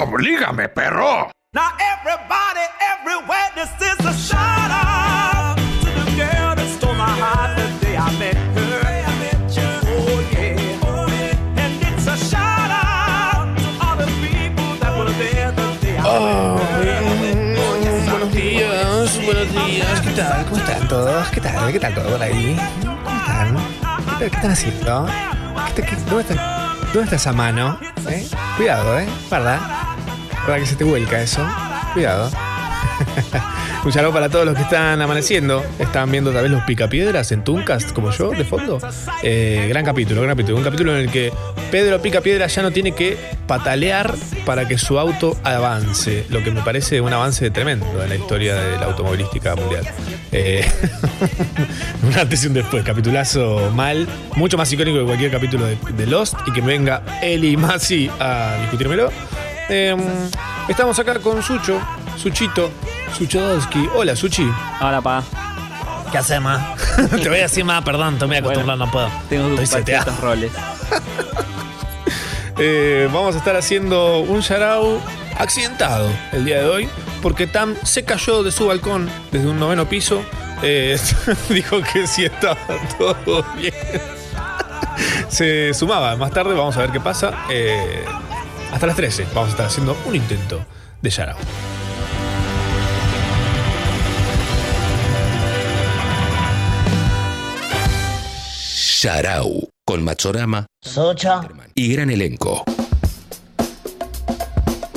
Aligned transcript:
Oblígame, 0.00 0.68
perro. 0.68 1.30
Now 1.54 1.70
everybody, 1.80 2.60
everywhere, 2.92 3.48
this 3.56 3.72
is 3.80 3.96
a 4.04 4.12
shout 4.12 4.68
out 4.70 5.56
to 5.56 5.88
the 5.88 6.04
girl 6.20 6.52
that 6.54 6.68
stole 6.76 6.92
my 6.92 7.08
heart 7.08 7.56
the 7.56 7.64
day 7.80 7.96
I 7.96 8.10
met 8.18 8.36
her. 8.36 8.76
Oh 9.88 10.20
yeah, 10.36 11.64
and 11.64 11.80
it's 11.80 12.06
a 12.06 12.16
shout 12.28 12.68
out 12.68 13.48
to 13.56 13.64
all 13.80 13.96
the 13.96 14.04
people 14.20 14.68
that 14.84 14.92
were 14.98 15.08
there 15.16 15.52
the 15.56 15.64
day 15.80 15.96
I 15.96 16.04
met 16.04 16.76
her. 16.76 17.56
Buenos 18.12 18.32
días, 18.34 19.24
buenos 19.24 19.48
días. 19.50 20.00
¿Qué 20.02 20.10
tal? 20.10 20.44
¿Cómo 20.44 20.56
están 20.58 20.88
todos? 20.88 21.28
¿Qué 21.30 21.40
tal? 21.40 21.72
¿Qué 21.72 21.80
tal 21.80 21.94
todo 21.94 22.10
por 22.10 22.22
ahí? 22.22 22.54
¿Cómo 22.84 23.00
están? 23.18 23.56
¿Qué, 23.56 23.72
tal? 23.72 24.18
¿Qué 24.18 24.26
están 24.36 24.50
haciendo? 24.50 25.06
¿Qué, 25.74 25.82
qué- 25.82 25.96
dónde, 26.10 26.20
está, 26.20 26.34
¿Dónde 26.92 27.04
está 27.04 27.16
esa 27.16 27.32
mano? 27.32 27.78
¿Eh? 28.10 28.28
Cuidado, 28.58 28.98
¿eh? 28.98 29.08
¿Verdad? 29.30 29.58
¿Verdad 30.46 30.60
que 30.60 30.66
se 30.66 30.76
te 30.76 30.84
vuelca 30.84 31.20
eso? 31.20 31.44
Cuidado. 31.92 32.30
Un 33.84 33.92
saludo 33.92 34.12
para 34.12 34.28
todos 34.28 34.44
los 34.44 34.54
que 34.54 34.62
están 34.62 35.02
amaneciendo. 35.02 35.64
Están 35.78 36.10
viendo 36.10 36.32
tal 36.32 36.42
vez 36.42 36.52
los 36.52 36.62
picapiedras 36.62 37.32
en 37.32 37.42
Tuncast, 37.42 37.92
como 37.92 38.12
yo, 38.12 38.30
de 38.30 38.44
fondo. 38.44 38.78
Eh, 39.24 39.66
gran 39.68 39.84
capítulo, 39.84 40.22
gran 40.22 40.36
capítulo. 40.36 40.58
Un 40.58 40.62
capítulo 40.64 40.92
en 40.96 41.02
el 41.02 41.10
que 41.10 41.32
Pedro 41.70 42.00
Picapiedra 42.00 42.46
ya 42.46 42.62
no 42.62 42.70
tiene 42.70 42.92
que 42.92 43.16
patalear 43.48 44.14
para 44.44 44.68
que 44.68 44.78
su 44.78 45.00
auto 45.00 45.36
avance. 45.42 46.26
Lo 46.30 46.44
que 46.44 46.52
me 46.52 46.62
parece 46.62 47.00
un 47.00 47.12
avance 47.12 47.50
tremendo 47.50 48.02
en 48.02 48.08
la 48.08 48.14
historia 48.14 48.54
de 48.54 48.78
la 48.78 48.86
automovilística 48.86 49.56
mundial. 49.56 49.84
Eh, 50.30 50.64
un 52.02 52.16
antes 52.16 52.44
y 52.44 52.46
un 52.46 52.54
después. 52.54 52.84
Capitulazo 52.84 53.72
mal. 53.74 54.06
Mucho 54.36 54.56
más 54.56 54.72
icónico 54.72 54.98
que 54.98 55.04
cualquier 55.04 55.30
capítulo 55.32 55.66
de, 55.66 56.06
Lost. 56.06 56.36
Y 56.46 56.52
que 56.52 56.60
venga 56.60 57.02
Eli 57.20 57.56
Masi 57.56 58.08
a 58.20 58.58
discutírmelo. 58.62 59.10
Eh, 59.68 59.96
estamos 60.68 60.98
acá 60.98 61.18
con 61.18 61.42
Sucho, 61.42 61.80
Suchito, 62.16 62.70
Suchodowski. 63.16 63.88
Hola, 63.94 64.14
Suchi. 64.14 64.48
Ahora, 64.80 65.00
pa. 65.00 65.22
¿Qué 66.10 66.18
haces, 66.18 66.40
ma? 66.40 66.74
Te 67.10 67.28
voy 67.28 67.38
a 67.38 67.42
decir 67.42 67.64
más, 67.64 67.82
perdón, 67.84 68.18
te 68.18 68.26
voy 68.26 68.36
a 68.36 68.38
acostumbrar, 68.38 68.78
no 68.78 68.90
puedo. 68.90 69.10
Tengo 69.28 69.56
que 69.56 69.62
estos 69.62 70.20
roles. 70.20 70.52
Eh, 72.58 73.06
vamos 73.12 73.34
a 73.34 73.38
estar 73.38 73.54
haciendo 73.54 74.20
un 74.20 74.40
yarao 74.40 74.98
accidentado 75.38 76.08
el 76.32 76.46
día 76.46 76.62
de 76.62 76.66
hoy, 76.66 76.88
porque 77.20 77.46
Tam 77.46 77.74
se 77.82 78.02
cayó 78.04 78.42
de 78.42 78.50
su 78.50 78.66
balcón 78.66 79.10
desde 79.30 79.48
un 79.48 79.58
noveno 79.58 79.86
piso. 79.86 80.22
Eh, 80.62 80.98
dijo 81.50 81.82
que 81.82 82.06
sí 82.06 82.24
estaba 82.24 82.56
todo 82.96 83.44
bien. 83.58 83.74
Se 85.28 85.74
sumaba 85.74 86.16
más 86.16 86.30
tarde, 86.30 86.54
vamos 86.54 86.74
a 86.78 86.80
ver 86.80 86.92
qué 86.92 87.00
pasa. 87.00 87.34
Eh, 87.50 88.06
hasta 88.72 88.86
las 88.86 88.96
13 88.96 89.26
vamos 89.34 89.48
a 89.48 89.50
estar 89.50 89.66
haciendo 89.66 89.96
un 90.06 90.14
intento 90.16 90.64
de 91.02 91.10
yarao. 91.10 91.36
Sharau, 98.58 99.68
con 99.84 100.02
Machorama 100.02 100.66
Socha. 100.82 101.40
y 101.74 101.92
gran 101.92 102.10
elenco. 102.10 102.64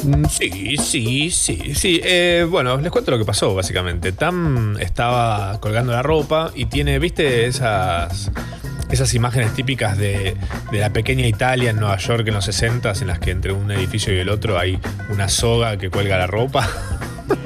Mm, 0.04 0.26
Sí, 0.30 0.78
sí, 0.78 1.30
sí, 1.30 1.76
sí. 1.76 2.00
Eh, 2.04 2.48
bueno, 2.50 2.78
les 2.78 2.92
cuento 2.92 3.12
lo 3.12 3.18
que 3.18 3.26
pasó, 3.26 3.54
básicamente. 3.54 4.12
Tam 4.14 4.78
estaba 4.80 5.60
colgando 5.60 5.92
la 5.92 6.02
ropa 6.02 6.52
y 6.56 6.66
tiene, 6.66 7.00
¿viste? 7.00 7.46
Esas, 7.46 8.32
esas 8.92 9.14
imágenes 9.14 9.54
típicas 9.54 9.98
de, 9.98 10.36
de 10.72 10.80
la 10.80 10.92
pequeña 10.92 11.28
Italia 11.28 11.70
en 11.70 11.80
Nueva 11.80 11.98
York 11.98 12.28
en 12.28 12.34
los 12.34 12.46
60 12.46 12.94
en 13.02 13.08
las 13.08 13.20
que 13.20 13.32
entre 13.32 13.52
un 13.52 13.72
edificio 13.72 14.14
y 14.14 14.20
el 14.20 14.30
otro 14.30 14.58
hay 14.58 14.80
una 15.10 15.30
soga 15.30 15.78
que 15.78 15.90
cuelga 15.90 16.18
la 16.18 16.28
ropa. 16.28 16.68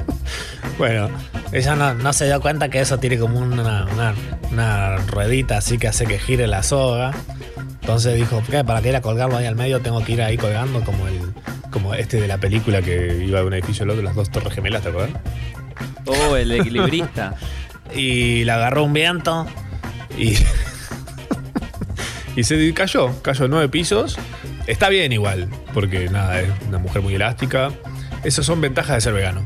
bueno, 0.78 1.08
ella 1.52 1.76
no, 1.76 1.94
no 1.94 2.12
se 2.12 2.26
dio 2.26 2.40
cuenta 2.40 2.68
que 2.68 2.80
eso 2.80 2.98
tiene 2.98 3.18
como 3.18 3.38
una, 3.38 3.86
una, 3.92 4.14
una 4.50 4.96
ruedita 4.96 5.58
así 5.58 5.78
que 5.78 5.88
hace 5.88 6.06
que 6.06 6.18
gire 6.18 6.46
la 6.46 6.62
soga. 6.62 7.12
Entonces 7.80 8.16
dijo, 8.16 8.42
¿qué? 8.50 8.64
Para 8.64 8.80
que 8.80 8.88
ir 8.88 8.96
a 8.96 9.02
colgarlo 9.02 9.36
ahí 9.36 9.46
al 9.46 9.56
medio 9.56 9.80
tengo 9.80 10.02
que 10.02 10.12
ir 10.12 10.22
ahí 10.22 10.38
colgando 10.38 10.80
como 10.82 11.06
el 11.06 11.20
como 11.70 11.92
este 11.92 12.20
de 12.20 12.28
la 12.28 12.38
película 12.38 12.80
que 12.82 13.24
iba 13.26 13.40
de 13.40 13.46
un 13.46 13.52
edificio 13.52 13.82
al 13.82 13.90
otro, 13.90 14.02
las 14.02 14.14
dos 14.14 14.30
torres 14.30 14.54
gemelas, 14.54 14.82
¿te 14.82 14.90
acuerdas? 14.90 15.20
Oh, 16.06 16.36
el 16.36 16.52
equilibrista. 16.52 17.34
Y 17.94 18.44
la 18.44 18.54
agarró 18.54 18.82
un 18.82 18.92
viento 18.92 19.46
y 20.18 20.36
y 22.36 22.44
se 22.44 22.72
cayó, 22.74 23.10
cayó 23.22 23.48
nueve 23.48 23.68
pisos. 23.68 24.16
Está 24.66 24.88
bien 24.88 25.12
igual, 25.12 25.48
porque 25.72 26.08
nada, 26.08 26.40
es 26.40 26.48
una 26.68 26.78
mujer 26.78 27.02
muy 27.02 27.14
elástica. 27.14 27.70
Esas 28.24 28.46
son 28.46 28.60
ventajas 28.60 28.96
de 28.96 29.00
ser 29.02 29.12
vegano. 29.12 29.44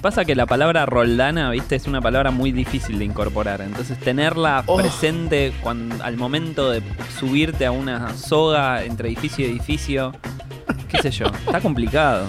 Pasa 0.00 0.24
que 0.24 0.34
la 0.36 0.46
palabra 0.46 0.86
roldana, 0.86 1.50
viste, 1.50 1.74
es 1.76 1.86
una 1.86 2.00
palabra 2.00 2.30
muy 2.30 2.52
difícil 2.52 2.98
de 3.00 3.04
incorporar. 3.04 3.60
Entonces 3.60 3.98
tenerla 3.98 4.62
Oh. 4.66 4.76
presente 4.76 5.52
cuando, 5.60 6.02
al 6.04 6.16
momento 6.16 6.70
de 6.70 6.82
subirte 7.18 7.66
a 7.66 7.72
una 7.72 8.16
soga 8.16 8.84
entre 8.84 9.08
edificio 9.08 9.44
y 9.46 9.50
edificio, 9.50 10.14
qué 10.88 11.02
sé 11.02 11.10
yo, 11.10 11.26
está 11.26 11.60
complicado. 11.60 12.28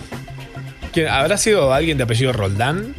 ¿Quién- 0.92 1.10
¿Habrá 1.10 1.38
sido 1.38 1.72
alguien 1.72 1.98
de 1.98 2.04
apellido 2.06 2.34
Roldán? 2.34 2.96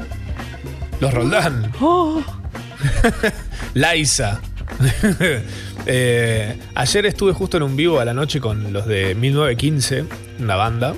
Los 1.01 1.13
Roldán. 1.13 1.73
Laisa. 3.75 4.41
Eh, 5.87 6.59
ayer 6.75 7.07
estuve 7.07 7.33
justo 7.33 7.57
en 7.57 7.63
un 7.63 7.75
vivo 7.75 8.01
a 8.01 8.05
la 8.05 8.13
noche 8.13 8.39
con 8.39 8.71
los 8.71 8.87
de 8.87 9.15
1915, 9.15 10.05
una 10.39 10.55
banda, 10.55 10.95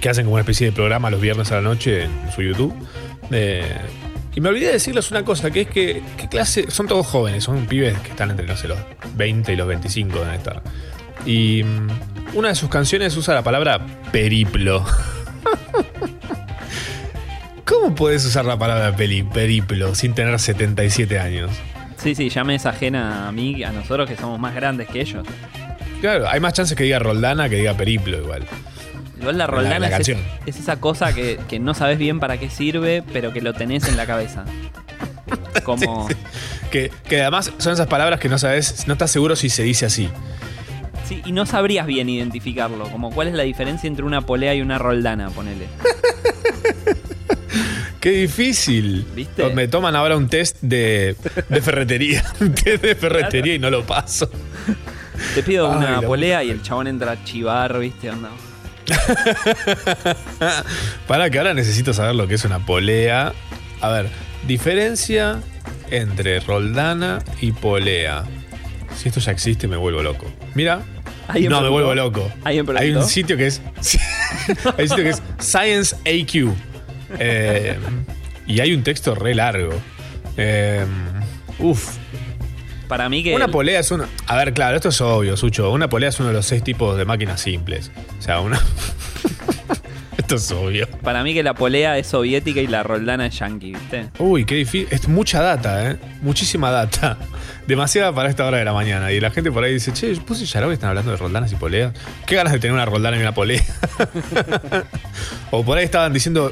que 0.00 0.08
hacen 0.08 0.24
como 0.24 0.34
una 0.34 0.42
especie 0.42 0.68
de 0.68 0.72
programa 0.72 1.10
los 1.10 1.20
viernes 1.20 1.50
a 1.50 1.56
la 1.56 1.62
noche 1.62 2.04
en 2.04 2.32
su 2.32 2.40
YouTube. 2.40 2.72
Eh, 3.32 3.64
y 4.34 4.40
me 4.40 4.48
olvidé 4.48 4.66
de 4.66 4.72
decirles 4.74 5.10
una 5.10 5.24
cosa, 5.24 5.50
que 5.50 5.62
es 5.62 5.68
que, 5.68 6.02
¿qué 6.16 6.28
clase? 6.28 6.70
Son 6.70 6.86
todos 6.86 7.06
jóvenes, 7.06 7.44
son 7.44 7.66
pibes 7.66 7.98
que 7.98 8.10
están 8.10 8.30
entre, 8.30 8.46
los 8.46 8.64
20 9.16 9.52
y 9.52 9.56
los 9.56 9.66
25 9.66 10.18
deben 10.20 10.34
estar. 10.34 10.62
Y 11.26 11.64
mm, 11.64 12.38
una 12.38 12.48
de 12.48 12.54
sus 12.54 12.70
canciones 12.70 13.16
usa 13.16 13.34
la 13.34 13.42
palabra 13.42 13.84
periplo. 14.12 14.84
¿Cómo 17.64 17.94
puedes 17.94 18.24
usar 18.24 18.44
la 18.44 18.58
palabra 18.58 18.94
periplo 18.96 19.94
sin 19.94 20.14
tener 20.14 20.38
77 20.38 21.18
años? 21.18 21.50
Sí, 22.02 22.14
sí, 22.14 22.28
ya 22.30 22.44
me 22.44 22.54
es 22.54 22.66
ajena 22.66 23.28
a 23.28 23.32
mí, 23.32 23.62
a 23.62 23.72
nosotros 23.72 24.08
que 24.08 24.16
somos 24.16 24.38
más 24.40 24.54
grandes 24.54 24.88
que 24.88 25.00
ellos. 25.00 25.26
Claro, 26.00 26.28
hay 26.28 26.40
más 26.40 26.54
chances 26.54 26.76
que 26.76 26.84
diga 26.84 26.98
Roldana 26.98 27.48
que 27.48 27.56
diga 27.56 27.74
periplo 27.74 28.16
igual. 28.18 28.46
Igual 29.20 29.36
la 29.36 29.46
roldana 29.46 29.78
la 29.80 29.86
es, 29.88 29.92
canción. 29.92 30.18
es 30.46 30.58
esa 30.58 30.80
cosa 30.80 31.14
que, 31.14 31.38
que 31.46 31.58
no 31.58 31.74
sabes 31.74 31.98
bien 31.98 32.20
para 32.20 32.38
qué 32.38 32.48
sirve, 32.48 33.02
pero 33.12 33.34
que 33.34 33.42
lo 33.42 33.52
tenés 33.52 33.86
en 33.86 33.98
la 33.98 34.06
cabeza. 34.06 34.44
Como... 35.64 36.08
Que, 36.70 36.90
que 37.06 37.20
además 37.20 37.52
son 37.58 37.74
esas 37.74 37.86
palabras 37.86 38.18
que 38.18 38.28
no 38.28 38.38
sabes, 38.38 38.86
no 38.86 38.94
estás 38.94 39.10
seguro 39.10 39.36
si 39.36 39.50
se 39.50 39.62
dice 39.62 39.86
así. 39.86 40.08
Sí, 41.06 41.20
y 41.26 41.32
no 41.32 41.44
sabrías 41.44 41.86
bien 41.86 42.08
identificarlo. 42.08 42.88
Como 42.88 43.10
cuál 43.10 43.28
es 43.28 43.34
la 43.34 43.42
diferencia 43.42 43.88
entre 43.88 44.04
una 44.04 44.22
polea 44.22 44.54
y 44.54 44.62
una 44.62 44.78
roldana, 44.78 45.28
ponele. 45.30 45.66
Qué 48.00 48.10
difícil. 48.10 49.06
¿Viste? 49.14 49.50
Me 49.50 49.68
toman 49.68 49.94
ahora 49.94 50.16
un 50.16 50.28
test 50.28 50.56
de, 50.62 51.16
de 51.48 51.62
ferretería. 51.62 52.24
Un 52.40 52.54
test 52.54 52.82
de 52.82 52.94
ferretería 52.94 53.54
y 53.54 53.58
no 53.58 53.70
lo 53.70 53.84
paso. 53.84 54.30
Te 55.34 55.42
pido 55.42 55.70
Ay, 55.70 55.76
una 55.76 56.00
polea 56.00 56.42
y 56.42 56.50
el 56.50 56.62
chabón 56.62 56.86
entra 56.86 57.12
a 57.12 57.24
chivar, 57.24 57.78
¿viste? 57.78 58.10
Onda. 58.10 58.30
Para 61.06 61.30
que 61.30 61.38
ahora 61.38 61.52
necesito 61.54 61.92
saber 61.92 62.14
lo 62.14 62.26
que 62.26 62.34
es 62.34 62.44
una 62.44 62.64
polea. 62.64 63.34
A 63.82 63.88
ver, 63.90 64.08
diferencia 64.46 65.40
entre 65.90 66.40
Roldana 66.40 67.22
y 67.40 67.52
polea. 67.52 68.24
Si 68.96 69.08
esto 69.08 69.20
ya 69.20 69.32
existe, 69.32 69.68
me 69.68 69.76
vuelvo 69.76 70.02
loco. 70.02 70.26
Mira. 70.54 70.80
¿Alguien 71.28 71.52
No, 71.52 71.60
me 71.60 71.68
vuelvo 71.68 71.94
loco. 71.94 72.30
¿Alguien 72.44 72.66
Hay 72.76 72.92
un 72.92 73.04
sitio 73.04 73.36
que 73.36 73.46
es. 73.46 73.60
hay 74.76 74.84
un 74.84 74.88
sitio 74.88 75.04
que 75.04 75.10
es 75.10 75.22
Science 75.38 75.94
AQ. 76.06 76.52
Eh, 77.18 77.76
y 78.46 78.60
hay 78.60 78.72
un 78.72 78.82
texto 78.82 79.14
re 79.14 79.34
largo. 79.34 79.72
Eh, 80.36 80.84
uf. 81.58 81.96
Para 82.88 83.08
mí 83.08 83.22
que... 83.22 83.34
Una 83.34 83.44
el- 83.44 83.50
polea 83.50 83.80
es 83.80 83.90
uno. 83.90 84.04
A 84.26 84.36
ver, 84.36 84.52
claro, 84.52 84.76
esto 84.76 84.88
es 84.88 85.00
obvio, 85.00 85.36
Sucho. 85.36 85.70
Una 85.70 85.88
polea 85.88 86.08
es 86.08 86.18
uno 86.18 86.28
de 86.30 86.34
los 86.34 86.46
seis 86.46 86.62
tipos 86.64 86.96
de 86.96 87.04
máquinas 87.04 87.40
simples. 87.40 87.90
O 88.18 88.22
sea, 88.22 88.40
una. 88.40 88.60
esto 90.18 90.34
es 90.34 90.50
obvio. 90.50 90.88
Para 91.02 91.22
mí 91.22 91.32
que 91.32 91.42
la 91.44 91.54
polea 91.54 91.98
es 91.98 92.08
soviética 92.08 92.60
y 92.60 92.66
la 92.66 92.82
roldana 92.82 93.26
es 93.26 93.38
yankee, 93.38 93.72
¿viste? 93.74 94.08
Uy, 94.18 94.44
qué 94.44 94.56
difícil. 94.56 94.88
Es 94.90 95.06
mucha 95.06 95.40
data, 95.40 95.88
¿eh? 95.90 95.96
Muchísima 96.22 96.70
data. 96.72 97.16
Demasiada 97.68 98.12
para 98.12 98.28
esta 98.28 98.44
hora 98.44 98.58
de 98.58 98.64
la 98.64 98.72
mañana. 98.72 99.12
Y 99.12 99.20
la 99.20 99.30
gente 99.30 99.52
por 99.52 99.62
ahí 99.62 99.72
dice, 99.74 99.92
che, 99.92 100.12
yo 100.12 100.22
puse 100.24 100.44
Yarao 100.44 100.70
y 100.70 100.74
están 100.74 100.88
hablando 100.90 101.12
de 101.12 101.16
roldanas 101.16 101.52
y 101.52 101.54
poleas. 101.54 101.92
Qué 102.26 102.34
ganas 102.34 102.52
de 102.52 102.58
tener 102.58 102.74
una 102.74 102.86
roldana 102.86 103.16
y 103.16 103.20
una 103.20 103.32
polea. 103.34 103.62
o 105.52 105.64
por 105.64 105.78
ahí 105.78 105.84
estaban 105.84 106.12
diciendo, 106.12 106.50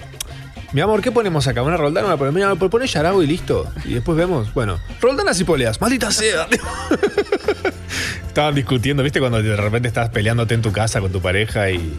mi 0.73 0.81
amor, 0.83 1.01
¿qué 1.01 1.11
ponemos 1.11 1.47
acá? 1.47 1.63
¿Una 1.63 1.77
roldana 1.77 2.15
una? 2.15 2.31
Mira, 2.31 2.55
pues 2.55 2.71
pone 2.71 2.87
Yarao 2.87 3.23
y 3.23 3.27
listo. 3.27 3.67
Y 3.85 3.95
después 3.95 4.17
vemos, 4.19 4.53
bueno, 4.53 4.79
roldanas 5.01 5.41
y 5.41 5.45
poleas. 5.45 5.81
Maldita 5.81 6.11
sea. 6.11 6.47
Estaban 8.29 8.55
discutiendo, 8.55 9.03
¿viste? 9.03 9.19
Cuando 9.21 9.43
de 9.43 9.57
repente 9.57 9.89
estás 9.89 10.11
peleándote 10.11 10.55
en 10.55 10.63
tu 10.63 10.71
casa 10.71 11.01
con 11.01 11.11
tu 11.11 11.21
pareja 11.23 11.71
y, 11.71 11.93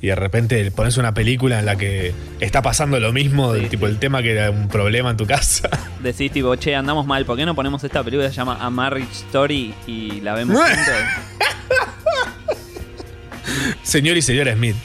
y 0.00 0.06
de 0.06 0.14
repente 0.14 0.70
pones 0.70 0.96
una 0.98 1.12
película 1.14 1.58
en 1.58 1.66
la 1.66 1.76
que 1.76 2.14
está 2.40 2.62
pasando 2.62 2.98
lo 3.00 3.12
mismo, 3.12 3.54
Sí, 3.56 3.66
tipo 3.68 3.86
sí. 3.86 3.92
el 3.92 3.98
tema 3.98 4.22
que 4.22 4.32
era 4.32 4.50
un 4.50 4.68
problema 4.68 5.10
en 5.10 5.16
tu 5.16 5.26
casa. 5.26 5.68
Decís 6.00 6.30
tipo, 6.32 6.54
che, 6.56 6.76
andamos 6.76 7.04
mal, 7.06 7.24
¿por 7.26 7.36
qué 7.36 7.44
no 7.44 7.54
ponemos 7.56 7.82
esta 7.84 8.02
película 8.04 8.28
que 8.28 8.32
se 8.34 8.38
llama 8.38 8.56
A 8.60 8.70
Marriage 8.70 9.12
Story 9.26 9.74
y 9.86 10.20
la 10.20 10.34
vemos 10.34 10.56
juntos? 10.62 10.94
Señor 13.82 14.16
y 14.16 14.22
señora 14.22 14.54
Smith. 14.54 14.76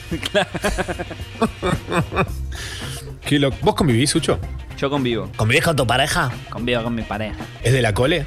Qué. 3.28 3.38
¿Vos 3.62 3.74
convivís, 3.74 4.10
Sucho? 4.10 4.38
Yo 4.78 4.88
convivo, 4.90 5.28
¿Convivís 5.36 5.64
con 5.64 5.76
tu 5.76 5.86
pareja? 5.86 6.30
convivo 6.50 6.82
con 6.84 6.94
mi 6.94 7.02
pareja. 7.02 7.36
¿Es 7.62 7.72
de 7.72 7.82
la 7.82 7.92
cole? 7.92 8.24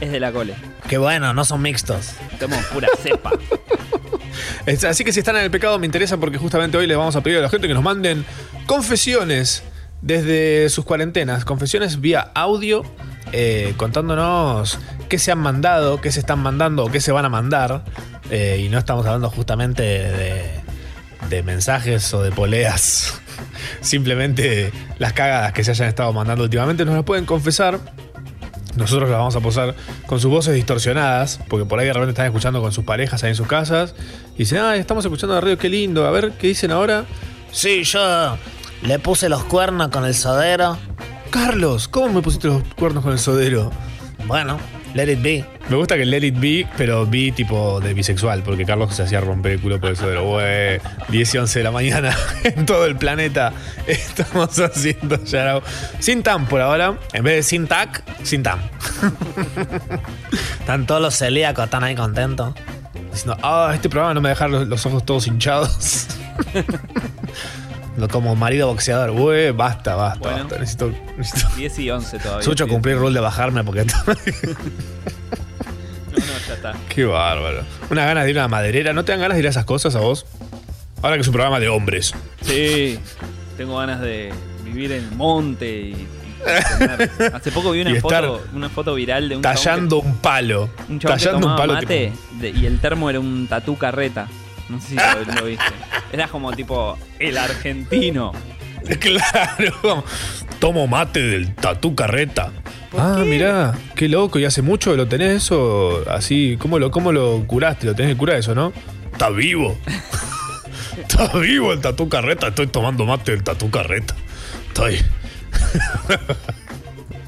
Es 0.00 0.12
de 0.12 0.20
la 0.20 0.30
cole. 0.32 0.54
Qué 0.88 0.98
bueno, 0.98 1.32
no 1.34 1.44
son 1.44 1.60
mixtos. 1.62 2.10
Somos 2.38 2.58
pura 2.66 2.88
cepa. 3.02 3.32
Es- 4.66 4.84
Así 4.84 5.02
que 5.04 5.12
si 5.12 5.20
están 5.20 5.36
en 5.36 5.42
el 5.44 5.50
pecado 5.50 5.78
me 5.78 5.86
interesa 5.86 6.16
porque 6.18 6.38
justamente 6.38 6.76
hoy 6.76 6.86
les 6.86 6.96
vamos 6.96 7.16
a 7.16 7.22
pedir 7.22 7.38
a 7.38 7.40
la 7.40 7.48
gente 7.48 7.66
que 7.68 7.74
nos 7.74 7.82
manden 7.82 8.24
confesiones 8.66 9.62
desde 10.02 10.68
sus 10.68 10.84
cuarentenas, 10.84 11.44
confesiones 11.46 12.00
vía 12.00 12.30
audio, 12.34 12.82
eh, 13.32 13.72
contándonos 13.78 14.78
qué 15.08 15.18
se 15.18 15.32
han 15.32 15.38
mandado, 15.38 16.00
qué 16.00 16.12
se 16.12 16.20
están 16.20 16.38
mandando 16.40 16.84
o 16.84 16.90
qué 16.92 17.00
se 17.00 17.10
van 17.12 17.24
a 17.24 17.28
mandar. 17.30 17.84
Eh, 18.30 18.62
y 18.64 18.68
no 18.68 18.78
estamos 18.78 19.06
hablando 19.06 19.30
justamente 19.30 19.82
de, 19.82 20.60
de 21.28 21.42
mensajes 21.42 22.12
o 22.14 22.22
de 22.22 22.30
poleas. 22.30 23.20
Simplemente 23.80 24.72
las 24.98 25.12
cagadas 25.12 25.52
que 25.52 25.64
se 25.64 25.72
hayan 25.72 25.88
estado 25.88 26.12
mandando 26.12 26.44
últimamente 26.44 26.84
nos 26.84 26.94
las 26.94 27.04
pueden 27.04 27.24
confesar 27.24 27.80
nosotros 28.76 29.08
las 29.08 29.18
vamos 29.18 29.36
a 29.36 29.40
posar 29.40 29.74
con 30.06 30.18
sus 30.18 30.30
voces 30.30 30.54
distorsionadas, 30.54 31.38
porque 31.48 31.64
por 31.64 31.78
ahí 31.78 31.86
de 31.86 31.92
repente 31.92 32.10
están 32.10 32.26
escuchando 32.26 32.60
con 32.60 32.72
sus 32.72 32.84
parejas 32.84 33.22
ahí 33.22 33.30
en 33.30 33.36
sus 33.36 33.46
casas. 33.46 33.94
Y 34.34 34.38
dicen, 34.38 34.58
ah, 34.58 34.74
estamos 34.74 35.04
escuchando 35.04 35.34
la 35.34 35.40
radio, 35.40 35.56
qué 35.56 35.68
lindo. 35.68 36.06
A 36.06 36.10
ver, 36.10 36.32
¿qué 36.32 36.48
dicen 36.48 36.72
ahora? 36.72 37.04
Sí, 37.52 37.84
yo 37.84 38.36
le 38.82 38.98
puse 38.98 39.28
los 39.28 39.44
cuernos 39.44 39.88
con 39.88 40.04
el 40.04 40.14
sodero. 40.14 40.76
Carlos, 41.30 41.86
¿cómo 41.86 42.14
me 42.14 42.22
pusiste 42.22 42.48
los 42.48 42.62
cuernos 42.74 43.04
con 43.04 43.12
el 43.12 43.18
sodero? 43.18 43.70
Bueno, 44.26 44.58
let 44.94 45.12
it 45.12 45.22
be. 45.22 45.44
Me 45.68 45.76
gusta 45.76 45.96
que 45.96 46.04
let 46.04 46.24
it 46.24 46.38
be, 46.40 46.66
pero 46.76 47.06
be 47.06 47.32
tipo 47.32 47.80
de 47.80 47.94
bisexual, 47.94 48.42
porque 48.42 48.64
Carlos 48.64 48.94
se 48.94 49.02
hacía 49.02 49.20
romper 49.20 49.52
el 49.52 49.60
culo 49.60 49.80
por 49.80 49.90
el 49.90 49.96
sodero. 49.96 50.24
Güey, 50.24 50.80
10 51.08 51.34
y 51.34 51.38
11 51.38 51.58
de 51.58 51.64
la 51.64 51.70
mañana 51.70 52.16
en 52.44 52.64
todo 52.66 52.86
el 52.86 52.96
planeta 52.96 53.52
estamos 53.86 54.58
haciendo 54.58 55.22
yarao. 55.24 55.62
Sin 55.98 56.22
tam 56.22 56.46
por 56.46 56.60
ahora, 56.60 56.98
en 57.12 57.24
vez 57.24 57.36
de 57.36 57.42
sin 57.42 57.66
tac, 57.66 58.02
sin 58.22 58.42
tam. 58.42 58.60
Están 60.60 60.86
todos 60.86 61.02
los 61.02 61.14
celíacos, 61.14 61.64
están 61.64 61.84
ahí 61.84 61.94
contentos. 61.94 62.54
Diciendo, 63.10 63.36
ah, 63.42 63.72
este 63.74 63.88
programa 63.88 64.14
no 64.14 64.20
me 64.20 64.30
deja 64.30 64.48
los, 64.48 64.66
los 64.66 64.86
ojos 64.86 65.04
todos 65.04 65.26
hinchados. 65.26 66.06
Como 68.10 68.34
marido 68.36 68.66
boxeador. 68.68 69.12
Güey, 69.12 69.52
basta, 69.52 69.94
basta, 69.94 70.18
Bueno. 70.18 70.38
basta. 70.44 70.58
Necesito, 70.58 70.92
necesito 71.16 71.48
10 71.56 71.78
y 71.78 71.90
11 71.90 72.18
todavía. 72.18 72.42
Sucho 72.42 72.64
Sí. 72.64 72.70
cumplir 72.70 72.94
el 72.96 73.00
rol 73.00 73.14
de 73.14 73.20
bajarme 73.20 73.62
porque. 73.64 73.84
No, 73.84 73.94
no, 76.18 76.24
ya 76.48 76.54
está. 76.54 76.74
Qué 76.88 77.04
bárbaro. 77.04 77.62
Una 77.90 78.04
ganas 78.04 78.24
de 78.24 78.30
ir 78.30 78.38
a 78.38 78.42
una 78.42 78.48
maderera. 78.48 78.92
¿No 78.92 79.04
te 79.04 79.12
dan 79.12 79.20
ganas 79.20 79.36
de 79.36 79.40
ir 79.40 79.46
a 79.46 79.50
esas 79.50 79.64
cosas 79.64 79.94
a 79.96 80.00
vos? 80.00 80.26
Ahora 81.02 81.16
que 81.16 81.22
es 81.22 81.28
un 81.28 81.32
programa 81.34 81.60
de 81.60 81.68
hombres. 81.68 82.14
Sí, 82.42 82.98
tengo 83.56 83.78
ganas 83.78 84.00
de 84.00 84.32
vivir 84.64 84.92
en 84.92 85.04
el 85.04 85.10
monte 85.12 85.70
y, 85.70 86.08
Hace 87.32 87.50
poco 87.52 87.70
vi 87.72 87.80
una 87.80 87.98
foto, 88.00 88.42
una 88.54 88.68
foto 88.68 88.94
viral 88.94 89.28
de 89.30 89.36
un 89.36 89.42
Tallando 89.42 90.00
un 90.00 90.16
palo. 90.18 90.68
un 90.90 90.98
chabón 90.98 91.18
que 91.18 91.24
Tallando 91.24 91.46
un 91.48 91.56
palo. 91.56 91.72
mate 91.72 91.86
tipo- 92.12 92.40
de- 92.40 92.50
y 92.50 92.66
el 92.66 92.78
termo 92.80 93.08
era 93.08 93.18
un 93.20 93.46
tatú 93.48 93.76
carreta. 93.78 94.26
No 94.68 94.80
sé 94.80 94.88
si 94.88 94.94
lo, 94.96 95.34
lo 95.34 95.44
viste. 95.44 95.64
Era 96.12 96.28
como 96.28 96.52
tipo 96.52 96.98
el 97.18 97.38
argentino. 97.38 98.32
Claro. 99.00 100.04
Tomo 100.58 100.86
mate 100.86 101.22
del 101.22 101.54
tatú 101.54 101.94
carreta. 101.94 102.52
Ah, 102.96 103.22
mirá, 103.24 103.74
qué 103.96 104.08
loco. 104.08 104.38
¿Y 104.38 104.44
hace 104.44 104.60
mucho 104.62 104.90
que 104.90 104.96
lo 104.98 105.08
tenés 105.08 105.44
eso? 105.44 106.04
Así, 106.10 106.56
¿cómo 106.58 106.78
lo, 106.78 106.90
cómo 106.90 107.10
lo 107.10 107.46
curaste? 107.46 107.86
Lo 107.86 107.94
tenés 107.94 108.12
que 108.12 108.18
curar 108.18 108.36
eso, 108.36 108.54
¿no? 108.54 108.72
Está 109.10 109.30
vivo. 109.30 109.78
Está 110.98 111.28
vivo 111.38 111.72
el 111.72 111.80
tatú 111.80 112.08
carreta. 112.08 112.48
Estoy 112.48 112.66
tomando 112.66 113.04
mate 113.06 113.32
del 113.32 113.42
tatú 113.42 113.70
carreta. 113.70 114.14
Estoy. 114.68 114.98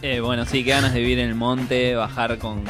Eh, 0.03 0.21
bueno, 0.21 0.45
sí, 0.45 0.63
qué 0.63 0.71
ganas 0.71 0.95
de 0.95 1.01
vivir 1.01 1.19
en 1.19 1.31
el 1.31 1.35
monte, 1.35 1.97
bajar 1.97 2.39
con 2.39 2.63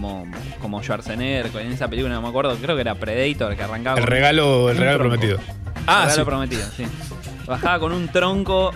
como, 0.00 0.24
como 0.60 0.80
Schwarzenegger, 0.82 1.50
en 1.60 1.72
esa 1.72 1.88
película 1.88 2.14
no 2.14 2.22
me 2.22 2.28
acuerdo, 2.28 2.56
creo 2.56 2.76
que 2.76 2.82
era 2.82 2.94
Predator, 2.94 3.56
que 3.56 3.62
arrancaba 3.62 3.96
El 3.98 4.04
con 4.04 4.10
regalo, 4.12 4.70
el 4.70 4.76
regalo 4.76 4.98
tronco. 4.98 5.16
prometido. 5.16 5.38
El 5.38 5.82
Ah, 5.86 6.00
regalo 6.04 6.14
sí. 6.14 6.24
prometido, 6.24 6.68
sí. 6.76 6.84
Bajaba 7.46 7.78
con 7.80 7.92
un 7.92 8.08
tronco 8.08 8.72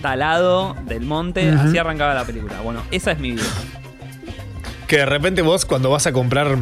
talado 0.00 0.76
del 0.86 1.02
monte, 1.02 1.48
así 1.50 1.76
arrancaba 1.78 2.14
la 2.14 2.24
película. 2.24 2.60
Bueno, 2.60 2.82
esa 2.90 3.12
es 3.12 3.18
mi 3.18 3.32
vida. 3.32 3.42
Que 4.86 4.98
de 4.98 5.06
repente 5.06 5.42
vos 5.42 5.64
cuando 5.64 5.90
vas 5.90 6.06
a 6.06 6.12
comprar 6.12 6.56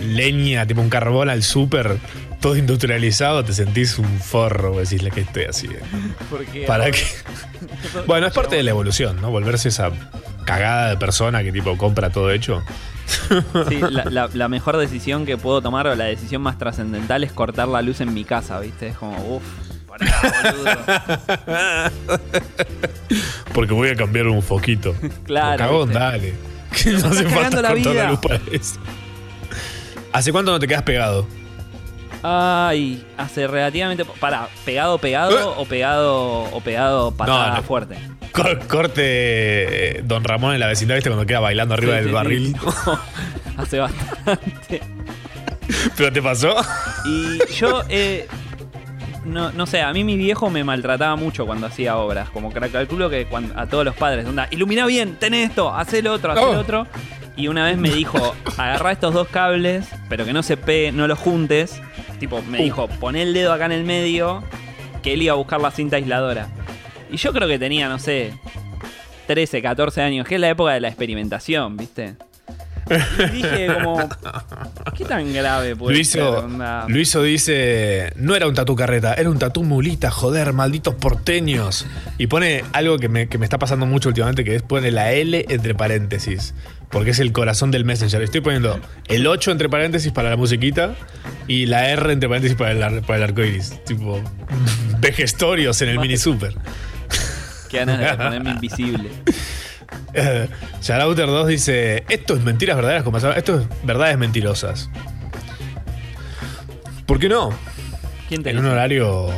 leña, 0.00 0.66
tipo 0.66 0.80
un 0.80 0.88
carbón 0.88 1.28
al 1.28 1.42
súper, 1.42 1.98
todo 2.40 2.56
industrializado, 2.56 3.44
te 3.44 3.52
sentís 3.52 3.98
un 3.98 4.18
forro, 4.20 4.72
vos 4.72 4.88
decís, 4.88 5.08
¿qué 5.12 5.20
estoy 5.22 5.44
haciendo? 5.44 5.80
Porque 6.30 6.64
¿Para 6.66 6.90
qué? 6.90 7.02
Bueno, 8.06 8.26
es 8.26 8.32
parte 8.32 8.56
de 8.56 8.62
la 8.62 8.70
evolución, 8.70 9.20
¿no? 9.20 9.30
Volverse 9.30 9.68
esa 9.68 9.90
cagada 10.44 10.90
de 10.90 10.96
persona 10.96 11.42
que 11.42 11.50
tipo 11.52 11.76
compra 11.76 12.10
todo 12.10 12.30
hecho. 12.30 12.62
Sí, 13.68 13.80
la, 13.90 14.04
la- 14.04 14.28
la 14.32 14.48
mejor 14.48 14.76
decisión 14.76 15.24
que 15.26 15.36
puedo 15.36 15.60
tomar 15.62 15.86
o 15.86 15.94
la 15.94 16.04
decisión 16.04 16.42
más 16.42 16.58
trascendental 16.58 17.24
es 17.24 17.32
cortar 17.32 17.68
la 17.68 17.82
luz 17.82 18.00
en 18.00 18.12
mi 18.14 18.24
casa, 18.24 18.58
¿viste? 18.60 18.88
Es 18.88 18.96
como, 18.96 19.16
uff, 19.36 19.42
pará, 19.86 20.06
boludo. 20.52 21.90
Porque 23.54 23.72
voy 23.74 23.88
a 23.90 23.96
cambiar 23.96 24.26
un 24.28 24.42
foquito. 24.42 24.94
Claro, 25.24 25.58
Cagón, 25.58 25.92
dale. 25.92 26.34
Que 26.82 26.90
no 26.92 27.06
hace 27.08 27.28
falta 27.28 27.62
la 27.62 27.72
la 27.74 28.10
luz 28.10 28.18
para 28.20 28.40
eso. 28.50 28.78
¿Hace 30.12 30.32
cuánto 30.32 30.50
no 30.52 30.58
te 30.58 30.66
quedas 30.66 30.82
pegado? 30.82 31.26
Ay, 32.22 33.04
hace 33.16 33.46
relativamente. 33.46 34.04
Para, 34.04 34.48
¿pegado, 34.64 34.98
pegado 34.98 35.56
o 35.58 35.64
pegado 35.66 36.44
o 36.44 36.60
pegado 36.60 37.10
patada 37.12 37.50
No, 37.50 37.56
no. 37.56 37.62
fuerte? 37.62 37.96
Cor- 38.34 38.66
corte 38.66 39.02
eh, 39.98 40.02
Don 40.04 40.24
Ramón 40.24 40.54
en 40.54 40.60
la 40.60 40.66
vecindad, 40.66 40.96
¿viste? 40.96 41.08
Cuando 41.10 41.24
queda 41.26 41.40
bailando 41.40 41.74
arriba 41.74 41.92
Sí, 41.92 41.98
del 42.00 42.08
sí, 42.08 42.12
barril. 42.12 42.56
No, 42.56 43.00
hace 43.62 43.78
bastante. 43.78 44.80
¿Pero 45.96 46.12
te 46.12 46.20
pasó? 46.20 46.54
Y 47.06 47.38
yo, 47.54 47.82
eh, 47.88 48.26
no, 49.24 49.52
no 49.52 49.66
sé, 49.66 49.80
a 49.82 49.92
mí 49.92 50.02
mi 50.04 50.16
viejo 50.16 50.50
me 50.50 50.64
maltrataba 50.64 51.14
mucho 51.16 51.46
cuando 51.46 51.66
hacía 51.68 51.96
obras. 51.96 52.28
Como 52.30 52.52
que 52.52 52.60
calculo 52.70 53.08
que 53.08 53.26
cuando, 53.26 53.58
a 53.58 53.66
todos 53.66 53.84
los 53.84 53.94
padres, 53.94 54.26
onda, 54.26 54.48
ilumina 54.50 54.84
bien, 54.86 55.16
ten 55.16 55.32
esto, 55.34 55.72
haz 55.72 55.92
el 55.94 56.06
otro, 56.08 56.32
haz 56.32 56.38
el 56.38 56.44
Oh. 56.44 56.58
otro. 56.58 56.86
Y 57.36 57.48
una 57.48 57.64
vez 57.64 57.76
me 57.78 57.90
dijo, 57.90 58.34
agarrá 58.58 58.92
estos 58.92 59.14
dos 59.14 59.28
cables, 59.28 59.86
pero 60.08 60.24
que 60.24 60.32
no 60.32 60.42
se 60.42 60.56
pe, 60.56 60.90
no 60.92 61.06
los 61.06 61.18
juntes. 61.18 61.80
Tipo, 62.18 62.42
me 62.42 62.58
Uh. 62.58 62.62
dijo, 62.64 62.88
pon 62.88 63.16
el 63.16 63.32
dedo 63.32 63.52
acá 63.52 63.66
en 63.66 63.72
el 63.72 63.84
medio, 63.84 64.42
que 65.02 65.14
él 65.14 65.22
iba 65.22 65.32
a 65.34 65.36
buscar 65.36 65.60
la 65.60 65.70
cinta 65.70 65.96
aisladora. 65.96 66.48
Y 67.10 67.16
yo 67.16 67.32
creo 67.32 67.46
que 67.48 67.58
tenía, 67.58 67.88
no 67.88 67.98
sé, 67.98 68.32
13, 69.26 69.62
14 69.62 70.02
años, 70.02 70.26
que 70.26 70.34
es 70.36 70.40
la 70.40 70.48
época 70.50 70.72
de 70.72 70.80
la 70.80 70.88
experimentación, 70.88 71.76
¿viste? 71.76 72.14
Y 73.30 73.36
dije 73.36 73.68
como, 73.82 73.96
¿qué 74.94 75.06
tan 75.06 75.32
grave 75.32 75.74
puede 75.74 76.04
ser? 76.04 76.22
Luiso, 76.22 76.38
onda? 76.44 76.84
Luiso 76.86 77.22
dice, 77.22 78.12
no 78.16 78.36
era 78.36 78.46
un 78.46 78.54
tatú 78.54 78.76
carreta, 78.76 79.14
era 79.14 79.30
un 79.30 79.38
tatú 79.38 79.62
mulita, 79.64 80.10
joder, 80.10 80.52
malditos 80.52 80.94
porteños. 80.94 81.86
Y 82.18 82.26
pone 82.26 82.62
algo 82.74 82.98
que 82.98 83.08
me, 83.08 83.26
que 83.28 83.38
me 83.38 83.46
está 83.46 83.58
pasando 83.58 83.86
mucho 83.86 84.10
últimamente, 84.10 84.44
que 84.44 84.54
es 84.56 84.62
pone 84.62 84.90
la 84.90 85.12
L 85.12 85.46
entre 85.48 85.74
paréntesis, 85.74 86.52
porque 86.90 87.12
es 87.12 87.20
el 87.20 87.32
corazón 87.32 87.70
del 87.70 87.86
Messenger. 87.86 88.20
Estoy 88.20 88.42
poniendo 88.42 88.78
el 89.08 89.26
8 89.26 89.52
entre 89.52 89.70
paréntesis 89.70 90.12
para 90.12 90.28
la 90.28 90.36
musiquita 90.36 90.94
y 91.48 91.64
la 91.64 91.88
R 91.88 92.12
entre 92.12 92.28
paréntesis 92.28 92.54
para 92.54 92.72
el, 92.72 92.82
ar- 92.82 93.00
para 93.00 93.16
el 93.16 93.22
arco 93.22 93.42
iris. 93.42 93.82
Tipo, 93.86 94.20
vejestorios 95.00 95.80
en 95.80 95.88
el 95.88 95.98
mini 96.00 96.18
super. 96.18 96.54
Qué 97.74 97.84
ganas 97.84 97.98
de 97.98 98.16
ponerme 98.24 98.50
invisible. 98.50 99.10
Eh, 100.12 100.48
Sharouter 100.80 101.26
2 101.26 101.48
dice: 101.48 102.04
Esto 102.08 102.36
es 102.36 102.42
mentiras 102.42 102.76
verdaderas, 102.76 103.02
como 103.02 103.18
Esto 103.18 103.60
es 103.60 103.66
verdades 103.82 104.16
mentirosas. 104.16 104.88
¿Por 107.04 107.18
qué 107.18 107.28
no? 107.28 107.50
¿Quién 108.28 108.44
te 108.44 108.50
En 108.50 108.58
un 108.58 108.66
horario 108.66 109.28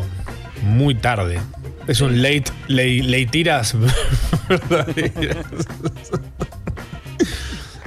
muy 0.62 0.94
tarde. 0.94 1.40
Es 1.86 2.02
un 2.02 2.20
late, 2.20 2.44
late, 2.68 3.02
late 3.04 3.26
tiras 3.26 3.74
verdaderas. 4.48 5.46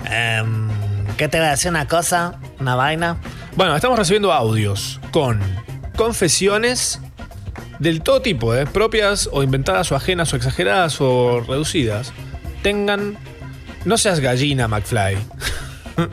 Em, 0.05 0.67
¿Qué 1.15 1.27
te 1.27 1.37
voy 1.37 1.45
a 1.45 1.51
decir 1.51 1.69
una 1.69 1.87
cosa? 1.87 2.39
Una 2.59 2.73
vaina. 2.73 3.17
Bueno, 3.55 3.75
estamos 3.75 3.99
recibiendo 3.99 4.33
audios 4.33 4.99
con 5.11 5.39
confesiones 5.95 7.01
del 7.79 8.01
todo 8.01 8.21
tipo, 8.21 8.53
¿eh? 8.55 8.65
propias 8.65 9.29
o 9.31 9.41
inventadas 9.43 9.91
o 9.91 9.95
ajenas 9.95 10.31
o 10.33 10.35
exageradas 10.35 10.99
o 11.01 11.41
reducidas. 11.41 12.13
Tengan. 12.61 13.17
No 13.85 13.97
seas 13.97 14.19
gallina, 14.19 14.67
McFly. 14.67 15.17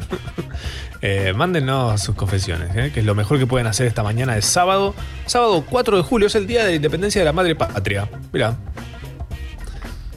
Eh, 1.03 1.35
mándenos 1.37 2.01
sus 2.03 2.17
confesiones, 2.17 2.75
¿eh? 2.75 2.91
que 2.93 3.01
es 3.01 3.07
lo 3.07 3.15
mejor 3.15 3.39
que 3.39 3.47
pueden 3.47 3.67
hacer 3.69 3.87
esta 3.87 4.03
mañana 4.03 4.35
de 4.35 4.43
sábado. 4.43 4.95
Sábado 5.27 5.63
4 5.69 5.99
de 5.99 6.03
julio 6.03 6.27
es 6.27 6.35
el 6.35 6.47
día 6.47 6.63
de 6.65 6.71
la 6.71 6.77
independencia 6.77 7.21
de 7.21 7.25
la 7.27 7.33
madre 7.33 7.55
patria. 7.55 8.09
Mira, 8.33 8.57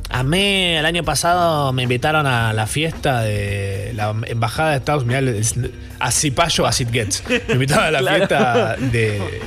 A 0.09 0.23
mí 0.23 0.73
el 0.75 0.85
año 0.85 1.03
pasado 1.03 1.71
me 1.73 1.83
invitaron 1.83 2.25
a 2.25 2.53
la 2.53 2.65
fiesta 2.65 3.21
de 3.21 3.91
la 3.93 4.15
embajada 4.25 4.71
de 4.71 4.77
Estados 4.77 5.03
Unidos, 5.03 5.53
a 5.99 6.11
Cipayo, 6.11 6.65
as 6.65 6.79
it 6.81 6.89
gets. 6.91 7.23
Me 7.47 7.53
invitaron 7.53 7.85
a 7.87 7.91
la 7.91 7.99
Claro. 8.01 8.17
fiesta 8.17 8.75
de, 8.79 9.41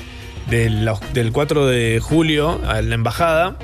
de 0.49 0.69
del 1.13 1.33
4 1.33 1.67
de 1.67 2.01
julio 2.01 2.61
a 2.67 2.83
la 2.83 2.95
embajada. 2.95 3.57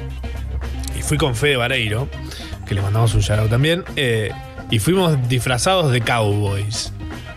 Y 0.98 1.02
fui 1.02 1.16
con 1.18 1.34
Fede 1.36 1.56
Vareiro, 1.56 2.08
que 2.66 2.74
le 2.74 2.82
mandamos 2.82 3.14
un 3.14 3.20
shout 3.20 3.48
también. 3.50 3.84
eh, 3.96 4.30
y 4.70 4.78
fuimos 4.80 5.28
disfrazados 5.28 5.90
de 5.92 6.00
cowboys. 6.02 6.92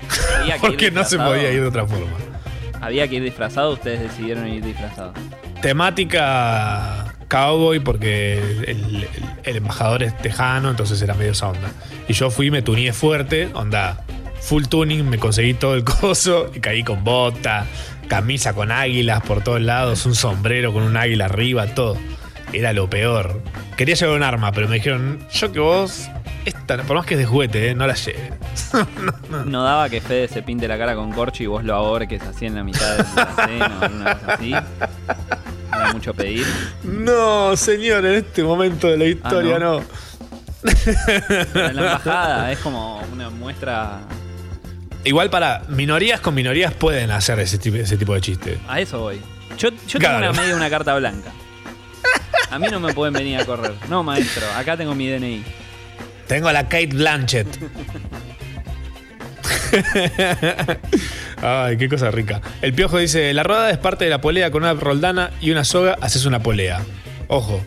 Porque 0.61 0.91
no 0.91 1.03
se 1.05 1.17
podía 1.17 1.51
ir 1.51 1.61
de 1.61 1.67
otra 1.67 1.85
forma. 1.85 2.07
Había 2.81 3.07
que 3.07 3.15
ir 3.15 3.23
disfrazado, 3.23 3.71
ustedes 3.73 4.01
decidieron 4.01 4.47
ir 4.47 4.63
disfrazados. 4.65 5.13
Temática 5.61 7.15
cowboy 7.27 7.79
porque 7.79 8.33
el, 8.37 8.65
el- 8.67 9.07
el 9.43 9.55
embajador 9.55 10.03
es 10.03 10.17
tejano, 10.17 10.69
entonces 10.69 11.01
era 11.01 11.13
medio 11.13 11.31
esa 11.31 11.47
onda. 11.49 11.71
Y 12.07 12.13
yo 12.13 12.29
fui, 12.29 12.51
me 12.51 12.61
tuneé 12.61 12.91
fuerte, 12.93 13.49
onda 13.53 14.03
full 14.41 14.65
tuning, 14.65 15.07
me 15.09 15.17
conseguí 15.17 15.53
todo 15.53 15.75
el 15.75 15.83
coso 16.01 16.51
y 16.53 16.59
caí 16.59 16.83
con 16.83 17.03
bota, 17.03 17.65
camisa 18.11 18.51
con 18.53 18.73
águilas 18.73 19.21
por 19.21 19.41
todos 19.41 19.61
lados, 19.61 20.05
un 20.05 20.15
sombrero 20.15 20.73
con 20.73 20.83
un 20.83 20.97
águila 20.97 21.25
arriba, 21.25 21.65
todo. 21.67 21.95
Era 22.51 22.73
lo 22.73 22.89
peor. 22.89 23.41
Quería 23.77 23.95
llevar 23.95 24.17
un 24.17 24.23
arma, 24.23 24.51
pero 24.51 24.67
me 24.67 24.75
dijeron, 24.75 25.25
yo 25.31 25.49
que 25.53 25.59
vos, 25.61 26.09
esta, 26.43 26.83
por 26.83 26.97
más 26.97 27.05
que 27.05 27.13
es 27.13 27.21
de 27.21 27.25
juguete, 27.25 27.69
eh, 27.69 27.73
no 27.73 27.87
la 27.87 27.93
lleves. 27.93 28.33
No 29.45 29.63
daba 29.63 29.87
que 29.87 30.01
Fede 30.01 30.27
se 30.27 30.43
pinte 30.43 30.67
la 30.67 30.77
cara 30.77 30.93
con 30.93 31.13
corcho 31.13 31.41
y 31.43 31.45
vos 31.45 31.63
lo 31.63 31.73
ahorques 31.73 32.21
así 32.23 32.47
en 32.47 32.55
la 32.55 32.65
mitad 32.65 32.97
de 32.97 33.03
la 33.15 33.45
cena 33.47 33.77
o 33.79 33.83
alguna 33.85 34.15
cosa 34.19 34.33
así. 34.33 34.51
Era 34.51 35.93
mucho 35.93 36.13
pedir. 36.13 36.45
No, 36.83 37.55
señor, 37.55 38.05
en 38.05 38.15
este 38.15 38.43
momento 38.43 38.87
de 38.87 38.97
la 38.97 39.05
historia 39.05 39.55
Ah, 39.55 39.59
¿no? 39.59 39.79
no. 39.79 39.85
Pero 41.53 41.65
en 41.69 41.75
la 41.77 41.81
embajada 41.81 42.51
es 42.51 42.59
como 42.59 43.01
una 43.13 43.29
muestra. 43.29 43.99
Igual 45.03 45.29
para 45.29 45.63
minorías 45.69 46.19
con 46.19 46.33
minorías 46.35 46.73
pueden 46.73 47.09
hacer 47.11 47.39
ese 47.39 47.57
tipo, 47.57 47.77
ese 47.77 47.97
tipo 47.97 48.13
de 48.13 48.21
chiste. 48.21 48.59
A 48.67 48.79
eso 48.79 48.99
voy. 48.99 49.19
Yo, 49.57 49.69
yo 49.69 49.75
tengo 49.87 49.99
Claro. 49.99 50.29
una 50.29 50.41
media 50.41 50.55
una 50.55 50.69
carta 50.69 50.95
blanca. 50.95 51.31
A 52.51 52.59
mí 52.59 52.67
no 52.69 52.79
me 52.79 52.93
pueden 52.93 53.13
venir 53.13 53.39
a 53.39 53.45
correr. 53.45 53.73
No, 53.89 54.03
maestro, 54.03 54.45
acá 54.55 54.75
tengo 54.77 54.93
mi 54.93 55.07
DNI. 55.09 55.43
Tengo 56.27 56.51
la 56.51 56.63
Kate 56.63 56.87
Blanchett. 56.87 57.47
Ay, 61.41 61.77
qué 61.77 61.89
cosa 61.89 62.11
rica. 62.11 62.41
El 62.61 62.73
piojo 62.73 62.97
dice: 62.97 63.33
La 63.33 63.43
rodada 63.43 63.71
es 63.71 63.77
parte 63.77 64.03
de 64.05 64.09
la 64.11 64.21
polea 64.21 64.51
con 64.51 64.63
una 64.63 64.73
roldana 64.73 65.31
y 65.41 65.51
una 65.51 65.63
soga, 65.63 65.97
haces 66.01 66.25
una 66.25 66.41
polea. 66.43 66.81
Ojo. 67.27 67.63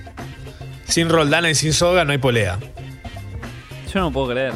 Sin 0.86 1.08
roldana 1.08 1.50
y 1.50 1.54
sin 1.54 1.72
soga 1.72 2.04
no 2.04 2.12
hay 2.12 2.18
polea. 2.18 2.58
Yo 3.92 4.00
no 4.00 4.12
puedo 4.12 4.28
creer. 4.30 4.52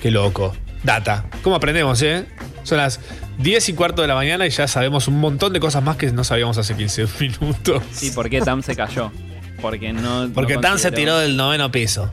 Qué 0.00 0.10
loco. 0.10 0.54
Data. 0.82 1.24
¿Cómo 1.42 1.56
aprendemos, 1.56 2.00
eh? 2.02 2.26
Son 2.64 2.78
las 2.78 3.00
10 3.38 3.68
y 3.70 3.72
cuarto 3.74 4.02
de 4.02 4.08
la 4.08 4.14
mañana 4.14 4.46
y 4.46 4.50
ya 4.50 4.66
sabemos 4.68 5.08
un 5.08 5.18
montón 5.20 5.52
de 5.52 5.60
cosas 5.60 5.82
más 5.82 5.96
que 5.96 6.10
no 6.12 6.24
sabíamos 6.24 6.58
hace 6.58 6.74
15 6.74 7.06
minutos. 7.20 7.82
¿Y 8.02 8.10
por 8.10 8.28
qué 8.30 8.40
Tam 8.40 8.62
se 8.62 8.74
cayó? 8.76 9.10
Porque 9.60 9.92
no. 9.92 10.26
no 10.26 10.32
Porque 10.32 10.54
Tan 10.58 10.78
se 10.78 10.88
consideró- 10.90 10.94
tiró 10.96 11.18
del 11.18 11.36
noveno 11.36 11.70
piso. 11.70 12.10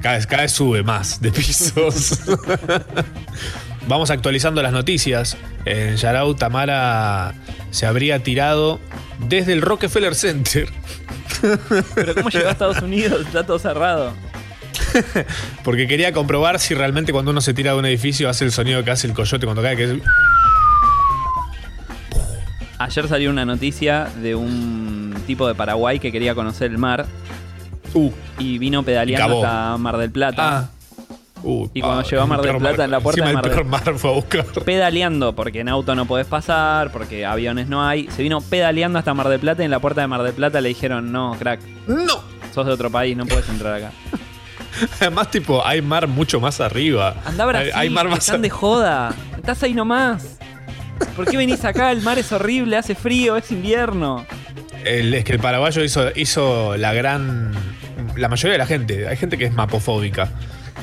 Cada 0.00 0.16
vez, 0.16 0.26
cada 0.26 0.42
vez 0.42 0.52
sube 0.52 0.82
más 0.82 1.20
de 1.20 1.30
pisos. 1.30 2.20
Vamos 3.88 4.10
actualizando 4.10 4.62
las 4.62 4.72
noticias. 4.72 5.36
En 5.64 5.96
Yarau, 5.96 6.34
Tamara 6.34 7.34
se 7.70 7.86
habría 7.86 8.22
tirado 8.22 8.80
desde 9.28 9.52
el 9.52 9.62
Rockefeller 9.62 10.14
Center. 10.14 10.68
Pero 11.94 12.14
¿cómo 12.14 12.28
llegó 12.30 12.48
a 12.48 12.52
Estados 12.52 12.80
Unidos? 12.82 13.26
Está 13.26 13.44
todo 13.44 13.58
cerrado. 13.58 14.12
Porque 15.64 15.86
quería 15.86 16.12
comprobar 16.12 16.58
si 16.60 16.74
realmente 16.74 17.12
cuando 17.12 17.30
uno 17.30 17.40
se 17.40 17.54
tira 17.54 17.72
de 17.72 17.78
un 17.78 17.86
edificio 17.86 18.28
hace 18.28 18.44
el 18.44 18.52
sonido 18.52 18.82
que 18.84 18.90
hace 18.90 19.06
el 19.06 19.12
coyote 19.14 19.46
cuando 19.46 19.62
cae, 19.62 19.76
que 19.76 19.84
es. 19.84 19.92
Ayer 22.78 23.06
salió 23.08 23.30
una 23.30 23.44
noticia 23.44 24.08
de 24.22 24.34
un 24.34 25.14
tipo 25.26 25.46
de 25.46 25.54
Paraguay 25.54 26.00
que 26.00 26.10
quería 26.10 26.34
conocer 26.34 26.70
el 26.70 26.78
mar 26.78 27.06
Uh, 27.94 28.10
y 28.38 28.56
vino 28.56 28.82
pedaleando 28.82 29.44
hasta 29.44 29.76
Mar 29.76 29.98
del 29.98 30.10
Plata. 30.10 30.58
ah. 30.58 30.70
Uh, 31.44 31.68
Y 31.74 31.82
cuando 31.82 32.00
ah, 32.00 32.04
llegó 32.08 32.22
a 32.22 32.26
Mar 32.26 32.38
el 32.40 32.46
del 32.46 32.56
Plata, 32.56 32.76
mar- 32.78 32.84
en 32.86 32.90
la 32.90 33.00
puerta 33.00 33.24
de 33.26 33.32
Mar 33.34 33.44
del- 33.44 33.52
peor 33.52 33.64
mar 33.66 33.94
fue 33.98 34.10
a 34.10 34.14
buscar. 34.14 34.44
Pedaleando, 34.64 35.34
porque 35.34 35.60
en 35.60 35.68
auto 35.68 35.94
no 35.94 36.06
podés 36.06 36.26
pasar, 36.26 36.90
porque 36.90 37.26
aviones 37.26 37.68
no 37.68 37.84
hay. 37.86 38.08
Se 38.10 38.22
vino 38.22 38.40
pedaleando 38.40 38.98
hasta 38.98 39.12
Mar 39.12 39.28
del 39.28 39.40
Plata 39.40 39.60
y 39.60 39.66
en 39.66 39.70
la 39.72 39.78
puerta 39.80 40.00
de 40.00 40.06
Mar 40.06 40.22
del 40.22 40.32
Plata 40.32 40.62
le 40.62 40.70
dijeron, 40.70 41.12
no, 41.12 41.36
crack, 41.38 41.60
¡No! 41.86 42.22
sos 42.54 42.64
de 42.64 42.72
otro 42.72 42.90
país, 42.90 43.14
no 43.14 43.26
puedes 43.26 43.46
entrar 43.50 43.74
acá. 43.74 43.92
Además, 45.00 45.30
tipo, 45.30 45.64
hay 45.66 45.82
mar 45.82 46.06
mucho 46.08 46.40
más 46.40 46.60
arriba. 46.60 47.16
Anda 47.24 47.44
a 47.44 47.46
Hay- 47.46 47.52
Brasil, 47.52 47.72
hay 47.74 47.90
mar 47.90 48.04
que 48.06 48.10
más 48.10 48.18
están 48.20 48.42
de 48.42 48.50
joda. 48.50 49.14
Estás 49.36 49.62
ahí 49.62 49.74
nomás. 49.74 50.38
¿Por 51.16 51.26
qué 51.26 51.36
venís 51.36 51.64
acá? 51.64 51.90
El 51.90 52.00
mar 52.02 52.18
es 52.18 52.30
horrible, 52.32 52.76
hace 52.76 52.94
frío, 52.94 53.36
es 53.36 53.50
invierno. 53.50 54.24
El- 54.84 55.12
es 55.14 55.24
que 55.24 55.32
el 55.32 55.38
paraguayo 55.40 55.82
hizo, 55.82 56.10
hizo 56.14 56.76
la 56.76 56.92
gran. 56.92 57.52
La 58.16 58.28
mayoría 58.28 58.52
de 58.52 58.58
la 58.58 58.66
gente. 58.66 59.08
Hay 59.08 59.16
gente 59.16 59.38
que 59.38 59.46
es 59.46 59.52
mapofóbica, 59.54 60.28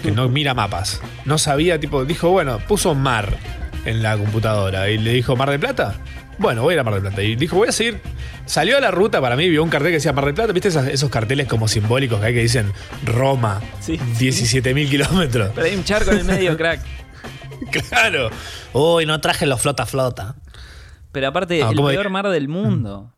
que 0.04 0.12
no 0.12 0.28
mira 0.30 0.54
mapas. 0.54 1.00
No 1.26 1.38
sabía, 1.38 1.80
tipo, 1.80 2.04
dijo, 2.06 2.30
bueno, 2.30 2.60
puso 2.60 2.96
mar 2.96 3.38
en 3.86 4.02
la 4.04 4.18
computadora 4.18 4.90
y 4.90 4.98
le 4.98 5.14
dijo, 5.14 5.36
¿Mar 5.36 5.50
del 5.52 5.60
Plata? 5.60 5.96
Bueno, 6.40 6.64
voy 6.64 6.72
a 6.72 6.76
ir 6.76 6.80
a 6.80 6.84
Mar 6.84 6.94
del 6.96 7.04
Plata. 7.04 7.22
Y 7.22 7.36
dijo, 7.36 7.58
voy 7.58 7.68
a 7.68 7.72
seguir. 7.72 8.02
Salió 8.46 8.78
a 8.78 8.80
la 8.80 8.90
ruta 8.92 9.22
para 9.22 9.36
mí, 9.36 9.48
vio 9.50 9.62
un 9.64 9.70
cartel 9.70 9.90
que 9.90 9.96
decía 9.96 10.14
Mar 10.14 10.26
del 10.26 10.34
Plata. 10.34 10.54
¿Viste 10.54 10.70
esos, 10.70 10.88
esos 10.88 11.10
carteles 11.10 11.48
como 11.48 11.68
simbólicos 11.68 12.20
que 12.20 12.26
hay 12.28 12.34
que 12.34 12.42
dicen 12.42 12.72
Roma, 13.06 13.62
Sí. 13.82 13.98
17.000 13.98 14.90
kilómetros? 14.90 15.52
Pero 15.54 15.68
hay 15.68 15.76
un 15.76 15.84
charco 15.84 16.12
en 16.12 16.20
el 16.20 16.24
medio, 16.26 16.58
crack. 16.58 16.82
claro. 17.90 18.30
Uy, 18.74 19.06
no 19.06 19.20
traje 19.22 19.46
los 19.46 19.62
flota 19.62 19.86
flota. 19.86 20.36
Pero 21.12 21.28
aparte, 21.28 21.62
Ah, 21.64 21.70
el 21.72 21.76
¿cómo 21.76 21.90
peor 21.90 22.10
mar 22.10 22.30
del 22.30 22.48
mundo. 22.48 23.14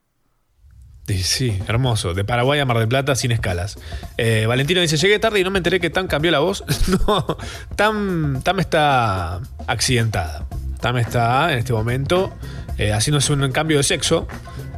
Sí, 1.07 1.21
Sí, 1.23 1.59
hermoso. 1.67 2.13
De 2.13 2.23
Paraguay 2.23 2.59
a 2.59 2.65
Mar 2.65 2.77
del 2.79 2.87
Plata 2.87 3.15
sin 3.15 3.31
escalas. 3.31 3.77
Eh, 4.17 4.45
Valentino 4.47 4.79
dice, 4.81 4.97
llegué 4.97 5.19
tarde 5.19 5.39
y 5.41 5.43
no 5.43 5.51
me 5.51 5.57
enteré 5.59 5.79
que 5.79 5.89
Tam 5.89 6.07
cambió 6.07 6.31
la 6.31 6.39
voz. 6.39 6.63
no, 7.07 7.37
Tam, 7.75 8.41
Tam 8.43 8.59
está 8.59 9.41
accidentada. 9.67 10.47
Tam 10.79 10.97
está 10.97 11.51
en 11.51 11.59
este 11.59 11.73
momento 11.73 12.33
eh, 12.81 12.93
haciéndose 12.93 13.33
un 13.33 13.51
cambio 13.51 13.77
de 13.77 13.83
sexo. 13.83 14.27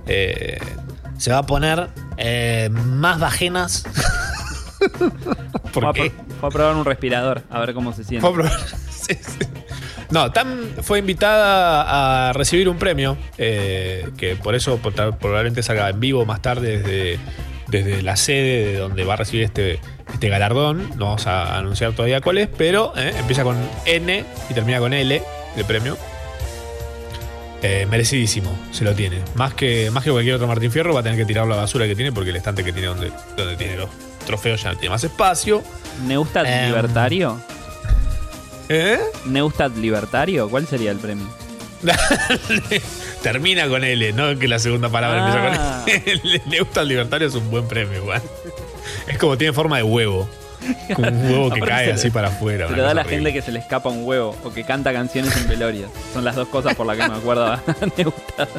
Eh, 0.08 0.60
Se 1.18 1.32
va 1.32 1.38
a 1.40 1.46
poner 1.46 1.90
eh, 2.18 2.70
más 2.72 3.20
vaginas. 3.20 3.86
¿Por 5.74 5.84
fue, 5.84 5.90
a 5.90 5.94
qué? 5.94 6.12
fue 6.40 6.50
a 6.50 6.52
probar 6.52 6.76
un 6.76 6.86
respirador, 6.86 7.44
a 7.50 7.60
ver 7.60 7.74
cómo 7.74 7.94
se 7.94 8.04
siente. 8.04 8.28
Fue 8.28 8.30
a 8.30 8.34
probar- 8.50 8.60
Sí, 8.90 9.16
sí. 9.16 9.40
No, 10.12 10.32
Tam 10.32 10.48
fue 10.82 11.00
invitada 11.00 12.30
a 12.30 12.34
recibir 12.34 12.70
un 12.70 12.78
premio, 12.78 13.18
eh, 13.38 14.10
que 14.18 14.36
por 14.36 14.54
eso 14.56 14.78
probablemente 14.78 15.64
salga 15.64 15.90
en 15.90 16.00
vivo 16.00 16.26
más 16.26 16.42
tarde 16.42 16.78
desde, 16.80 17.20
desde 17.68 18.02
la 18.04 18.16
sede 18.16 18.66
de 18.74 18.78
donde 18.78 19.04
va 19.06 19.14
a 19.16 19.18
recibir 19.18 19.44
este, 19.44 19.80
este 20.14 20.30
galardón. 20.30 20.90
No 20.98 21.06
vamos 21.06 21.26
a 21.28 21.58
anunciar 21.58 21.94
todavía 21.94 22.22
cuál 22.22 22.38
es, 22.38 22.48
pero 22.56 22.94
eh, 22.96 23.14
empieza 23.18 23.44
con 23.44 23.58
N 23.86 24.24
y 24.50 24.54
termina 24.54 24.80
con 24.80 24.94
L, 24.94 25.22
el 25.58 25.66
premio. 25.66 25.98
Eh, 27.66 27.88
merecidísimo, 27.90 28.60
se 28.72 28.84
lo 28.84 28.94
tiene. 28.94 29.22
Más 29.36 29.54
que, 29.54 29.90
más 29.90 30.04
que 30.04 30.12
cualquier 30.12 30.36
otro 30.36 30.48
Martín 30.48 30.70
Fierro, 30.72 30.94
va 30.94 31.00
a 31.00 31.04
tener 31.04 31.18
que 31.18 31.26
tirar 31.26 31.48
la 31.48 31.56
basura 31.56 31.88
que 31.88 31.96
tiene 31.96 32.12
porque 32.12 32.30
el 32.32 32.36
estante 32.36 32.62
que 32.64 32.74
tiene 32.74 32.90
donde, 32.90 33.10
donde 33.38 33.56
tiene 33.56 33.78
los 33.78 33.90
trofeos 34.28 34.62
ya 34.62 34.74
no 34.74 34.78
tiene 34.78 34.92
más 34.94 35.04
espacio. 35.04 35.64
¿Neustadt 36.06 36.46
Em. 36.46 36.68
libertario? 36.68 37.40
¿Eh? 38.70 39.00
¿Neustadt 39.26 39.78
libertario? 39.78 40.50
¿Cuál 40.50 40.68
sería 40.68 40.92
el 40.92 40.98
premio? 40.98 41.26
Termina 43.22 43.68
con 43.68 43.84
L, 43.84 44.14
no 44.14 44.38
que 44.38 44.48
la 44.48 44.60
segunda 44.60 44.90
palabra 44.90 45.26
Ah. 45.26 45.84
empieza 45.88 46.12
con 46.20 46.26
L. 46.26 46.42
Neusta 46.50 46.84
Libertario 46.84 47.28
es 47.28 47.36
un 47.36 47.50
buen 47.50 47.68
premio, 47.68 47.98
igual. 48.02 48.22
Es 49.08 49.18
como 49.18 49.38
tiene 49.38 49.54
forma 49.54 49.78
de 49.78 49.84
huevo. 49.84 50.28
Como 50.96 51.08
un 51.10 51.26
huevo 51.32 51.50
que 51.52 51.62
cae 51.62 51.92
así 51.92 52.10
para 52.10 52.30
afuera. 52.30 52.68
Se 52.68 52.76
da 52.76 52.92
a 52.92 52.94
la 52.94 53.02
horrible. 53.02 53.18
gente 53.18 53.34
que 53.34 53.42
se 53.42 53.52
le 53.52 53.60
escapa 53.60 53.90
un 53.90 54.04
huevo 54.06 54.36
o 54.44 54.54
que 54.54 54.64
canta 54.64 54.94
canciones 54.94 55.36
en 55.38 55.48
velorias. 55.48 55.90
Son 56.14 56.24
las 56.24 56.36
dos 56.36 56.48
cosas 56.48 56.76
por 56.76 56.86
las 56.86 56.98
que 56.98 57.08
me 57.08 57.16
acuerdo 57.16 57.46
a 57.48 57.62
Neustadt. 57.98 58.50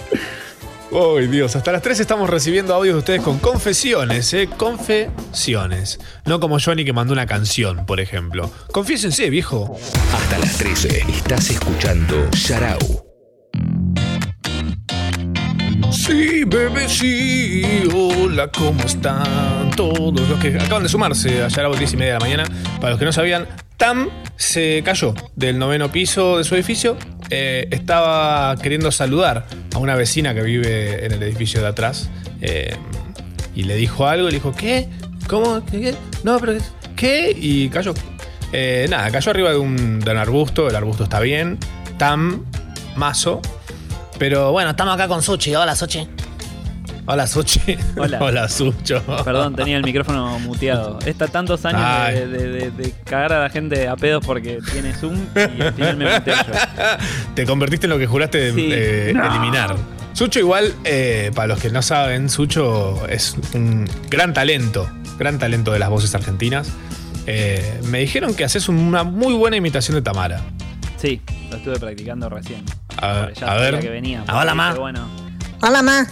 ¡Ay, 0.92 1.26
Dios! 1.26 1.56
Hasta 1.56 1.72
las 1.72 1.82
3 1.82 1.98
estamos 1.98 2.30
recibiendo 2.30 2.72
audios 2.72 2.94
de 2.94 2.98
ustedes 3.00 3.22
con 3.22 3.38
confesiones, 3.38 4.32
¿eh? 4.32 4.48
Confesiones. 4.56 5.98
No 6.24 6.38
como 6.38 6.58
Johnny 6.60 6.84
que 6.84 6.92
mandó 6.92 7.12
una 7.12 7.26
canción, 7.26 7.84
por 7.84 7.98
ejemplo. 8.00 8.48
Confiésense, 8.70 9.28
viejo. 9.28 9.76
Hasta 10.14 10.38
las 10.38 10.56
13 10.56 11.04
estás 11.08 11.50
escuchando 11.50 12.28
Sharau. 12.32 13.03
Sí, 16.06 16.44
bebé, 16.44 16.88
sí. 16.88 17.62
Hola, 17.94 18.48
¿cómo 18.48 18.82
están 18.84 19.70
todos 19.74 20.28
los 20.28 20.38
que 20.38 20.48
acaban 20.58 20.82
de 20.82 20.88
sumarse 20.88 21.42
ayer 21.42 21.60
a 21.64 21.68
las 21.68 21.78
10 21.78 21.92
y 21.94 21.96
media 21.96 22.12
de 22.14 22.18
la 22.18 22.24
mañana? 22.24 22.44
Para 22.76 22.90
los 22.90 22.98
que 22.98 23.04
no 23.06 23.12
sabían, 23.12 23.46
Tam 23.78 24.10
se 24.36 24.82
cayó 24.84 25.14
del 25.34 25.58
noveno 25.58 25.90
piso 25.90 26.38
de 26.38 26.44
su 26.44 26.54
edificio. 26.54 26.96
eh, 27.30 27.68
estaba 27.70 28.54
queriendo 28.56 28.92
saludar 28.92 29.46
a 29.74 29.78
una 29.78 29.94
vecina 29.94 30.34
que 30.34 30.42
vive 30.42 31.06
en 31.06 31.12
el 31.12 31.22
edificio 31.22 31.62
de 31.62 31.68
atrás. 31.68 32.10
eh, 32.42 32.76
y 33.56 33.62
le 33.62 33.76
dijo 33.76 34.06
algo 34.08 34.26
le 34.28 34.34
dijo, 34.34 34.52
¿qué? 34.52 34.88
¿Cómo? 35.28 35.64
¿Qué? 35.64 35.94
No, 36.24 36.38
pero 36.40 36.54
¿qué? 36.96 37.34
Y 37.34 37.68
cayó. 37.68 37.94
Eh, 38.52 38.86
nada, 38.90 39.10
cayó 39.10 39.30
arriba 39.30 39.50
de 39.50 39.56
un 39.58 40.02
arbusto. 40.06 40.68
El 40.68 40.76
arbusto 40.76 41.04
está 41.04 41.20
bien. 41.20 41.56
Tam, 41.96 42.44
mazo. 42.96 43.40
Pero 44.18 44.52
Bueno, 44.52 44.70
estamos 44.70 44.94
acá 44.94 45.08
con 45.08 45.22
Suchi. 45.22 45.54
Hola, 45.54 45.74
Suchi. 45.74 46.06
Hola, 47.06 47.26
Suchi. 47.26 47.60
Hola. 47.96 48.18
Hola, 48.22 48.48
Sucho. 48.48 49.02
Perdón, 49.24 49.54
tenía 49.54 49.76
el 49.76 49.82
micrófono 49.82 50.38
muteado. 50.38 50.98
Está 51.04 51.26
tantos 51.28 51.64
años 51.66 52.14
de, 52.14 52.26
de- 52.26 52.48
de- 52.48 52.70
de 52.70 52.94
cagar 53.04 53.32
a 53.34 53.40
la 53.42 53.50
gente 53.50 53.88
a 53.88 53.96
pedos 53.96 54.24
porque 54.24 54.60
tiene 54.72 54.94
Zoom 54.94 55.18
y 55.36 55.62
al 55.62 55.74
final 55.74 55.96
me 55.98 56.14
muteo 56.14 56.34
yo. 56.34 56.52
Te 57.34 57.44
convertiste 57.44 57.86
en 57.86 57.90
lo 57.90 57.98
que 57.98 58.06
juraste 58.06 58.52
Sí. 58.54 58.68
eh, 58.72 59.12
No. 59.14 59.26
eliminar. 59.30 59.76
Sucho 60.14 60.38
igual, 60.38 60.72
eh, 60.84 61.30
para 61.34 61.48
los 61.48 61.58
que 61.60 61.68
no 61.70 61.82
saben, 61.82 62.30
Sucho 62.30 63.06
es 63.08 63.36
un 63.52 63.86
gran 64.08 64.32
talento, 64.32 64.88
gran 65.18 65.38
talento 65.38 65.72
de 65.72 65.80
las 65.80 65.90
voces 65.90 66.14
argentinas. 66.14 66.68
Eh, 67.26 67.80
me 67.86 67.98
dijeron 67.98 68.34
que 68.34 68.44
haces 68.44 68.68
una 68.68 69.02
muy 69.02 69.34
buena 69.34 69.56
imitación 69.56 69.96
de 69.96 70.02
Tamara. 70.02 70.40
Sí, 71.04 71.20
lo 71.50 71.58
estuve 71.58 71.78
practicando 71.78 72.30
recién. 72.30 72.64
A- 72.96 73.28
ya 73.34 73.46
a 73.46 73.50
sabía 73.50 73.70
ver. 73.72 73.80
que 73.80 73.90
venía. 73.90 74.24
Hola, 74.32 74.54
ma. 74.54 74.72
Bueno, 74.72 75.06
Hola, 75.60 75.82
ma. 75.82 76.06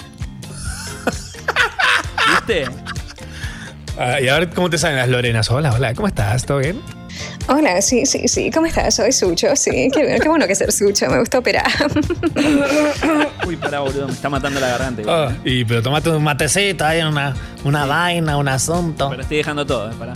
¿viste? 2.36 2.64
Ah, 3.98 4.18
y 4.22 4.28
a 4.28 4.38
ver 4.38 4.48
cómo 4.50 4.70
te 4.70 4.78
salen 4.78 4.96
las 4.96 5.08
Lorenas. 5.10 5.50
Hola, 5.50 5.70
hola, 5.74 5.92
¿cómo 5.94 6.08
estás? 6.08 6.46
¿Todo 6.46 6.58
bien? 6.58 6.80
Hola, 7.48 7.80
sí, 7.82 8.06
sí, 8.06 8.26
sí. 8.26 8.50
¿Cómo 8.50 8.64
estás? 8.66 8.94
Soy 8.94 9.12
Sucho, 9.12 9.54
sí. 9.54 9.90
Qué, 9.92 10.18
qué 10.20 10.28
bueno 10.30 10.46
que 10.46 10.54
ser 10.54 10.72
Sucho. 10.72 11.08
Me 11.10 11.18
gustó 11.20 11.38
operar. 11.40 11.66
Uy, 13.46 13.56
pará, 13.56 13.80
boludo, 13.80 14.06
me 14.08 14.14
está 14.14 14.30
matando 14.30 14.60
la 14.60 14.68
garganta. 14.68 15.02
Ah, 15.06 15.32
¿eh? 15.44 15.50
y 15.60 15.64
pero 15.66 15.82
tomate 15.82 16.08
un 16.08 16.16
Un 16.16 16.24
matecito, 16.24 16.86
hay 16.86 17.02
una, 17.02 17.34
una 17.64 17.84
vaina, 17.84 18.38
un 18.38 18.48
asunto. 18.48 19.10
Pero 19.10 19.22
estoy 19.22 19.36
dejando 19.36 19.66
todo, 19.66 19.90
¿eh? 19.90 19.94
Pará. 19.98 20.14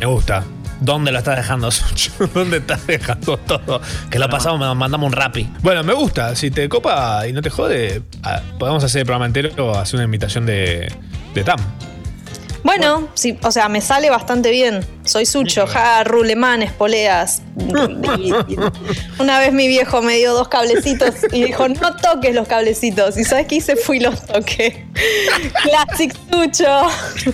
Me 0.00 0.06
gusta. 0.06 0.42
¿Dónde 0.80 1.12
lo 1.12 1.18
estás 1.18 1.36
dejando, 1.36 1.70
Suchi? 1.70 2.10
¿Dónde 2.34 2.58
estás 2.58 2.86
dejando 2.86 3.36
todo? 3.38 3.80
Que 4.10 4.18
lo 4.18 4.28
pasamos, 4.28 4.60
nos 4.60 4.76
mandamos 4.76 5.06
un 5.06 5.12
rapi. 5.12 5.48
Bueno, 5.62 5.82
me 5.82 5.94
gusta. 5.94 6.36
Si 6.36 6.50
te 6.50 6.68
copa 6.68 7.26
y 7.26 7.32
no 7.32 7.42
te 7.42 7.50
jode, 7.50 8.02
ah, 8.22 8.40
podemos 8.58 8.84
hacer 8.84 9.00
el 9.00 9.06
programa 9.06 9.26
entero 9.26 9.50
o 9.58 9.76
hacer 9.76 9.96
una 9.96 10.04
invitación 10.04 10.46
de, 10.46 10.92
de 11.34 11.44
Tam. 11.44 11.58
Bueno, 12.66 13.08
sí, 13.14 13.38
o 13.44 13.52
sea, 13.52 13.68
me 13.68 13.80
sale 13.80 14.10
bastante 14.10 14.50
bien. 14.50 14.84
Soy 15.04 15.24
Sucho, 15.24 15.68
ja, 15.68 16.02
rulemanes, 16.02 16.72
poleas. 16.72 17.42
Una 19.20 19.38
vez 19.38 19.52
mi 19.52 19.68
viejo 19.68 20.02
me 20.02 20.16
dio 20.16 20.34
dos 20.34 20.48
cablecitos 20.48 21.14
y 21.32 21.44
dijo, 21.44 21.68
no 21.68 21.94
toques 21.94 22.34
los 22.34 22.48
cablecitos. 22.48 23.16
¿Y 23.16 23.22
sabes 23.22 23.46
qué 23.46 23.54
hice? 23.56 23.76
Fui 23.76 23.98
y 23.98 24.00
los 24.00 24.26
toqué. 24.26 24.84
Classic 25.62 26.12
Sucho. 26.28 26.88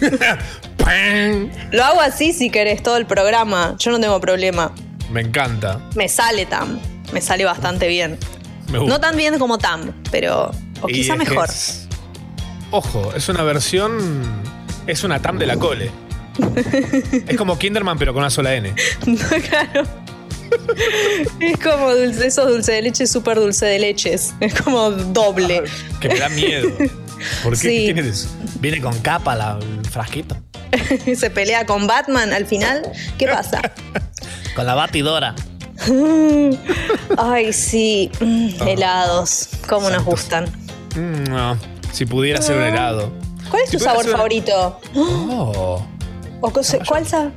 ¡Pam! 0.84 1.50
Lo 1.70 1.84
hago 1.84 2.00
así 2.00 2.32
si 2.32 2.50
querés 2.50 2.82
todo 2.82 2.96
el 2.96 3.06
programa. 3.06 3.76
Yo 3.78 3.90
no 3.90 4.00
tengo 4.00 4.20
problema. 4.20 4.72
Me 5.10 5.20
encanta. 5.20 5.80
Me 5.94 6.08
sale 6.08 6.46
Tam. 6.46 6.78
Me 7.12 7.20
sale 7.20 7.44
bastante 7.44 7.86
bien. 7.88 8.18
Me 8.70 8.78
gusta. 8.78 8.92
No 8.94 9.00
tan 9.00 9.16
bien 9.16 9.38
como 9.38 9.58
Tam, 9.58 9.92
pero. 10.10 10.50
O 10.80 10.88
Y 10.88 10.92
quizá 10.94 11.14
mejor. 11.16 11.48
es- 11.48 11.86
ojo, 12.70 13.12
es 13.14 13.28
una 13.28 13.42
versión. 13.42 14.22
Es 14.86 15.04
una 15.04 15.20
Tam 15.20 15.38
de 15.38 15.46
la 15.46 15.56
cole. 15.56 15.90
es 17.28 17.36
como 17.36 17.58
Kinderman, 17.58 17.98
pero 17.98 18.12
con 18.14 18.22
una 18.22 18.30
sola 18.30 18.54
N. 18.54 18.74
claro. 19.48 19.86
Es 21.40 21.58
como 21.58 21.94
dulce, 21.94 22.26
esos 22.26 22.46
dulce 22.48 22.72
de 22.72 22.82
leche, 22.82 23.06
súper 23.06 23.38
dulce 23.38 23.64
de 23.66 23.78
leches. 23.78 24.34
Es 24.40 24.54
como 24.60 24.90
doble. 24.90 25.62
Que 26.00 26.08
me 26.08 26.18
da 26.18 26.28
miedo. 26.30 26.68
¿Por 27.42 27.58
qué? 27.58 27.94
Viene 28.60 28.80
con 28.80 28.98
capa 29.00 29.34
la- 29.36 29.58
el 29.60 29.88
frasquito. 29.90 30.36
Se 31.16 31.30
pelea 31.30 31.66
con 31.66 31.86
Batman 31.86 32.32
al 32.32 32.46
final. 32.46 32.82
¿Qué 33.18 33.26
pasa? 33.26 33.60
Con 34.54 34.66
la 34.66 34.74
batidora. 34.74 35.34
Ay, 37.16 37.52
sí. 37.52 38.10
Mm, 38.20 38.50
Helados. 38.68 39.48
¿Cómo 39.68 39.88
nos 39.90 40.04
gustan? 40.04 40.44
Mm, 40.94 41.24
no. 41.30 41.58
Si 41.92 42.04
pudiera 42.04 42.42
ser 42.42 42.58
un 42.58 42.64
helado. 42.64 43.10
¿Cuál 43.50 43.62
es 43.62 43.70
Si 43.70 43.78
tu 43.78 43.82
sabor 43.84 44.06
favorito? 44.06 44.78
Oh. 44.94 45.84
¿O 46.42 46.50
cose- 46.50 46.80
¿Cuál 46.86 47.06
sabor? 47.06 47.32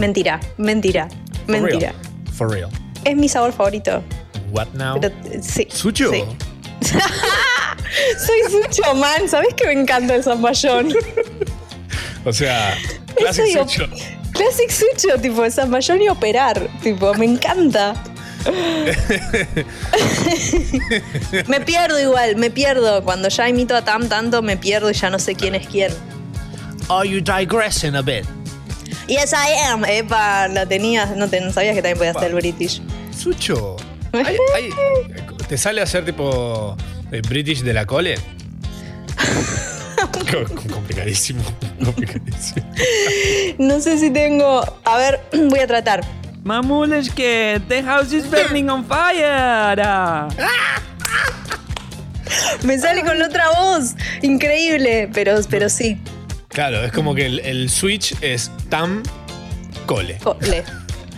Mentira, 0.00 0.40
mentira, 0.56 1.08
For 1.46 1.60
mentira. 1.60 1.92
real. 1.92 2.32
For 2.32 2.50
real. 2.50 2.70
Es 3.04 3.16
mi 3.16 3.28
sabor 3.28 3.52
favorito. 3.52 4.02
What 4.50 4.68
now? 4.74 4.98
Pero, 5.00 5.14
sí. 5.42 5.66
¿Sucho? 5.70 6.10
sí. 6.10 6.24
Soy 8.18 8.40
Sucho, 8.62 8.94
man. 8.94 9.28
¿Sabes 9.28 9.54
que 9.54 9.66
me 9.66 9.72
encanta 9.80 10.14
el 10.14 10.22
zamballón? 10.24 10.94
O 12.24 12.32
sea, 12.32 12.76
Classic 13.16 13.46
Sucho. 13.46 13.88
Classic 14.32 14.70
Sucho, 14.70 15.18
tipo 15.20 15.42
de 15.42 15.50
zamballón 15.50 16.02
y 16.02 16.08
operar. 16.08 16.68
Tipo, 16.82 17.14
me 17.14 17.26
encanta. 17.26 17.94
me 21.48 21.60
pierdo 21.60 22.00
igual, 22.00 22.36
me 22.36 22.50
pierdo. 22.50 23.02
Cuando 23.04 23.28
ya 23.28 23.48
imito 23.48 23.76
a 23.76 23.82
Tam 23.82 24.08
tanto, 24.08 24.42
me 24.42 24.56
pierdo 24.56 24.90
y 24.90 24.94
ya 24.94 25.10
no 25.10 25.18
sé 25.18 25.34
quién 25.34 25.54
es 25.54 25.66
quién. 25.66 25.92
Are 26.88 27.08
you 27.08 27.20
digressing 27.20 27.96
a 27.96 28.02
bit? 28.02 28.24
Yes, 29.06 29.32
I 29.32 29.54
am. 29.66 29.84
Epa, 29.84 30.48
la 30.48 30.66
tenías. 30.66 31.16
No, 31.16 31.28
te, 31.28 31.40
no 31.40 31.52
sabías 31.52 31.74
que 31.74 31.82
también 31.82 31.98
podías 31.98 32.16
hacer 32.16 32.30
el 32.30 32.34
British. 32.36 32.80
Sucho. 33.16 33.76
Hay- 34.12 34.36
hay- 34.54 34.70
¿Te 35.48 35.58
sale 35.58 35.80
a 35.80 35.84
hacer 35.84 36.04
tipo 36.04 36.76
eh, 37.10 37.22
British 37.28 37.62
de 37.62 37.72
la 37.72 37.86
cole? 37.86 38.16
Co- 40.06 40.54
complicadísimo. 40.74 41.42
Complicadísimo. 41.84 42.66
No 43.58 43.80
sé 43.80 43.98
si 43.98 44.10
tengo. 44.10 44.62
A 44.84 44.96
ver, 44.96 45.20
voy 45.50 45.58
a 45.60 45.66
tratar. 45.66 46.04
Mamuleshke, 46.44 47.60
the 47.68 47.82
house 47.82 48.12
is 48.12 48.24
burning 48.30 48.68
on 48.70 48.84
fire. 48.84 49.76
Me 52.62 52.78
sale 52.78 53.02
con 53.02 53.18
la 53.18 53.26
otra 53.26 53.50
voz. 53.50 53.94
Increíble, 54.22 55.08
pero, 55.12 55.36
pero 55.50 55.68
sí. 55.68 55.98
Claro, 56.48 56.82
es 56.84 56.92
como 56.92 57.14
que 57.14 57.26
el, 57.26 57.40
el 57.40 57.68
switch 57.70 58.14
es 58.22 58.50
tam 58.68 59.02
cole. 59.86 60.18
Cole. 60.22 60.64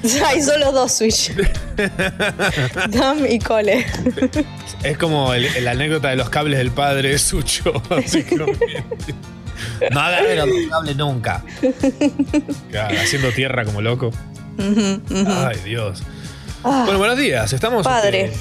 Hay 0.26 0.42
solo 0.42 0.72
dos 0.72 0.92
Switch. 0.92 1.32
Dam 2.88 3.26
y 3.28 3.38
Cole. 3.38 3.86
Es 4.82 4.96
como 4.98 5.34
el 5.34 5.66
anécdota 5.68 6.08
de 6.08 6.16
los 6.16 6.30
cables 6.30 6.58
del 6.58 6.70
padre 6.70 7.18
Sucho, 7.18 7.72
básicamente. 7.88 9.14
No 9.90 10.00
agarré 10.00 10.36
los 10.36 10.48
cables 10.70 10.96
nunca. 10.96 11.44
Claro, 12.70 12.96
haciendo 13.00 13.30
tierra 13.32 13.64
como 13.64 13.80
loco. 13.82 14.10
Ay, 14.58 15.58
Dios. 15.64 16.02
Ah, 16.64 16.82
Bueno, 16.84 16.98
buenos 16.98 17.16
días. 17.18 17.52
Estamos. 17.52 17.84
Padre. 17.84 18.26
este, 18.26 18.38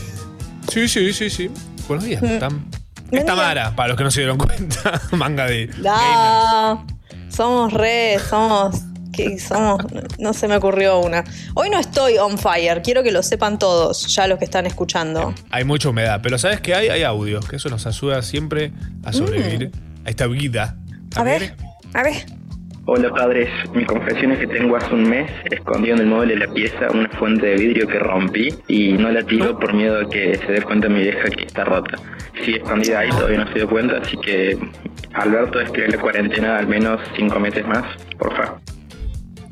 Sí, 0.72 0.88
sí, 0.88 1.14
sí, 1.14 1.30
sí. 1.30 1.50
Buenos 1.88 2.06
días, 2.06 2.22
Tam. 2.40 2.70
Buen 3.10 3.22
Es. 3.22 3.26
Tamara, 3.26 3.76
para 3.76 3.90
los 3.90 3.98
que 3.98 4.04
no 4.04 4.12
se 4.12 4.22
dieron 4.22 4.38
cuenta. 4.38 5.02
Manga 5.12 5.46
de. 5.48 5.68
gamer. 5.68 6.78
Somos 7.30 7.74
re, 7.74 8.18
somos. 8.30 8.76
No 10.20 10.34
se 10.34 10.48
me 10.48 10.56
ocurrió 10.58 11.00
una. 11.00 11.24
Hoy 11.56 11.70
no 11.70 11.80
estoy 11.80 12.18
on 12.18 12.38
fire, 12.38 12.82
quiero 12.82 13.04
que 13.04 13.12
lo 13.12 13.24
sepan 13.24 13.60
todos, 13.60 14.08
ya 14.14 14.28
los 14.28 14.40
que 14.40 14.46
están 14.46 14.66
escuchando. 14.66 15.34
Hay 15.50 15.64
mucha 15.64 15.90
humedad, 15.90 16.20
pero 16.22 16.38
¿sabes 16.38 16.62
qué 16.62 16.76
hay? 16.76 16.90
Hay 16.90 17.04
audios, 17.04 17.48
que 17.48 17.58
eso 17.58 17.70
nos 17.70 17.86
ayuda 17.88 18.22
siempre 18.22 18.72
a 19.04 19.14
sobrevivir 19.14 19.72
a 20.06 20.10
esta 20.10 20.28
vida. 20.28 20.78
A 21.16 21.24
ver, 21.24 21.56
a 21.94 22.04
ver. 22.04 22.26
Hola 22.92 23.12
padres, 23.12 23.50
mi 23.76 23.86
confesión 23.86 24.32
es 24.32 24.40
que 24.40 24.48
tengo 24.48 24.76
hace 24.76 24.92
un 24.92 25.08
mes 25.08 25.30
escondido 25.52 25.96
en 25.96 26.02
el 26.02 26.08
mueble 26.08 26.34
de 26.34 26.48
la 26.48 26.52
pieza 26.52 26.88
una 26.92 27.08
fuente 27.20 27.46
de 27.46 27.56
vidrio 27.56 27.88
que 27.88 28.00
rompí 28.00 28.50
y 28.68 28.94
no 28.94 29.12
la 29.12 29.22
tiro 29.22 29.60
por 29.60 29.76
miedo 29.76 30.00
a 30.00 30.10
que 30.10 30.36
se 30.40 30.52
dé 30.54 30.62
cuenta 30.64 30.90
mi 30.90 31.02
vieja 31.02 31.30
que 31.30 31.44
está 31.44 31.66
rota. 31.66 32.00
Sigue 32.44 32.58
escondida 32.58 33.00
ahí, 33.00 33.10
todavía 33.10 33.46
no 33.46 33.48
se 33.50 33.54
dio 33.54 33.70
cuenta, 33.70 33.98
así 33.98 34.18
que 34.18 34.58
Alberto 35.14 35.60
es 35.60 35.70
que 35.70 35.88
la 35.88 36.00
cuarentena 36.00 36.58
al 36.58 36.66
menos 36.66 37.00
cinco 37.16 37.40
meses 37.40 37.64
más, 37.68 37.84
por 38.18 38.36
favor. 38.36 38.60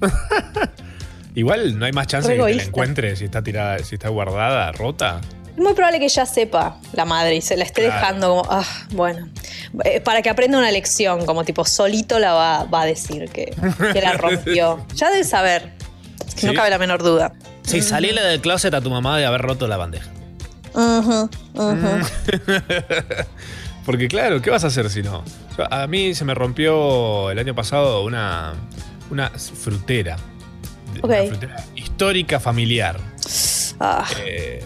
Igual 1.36 1.77
no 1.77 1.86
hay 1.86 1.91
más 1.91 2.07
chance 2.07 2.27
de 2.29 2.36
que 2.36 2.41
la 2.41 2.47
egoísta. 2.49 2.69
encuentres 2.69 3.19
si 3.19 3.25
está 3.25 3.43
tirada, 3.43 3.77
si 3.79 3.95
está 3.95 4.10
guardada, 4.10 4.71
rota. 4.71 5.21
Es 5.55 5.63
muy 5.63 5.73
probable 5.73 5.99
que 5.99 6.07
ya 6.10 6.25
sepa 6.25 6.77
la 6.93 7.05
madre 7.05 7.36
y 7.36 7.41
se 7.41 7.55
la 7.57 7.63
esté 7.63 7.83
Claro. 7.86 7.95
dejando 7.99 8.29
como, 8.29 8.43
ah, 8.49 8.65
bueno. 8.91 9.27
Eh, 9.83 10.01
Para 10.01 10.21
que 10.21 10.29
aprenda 10.29 10.57
una 10.57 10.71
lección, 10.71 11.25
como 11.25 11.43
tipo, 11.45 11.65
solito 11.65 12.17
la 12.19 12.33
va, 12.33 12.63
va 12.65 12.81
a 12.81 12.86
decir 12.86 13.29
que, 13.29 13.53
que 13.93 14.01
la 14.01 14.13
rompió. 14.17 14.86
Ya 14.95 15.10
debe 15.12 15.23
saber, 15.23 15.73
Sí. 16.36 16.45
no 16.47 16.53
cabe 16.53 16.69
la 16.69 16.77
menor 16.77 17.01
duda. 17.03 17.33
Sí, 17.63 17.81
salíle 17.81 18.21
del 18.23 18.39
closet 18.41 18.73
a 18.73 18.81
tu 18.81 18.89
mamá 18.89 19.17
de 19.17 19.25
haber 19.25 19.41
roto 19.41 19.67
la 19.67 19.77
bandeja. 19.77 20.10
Ujú, 20.73 21.29
ujú. 21.55 21.88
Porque 23.86 24.07
claro, 24.07 24.41
¿qué 24.41 24.49
vas 24.49 24.63
a 24.63 24.67
hacer 24.67 24.89
si 24.89 25.01
no? 25.01 25.23
A 25.71 25.88
mí 25.88 26.13
se 26.13 26.25
me 26.25 26.33
rompió 26.33 27.31
el 27.31 27.39
año 27.39 27.55
pasado 27.55 28.03
una, 28.03 28.53
una 29.10 29.30
frutera 29.30 30.17
una 31.04 31.24
frutera 31.24 31.63
histórica 31.76 32.39
familiar. 32.39 33.00
Ah, 33.80 34.06
Eh, 34.26 34.63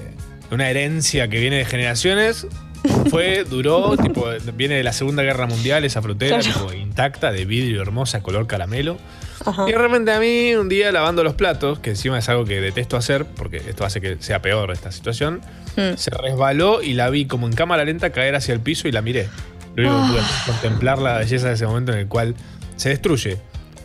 una 0.51 0.69
herencia 0.69 1.27
que 1.27 1.39
viene 1.39 1.57
de 1.57 1.65
generaciones. 1.65 2.47
Fue, 3.11 3.43
duró, 3.43 3.95
tipo, 3.97 4.25
viene 4.55 4.75
de 4.75 4.83
la 4.83 4.91
Segunda 4.93 5.21
Guerra 5.23 5.45
Mundial 5.45 5.83
esa 5.85 6.01
frutera, 6.01 6.39
Claro. 6.39 6.59
tipo, 6.67 6.73
intacta, 6.73 7.31
de 7.31 7.45
vidrio 7.45 7.81
hermosa, 7.81 8.21
color 8.23 8.47
caramelo. 8.47 8.97
ajá. 9.45 9.65
Y 9.67 9.71
de 9.71 9.77
repente 9.77 10.11
a 10.13 10.19
mí, 10.19 10.55
un 10.55 10.67
día 10.69 10.91
lavando 10.91 11.23
los 11.23 11.33
platos, 11.35 11.79
que 11.79 11.91
encima 11.91 12.17
es 12.19 12.27
algo 12.29 12.45
que 12.45 12.59
detesto 12.61 12.97
hacer, 12.97 13.25
porque 13.25 13.57
esto 13.57 13.85
hace 13.85 14.01
que 14.01 14.17
sea 14.19 14.41
peor 14.41 14.71
esta 14.71 14.91
situación, 14.91 15.41
Mm. 15.75 15.95
se 15.97 16.09
resbaló 16.11 16.81
y 16.81 16.93
la 16.93 17.09
vi 17.09 17.25
como 17.25 17.45
en 17.47 17.53
cámara 17.53 17.83
lenta 17.85 18.09
caer 18.11 18.35
hacia 18.35 18.53
el 18.53 18.59
piso 18.61 18.87
y 18.87 18.91
la 18.91 19.01
miré. 19.01 19.29
Lo 19.75 19.89
único 19.89 20.05
que 20.05 20.11
pude 20.13 20.21
es 20.21 20.43
contemplar 20.45 20.97
la 20.99 21.17
belleza 21.19 21.47
de 21.49 21.53
ese 21.53 21.65
momento 21.67 21.91
en 21.93 21.99
el 21.99 22.07
cual 22.07 22.35
se 22.77 22.89
destruye 22.89 23.37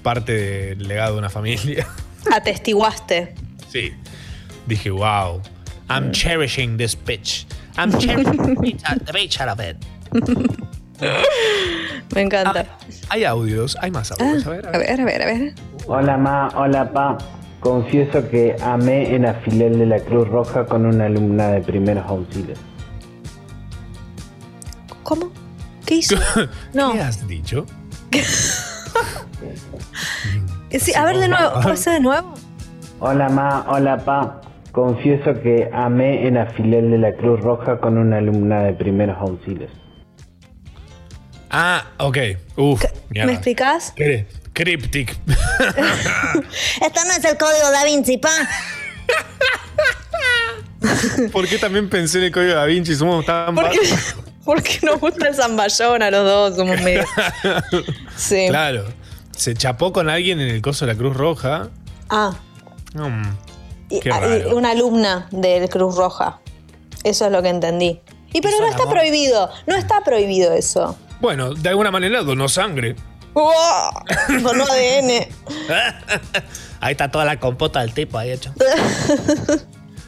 parte 0.07 0.33
del 0.77 0.87
legado 0.87 1.15
de 1.15 1.19
una 1.19 1.31
familia. 1.31 1.85
Atestiguaste. 2.33 3.35
sí. 3.69 3.93
Dije, 4.69 4.91
wow. 4.91 5.43
I'm 5.91 6.13
cherishing 6.13 6.77
this 6.77 6.97
bitch. 6.97 7.45
I'm 7.77 7.91
cherishing 7.99 8.37
the 8.37 9.13
bitch 9.13 9.41
out 9.41 9.49
of 9.49 9.59
it. 9.61 9.77
Me 12.15 12.23
encanta. 12.23 12.67
Hay 13.09 13.25
audios, 13.25 13.77
hay 13.81 13.91
más 13.91 14.13
audios. 14.13 14.47
A 14.47 14.51
ver, 14.51 14.67
a 14.67 14.71
A 14.71 14.79
ver. 14.79 15.01
a 15.01 15.05
ver, 15.05 15.23
a 15.23 15.27
ver. 15.27 15.55
Hola 15.87 16.17
ma, 16.17 16.49
hola 16.55 16.93
pa. 16.93 17.19
Confieso 17.61 18.29
que 18.31 18.55
amé 18.63 19.13
en 19.15 19.23
la 19.23 19.35
filial 19.35 19.77
de 19.77 19.87
la 19.87 19.99
Cruz 19.99 20.29
Roja 20.29 20.65
con 20.67 20.87
una 20.87 21.07
alumna 21.07 21.49
de 21.49 21.63
primeros 21.63 22.07
auxilios. 22.09 22.59
¿Cómo? 25.03 25.33
¿Qué 25.85 25.97
hizo? 25.97 26.17
No. 26.73 26.93
¿Qué 26.93 27.01
has 27.01 27.27
dicho? 27.27 27.67
Sí, 30.79 30.95
a 30.95 31.05
ver 31.05 31.19
de 31.19 31.29
nuevo. 31.29 31.61
¿Puede 31.63 31.77
ser 31.77 31.95
de 31.95 32.01
nuevo? 32.01 32.35
Hola 33.01 33.29
ma, 33.29 33.65
hola 33.69 33.99
pa. 33.99 34.41
Confieso 34.73 35.33
que 35.43 35.71
amé 35.73 36.27
en 36.27 36.35
la 36.35 36.47
filial 36.47 36.91
de 36.91 36.99
la 36.99 37.13
Cruz 37.15 37.41
Roja 37.41 37.79
con 37.79 37.97
una 37.97 38.19
alumna 38.19 38.63
de 38.63 38.73
primeros 38.75 39.17
auxilios. 39.19 39.71
Ah, 41.51 41.85
ok. 41.99 42.19
Uf, 42.57 42.85
¿Me 43.11 43.33
explicás? 43.33 43.95
Cri- 43.97 44.27
Cryptic. 44.53 45.17
Esto 45.29 47.01
no 47.07 47.13
es 47.17 47.25
el 47.25 47.39
código 47.39 47.71
Da 47.71 47.85
Vinci, 47.85 48.19
pa. 48.19 48.31
¿Por 51.33 51.49
qué 51.49 51.59
también 51.59 51.89
pensé 51.89 52.19
en 52.19 52.25
el 52.25 52.33
código 52.33 52.55
da 52.55 52.65
Vinci? 52.67 52.95
Somos 52.95 53.25
tan 53.25 53.55
Porque, 53.55 53.79
porque 54.45 54.79
nos 54.83 55.01
gusta 55.01 55.29
el 55.29 55.35
zamballón 55.35 56.03
a 56.03 56.11
los 56.11 56.25
dos, 56.25 56.57
somos 56.57 56.81
medio. 56.83 57.05
Sí. 58.17 58.47
Claro. 58.49 58.85
Se 59.37 59.55
chapó 59.55 59.93
con 59.93 60.09
alguien 60.11 60.41
en 60.41 60.49
el 60.49 60.61
coso 60.63 60.87
de 60.87 60.93
la 60.93 60.99
Cruz 60.99 61.17
Roja. 61.17 61.69
Ah, 62.11 62.35
Mm, 62.95 63.23
Qué 64.01 64.11
ah, 64.11 64.21
y 64.27 64.43
raro. 64.43 64.57
una 64.57 64.71
alumna 64.71 65.29
del 65.31 65.69
Cruz 65.69 65.95
Roja. 65.97 66.41
Eso 67.05 67.27
es 67.27 67.33
lo 67.33 67.43
que 67.43 67.51
entendí. 67.51 68.01
Y 68.33 68.41
pero 68.41 68.59
no 68.59 68.67
está 68.67 68.83
amor. 68.85 68.95
prohibido, 68.95 69.51
no 69.67 69.77
está 69.77 70.01
prohibido 70.03 70.53
eso. 70.55 70.97
Bueno, 71.21 71.53
de 71.55 71.69
alguna 71.69 71.91
manera 71.91 72.23
donó 72.23 72.49
sangre. 72.49 72.97
¡Wow! 73.35 74.43
Con 74.43 74.61
ADN. 74.63 75.27
Ahí 76.81 76.93
está 76.93 77.11
toda 77.11 77.25
la 77.27 77.39
compota 77.39 77.81
del 77.81 77.93
tipo 77.93 78.17
ahí 78.19 78.31
hecho. 78.33 78.53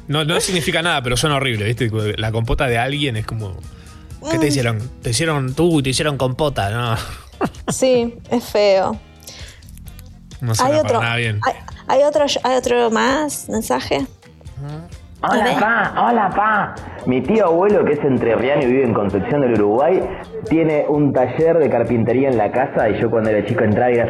No, 0.09 0.25
no 0.25 0.41
significa 0.41 0.81
nada, 0.81 1.03
pero 1.03 1.19
suena 1.19 1.37
horrible, 1.37 1.67
¿viste? 1.67 1.91
La 2.17 2.33
compota 2.33 2.67
de 2.67 2.79
alguien 2.79 3.17
es 3.19 3.27
como. 3.27 3.55
¿Qué 4.31 4.39
te 4.39 4.47
hicieron? 4.49 4.91
Te 5.03 5.11
hicieron 5.11 5.53
tú, 5.55 5.83
te 5.83 5.91
hicieron 5.91 6.17
compota, 6.17 6.71
¿no? 6.71 6.97
Sí, 7.71 8.15
es 8.31 8.43
feo. 8.43 8.99
No 10.41 10.53
Hay 10.63 10.75
otro, 10.79 11.01
nada 11.01 11.17
bien. 11.17 11.41
hay, 11.47 11.55
hay 11.89 12.03
otro, 12.05 12.25
hay 12.45 12.57
otro 12.57 12.91
más 12.91 13.49
mensaje. 13.49 14.07
Hola, 15.21 15.57
pa, 15.59 15.95
hola, 16.07 16.31
pa. 16.31 16.75
Mi 17.07 17.21
tío 17.21 17.47
abuelo, 17.47 17.85
que 17.85 17.95
es 17.95 17.99
entrerriano 18.05 18.63
y 18.63 18.67
vive 18.67 18.85
en 18.85 18.95
Concepción 18.95 19.41
del 19.41 19.55
Uruguay, 19.55 20.01
tiene 20.49 20.85
un 20.89 21.13
taller 21.13 21.59
de 21.59 21.69
carpintería 21.69 22.29
en 22.29 22.39
la 22.39 22.53
casa 22.53 22.89
y 22.89 23.01
yo 23.01 23.11
cuando 23.11 23.31
era 23.31 23.45
chico 23.47 23.65
entraba 23.65 23.91
y 23.91 23.95
era... 23.95 24.09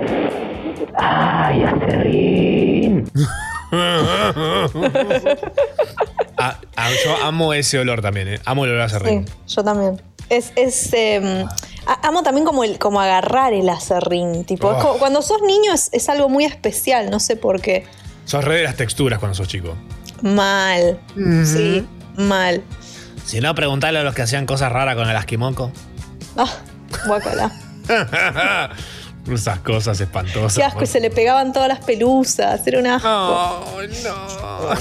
¡Ay, 0.97 1.63
acerrín! 1.65 3.11
Ah, 6.41 6.57
ah, 6.77 6.89
yo 7.05 7.17
amo 7.27 7.53
ese 7.53 7.79
olor 7.81 8.01
también, 8.01 8.29
¿eh? 8.29 8.39
Amo 8.45 8.65
el 8.65 8.71
olor 8.71 8.83
a 8.83 8.89
Sí, 8.89 8.95
serrín. 8.95 9.27
yo 9.49 9.65
también. 9.65 10.01
Es, 10.31 10.53
es 10.57 10.93
eh, 10.93 11.45
a- 11.87 12.07
amo 12.09 12.23
también 12.23 12.45
como 12.47 12.65
el, 12.65 12.79
como 12.79 13.01
agarrar 13.01 13.53
el 13.53 13.69
acerrín. 13.69 14.45
Tipo, 14.45 14.71
es 14.73 14.77
Oh. 14.79 14.81
como- 14.81 14.99
cuando 14.99 15.23
sos 15.23 15.41
niño 15.43 15.73
es, 15.73 15.89
es 15.93 16.09
algo 16.09 16.29
muy 16.29 16.45
especial, 16.45 17.11
no 17.11 17.21
sé 17.21 17.37
por 17.37 17.61
qué. 17.61 17.87
Sos 18.25 18.45
re 18.45 18.57
de 18.59 18.63
las 18.65 18.77
texturas 18.77 19.19
cuando 19.19 19.35
sos 19.35 19.49
chico. 19.49 19.75
Mal. 20.23 20.99
Sí, 21.45 21.87
mal. 22.17 22.63
Si 23.25 23.41
no, 23.41 23.55
preguntarle 23.55 23.99
a 24.01 24.03
los 24.03 24.15
que 24.15 24.23
hacían 24.23 24.47
cosas 24.47 24.71
raras 24.73 24.97
con 24.97 25.09
el 25.09 25.17
asquimoco. 25.17 25.71
Ah, 26.37 26.49
guacala. 27.07 27.51
Esas 29.33 29.59
cosas 29.61 30.01
espantosas. 30.01 30.57
Qué 30.57 30.65
asco, 30.65 30.85
y 30.85 30.87
se 30.87 31.01
le 31.01 31.11
pegaban 31.11 31.53
todas 31.53 31.69
las 31.69 31.81
pelusas. 31.81 32.67
Era 32.67 32.79
un 32.79 32.87
asco. 32.87 33.09
Oh, 33.09 33.81
no. 34.05 34.75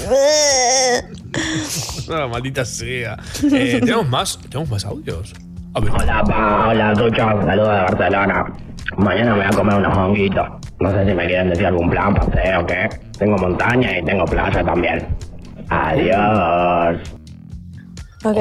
No, 2.08 2.28
maldita 2.28 2.64
sea. 2.64 3.16
Eh, 3.52 3.78
¿Tenemos 3.80 4.08
más? 4.08 4.38
¿Tenemos 4.48 4.70
más 4.70 4.84
audios? 4.84 5.34
A 5.74 5.80
ver. 5.80 5.90
Hola, 5.90 6.24
pa, 6.24 6.68
hola, 6.68 6.94
Tucho. 6.94 7.16
Saludos 7.16 7.68
de 7.68 7.80
Barcelona. 7.82 8.52
Mañana 8.96 9.32
me 9.34 9.38
voy 9.38 9.46
a 9.46 9.50
comer 9.56 9.74
unos 9.76 9.96
honguitos. 9.96 10.48
No 10.80 10.90
sé 10.90 11.04
si 11.04 11.14
me 11.14 11.26
quieren 11.26 11.50
decir 11.50 11.66
algún 11.66 11.90
plan, 11.90 12.14
paseo 12.14 12.62
o 12.62 12.66
qué. 12.66 12.88
Tengo 13.18 13.36
montaña 13.36 13.98
y 13.98 14.04
tengo 14.04 14.24
playa 14.24 14.64
también. 14.64 15.06
Adiós. 15.68 16.98
Ok. 18.24 18.38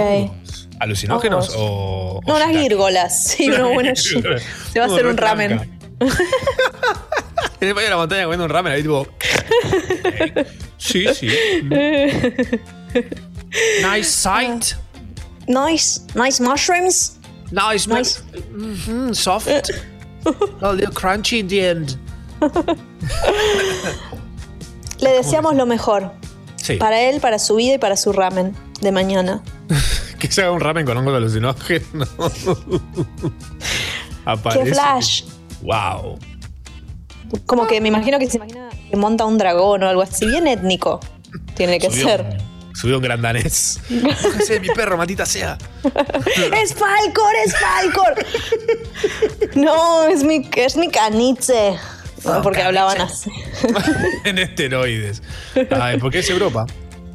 ¿Alucinógenos 0.79 1.49
Ojos. 1.49 1.57
o.? 1.59 2.21
No, 2.25 2.33
o 2.33 2.37
unas 2.37 2.49
gírgolas. 2.51 3.23
Sí, 3.23 3.49
uno 3.49 3.73
bueno. 3.73 3.95
Se 3.95 4.79
va 4.79 4.85
a 4.85 4.87
hacer 4.87 5.07
un 5.07 5.17
ramen. 5.17 5.76
en 7.59 7.67
el 7.69 7.75
medio 7.75 7.85
de 7.85 7.89
la 7.89 7.97
montaña 7.97 8.23
comiendo 8.23 8.45
un 8.45 8.49
ramen 8.51 8.73
ahí, 8.73 8.81
tipo. 8.81 9.07
Sí, 10.77 11.05
sí. 11.15 11.27
nice 13.81 14.09
sight. 14.09 14.75
Nice, 15.47 16.01
nice 16.13 16.41
mushrooms. 16.41 17.17
Nice, 17.51 17.87
Nice. 17.89 18.21
Mhm, 18.53 19.13
soft. 19.15 19.47
A 20.61 20.73
little 20.73 20.93
crunchy 20.93 21.39
in 21.39 21.47
the 21.47 21.69
end. 21.69 21.97
Le 24.99 25.09
deseamos 25.11 25.55
lo 25.55 25.65
mejor. 25.65 26.11
Sí. 26.57 26.75
Para 26.75 27.01
él, 27.01 27.19
para 27.21 27.39
su 27.39 27.55
vida 27.55 27.75
y 27.75 27.77
para 27.79 27.97
su 27.97 28.11
ramen 28.13 28.55
de 28.81 28.91
mañana. 28.91 29.41
Que 30.19 30.31
se 30.31 30.41
haga 30.41 30.51
un 30.51 30.59
ramen 30.59 30.85
con 30.85 30.97
hongos 30.97 31.15
alucinógenos. 31.15 32.09
Aparece. 34.25 34.63
¡Qué 34.63 34.73
flash! 34.73 35.23
Wow. 35.61 36.17
Como 37.45 37.67
que 37.67 37.81
me 37.81 37.89
imagino 37.89 38.19
que 38.19 38.29
se 38.29 38.37
imagina 38.37 38.69
que 38.89 38.95
monta 38.95 39.25
un 39.25 39.37
dragón 39.37 39.83
o 39.83 39.87
algo 39.89 40.01
así. 40.01 40.25
Bien 40.25 40.47
étnico. 40.47 40.99
Tiene 41.55 41.79
que 41.79 41.89
Subió 41.89 42.07
ser. 42.07 42.21
un- 42.21 42.57
Subió 42.75 42.97
un 42.97 43.01
gran 43.03 43.21
danés. 43.23 43.79
De 43.89 44.59
mi 44.59 44.67
perro, 44.69 44.97
matita 44.97 45.25
sea. 45.25 45.57
¡Es 46.61 46.73
Falcor! 46.75 47.33
¡Es 47.45 47.55
Falcor! 47.57 48.13
No, 49.55 50.07
es 50.07 50.23
mi, 50.23 50.47
es 50.55 50.77
mi 50.77 50.89
caniche. 50.89 51.73
No, 52.23 52.41
porque 52.41 52.61
hablaban 52.61 53.01
así. 53.01 53.31
en 54.23 54.37
esteroides. 54.39 55.21
Ay, 55.79 55.97
porque 55.97 56.19
es 56.19 56.29
Europa. 56.29 56.65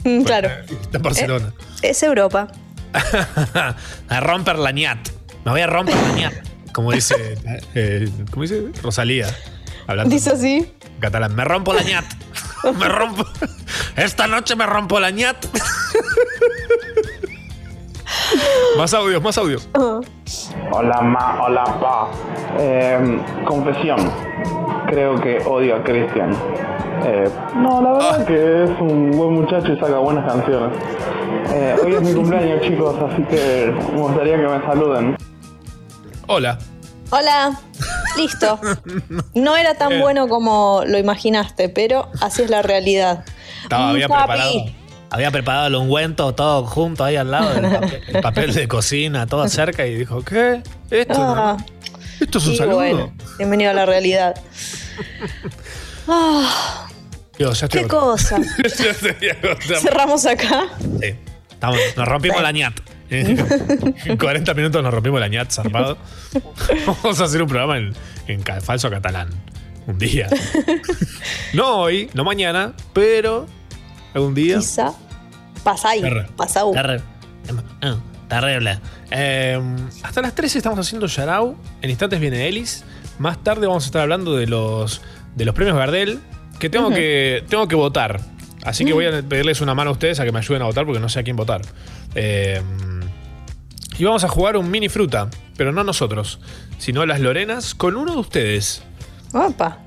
Mm, 0.04 0.22
Claro. 0.22 0.48
Está 0.68 0.96
en 0.98 1.02
Barcelona. 1.02 1.52
Es 1.82 2.02
Europa. 2.02 2.48
a 4.08 4.20
romper 4.20 4.58
la 4.58 4.72
ñat. 4.72 4.98
Me 5.44 5.52
voy 5.52 5.60
a 5.60 5.66
romper 5.66 5.94
la 5.96 6.12
ñat. 6.14 6.34
Como 6.72 6.92
dice. 6.92 7.36
eh, 7.74 8.08
¿Cómo 8.30 8.42
dice? 8.42 8.68
Rosalía. 8.82 9.26
Hablando 9.86 10.12
Dice 10.14 10.30
así. 10.30 10.56
en 10.94 11.00
catalán. 11.00 11.34
Me 11.34 11.44
rompo 11.44 11.72
la 11.74 11.82
ñat. 11.82 12.04
Me 12.78 12.88
rompo. 12.88 13.24
Esta 13.96 14.26
noche 14.28 14.54
me 14.54 14.64
rompo 14.66 15.00
la 15.00 15.10
ñat. 15.10 15.36
más 18.78 18.94
audios, 18.94 19.22
más 19.22 19.36
audios. 19.38 19.68
Hola 20.70 21.00
ma, 21.02 21.42
hola 21.42 21.64
pa. 21.64 22.08
Eh, 22.58 23.18
confesión. 23.44 23.98
Creo 24.88 25.20
que 25.20 25.38
odio 25.44 25.76
a 25.76 25.82
Cristian. 25.82 26.30
Eh, 27.04 27.28
no, 27.56 27.82
la 27.82 27.92
verdad 27.94 28.26
que 28.26 28.64
es 28.64 28.70
un 28.80 29.10
buen 29.10 29.34
muchacho 29.34 29.72
y 29.72 29.76
saca 29.80 29.98
buenas 29.98 30.24
canciones. 30.32 30.78
Eh, 31.52 31.76
hoy 31.84 31.94
es 31.94 32.02
mi 32.02 32.12
cumpleaños 32.18 32.60
chicos, 32.62 32.94
así 33.10 33.22
que 33.24 33.74
me 33.92 33.98
gustaría 34.00 34.36
que 34.36 34.46
me 34.48 34.60
saluden. 34.64 35.16
Hola. 36.34 36.58
Hola. 37.10 37.60
Listo. 38.16 38.58
No 39.34 39.56
era 39.56 39.74
tan 39.74 40.00
bueno 40.00 40.28
como 40.28 40.82
lo 40.86 40.96
imaginaste, 40.98 41.68
pero 41.68 42.08
así 42.22 42.42
es 42.42 42.48
la 42.50 42.62
realidad. 42.62 43.24
Estaba, 43.64 43.90
había 43.90 44.08
papi. 44.08 44.22
preparado. 44.22 44.52
Había 45.10 45.30
preparado 45.30 45.66
el 45.66 45.74
ungüento 45.74 46.34
todo 46.34 46.64
junto 46.64 47.04
ahí 47.04 47.16
al 47.16 47.30
lado 47.30 47.52
del 47.52 47.70
papel, 47.70 48.02
el 48.08 48.20
papel 48.22 48.54
de 48.54 48.66
cocina, 48.66 49.26
todo 49.26 49.46
cerca 49.46 49.86
y 49.86 49.94
dijo, 49.94 50.22
¿qué? 50.24 50.62
Esto, 50.90 51.12
Ah, 51.18 51.56
no- 51.58 51.66
esto 52.18 52.38
es 52.38 52.46
un 52.46 52.56
saludo. 52.56 52.74
bueno, 52.76 53.12
bienvenido 53.36 53.70
a 53.72 53.74
la 53.74 53.84
realidad. 53.84 54.34
Ah, 56.08 56.86
ya 57.38 57.48
estoy 57.50 57.68
¿Qué 57.68 57.86
cosa? 57.88 58.38
Ya 58.78 58.90
estoy 58.90 59.28
agotado. 59.28 59.80
Cerramos 59.82 60.24
acá. 60.24 60.68
Sí. 61.00 61.14
Estamos- 61.50 61.78
nos 61.96 62.08
rompimos 62.08 62.40
la 62.42 62.52
ñat. 62.52 62.72
En 64.06 64.16
40 64.16 64.54
minutos 64.54 64.82
nos 64.82 64.92
rompimos 64.92 65.20
la 65.20 65.28
ñat, 65.28 65.50
zarpado. 65.50 65.98
Vamos 66.86 67.20
a 67.20 67.24
hacer 67.24 67.42
un 67.42 67.48
programa 67.48 67.76
en, 67.78 67.92
en 68.26 68.42
ca- 68.42 68.60
falso 68.60 68.88
catalán. 68.90 69.28
Un 69.86 69.98
día. 69.98 70.28
No 71.54 71.76
hoy, 71.82 72.08
no 72.14 72.24
mañana, 72.24 72.72
pero 72.94 73.46
algún 74.14 74.34
día. 74.34 74.58
Quizá. 74.58 74.92
Terre- 76.72 77.00
ah, 77.82 77.96
Terrible. 78.28 78.78
Eh, 79.10 79.60
hasta 80.02 80.22
las 80.22 80.34
13 80.34 80.58
estamos 80.58 80.78
haciendo 80.78 81.06
Yarao. 81.06 81.56
En 81.82 81.90
instantes 81.90 82.18
viene 82.20 82.48
Ellis. 82.48 82.84
Más 83.18 83.42
tarde 83.44 83.66
vamos 83.66 83.84
a 83.84 83.86
estar 83.86 84.02
hablando 84.02 84.34
de 84.34 84.46
los, 84.46 85.02
de 85.36 85.44
los 85.44 85.54
premios 85.54 85.76
Gardel. 85.76 86.20
Que 86.58 86.70
tengo, 86.70 86.88
que 86.90 87.44
tengo 87.48 87.68
que 87.68 87.74
votar. 87.76 88.20
Así 88.64 88.84
que 88.84 88.92
voy 88.94 89.04
a 89.06 89.22
pedirles 89.22 89.60
una 89.60 89.74
mano 89.74 89.90
a 89.90 89.92
ustedes 89.92 90.20
a 90.20 90.24
que 90.24 90.32
me 90.32 90.38
ayuden 90.38 90.62
a 90.62 90.66
votar 90.66 90.86
porque 90.86 91.00
no 91.00 91.08
sé 91.10 91.18
a 91.20 91.22
quién 91.24 91.36
votar. 91.36 91.60
Eh, 92.14 92.62
y 94.02 94.04
vamos 94.04 94.24
a 94.24 94.28
jugar 94.28 94.56
un 94.56 94.68
mini 94.68 94.88
fruta. 94.88 95.28
Pero 95.56 95.70
no 95.70 95.84
nosotros, 95.84 96.40
sino 96.78 97.06
las 97.06 97.20
Lorenas 97.20 97.76
con 97.76 97.96
uno 97.96 98.10
de 98.14 98.18
ustedes. 98.18 98.82
Opa. 99.32 99.78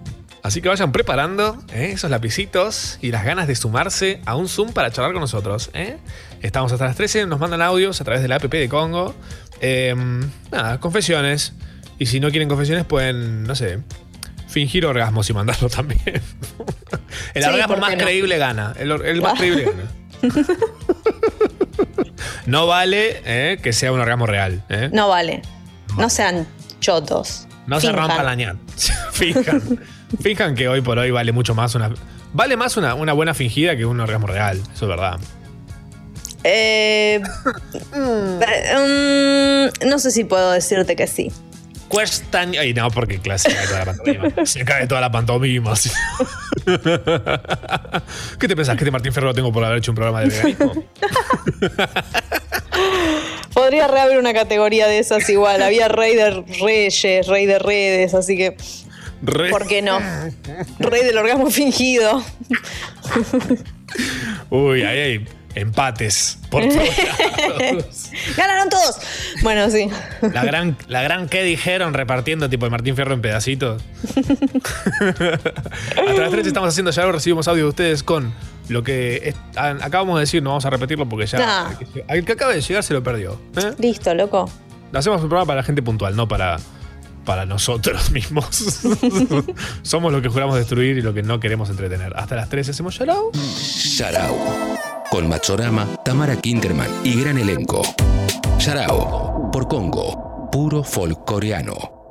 Así 0.42 0.62
que 0.62 0.70
vayan 0.70 0.94
preparando 0.94 1.58
¿eh? 1.74 1.90
esos 1.94 2.10
lapicitos 2.10 2.98
y 3.02 3.12
las 3.12 3.26
ganas 3.26 3.46
de 3.50 3.56
sumarse 3.58 4.22
a 4.26 4.38
un 4.38 4.48
Zoom 4.48 4.72
para 4.72 4.90
charlar 4.90 5.12
con 5.12 5.20
nosotros. 5.20 5.70
¿eh? 5.74 5.98
Estamos 6.42 6.72
hasta 6.72 6.86
las 6.86 6.96
13, 6.96 7.26
nos 7.26 7.42
mandan 7.42 7.62
audios 7.62 8.00
a 8.00 8.06
través 8.06 8.22
de 8.22 8.30
la 8.30 8.38
app 8.38 8.44
de 8.44 8.70
Congo. 8.70 9.14
Eh, 9.60 9.94
nada, 10.50 10.80
confesiones. 10.80 11.52
Y 12.00 12.06
si 12.06 12.22
no 12.22 12.30
quieren 12.30 12.48
confesiones, 12.48 12.86
pueden, 12.86 13.44
no 13.44 13.54
sé, 13.56 13.80
fingir 14.48 14.86
orgasmos 14.86 15.30
y 15.30 15.34
mandarlo 15.34 15.68
también. 15.72 16.22
el 17.34 17.44
Sí, 17.44 17.50
orgasmo 17.50 17.74
¿por 17.74 17.82
más 17.82 17.92
no? 17.98 17.98
creíble 17.98 18.38
gana. 18.38 18.74
El, 18.80 18.92
el 18.92 19.22
más 19.22 19.34
Ah. 19.34 19.38
creíble 19.38 19.66
gana. 19.66 19.92
No 22.46 22.68
vale 22.68 23.22
¿eh? 23.26 23.58
que 23.62 23.74
sea 23.74 23.92
un 23.92 24.00
orgasmo 24.00 24.26
real. 24.26 24.64
¿eh? 24.70 24.90
No 24.92 25.10
vale. 25.10 25.42
No 25.98 26.10
sean 26.10 26.48
chotos. 26.80 27.48
No 27.68 27.80
se 27.80 27.88
Finjan. 27.88 28.08
rompa 28.10 28.24
la 28.24 28.36
ñat. 28.36 28.58
Finjan 30.22 30.56
que 30.56 30.68
hoy 30.68 30.82
por 30.82 31.00
hoy 31.00 31.12
vale 31.12 31.32
mucho 31.32 31.56
más 31.56 31.74
una. 31.76 31.92
Vale 32.34 32.58
más 32.58 32.78
una, 32.78 32.94
una 32.96 33.14
buena 33.14 33.34
fingida 33.34 33.76
que 33.76 33.86
un 33.86 34.00
orgasmo 34.00 34.28
real. 34.28 34.58
Eso 34.74 34.86
es 34.86 34.90
verdad. 34.90 35.20
Eh, 36.44 37.22
mm, 37.96 39.88
no 39.90 39.98
sé 40.00 40.12
si 40.12 40.26
puedo 40.26 40.52
decirte 40.52 40.96
que 40.96 41.08
sí. 41.08 41.32
Cuestan. 41.88 42.54
Ay, 42.60 42.74
no, 42.74 42.90
porque 42.92 43.20
clase 43.20 43.50
se 43.52 43.56
cae 43.56 43.68
toda 43.68 43.80
la 43.86 43.86
pantomima. 43.94 44.46
Se 44.46 44.66
cae 44.66 44.88
toda 44.88 45.02
la 45.02 45.12
pantomima. 45.12 45.76
sí. 45.76 45.92
¿Qué 48.40 48.48
te 48.48 48.56
pensás? 48.56 48.76
¿Que 48.76 48.84
este 48.84 48.92
Martín 48.92 49.14
Ferro 49.14 49.28
lo 49.28 49.34
tengo 49.34 49.52
por 49.52 49.64
haber 49.64 49.78
hecho 49.80 49.92
un 49.92 49.96
programa 49.96 50.22
de 50.22 50.28
veganismo? 50.30 50.74
Podría 53.54 53.88
reabrir 53.88 54.18
una 54.20 54.34
categoría 54.34 54.88
de 54.88 55.00
esas 55.00 55.30
igual. 55.30 55.62
Había 55.64 55.88
rey 55.88 56.16
de 56.16 56.44
reyes, 56.62 57.28
rey 57.28 57.46
de 57.46 57.60
redes, 57.60 58.14
así 58.14 58.36
que. 58.36 58.58
Re- 59.22 59.50
¿Por 59.50 59.66
qué 59.66 59.82
no? 59.82 60.00
Rey 60.80 61.04
del 61.06 61.18
orgasmo 61.18 61.50
fingido. 61.50 62.22
Uy, 64.50 64.84
ahí 64.84 65.00
hay 65.00 65.26
empates 65.56 66.38
por 66.50 66.64
todos 66.68 66.76
lados. 67.60 68.10
Ganaron 68.38 68.70
todos. 68.70 68.98
Bueno, 69.42 69.70
sí. 69.70 69.90
La 70.34 70.44
gran, 70.44 70.78
la 70.88 71.02
gran 71.02 71.28
que 71.30 71.44
dijeron 71.44 71.94
repartiendo 71.94 72.50
tipo 72.50 72.66
el 72.66 72.72
Martín 72.72 72.96
Fierro 72.96 73.14
en 73.14 73.22
pedacitos. 73.22 73.82
Hasta 75.00 76.14
las 76.22 76.32
3 76.32 76.48
estamos 76.48 76.70
haciendo 76.70 76.92
ya, 76.92 77.06
recibimos 77.12 77.48
audio 77.48 77.64
de 77.64 77.70
ustedes 77.70 78.04
con 78.04 78.34
lo 78.70 78.84
que 78.84 79.30
es- 79.30 79.36
a- 79.58 79.78
acabamos 79.86 80.16
de 80.16 80.22
decir, 80.22 80.42
no 80.44 80.50
vamos 80.52 80.66
a 80.66 80.70
repetirlo 80.70 81.08
porque 81.08 81.26
ya 81.28 81.40
Nah. 81.40 81.70
al 82.08 82.24
que- 82.26 82.32
acaba 82.34 82.54
de 82.54 82.62
llegar 82.62 82.84
se 82.84 82.94
lo 82.94 83.04
perdió. 83.04 83.40
¿eh? 83.58 83.74
Listo, 83.80 84.14
loco. 84.14 84.50
Hacemos 84.94 85.22
un 85.22 85.30
programa 85.30 85.48
para 85.48 85.58
la 85.62 85.64
gente 85.64 85.82
puntual, 85.82 86.16
no 86.16 86.28
para, 86.28 86.58
para 87.26 87.46
nosotros 87.46 88.10
mismos. 88.12 88.48
Somos 89.82 90.12
lo 90.14 90.22
que 90.22 90.30
juramos 90.30 90.56
destruir 90.58 90.98
y 90.98 91.02
lo 91.02 91.14
que 91.14 91.22
no 91.24 91.40
queremos 91.40 91.70
entretener. 91.70 92.14
Hasta 92.16 92.36
las 92.36 92.50
3 92.50 92.70
hacemos 92.70 92.98
Yarao. 92.98 93.32
Sharao. 93.34 94.95
Con 95.10 95.30
Machorama, 95.30 95.88
Tamara 96.04 96.36
Kinderman 96.36 96.90
y 97.04 97.22
gran 97.22 97.38
elenco. 97.38 97.82
Sharao. 98.58 99.50
Por 99.52 99.68
Congo. 99.68 100.50
Puro 100.52 100.84
folk 100.84 101.26
coreano. 101.26 102.10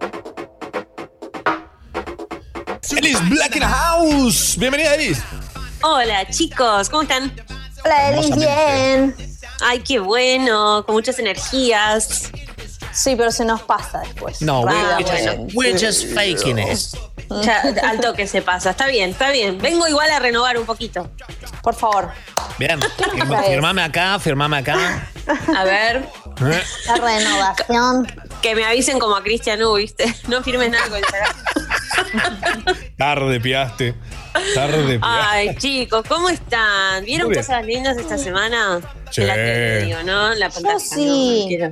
Elis 2.96 3.28
Black 3.28 3.57
in 3.57 3.61
the 3.62 3.66
House. 3.66 4.57
Bienvenida, 4.57 4.94
Elis. 4.94 5.18
Hola 5.83 6.26
chicos, 6.30 6.88
¿cómo 6.88 7.02
están? 7.02 7.35
Hola, 7.85 8.11
Elis, 8.12 8.37
bien. 8.37 9.14
Ay, 9.61 9.80
qué 9.80 9.98
bueno, 9.98 10.85
con 10.87 10.94
muchas 10.94 11.18
energías. 11.18 12.30
Sí, 12.94 13.16
pero 13.16 13.30
se 13.33 13.44
nos 13.44 13.62
pasa 13.62 14.00
después. 14.00 14.40
No, 14.40 14.61
we're, 14.61 14.76
Ah, 14.76 14.96
we're 14.98 15.04
just, 15.11 15.24
bueno. 15.37 15.46
we're 15.54 15.78
just 15.78 16.04
faking 16.14 16.59
it. 16.59 16.78
Ya, 17.42 17.62
al 17.88 18.00
toque 18.00 18.26
se 18.26 18.40
pasa, 18.42 18.70
está 18.70 18.87
bien, 18.87 19.11
está 19.11 19.30
bien. 19.30 19.59
Vengo 19.59 19.88
igual 19.88 20.11
a 20.11 20.18
renovar 20.20 20.57
un 20.59 20.64
poquito. 20.66 21.11
Por 21.62 21.74
favor. 21.74 22.11
Bien, 22.59 22.78
firma- 23.12 23.42
firmame 23.42 23.83
acá, 23.83 24.18
firmame 24.18 24.59
acá. 24.59 25.09
A 25.57 25.64
ver, 25.64 26.09
¿Eh? 26.40 26.62
La 26.87 26.94
renovación. 26.96 28.07
que 28.42 28.54
me 28.54 28.64
avisen 28.64 28.98
como 28.98 29.16
a 29.16 29.22
Cristian 29.22 29.62
U, 29.62 29.74
¿viste? 29.74 30.14
No 30.28 30.42
firmes 30.42 30.70
nada 30.70 30.87
con 30.88 30.98
Instagram. 30.98 31.33
Tarde 32.98 33.40
piaste. 33.40 33.94
Tarde. 34.55 34.99
Ay, 35.03 35.55
chicos, 35.59 36.05
¿cómo 36.09 36.29
están? 36.29 37.05
¿Vieron 37.05 37.33
cosas 37.33 37.64
lindas 37.64 37.97
esta 37.97 38.18
semana? 38.18 38.81
Sí. 39.11 39.23
La 39.23 39.35
tele, 39.35 39.83
digo, 39.85 40.03
¿no? 40.05 40.35
La 40.35 40.51
pantalla. 40.51 40.79
sí. 40.79 41.42
no, 41.42 41.47
quiero. 41.49 41.70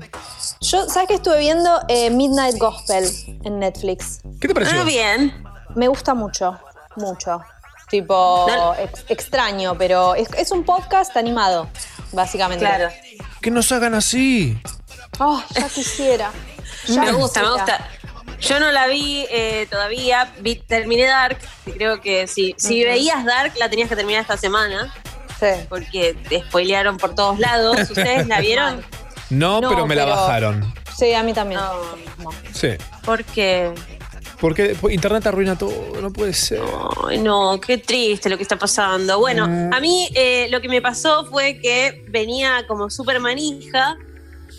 Yo, 0.61 0.88
¿sabes 0.88 1.09
que 1.09 1.14
estuve 1.14 1.38
viendo 1.38 1.81
Eh, 1.88 2.11
Midnight 2.11 2.57
Gospel 2.59 3.05
en 3.44 3.59
Netflix? 3.59 4.20
¿Qué 4.40 4.48
te 4.48 4.55
pareció? 4.55 4.81
Ah, 4.81 4.85
bien. 4.85 5.44
Me 5.75 5.88
gusta 5.88 6.14
mucho, 6.14 6.59
mucho. 6.96 7.42
Tipo, 7.90 8.46
No. 8.48 8.75
ex- 8.77 9.05
extraño, 9.09 9.77
pero 9.77 10.14
es, 10.14 10.29
es 10.38 10.51
un 10.51 10.64
podcast 10.64 11.16
animado, 11.16 11.68
básicamente. 12.12 12.64
Claro. 12.64 12.88
Que 13.40 13.51
nos 13.51 13.70
hagan 13.72 13.94
así. 13.94 14.57
Oh, 15.18 15.42
ya 15.55 15.68
quisiera. 15.68 16.31
Ya 16.88 17.03
Me 17.03 17.12
gusta, 17.12 17.42
me 17.42 17.51
gusta. 17.51 17.88
Yo 18.42 18.59
no 18.61 18.72
la 18.72 18.87
vi 18.88 19.24
eh, 19.31 19.66
todavía, 19.70 20.33
vi, 20.40 20.57
terminé 20.57 21.05
Dark, 21.07 21.38
creo 21.74 22.00
que 22.00 22.26
si, 22.26 22.55
si 22.59 22.83
veías 22.85 23.24
Dark 23.24 23.52
la 23.59 23.70
tenías 23.70 23.88
que 23.88 23.96
terminar 23.96 24.20
esta 24.22 24.37
semana, 24.37 24.92
Sí. 25.38 25.46
porque 25.68 26.14
te 26.28 26.40
spoilearon 26.42 26.96
por 26.98 27.14
todos 27.14 27.38
lados. 27.38 27.76
¿Ustedes 27.90 28.26
la 28.26 28.40
vieron? 28.40 28.85
No, 29.31 29.61
No, 29.61 29.68
pero 29.70 29.87
me 29.87 29.94
la 29.94 30.05
bajaron. 30.05 30.72
Sí, 30.96 31.14
a 31.14 31.22
mí 31.22 31.33
también. 31.33 31.61
No. 31.61 32.31
Sí. 32.52 32.68
Porque, 33.05 33.72
Porque 34.40 34.76
internet 34.90 35.26
arruina 35.26 35.57
todo, 35.57 36.00
no 36.00 36.12
puede 36.12 36.33
ser. 36.35 36.61
ay 37.09 37.18
no, 37.18 37.61
qué 37.61 37.78
triste 37.78 38.28
lo 38.28 38.37
que 38.37 38.42
está 38.42 38.57
pasando. 38.59 39.18
Bueno, 39.18 39.44
a 39.72 39.81
mí 39.81 40.09
eh, 40.14 40.48
lo 40.50 40.61
que 40.61 40.68
me 40.68 40.83
pasó 40.83 41.24
fue 41.26 41.59
que 41.61 42.05
venía 42.09 42.64
como 42.68 42.90
súper 42.90 43.18
manija, 43.20 43.96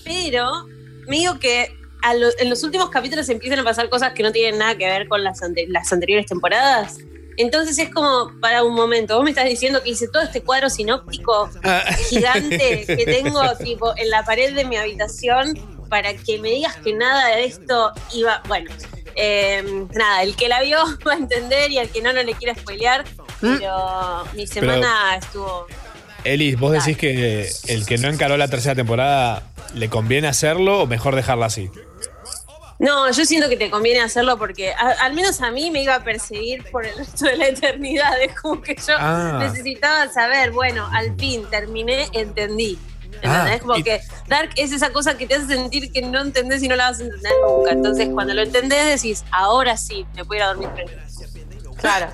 pero 0.04 0.66
me 1.08 1.18
digo 1.18 1.38
que 1.40 1.74
a 2.04 2.14
lo- 2.14 2.30
en 2.38 2.50
los 2.50 2.64
últimos 2.64 2.90
capítulos 2.90 3.28
empiezan 3.30 3.60
a 3.60 3.64
pasar 3.64 3.90
cosas 3.90 4.14
que 4.14 4.22
no 4.24 4.32
tienen 4.32 4.60
nada 4.60 4.76
que 4.78 4.86
ver 4.86 5.08
con 5.08 5.24
las, 5.24 5.42
ante- 5.42 5.66
las 5.68 5.92
anteriores 5.92 6.26
temporadas. 6.28 6.98
Entonces 7.38 7.80
es 7.80 7.90
como, 7.90 8.32
para 8.40 8.64
un 8.64 8.76
momento, 8.76 9.16
vos 9.16 9.24
me 9.24 9.32
estás 9.32 9.46
diciendo 9.46 9.82
que 9.82 9.90
hice 9.90 10.08
todo 10.08 10.22
este 10.22 10.42
cuadro 10.44 10.70
sinóptico 10.70 11.50
gigante 12.10 12.86
que 12.88 13.06
tengo 13.06 13.42
tipo 13.58 13.94
en 13.98 14.10
la 14.12 14.24
pared 14.24 14.54
de 14.54 14.66
mi 14.66 14.78
habitación 14.78 15.58
para 15.90 16.14
que 16.14 16.38
me 16.40 16.50
digas 16.52 16.76
que 16.78 16.94
nada 16.94 17.28
de 17.36 17.46
esto 17.46 17.92
iba, 18.14 18.42
bueno, 18.48 18.70
eh, 19.16 19.64
nada, 19.94 20.24
el 20.24 20.36
que 20.36 20.48
la 20.48 20.62
vio 20.62 20.78
va 21.08 21.14
a 21.14 21.18
entender 21.18 21.72
y 21.72 21.80
al 21.80 21.90
que 21.90 22.02
no, 22.02 22.14
no 22.14 22.22
le 22.22 22.34
quiero 22.36 22.54
spoilear, 22.60 23.04
pero 23.42 24.24
mi 24.34 24.46
semana 24.48 25.16
estuvo... 25.18 25.66
Elis, 26.24 26.58
¿vos 26.60 26.72
decís 26.72 26.98
que 26.98 27.50
el 27.68 27.86
que 27.86 27.98
no 27.98 28.08
encaró 28.10 28.38
la 28.38 28.48
tercera 28.48 28.76
temporada 28.76 29.44
le 29.74 29.90
conviene 29.90 30.28
hacerlo 30.28 30.82
o 30.84 30.88
mejor 30.88 31.16
dejarla 31.16 31.48
así? 31.48 31.70
No, 32.80 33.10
yo 33.12 33.26
siento 33.26 33.48
que 33.50 33.56
te 33.56 33.70
conviene 33.70 34.02
hacerlo 34.02 34.38
porque 34.38 34.72
a- 34.74 34.96
al 35.06 35.14
menos 35.14 35.40
a 35.42 35.52
mí 35.52 35.72
me 35.72 35.82
iba 35.84 35.96
a 35.96 36.04
perseguir 36.04 36.64
por 36.72 36.86
el 36.86 36.98
resto 36.98 37.26
de 37.26 37.38
la 37.38 37.48
eternidad. 37.48 38.12
Es 38.22 38.40
como 38.40 38.62
que 38.62 38.76
yo 38.76 38.94
Ah. 38.98 39.40
necesitaba 39.42 40.10
saber, 40.12 40.52
bueno, 40.52 40.88
al 40.92 41.16
fin 41.18 41.46
terminé, 41.50 42.08
entendí. 42.14 42.78
Ah, 43.24 43.42
¿Entendés? 43.42 43.62
como 43.62 43.78
y- 43.78 43.84
que 43.84 44.02
Dark 44.28 44.50
es 44.58 44.72
esa 44.74 44.92
cosa 44.92 45.16
que 45.18 45.28
te 45.28 45.36
hace 45.36 45.48
sentir 45.48 45.92
que 45.94 46.02
no 46.02 46.20
entendés 46.22 46.62
y 46.64 46.68
no 46.68 46.76
la 46.76 46.90
vas 46.90 47.00
a 47.00 47.04
entender 47.04 47.32
nunca. 47.48 47.72
Entonces, 47.72 48.10
cuando 48.14 48.34
lo 48.34 48.42
entendés, 48.42 49.02
decís, 49.02 49.24
ahora 49.32 49.78
sí, 49.78 50.06
me 50.16 50.26
puedo 50.26 50.40
ir 50.40 50.44
a 50.44 50.48
dormir 50.48 50.70
tranquilo. 50.74 51.02
Claro. 51.80 52.08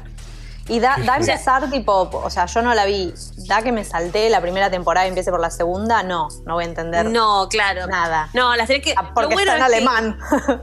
Y 0.70 0.80
da, 0.80 0.96
da 1.04 1.16
a 1.16 1.18
empezar 1.18 1.70
tipo, 1.70 2.10
o 2.14 2.30
sea, 2.30 2.46
yo 2.46 2.62
no 2.62 2.74
la 2.74 2.86
vi. 2.86 3.14
Da 3.48 3.62
que 3.64 3.72
me 3.72 3.84
salté 3.84 4.30
la 4.30 4.40
primera 4.42 4.70
temporada 4.70 5.08
y 5.08 5.10
empiece 5.10 5.32
por 5.32 5.40
la 5.40 5.50
segunda, 5.50 6.04
no, 6.04 6.28
no 6.46 6.54
voy 6.54 6.64
a 6.64 6.68
entender. 6.68 7.06
No, 7.10 7.48
claro. 7.50 7.88
Nada. 7.88 8.30
No, 8.34 8.56
las 8.56 8.68
tenés 8.68 8.84
que. 8.84 8.94
Ah, 8.96 9.12
Porque 9.14 9.30
lo 9.30 9.36
bueno 9.36 9.52
está 9.54 9.68
en 9.68 9.74
es 9.74 9.80
que- 9.80 9.88
alemán. 9.88 10.20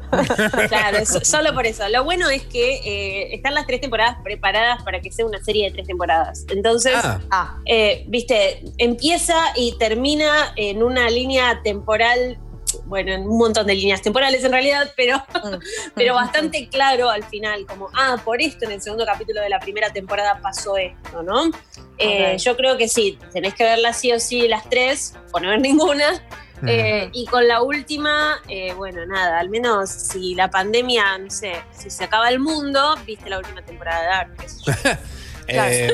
Claro, 0.69 1.05
so- 1.07 1.21
solo 1.25 1.53
por 1.55 1.67
eso. 1.67 1.89
Lo 1.89 2.05
bueno 2.05 2.29
es 2.31 2.45
que 2.45 2.77
eh, 2.77 3.35
están 3.35 3.55
las 3.55 3.67
tres 3.67 3.81
temporadas 3.81 4.17
preparadas 4.23 4.83
para 4.83 5.01
que 5.01 5.11
sea 5.11 5.27
una 5.27 5.43
serie 5.43 5.65
de 5.67 5.71
tres 5.73 5.87
temporadas. 5.87 6.45
Entonces, 6.49 6.95
Ah. 6.97 7.21
Ah, 7.31 7.57
eh, 7.67 8.05
viste, 8.09 8.63
empieza 8.79 9.35
y 9.57 9.77
termina 9.79 10.53
en 10.57 10.83
una 10.83 11.11
línea 11.11 11.61
temporal, 11.63 12.39
bueno, 12.85 13.13
en 13.13 13.23
un 13.23 13.39
montón 13.39 13.67
de 13.67 13.75
líneas 13.75 14.03
temporales 14.03 14.45
en 14.45 14.53
realidad, 14.53 14.93
pero, 14.97 15.19
mm. 15.19 15.57
pero 15.95 16.15
bastante 16.15 16.69
claro 16.69 17.11
al 17.11 17.25
final, 17.25 17.67
como, 17.67 17.89
ah, 17.95 18.17
por 18.25 18.41
esto 18.41 18.65
en 18.65 18.73
el 18.73 18.83
segundo 18.83 19.05
capítulo 19.05 19.41
de 19.41 19.49
la 19.49 19.59
primera 19.61 19.93
temporada 19.93 20.41
pasó 20.43 20.77
esto, 20.77 21.23
¿no? 21.23 21.51
Eh. 21.99 22.37
Yo 22.39 22.57
creo 22.57 22.77
que 22.77 22.89
sí, 22.89 23.19
tenés 23.33 23.55
que 23.55 23.65
verlas 23.65 23.99
sí 23.99 24.13
o 24.13 24.21
sí 24.21 24.49
las 24.49 24.69
tres, 24.69 25.15
o 25.33 25.41
no 25.41 25.49
ver 25.49 25.61
ninguna. 25.63 26.23
Mm. 26.61 26.69
Eh, 26.69 27.11
y 27.13 27.27
con 27.27 27.47
la 27.47 27.63
última, 27.63 28.41
eh, 28.49 28.73
bueno, 28.75 29.05
nada, 29.07 29.39
al 29.39 29.51
menos 29.51 29.91
si 29.91 30.35
la 30.35 30.49
pandemia, 30.49 31.19
no 31.19 31.31
sé, 31.31 31.53
si 31.71 31.91
se 31.91 32.05
acaba 32.05 32.29
el 32.31 32.39
mundo, 32.39 32.95
viste 33.05 33.29
la 33.29 33.39
última 33.39 33.63
temporada 33.63 34.01
de 34.01 34.07
Dark, 34.07 34.37
qué 34.39 34.49
sé 34.49 34.61
yo. 34.65 34.73
Eh, 35.49 35.93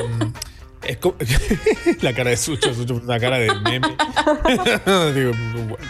es 0.87 0.97
como- 0.97 1.15
la 2.01 2.13
cara 2.13 2.29
de 2.31 2.37
Sucho, 2.37 2.73
Sucho 2.73 2.95
una 2.95 3.19
cara 3.19 3.37
de 3.39 3.53
meme. 3.61 3.87
Digo, 5.13 5.31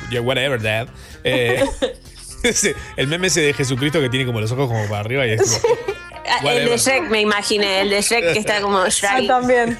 yeah, 0.09 0.21
whatever, 0.21 0.61
dad. 0.61 0.87
Eh, 1.23 1.63
el 2.97 3.07
meme 3.07 3.27
ese 3.27 3.41
de 3.41 3.53
Jesucristo 3.53 3.99
que 4.01 4.09
tiene 4.09 4.25
como 4.25 4.41
los 4.41 4.51
ojos 4.51 4.67
como 4.67 4.83
para 4.87 4.99
arriba 4.99 5.25
y 5.27 5.31
es 5.31 5.59
como, 5.59 5.75
Ah, 6.25 6.53
El 6.53 6.69
de 6.69 6.77
Shrek 6.77 7.09
me 7.09 7.19
imaginé, 7.19 7.81
el 7.81 7.89
de 7.89 8.01
Shrek 8.01 8.31
que 8.33 8.39
está 8.39 8.61
como 8.61 8.81
yo 8.85 8.89
Shrek. 8.89 9.27
también. 9.27 9.77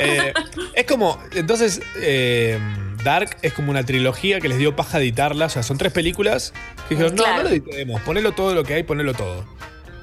Eh, 0.00 0.32
es 0.74 0.84
como, 0.84 1.16
entonces, 1.34 1.80
eh, 1.96 2.58
Dark 3.04 3.36
es 3.42 3.52
como 3.52 3.70
una 3.70 3.84
trilogía 3.84 4.40
que 4.40 4.48
les 4.48 4.58
dio 4.58 4.74
paja 4.74 4.98
editarla. 4.98 5.46
O 5.46 5.48
sea, 5.48 5.62
son 5.62 5.78
tres 5.78 5.92
películas 5.92 6.52
que 6.88 6.96
dijeron, 6.96 7.14
no, 7.14 7.22
Claro. 7.22 7.36
no 7.38 7.42
lo 7.44 7.48
editemos, 7.50 8.00
ponelo 8.02 8.32
todo 8.32 8.52
lo 8.54 8.64
que 8.64 8.74
hay, 8.74 8.82
ponelo 8.82 9.14
todo. 9.14 9.46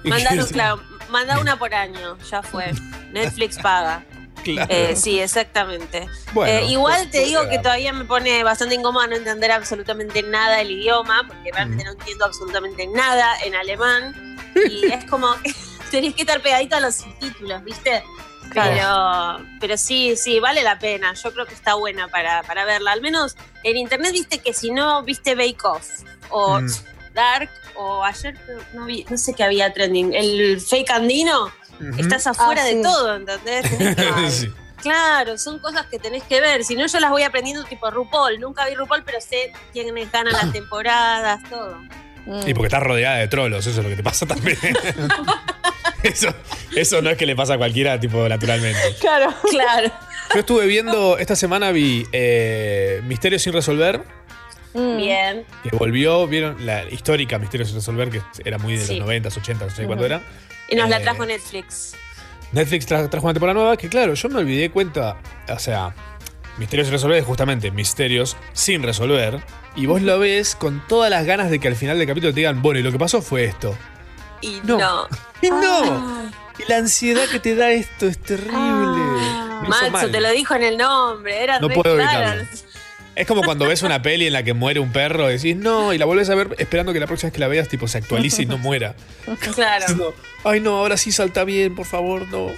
Que- 0.03 0.11
claro, 0.53 0.81
manda 1.09 1.37
una 1.39 1.59
por 1.59 1.73
año, 1.73 2.17
ya 2.31 2.41
fue. 2.41 2.71
Netflix 3.11 3.57
paga. 3.57 4.05
Claro. 4.53 4.73
Eh, 4.73 4.95
sí, 4.95 5.19
exactamente. 5.19 6.07
Bueno, 6.33 6.51
Eh, 6.53 6.65
igual 6.71 6.97
pues, 7.03 7.11
te 7.11 7.19
digo 7.25 7.47
que 7.49 7.59
todavía 7.59 7.93
me 7.93 8.05
pone 8.05 8.43
bastante 8.43 8.75
incómoda 8.75 9.07
no 9.07 9.15
entender 9.15 9.51
absolutamente 9.51 10.23
nada 10.23 10.57
del 10.57 10.71
idioma, 10.71 11.23
porque 11.27 11.51
realmente 11.51 11.83
Mm. 11.83 11.87
no 11.87 11.91
entiendo 11.93 12.25
absolutamente 12.25 12.87
nada 12.87 13.35
en 13.43 13.55
alemán. 13.55 14.37
Y 14.69 14.85
es 14.93 15.05
como 15.05 15.33
tenés 15.91 16.13
que 16.15 16.21
estar 16.21 16.41
pegadito 16.41 16.75
a 16.75 16.79
los 16.79 16.95
subtítulos, 16.95 17.63
¿viste? 17.63 18.03
Pero, 18.53 19.45
pero 19.59 19.77
sí, 19.77 20.15
sí, 20.15 20.39
vale 20.39 20.63
la 20.63 20.79
pena. 20.79 21.13
Yo 21.13 21.31
creo 21.33 21.45
que 21.45 21.53
está 21.53 21.73
buena 21.75 22.07
para, 22.07 22.43
para 22.43 22.65
verla. 22.65 22.91
Al 22.93 23.01
menos 23.01 23.35
en 23.63 23.75
internet 23.77 24.13
viste 24.13 24.39
que 24.39 24.53
si 24.53 24.71
no 24.71 25.03
viste 25.03 25.35
Bake 25.35 25.63
Off 25.63 25.85
o 26.29 26.59
Mm. 26.61 26.67
Dark 27.13 27.49
o 27.75 28.03
ayer 28.03 28.35
no, 28.73 28.85
vi, 28.85 29.03
no 29.09 29.17
sé 29.17 29.33
qué 29.33 29.43
había 29.43 29.73
trending, 29.73 30.13
el 30.13 30.61
fake 30.61 30.91
andino, 30.91 31.51
Estás 31.97 32.27
afuera 32.27 32.61
Ah, 32.63 32.65
de 32.65 32.71
sí. 32.73 32.81
todo, 32.81 33.15
¿entendés? 33.15 33.69
Tenés 33.77 33.95
que- 33.95 34.31
Sí. 34.31 34.51
Claro, 34.81 35.37
son 35.39 35.57
cosas 35.59 35.87
que 35.87 35.97
tenés 35.97 36.21
que 36.23 36.39
ver. 36.39 36.63
Si 36.63 36.75
no, 36.75 36.85
yo 36.85 36.99
las 36.99 37.09
voy 37.09 37.23
aprendiendo 37.23 37.63
tipo 37.63 37.89
RuPaul. 37.89 38.39
Nunca 38.39 38.67
vi 38.67 38.75
RuPaul, 38.75 39.03
pero 39.03 39.19
sé 39.19 39.51
quiénes 39.73 40.11
ganan 40.11 40.33
las 40.33 40.51
temporadas, 40.53 41.41
todo. 41.49 41.77
Mm. 42.27 42.47
Y 42.47 42.53
porque 42.53 42.67
estás 42.67 42.83
rodeada 42.83 43.17
de 43.17 43.27
trolos, 43.27 43.65
eso 43.65 43.79
es 43.79 43.83
lo 43.83 43.89
que 43.89 43.95
te 43.95 44.03
pasa 44.03 44.25
también. 44.27 44.57
eso, 46.03 46.33
eso 46.75 47.01
no 47.01 47.09
es 47.09 47.17
que 47.17 47.25
le 47.25 47.35
pasa 47.35 47.55
a 47.55 47.57
cualquiera, 47.57 47.99
tipo, 47.99 48.27
naturalmente. 48.29 48.79
Claro. 48.99 49.33
Claro. 49.49 49.91
Yo 50.33 50.39
estuve 50.41 50.65
viendo, 50.67 51.17
esta 51.17 51.35
semana 51.35 51.71
vi 51.71 52.05
eh, 52.11 53.01
Misterios 53.05 53.41
sin 53.41 53.53
resolver, 53.53 54.03
Mm. 54.73 54.97
Bien. 54.97 55.45
que 55.63 55.75
volvió, 55.75 56.27
vieron 56.27 56.63
la 56.65 56.83
histórica 56.87 57.39
Misterios 57.39 57.69
sin 57.69 57.77
resolver, 57.77 58.09
que 58.11 58.21
era 58.45 58.59
muy 58.59 58.77
de 58.77 58.85
Sí. 58.85 58.99
los 58.99 59.07
90s, 59.07 59.33
80s, 59.41 59.59
no 59.61 59.69
sé 59.71 59.85
cuándo 59.85 60.05
Ujú. 60.05 60.13
era. 60.13 60.21
Y 60.69 60.75
nos 60.75 60.89
la 60.89 60.97
Eh, 60.97 61.01
trajo 61.03 61.25
Netflix. 61.25 61.93
Netflix 62.51 62.87
tra- 62.87 63.09
trajo 63.09 63.25
una 63.25 63.33
temporada 63.33 63.53
nueva 63.59 63.77
que, 63.77 63.89
claro, 63.89 64.13
yo 64.13 64.29
me 64.29 64.39
olvidé 64.39 64.69
cuenta. 64.71 65.17
O 65.49 65.59
sea, 65.59 65.93
Misterios 66.57 66.87
sin 66.87 66.93
resolver 66.93 67.17
es 67.19 67.25
justamente 67.25 67.69
misterios 67.69 68.35
sin 68.53 68.81
resolver. 68.81 69.39
Y 69.75 69.85
vos 69.85 70.01
lo 70.01 70.17
ves 70.17 70.55
con 70.55 70.81
todas 70.87 71.11
las 71.11 71.23
ganas 71.25 71.51
de 71.51 71.59
que 71.59 71.67
al 71.67 71.75
final 71.75 71.99
del 71.99 72.07
capítulo 72.07 72.33
te 72.33 72.39
digan, 72.39 72.63
bueno, 72.63 72.79
y 72.79 72.83
lo 72.83 72.91
que 72.91 72.97
pasó 72.97 73.21
fue 73.21 73.43
esto. 73.45 73.77
Y 74.41 74.59
no. 74.63 74.79
no. 74.79 75.07
¡Y 75.43 75.49
no! 75.51 76.31
Y 76.57 76.67
la 76.67 76.77
ansiedad 76.77 77.25
que 77.31 77.39
te 77.39 77.53
da 77.55 77.69
esto 77.69 78.07
es 78.07 78.17
terrible. 78.17 78.55
Ah. 78.59 80.07
Te 80.11 80.19
lo 80.19 80.31
dijo 80.31 80.55
en 80.55 80.63
el 80.63 80.77
nombre. 80.77 81.43
Era 81.43 81.59
No 81.59 81.67
re 81.67 81.75
puedo 81.75 81.99
evitarlo. 81.99 82.43
Es 83.17 83.25
como 83.25 83.41
cuando 83.41 83.67
ves 83.67 83.81
una 83.81 84.03
peli 84.03 84.27
en 84.27 84.33
la 84.33 84.43
que 84.43 84.53
muere 84.53 84.79
un 84.79 84.91
perro 84.91 85.27
y 85.27 85.33
decís, 85.33 85.55
no, 85.55 85.91
y 85.91 85.97
la 85.97 86.05
vuelves 86.05 86.29
a 86.29 86.35
ver 86.35 86.55
esperando 86.59 86.93
que 86.93 86.99
la 86.99 87.07
próxima 87.07 87.29
vez 87.29 87.33
que 87.33 87.39
la 87.39 87.47
veas, 87.47 87.67
tipo, 87.67 87.87
se 87.87 87.97
actualice 87.97 88.43
y 88.43 88.45
no 88.45 88.59
muera. 88.59 88.95
Claro. 89.55 89.87
No, 89.95 90.13
Ay, 90.43 90.59
no, 90.59 90.77
ahora 90.77 90.97
sí 90.97 91.11
salta 91.11 91.43
bien, 91.43 91.73
por 91.73 91.87
favor, 91.87 92.27
no. 92.27 92.51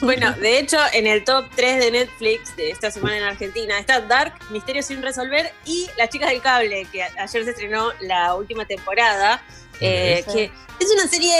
Bueno, 0.00 0.32
de 0.32 0.58
hecho, 0.58 0.78
en 0.94 1.06
el 1.06 1.24
top 1.24 1.46
3 1.54 1.80
de 1.80 1.90
Netflix 1.90 2.56
de 2.56 2.70
esta 2.70 2.90
semana 2.90 3.18
en 3.18 3.24
Argentina 3.24 3.78
está 3.78 4.00
Dark, 4.00 4.34
Misterios 4.50 4.86
sin 4.86 5.02
resolver 5.02 5.52
y 5.66 5.86
Las 5.98 6.08
chicas 6.08 6.30
del 6.30 6.40
cable, 6.40 6.86
que 6.90 7.02
ayer 7.02 7.44
se 7.44 7.50
estrenó 7.50 7.90
la 8.00 8.34
última 8.34 8.64
temporada, 8.64 9.42
eh, 9.80 10.24
que 10.32 10.50
es 10.78 10.90
una 10.94 11.08
serie, 11.08 11.34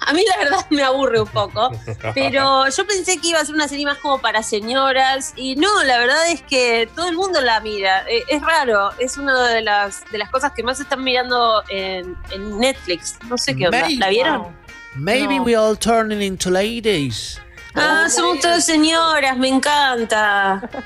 a 0.00 0.12
mí 0.12 0.22
la 0.28 0.44
verdad 0.44 0.66
me 0.70 0.82
aburre 0.82 1.20
un 1.20 1.28
poco, 1.28 1.70
pero 2.14 2.68
yo 2.68 2.86
pensé 2.86 3.18
que 3.18 3.28
iba 3.28 3.40
a 3.40 3.44
ser 3.44 3.54
una 3.54 3.68
serie 3.68 3.84
más 3.86 3.98
como 3.98 4.18
para 4.20 4.42
señoras 4.42 5.32
y 5.36 5.56
no, 5.56 5.82
la 5.84 5.98
verdad 5.98 6.28
es 6.30 6.42
que 6.42 6.88
todo 6.94 7.08
el 7.08 7.16
mundo 7.16 7.40
la 7.40 7.60
mira, 7.60 8.04
Eh, 8.08 8.22
es 8.28 8.42
raro, 8.42 8.90
es 8.98 9.16
una 9.16 9.48
de 9.48 9.62
las, 9.62 10.04
de 10.10 10.18
las 10.18 10.30
cosas 10.30 10.52
que 10.52 10.62
más 10.62 10.78
están 10.80 11.02
mirando 11.04 11.62
en, 11.68 12.16
en 12.30 12.58
Netflix, 12.58 13.18
no 13.28 13.36
sé 13.38 13.56
qué 13.56 13.66
onda, 13.66 13.80
Maybe. 13.82 13.96
¿la 13.98 14.08
vieron? 14.08 14.42
Wow. 14.42 14.52
Maybe 14.94 15.36
No. 15.36 15.42
we 15.44 15.54
all 15.56 15.76
turning 15.76 16.22
into 16.22 16.50
ladies. 16.50 17.38
Ah, 17.74 18.06
somos 18.08 18.40
todas 18.40 18.64
señoras, 18.64 19.36
me 19.36 19.48
encanta. 19.48 20.68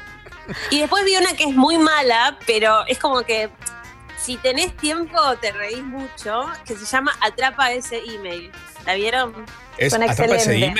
Y 0.71 0.81
después 0.81 1.05
vi 1.05 1.15
una 1.15 1.33
que 1.35 1.45
es 1.45 1.55
muy 1.55 1.79
mala, 1.79 2.37
pero 2.45 2.85
es 2.89 2.99
como 2.99 3.23
que 3.23 3.51
si 4.21 4.37
tenés 4.37 4.77
tiempo 4.77 5.19
te 5.41 5.53
reís 5.53 5.83
mucho, 5.83 6.45
que 6.67 6.77
se 6.77 6.85
llama 6.85 7.13
Atrapa 7.21 7.73
ese 7.73 7.99
email. 8.05 8.53
¿La 8.87 8.95
vieron? 8.95 9.35
¿Es 9.79 9.91
Suena 9.93 10.11
atrapa 10.13 10.35
ese? 10.37 10.73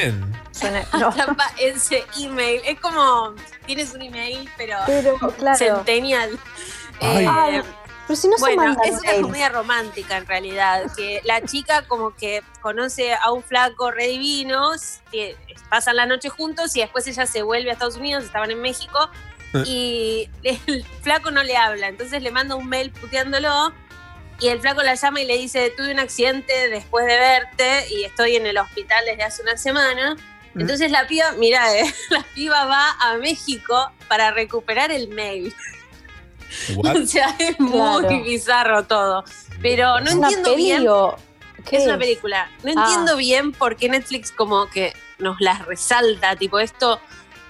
Suena- 0.53 0.85
no. 0.98 1.09
Atrapa 1.09 1.50
ese 1.59 2.05
email. 2.18 2.61
Es 2.64 2.81
como, 2.81 3.35
tienes 3.66 3.92
un 3.94 4.03
email, 4.03 4.48
pero 4.57 4.76
Pero, 4.87 5.16
claro. 5.38 5.57
centennial. 5.59 6.38
Ay. 7.00 7.24
Eh, 7.24 7.29
Ay, 7.31 7.62
Pero 8.07 8.16
si 8.20 8.29
no 8.29 8.37
se 8.37 8.40
bueno, 8.42 8.62
mandan 8.64 8.85
es 8.92 9.00
una 9.00 9.22
comedia 9.22 9.48
romántica 9.48 10.16
en 10.16 10.26
realidad, 10.26 10.83
que 10.96 11.20
la 11.24 11.40
chica 11.42 11.87
como 11.87 12.14
que 12.14 12.42
conoce 12.61 13.14
a 13.14 13.31
un 13.33 13.42
flaco 13.42 13.90
re 13.90 14.09
divino, 14.09 14.72
que 15.11 15.37
pasan 15.70 15.96
la 15.96 16.07
noche 16.07 16.29
juntos 16.29 16.74
y 16.76 16.81
después 16.81 17.07
ella 17.07 17.24
se 17.26 17.42
vuelve 17.42 17.70
a 17.70 17.72
Estados 17.74 17.96
Unidos, 17.96 18.24
estaban 18.24 18.50
en 18.50 18.61
México. 18.61 19.11
y 19.66 20.28
el 20.42 20.84
flaco 21.02 21.30
no 21.30 21.42
le 21.42 21.56
habla, 21.56 21.88
entonces 21.88 22.22
le 22.22 22.30
manda 22.30 22.54
un 22.54 22.68
mail 22.68 22.90
puteándolo 22.92 23.72
y 24.40 24.48
el 24.48 24.60
flaco 24.60 24.82
la 24.82 24.94
llama 24.94 25.20
y 25.20 25.26
le 25.26 25.36
dice, 25.36 25.70
tuve 25.76 25.92
un 25.92 25.98
accidente 26.00 26.68
después 26.70 27.04
de 27.06 27.16
verte 27.18 27.86
y 27.90 28.04
estoy 28.04 28.36
en 28.36 28.46
el 28.46 28.56
hospital 28.58 29.04
desde 29.06 29.22
hace 29.22 29.42
una 29.42 29.56
semana. 29.58 30.16
Mm. 30.54 30.60
Entonces 30.62 30.90
la 30.90 31.06
piba, 31.06 31.32
mira, 31.32 31.76
eh, 31.78 31.84
la 32.10 32.22
piba 32.34 32.64
va 32.64 32.90
a 33.00 33.16
México 33.18 33.90
para 34.08 34.30
recuperar 34.30 34.90
el 34.92 35.08
mail. 35.08 35.54
What? 36.74 36.96
O 37.02 37.06
sea, 37.06 37.34
es 37.38 37.60
muy 37.60 38.22
bizarro 38.22 38.84
todo. 38.84 39.24
Pero 39.60 40.00
no 40.00 40.06
¿Es 40.08 40.14
una 40.14 40.28
entiendo 40.28 40.50
peli 40.50 40.62
bien. 40.64 40.86
qué 41.68 41.76
Es 41.76 41.84
una 41.84 41.98
película. 41.98 42.50
No 42.64 42.72
Ah. 42.76 42.84
entiendo 42.86 43.16
bien 43.16 43.52
por 43.52 43.76
qué 43.76 43.88
Netflix 43.90 44.32
como 44.32 44.68
que 44.70 44.94
nos 45.18 45.38
las 45.40 45.64
resalta. 45.66 46.34
Tipo, 46.36 46.58
esto 46.60 46.98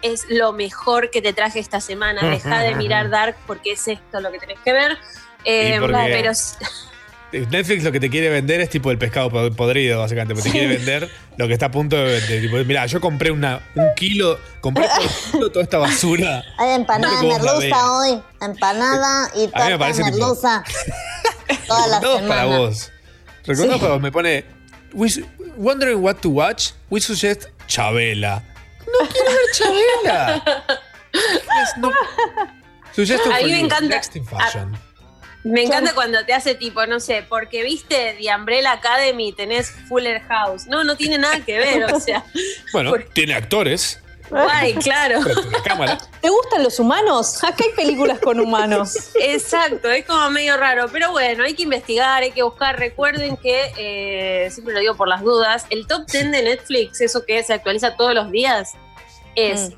es 0.02 0.24
lo 0.28 0.52
mejor 0.52 1.10
que 1.10 1.22
te 1.22 1.32
traje 1.32 1.58
esta 1.60 1.80
semana. 1.80 2.20
Deja 2.30 2.60
de 2.60 2.74
mirar 2.74 3.10
Dark 3.10 3.36
porque 3.46 3.72
es 3.72 3.86
esto 3.88 4.20
lo 4.20 4.30
que 4.32 4.38
tenés 4.38 4.58
que 4.64 4.72
ver. 4.72 4.98
Eh, 5.44 5.76
porque- 5.80 5.96
pero 6.10 6.32
Netflix 7.32 7.84
lo 7.84 7.92
que 7.92 8.00
te 8.00 8.10
quiere 8.10 8.28
vender 8.28 8.60
es 8.60 8.70
tipo 8.70 8.90
el 8.90 8.98
pescado 8.98 9.30
pod- 9.30 9.54
podrido, 9.54 10.00
básicamente. 10.00 10.34
Porque 10.34 10.50
te 10.50 10.58
quiere 10.58 10.76
vender 10.76 11.08
lo 11.36 11.46
que 11.46 11.52
está 11.52 11.66
a 11.66 11.70
punto 11.70 11.94
de 11.96 12.18
vender. 12.18 12.40
Tipo, 12.42 12.56
mira, 12.64 12.86
yo 12.86 13.00
compré 13.00 13.30
una, 13.30 13.60
un 13.76 13.86
kilo, 13.94 14.36
compré 14.60 14.84
por 14.88 15.30
kilo 15.32 15.50
toda 15.52 15.62
esta 15.62 15.78
basura. 15.78 16.42
Hay 16.58 16.70
empanada 16.70 17.22
merluza 17.22 17.92
hoy, 17.98 18.20
empanada 18.40 19.30
y 19.36 19.48
A 19.52 19.66
mí 19.66 19.72
me 19.72 19.78
torta 19.78 20.04
merluza. 20.10 20.64
Toda 21.68 21.86
la 21.86 22.00
Recomendados 22.00 22.28
para 22.28 22.40
semana. 22.42 22.58
vos. 22.58 22.92
Para 23.80 23.92
vos. 23.92 24.00
Me 24.02 24.10
pone, 24.12 24.44
"We 24.92 25.08
su- 25.08 25.26
wondering 25.56 26.02
what 26.02 26.16
to 26.16 26.30
watch, 26.30 26.70
we 26.90 27.00
suggest 27.00 27.44
Chabela. 27.68 28.42
No 28.92 29.08
quiero 29.08 29.30
ver 29.30 29.50
Chabela. 29.52 30.42
Es- 31.12 31.76
no- 31.78 31.92
A 33.34 33.38
mí 33.38 33.50
me 33.52 33.60
encanta- 33.60 33.94
Next 33.96 34.16
in 34.16 34.26
fashion. 34.26 34.78
Me 35.42 35.62
encanta 35.62 35.94
cuando 35.94 36.24
te 36.26 36.34
hace 36.34 36.54
tipo, 36.54 36.84
no 36.86 37.00
sé, 37.00 37.24
porque 37.26 37.62
viste 37.62 38.16
The 38.20 38.34
Umbrella 38.34 38.72
Academy 38.72 39.32
tenés 39.32 39.70
Fuller 39.88 40.20
House. 40.28 40.66
No, 40.66 40.84
no 40.84 40.96
tiene 40.96 41.16
nada 41.16 41.40
que 41.40 41.58
ver, 41.58 41.84
o 41.84 41.98
sea. 42.00 42.24
Bueno, 42.72 42.92
tiene 43.14 43.34
actores. 43.34 44.00
Guay, 44.30 44.74
claro. 44.82 45.20
cámara. 45.64 45.98
¿Te 46.20 46.28
gustan 46.30 46.62
los 46.62 46.78
humanos? 46.78 47.42
Acá 47.42 47.64
hay 47.64 47.74
películas 47.74 48.18
con 48.20 48.38
humanos. 48.40 49.10
Exacto, 49.20 49.88
es 49.90 50.06
como 50.06 50.30
medio 50.30 50.56
raro. 50.56 50.86
Pero 50.92 51.10
bueno, 51.10 51.44
hay 51.44 51.54
que 51.54 51.62
investigar, 51.64 52.22
hay 52.22 52.32
que 52.32 52.42
buscar. 52.42 52.78
Recuerden 52.78 53.36
que, 53.36 53.72
eh, 53.76 54.50
siempre 54.50 54.74
lo 54.74 54.80
digo 54.80 54.94
por 54.96 55.08
las 55.08 55.22
dudas, 55.22 55.66
el 55.70 55.86
top 55.86 56.06
10 56.06 56.30
de 56.32 56.42
Netflix, 56.42 57.00
eso 57.00 57.24
que 57.26 57.42
se 57.42 57.52
actualiza 57.54 57.96
todos 57.96 58.14
los 58.14 58.30
días, 58.30 58.72
es 59.34 59.72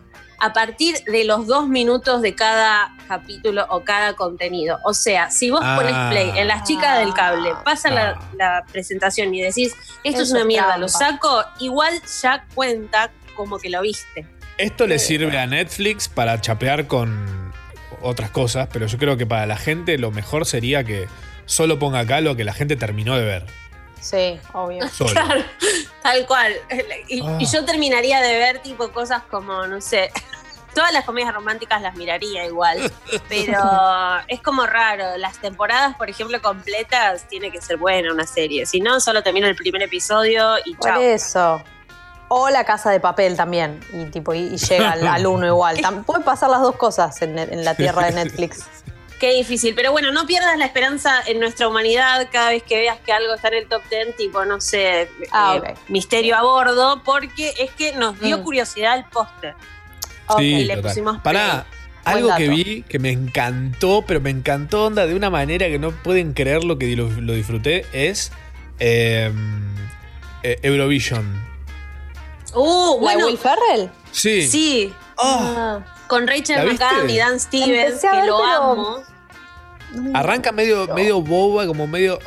a 0.45 0.53
partir 0.53 0.99
de 1.05 1.23
los 1.25 1.47
dos 1.47 1.69
minutos 1.69 2.21
de 2.21 2.35
cada 2.35 2.97
capítulo 3.07 3.65
o 3.71 3.85
cada 3.85 4.15
contenido. 4.15 4.79
O 4.85 4.93
sea, 4.93 5.31
si 5.31 5.51
vos 5.51 5.61
Ah. 5.63 5.77
pones 5.77 5.95
play 6.11 6.33
en 6.37 6.49
las 6.49 6.65
chicas 6.67 6.99
del 6.99 7.15
cable, 7.15 7.53
pasa 7.65 7.91
la, 7.91 8.21
la 8.37 8.65
presentación 8.73 9.33
y 9.35 9.41
decís, 9.41 9.73
esto 10.03 10.23
es 10.23 10.33
una 10.33 10.45
mierda, 10.45 10.77
lo 10.79 10.89
saco, 10.89 11.45
igual 11.61 11.95
ya 12.23 12.45
cuenta 12.57 13.13
como 13.37 13.59
que 13.59 13.71
lo 13.71 13.83
viste. 13.83 14.27
Esto 14.63 14.87
le 14.87 14.99
sirve 14.99 15.37
a 15.39 15.47
Netflix 15.47 16.09
para 16.09 16.41
chapear 16.41 16.87
con 16.87 17.53
otras 18.01 18.31
cosas, 18.31 18.69
pero 18.73 18.87
yo 18.87 18.97
creo 18.99 19.17
que 19.17 19.27
para 19.27 19.45
la 19.47 19.57
gente 19.57 19.99
lo 19.99 20.11
mejor 20.13 20.47
sería 20.47 20.85
que 20.85 21.09
solo 21.47 21.79
ponga 21.79 22.01
acá 22.01 22.21
lo 22.21 22.37
que 22.37 22.45
la 22.45 22.53
gente 22.53 22.77
terminó 22.77 23.17
de 23.17 23.25
ver. 23.25 23.47
Sí, 24.01 24.39
obvio. 24.53 24.89
Solo. 24.89 25.11
Claro, 25.13 25.43
tal 26.03 26.27
cual. 26.27 26.53
Y, 27.09 27.23
Ah. 27.23 27.39
y 27.41 27.47
yo 27.47 27.65
terminaría 27.65 28.21
de 28.21 28.39
ver 28.39 28.59
tipo 28.61 28.91
cosas 28.93 29.23
como, 29.31 29.67
no 29.67 29.81
sé, 29.81 30.11
todas 30.75 30.93
las 30.93 31.05
comedias 31.05 31.35
románticas 31.35 31.83
las 31.83 31.97
miraría 31.97 32.45
igual, 32.47 32.79
pero 33.29 33.59
es 34.29 34.41
como 34.43 34.65
raro. 34.67 35.17
Las 35.19 35.39
temporadas, 35.39 35.97
por 35.97 36.09
ejemplo, 36.09 36.41
completas, 36.41 37.27
tiene 37.29 37.51
que 37.51 37.61
ser 37.61 37.77
buena 37.79 38.13
una 38.13 38.27
serie. 38.27 38.65
Si 38.67 38.81
no, 38.81 39.01
solo 39.01 39.23
termina 39.25 39.49
el 39.49 39.57
primer 39.57 39.83
episodio 39.83 40.55
y 40.65 40.75
Por 40.75 40.89
chao. 40.91 41.01
eso. 41.03 41.65
O 42.35 42.49
la 42.49 42.65
casa 42.65 42.91
de 42.91 42.99
papel 42.99 43.37
también. 43.37 43.81
Y 43.93 44.07
tipo, 44.07 44.33
y, 44.33 44.39
y 44.55 44.57
llega 44.57 44.93
al, 44.93 45.07
al 45.07 45.27
uno 45.27 45.47
igual. 45.47 45.77
Tam- 45.79 46.05
Puede 46.07 46.25
pasar 46.25 46.49
las 46.51 46.63
dos 46.63 46.77
cosas 46.77 47.21
en, 47.21 47.39
en 47.39 47.63
la 47.65 47.75
tierra 47.75 48.07
de 48.07 48.13
Netflix. 48.13 48.65
Qué 49.21 49.35
difícil, 49.35 49.75
pero 49.77 49.93
bueno, 49.93 50.11
no 50.13 50.27
pierdas 50.27 50.57
la 50.59 50.65
esperanza 50.65 51.21
en 51.27 51.39
nuestra 51.39 51.69
humanidad 51.69 52.27
cada 52.33 52.49
vez 52.51 52.63
que 52.65 52.77
veas 52.77 52.99
que 53.01 53.13
algo 53.13 53.35
está 53.35 53.49
en 53.49 53.55
el 53.55 53.69
top 53.69 53.83
10, 53.91 54.17
tipo, 54.17 54.45
no 54.47 54.61
sé, 54.61 55.09
Ah, 55.31 55.61
eh, 55.65 55.75
misterio 55.89 56.35
a 56.37 56.43
bordo, 56.43 57.03
porque 57.05 57.53
es 57.59 57.71
que 57.73 57.93
nos 57.93 58.19
dio 58.19 58.39
Mm. 58.39 58.43
curiosidad 58.43 58.97
el 58.97 59.05
póster. 59.05 59.55
Sí, 60.39 60.43
y 60.55 60.65
le 60.65 60.75
total. 60.77 60.91
pusimos 60.91 61.19
Pará, 61.23 61.67
algo 62.05 62.35
que 62.37 62.49
vi 62.49 62.83
que 62.89 62.99
me 62.99 63.11
encantó, 63.11 64.03
pero 64.07 64.21
me 64.21 64.31
encantó 64.31 64.87
onda 64.87 65.07
de 65.07 65.15
una 65.15 65.31
manera 65.31 65.67
que 65.67 65.79
no 65.79 65.91
pueden 65.93 66.33
creer 66.33 66.65
lo 66.65 66.79
que 66.79 66.97
lo, 66.97 67.09
lo 67.09 67.35
disfruté, 67.35 67.85
es 67.93 68.33
eh, 68.81 69.31
eh, 70.43 70.59
Eurovision. 70.63 71.52
Uh, 72.55 72.95
¿La 72.95 72.95
de 72.95 73.01
bueno, 73.01 73.27
Will 73.27 73.39
Ferrell? 73.39 73.91
Sí. 74.11 74.49
Sí. 74.49 74.95
Ah. 75.19 75.81
Con 76.09 76.27
¿La 76.27 76.33
Rachel? 76.33 76.73
McAdams 76.73 77.11
y 77.13 77.19
Dan 77.19 77.41
Stevens, 77.41 78.01
que 78.01 78.09
ver, 78.11 78.27
lo 78.27 78.39
pero- 78.39 78.55
amo. 78.73 78.97
Arranca 80.15 80.53
medio, 80.53 80.87
medio 80.95 81.21
boba, 81.21 81.67
como 81.67 81.87
medio. 81.87 82.19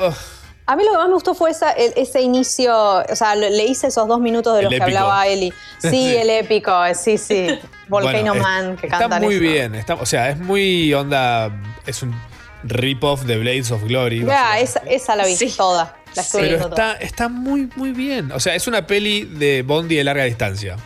A 0.68 0.76
mí 0.76 0.84
lo 0.84 0.92
que 0.92 0.98
más 0.98 1.08
me 1.08 1.14
gustó 1.14 1.34
fue 1.36 1.52
esa, 1.52 1.72
el- 1.72 1.94
ese 1.96 2.22
inicio, 2.22 2.76
o 3.08 3.16
sea, 3.16 3.36
le 3.36 3.64
hice 3.66 3.88
esos 3.88 4.08
dos 4.08 4.20
minutos 4.20 4.54
de 4.54 4.60
El 4.60 4.66
los 4.66 4.70
que 4.72 4.78
épico. 4.78 4.98
hablaba 4.98 5.28
Eli. 5.28 5.54
Sí, 5.80 6.16
el 6.16 6.30
épico, 6.30 6.72
sí, 6.96 7.18
sí. 7.18 7.48
Volcano 7.88 8.18
Bueno, 8.18 8.34
es- 8.36 8.42
Man, 8.42 8.78
que 8.78 8.88
Está 8.88 8.98
cantan 9.00 9.22
muy 9.24 9.36
eso. 9.36 9.42
bien. 9.44 9.76
Está, 9.76 9.94
o 9.96 10.06
sea, 10.06 10.30
es 10.30 10.40
muy 10.40 10.92
onda. 10.94 11.52
Es 11.86 12.02
un 12.02 12.16
rip-off 12.64 13.22
de 13.24 13.38
Blades 13.38 13.70
of 13.72 13.84
Glory. 13.84 14.26
Ya, 14.26 14.60
esa, 14.60 14.80
esa 14.88 15.16
la 15.16 15.26
vi 15.26 15.36
toda. 15.56 15.96
La 16.16 16.24
Pero 16.32 16.44
viendo 16.44 16.70
toda. 16.70 16.94
está, 16.94 17.06
está 17.06 17.30
muy, 17.30 17.70
muy 17.76 17.92
bien. 17.92 18.32
O 18.32 18.40
sea, 18.40 18.56
es 18.56 18.68
una 18.68 18.88
peli 18.88 19.24
de 19.24 19.62
Bondi 19.62 19.96
de 19.96 20.04
larga 20.04 20.24
distancia. 20.24 20.78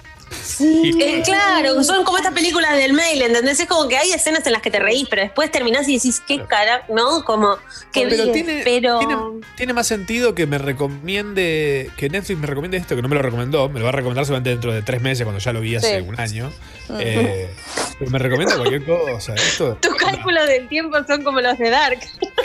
Eh, 0.61 1.21
claro, 1.23 1.83
son 1.83 2.03
como 2.03 2.17
estas 2.17 2.33
películas 2.33 2.75
del 2.77 2.93
mail, 2.93 3.21
¿entendés? 3.21 3.59
Es 3.59 3.67
como 3.67 3.87
que 3.87 3.97
hay 3.97 4.11
escenas 4.11 4.45
en 4.45 4.53
las 4.53 4.61
que 4.61 4.71
te 4.71 4.79
reís, 4.79 5.07
pero 5.09 5.21
después 5.21 5.51
terminás 5.51 5.87
y 5.87 5.95
decís, 5.95 6.21
qué 6.27 6.43
cara, 6.45 6.83
¿no? 6.89 7.23
Como, 7.23 7.57
qué 7.93 8.07
pero 8.07 8.23
bien, 8.23 8.31
tiene, 8.33 8.61
pero... 8.63 8.99
tiene, 8.99 9.15
tiene 9.55 9.73
más 9.73 9.87
sentido 9.87 10.35
que 10.35 10.45
me 10.47 10.57
recomiende, 10.57 11.89
que 11.97 12.09
Netflix 12.09 12.39
me 12.39 12.47
recomiende 12.47 12.77
esto, 12.77 12.95
que 12.95 13.01
no 13.01 13.07
me 13.07 13.15
lo 13.15 13.21
recomendó, 13.21 13.69
me 13.69 13.79
lo 13.79 13.85
va 13.85 13.89
a 13.89 13.93
recomendar 13.93 14.25
solamente 14.25 14.49
dentro 14.49 14.73
de 14.73 14.81
tres 14.81 15.01
meses 15.01 15.23
cuando 15.23 15.39
ya 15.39 15.53
lo 15.53 15.61
vi 15.61 15.75
hace 15.75 15.99
Sí. 16.01 16.05
un 16.07 16.19
año. 16.19 16.51
Eh, 16.99 17.49
pero 17.97 18.11
me 18.11 18.19
recomienda 18.19 18.55
cualquier 18.55 18.83
cosa. 18.85 19.33
Esto, 19.35 19.77
Tus 19.81 19.95
cálculos 19.95 20.47
del 20.47 20.67
tiempo 20.67 20.97
son 21.07 21.23
como 21.23 21.39
los 21.41 21.57
de 21.57 21.69
Dark. 21.69 21.99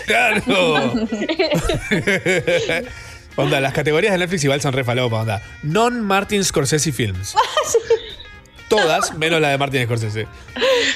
claro. 0.06 0.42
onda, 3.36 3.60
las 3.60 3.72
categorías 3.72 4.12
de 4.12 4.18
Netflix 4.18 4.44
igual 4.44 4.60
son 4.60 4.72
re 4.72 4.84
falopa, 4.84 5.20
onda. 5.20 5.42
Non-Martin 5.62 6.44
Scorsese 6.44 6.92
Films. 6.92 7.34
Todas, 8.68 9.14
menos 9.18 9.40
la 9.40 9.50
de 9.50 9.58
Martin 9.58 9.84
Scorsese. 9.84 10.26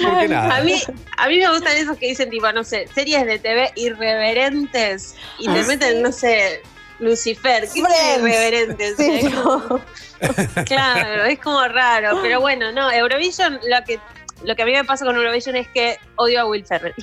Porque 0.03 0.26
nada. 0.28 0.57
A 0.57 0.61
mí, 0.62 0.80
a 1.16 1.28
mí 1.28 1.39
me 1.39 1.49
gustan 1.51 1.76
esos 1.76 1.97
que 1.99 2.09
dicen, 2.09 2.30
tipo, 2.30 2.51
no 2.53 2.64
sé, 2.64 2.89
series 2.95 3.26
de 3.26 3.39
TV 3.39 3.70
irreverentes 3.76 5.14
y 5.39 5.47
te 5.49 5.61
Ah, 5.61 5.64
meten, 5.66 6.03
no 6.03 6.11
sé, 6.11 6.62
Lucifer. 6.99 7.62
¿Qué 7.72 7.82
Friends. 7.82 7.91
es 7.93 8.18
irreverentes? 8.18 8.95
Sí, 8.97 9.30
como- 9.30 9.80
claro, 10.66 11.24
es 11.24 11.39
como 11.39 11.62
raro. 11.68 12.18
Pero 12.22 12.41
bueno, 12.41 12.72
no, 12.72 12.91
Eurovision, 12.91 13.61
lo 13.68 13.84
que, 13.84 14.01
lo 14.45 14.57
que 14.57 14.62
a 14.62 14.66
mí 14.66 14.72
me 14.72 14.84
pasa 14.84 15.05
con 15.05 15.14
Eurovision 15.16 15.55
es 15.55 15.68
que 15.68 15.99
odio 16.16 16.41
a 16.41 16.47
Will 16.47 16.64
Ferrell. 16.64 16.95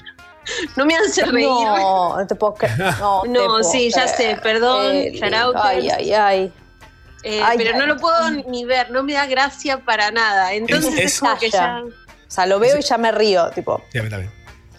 No 0.75 0.85
me 0.85 0.95
hace 0.95 1.25
reír. 1.25 1.47
No, 1.47 2.17
no 2.17 2.27
te 2.27 2.35
puedo 2.35 2.53
creer. 2.55 2.77
No, 2.99 3.21
te 3.23 3.29
No, 3.29 3.45
puedo 3.45 3.63
sí, 3.63 3.89
ya 3.93 4.07
sé, 4.07 4.37
perdón, 4.41 4.95
out. 5.33 5.55
Ay, 5.61 5.89
ay, 5.89 6.13
ay. 6.13 6.53
Eh, 7.23 7.41
Ay, 7.43 7.57
pero 7.57 7.71
ay. 7.73 7.79
no 7.79 7.87
lo 7.87 7.97
puedo 7.97 8.29
ni 8.29 8.65
ver, 8.65 8.91
no 8.91 9.01
me 9.01 9.13
da 9.13 9.25
gracia 9.25 9.79
para 9.83 10.11
nada. 10.11 10.53
Entonces 10.53 10.93
es, 10.93 10.99
es- 11.13 11.19
como 11.19 11.35
que 11.39 11.49
ya. 11.49 11.81
O 11.83 11.91
sea, 12.35 12.45
lo 12.45 12.59
veo 12.59 12.77
y 12.77 12.81
ya 12.81 12.97
me 12.97 13.11
río, 13.11 13.49
tipo. 13.49 13.81
Sí, 13.91 13.97
a 13.97 14.03
mí 14.03 14.09
también. 14.09 14.31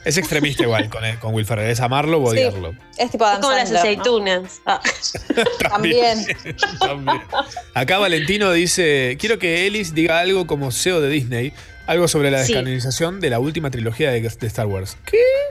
Es 0.05 0.17
extremista 0.19 0.62
igual 0.62 0.89
con, 0.89 1.03
con 1.17 1.35
Will 1.35 1.45
Ferrell. 1.45 1.69
Es 1.69 1.81
amarlo 1.81 2.23
o 2.23 2.31
Sí. 2.31 2.39
odiarlo. 2.39 2.75
Es 2.97 3.11
tipo 3.11 3.25
Es 3.25 3.31
Adam 3.31 3.41
como 3.43 3.53
las 3.57 3.69
Sandler, 3.69 3.73
¿no? 3.97 4.03
aceitunas. 4.03 4.61
Ah. 4.67 4.81
También. 5.69 6.25
También. 6.79 7.21
Acá 7.75 7.99
Valentino 7.99 8.53
dice: 8.53 9.17
Quiero 9.19 9.41
que 9.41 9.67
Ellis 9.67 9.95
diga 9.95 10.21
algo 10.21 10.47
como 10.47 10.71
CEO 10.71 11.01
de 11.01 11.09
Disney, 11.09 11.53
algo 11.87 12.09
sobre 12.09 12.30
la 12.30 12.43
Sí. 12.45 12.53
descanonización 12.53 13.20
de 13.20 13.30
la 13.30 13.39
última 13.39 13.70
trilogía 13.70 14.11
de, 14.11 14.20
de 14.20 14.47
Star 14.47 14.66
Wars. 14.66 14.97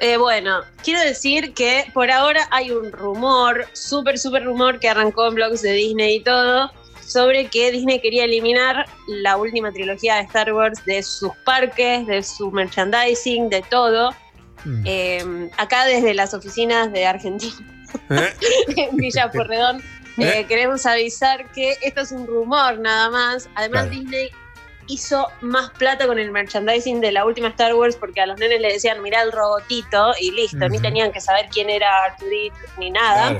Eh, 0.01 0.17
bueno, 0.17 0.61
quiero 0.83 0.99
decir 1.01 1.53
que 1.53 1.85
por 1.93 2.11
ahora 2.11 2.47
hay 2.51 2.71
un 2.71 2.91
rumor, 2.91 3.65
súper, 3.73 4.17
súper 4.19 4.43
rumor 4.43 4.79
que 4.79 4.89
arrancó 4.89 5.27
en 5.27 5.35
blogs 5.35 5.61
de 5.61 5.71
Disney 5.73 6.15
y 6.17 6.19
todo, 6.23 6.71
sobre 7.05 7.47
que 7.47 7.71
Disney 7.71 7.99
quería 7.99 8.25
eliminar 8.25 8.85
la 9.07 9.37
última 9.37 9.71
trilogía 9.71 10.15
de 10.15 10.21
Star 10.23 10.51
Wars 10.53 10.83
de 10.85 11.03
sus 11.03 11.31
parques, 11.45 12.05
de 12.07 12.23
su 12.23 12.51
merchandising, 12.51 13.49
de 13.49 13.61
todo. 13.61 14.11
Mm. 14.65 14.81
Eh, 14.85 15.49
acá 15.57 15.85
desde 15.85 16.13
las 16.15 16.33
oficinas 16.33 16.91
de 16.91 17.05
Argentina, 17.05 17.53
en 18.09 18.97
Villa 18.97 19.29
Porredón, 19.31 19.77
eh, 20.17 20.39
¿Eh? 20.39 20.45
queremos 20.47 20.85
avisar 20.85 21.51
que 21.51 21.75
esto 21.83 22.01
es 22.01 22.11
un 22.11 22.25
rumor 22.25 22.79
nada 22.79 23.09
más. 23.09 23.49
Además, 23.55 23.83
Claro. 23.87 23.99
Disney 24.01 24.29
hizo 24.87 25.27
más 25.41 25.71
plata 25.71 26.07
con 26.07 26.19
el 26.19 26.31
merchandising 26.31 27.01
de 27.01 27.11
la 27.11 27.25
última 27.25 27.49
Star 27.49 27.73
Wars 27.75 27.95
porque 27.95 28.21
a 28.21 28.25
los 28.25 28.39
nenes 28.39 28.61
le 28.61 28.73
decían, 28.73 29.01
mirá 29.01 29.21
el 29.21 29.31
robotito 29.31 30.13
y 30.19 30.31
listo, 30.31 30.67
ni 30.69 30.77
Ujú. 30.77 30.81
tenían 30.81 31.11
que 31.11 31.21
saber 31.21 31.47
quién 31.51 31.69
era 31.69 32.03
Arturit 32.05 32.53
ni 32.77 32.91
nada. 32.91 33.31
Claro. 33.31 33.39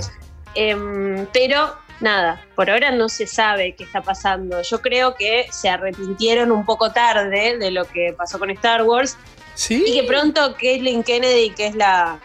Em, 0.56 1.28
pero 1.34 1.76
nada, 2.00 2.41
por 2.56 2.70
ahora 2.70 2.91
no 2.91 3.10
se 3.10 3.28
sabe 3.28 3.76
qué 3.76 3.84
está 3.84 4.02
pasando. 4.02 4.62
Yo 4.62 4.82
creo 4.82 5.16
que 5.16 5.48
se 5.52 5.70
arrepintieron 5.70 6.52
un 6.52 6.66
poco 6.66 6.91
tarde 6.91 7.58
de 7.58 7.72
lo 7.72 7.86
que 7.86 8.14
pasó 8.18 8.39
con 8.39 8.50
Star 8.52 8.84
Wars 8.84 9.18
¿Sí? 9.54 9.84
y 9.88 10.00
que 10.00 10.08
pronto 10.08 10.56
Caitlyn 10.60 11.04
Kennedy, 11.04 11.52
que 11.52 11.68
es 11.68 11.76
la, 11.76 12.20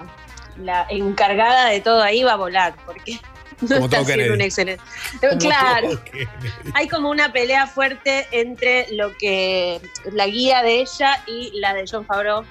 la 0.58 0.86
encargada 0.90 1.66
de 1.66 1.80
todo 1.80 2.02
ahí, 2.02 2.22
va 2.22 2.32
a 2.32 2.36
volar 2.36 2.74
porque 2.86 3.20
Como 3.60 3.84
está 3.86 4.04
Kennedy. 4.04 4.30
un 4.30 4.40
excelente. 4.40 4.82
Como 5.20 5.38
Claro 5.38 6.02
hay 6.74 6.88
como 6.88 7.10
una 7.10 7.32
pelea 7.32 7.66
fuerte 7.66 8.26
entre 8.32 8.86
lo 8.92 9.16
que 9.18 9.80
la 10.12 10.26
guía 10.26 10.62
de 10.62 10.80
ella 10.80 11.22
y 11.26 11.50
la 11.60 11.74
de 11.74 11.84
John 11.90 12.04
Favreau. 12.06 12.44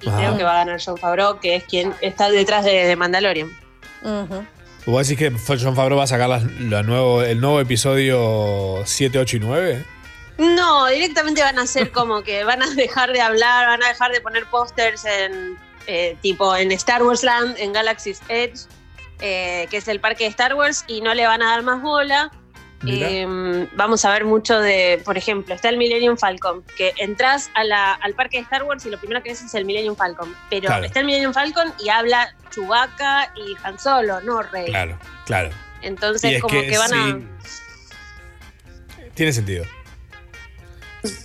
Y 0.00 0.08
Ajá. 0.08 0.18
creo 0.18 0.36
que 0.36 0.42
va 0.44 0.52
a 0.60 0.64
ganar 0.64 0.80
John 0.84 0.98
Favreau, 0.98 1.38
que 1.40 1.56
es 1.56 1.64
quien 1.64 1.94
está 2.00 2.28
detrás 2.30 2.64
de, 2.64 2.86
de 2.86 2.96
Mandalorian. 2.96 3.50
Ujú. 4.02 4.44
¿Vos 4.84 5.06
decís 5.08 5.18
que 5.18 5.56
John 5.58 5.76
Favreau 5.76 5.98
va 5.98 6.04
a 6.04 6.08
sacar 6.08 6.28
la 6.28 6.82
nuevo, 6.82 7.22
el 7.22 7.40
nuevo 7.40 7.60
episodio 7.60 8.82
7, 8.84 9.16
8 9.18 9.36
y 9.36 9.40
9? 9.40 9.84
No, 10.38 10.86
directamente 10.88 11.40
van 11.42 11.58
a 11.58 11.66
ser 11.66 11.92
como 11.92 12.22
que 12.22 12.42
van 12.42 12.62
a 12.62 12.70
dejar 12.74 13.12
de 13.12 13.20
hablar, 13.20 13.66
van 13.66 13.82
a 13.84 13.88
dejar 13.88 14.10
de 14.10 14.20
poner 14.20 14.44
pósters 14.46 15.04
en 15.04 15.56
eh, 15.86 16.16
tipo 16.20 16.56
en 16.56 16.72
Star 16.72 17.02
Wars 17.02 17.22
Land, 17.22 17.56
en 17.58 17.72
Galaxy's 17.72 18.20
Edge, 18.28 18.62
eh, 19.22 19.66
que 19.70 19.78
es 19.78 19.88
el 19.88 20.00
parque 20.00 20.24
de 20.24 20.30
Star 20.30 20.54
Wars, 20.54 20.84
y 20.88 21.00
no 21.00 21.14
le 21.14 21.26
van 21.26 21.40
a 21.42 21.50
dar 21.52 21.62
más 21.62 21.80
bola. 21.80 22.30
Eh, 22.84 23.68
vamos 23.76 24.04
a 24.04 24.10
ver 24.10 24.24
mucho 24.24 24.58
de, 24.58 25.00
por 25.04 25.16
ejemplo, 25.16 25.54
está 25.54 25.68
el 25.68 25.76
Millennium 25.78 26.16
Falcon, 26.16 26.64
que 26.76 26.92
entras 26.96 27.48
a 27.54 27.62
la- 27.62 27.92
al 27.92 28.14
parque 28.14 28.38
de 28.38 28.42
Star 28.42 28.64
Wars 28.64 28.84
y 28.84 28.90
lo 28.90 28.98
primero 28.98 29.22
que 29.22 29.28
ves 29.30 29.40
es 29.40 29.54
el 29.54 29.64
Millennium 29.64 29.94
Falcon. 29.94 30.34
Pero 30.50 30.66
Claro. 30.66 30.84
está 30.84 30.98
el 30.98 31.06
Millennium 31.06 31.32
Falcon 31.32 31.72
y 31.78 31.88
habla 31.90 32.34
Chewbacca 32.50 33.32
y 33.36 33.56
Han 33.62 33.78
Solo, 33.78 34.20
no 34.22 34.42
Rey. 34.42 34.66
Claro, 34.66 34.98
claro. 35.26 35.50
Entonces, 35.80 36.40
como 36.42 36.52
que 36.60 36.66
que, 36.66 36.78
van 36.78 36.90
sí. 36.90 37.26
Tiene 39.14 39.32
sentido. 39.32 39.64
a. 39.64 39.68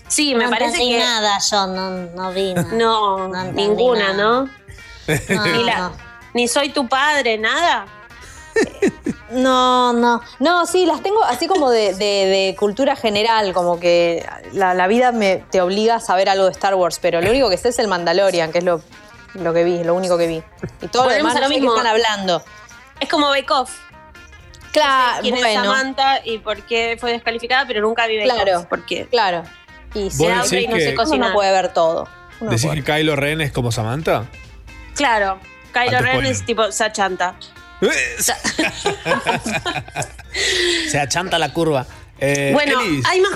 Sí, 0.07 0.35
me 0.35 0.45
no 0.45 0.49
parece 0.51 0.77
que. 0.77 0.99
nada, 0.99 1.37
yo 1.51 1.67
no, 1.67 1.89
no 1.89 2.31
vi 2.33 2.53
nada. 2.53 2.69
No, 2.73 3.27
No 3.29 3.43
ninguna, 3.51 4.13
nada. 4.13 4.17
¿no? 4.23 4.49
Ni, 5.57 5.63
la- 5.63 5.91
ni 6.37 6.47
soy 6.47 6.69
tu 6.69 6.87
padre, 6.87 7.37
nada. 7.37 7.85
No, 9.29 9.91
no. 9.91 10.21
No, 10.39 10.65
sí, 10.65 10.85
las 10.85 11.03
tengo 11.03 11.21
así 11.23 11.47
como 11.47 11.69
de, 11.69 11.93
de- 11.93 12.25
de 12.27 12.55
cultura 12.57 12.95
general, 12.95 13.51
como 13.53 13.77
que 13.79 14.25
la, 14.53 14.73
la 14.73 14.87
vida 14.87 15.11
me, 15.11 15.43
te 15.51 15.59
obliga 15.61 15.95
a 15.95 15.99
saber 15.99 16.29
algo 16.29 16.45
de 16.45 16.51
Star 16.51 16.75
Wars, 16.75 16.99
pero 17.01 17.19
lo 17.21 17.29
único 17.29 17.49
que 17.49 17.57
sé 17.57 17.69
es 17.69 17.79
el 17.79 17.89
Mandalorian, 17.89 18.51
que 18.53 18.59
es 18.59 18.63
lo, 18.63 18.81
lo 19.33 19.53
que 19.53 19.65
vi, 19.65 19.83
lo 19.83 19.95
único 19.95 20.17
que 20.17 20.27
vi. 20.27 20.41
Y 20.81 20.87
todo 20.87 21.03
lo 21.03 21.09
Volvemos 21.09 21.33
demás 21.33 21.33
lo 21.35 21.41
no 21.41 21.47
sé 21.49 21.53
mismo. 21.59 21.75
están 21.75 21.87
hablando. 21.87 22.41
Es 23.01 23.09
como 23.09 23.27
Bake 23.27 23.51
Off. 23.51 23.75
Claro, 24.71 25.21
quién 25.21 25.35
es 25.35 25.41
bueno. 25.41 25.63
Samantha 25.65 26.21
y 26.23 26.37
por 26.37 26.61
qué 26.65 26.95
fue 26.99 27.11
descalificada, 27.11 27.65
pero 27.67 27.81
nunca 27.81 28.07
vi 28.07 28.17
Bake 28.17 28.29
Claro. 28.45 28.59
Off. 28.61 28.65
¿Por 28.67 28.85
qué? 28.85 29.07
Claro. 29.07 29.43
Y 29.93 30.03
¿Vos 30.03 30.13
se 30.13 30.55
decís 30.55 30.63
y 30.63 30.67
no 30.69 30.75
que- 30.77 30.83
sé 30.83 30.95
cocinar. 30.95 31.19
Uno 31.19 31.27
no 31.29 31.33
puede 31.35 31.51
ver 31.51 31.73
todo. 31.73 32.07
Uno 32.39 32.49
¿Decís 32.51 32.65
puede. 32.65 32.81
que 32.83 32.93
Kylo 32.93 33.15
Ren 33.17 33.41
es 33.41 33.51
como 33.51 33.73
Samantha? 33.73 34.25
Claro. 34.95 35.37
Kylo 35.73 35.97
Alto 35.97 36.01
Ren 36.03 36.25
es 36.25 36.45
tipo 36.45 36.71
Sachanta. 36.71 37.35
Se 40.89 40.99
achanta 40.99 41.37
la 41.39 41.53
curva. 41.53 41.85
Eh, 42.19 42.51
bueno, 42.53 42.79
Elis. 42.81 43.05
hay 43.05 43.21
más. 43.21 43.31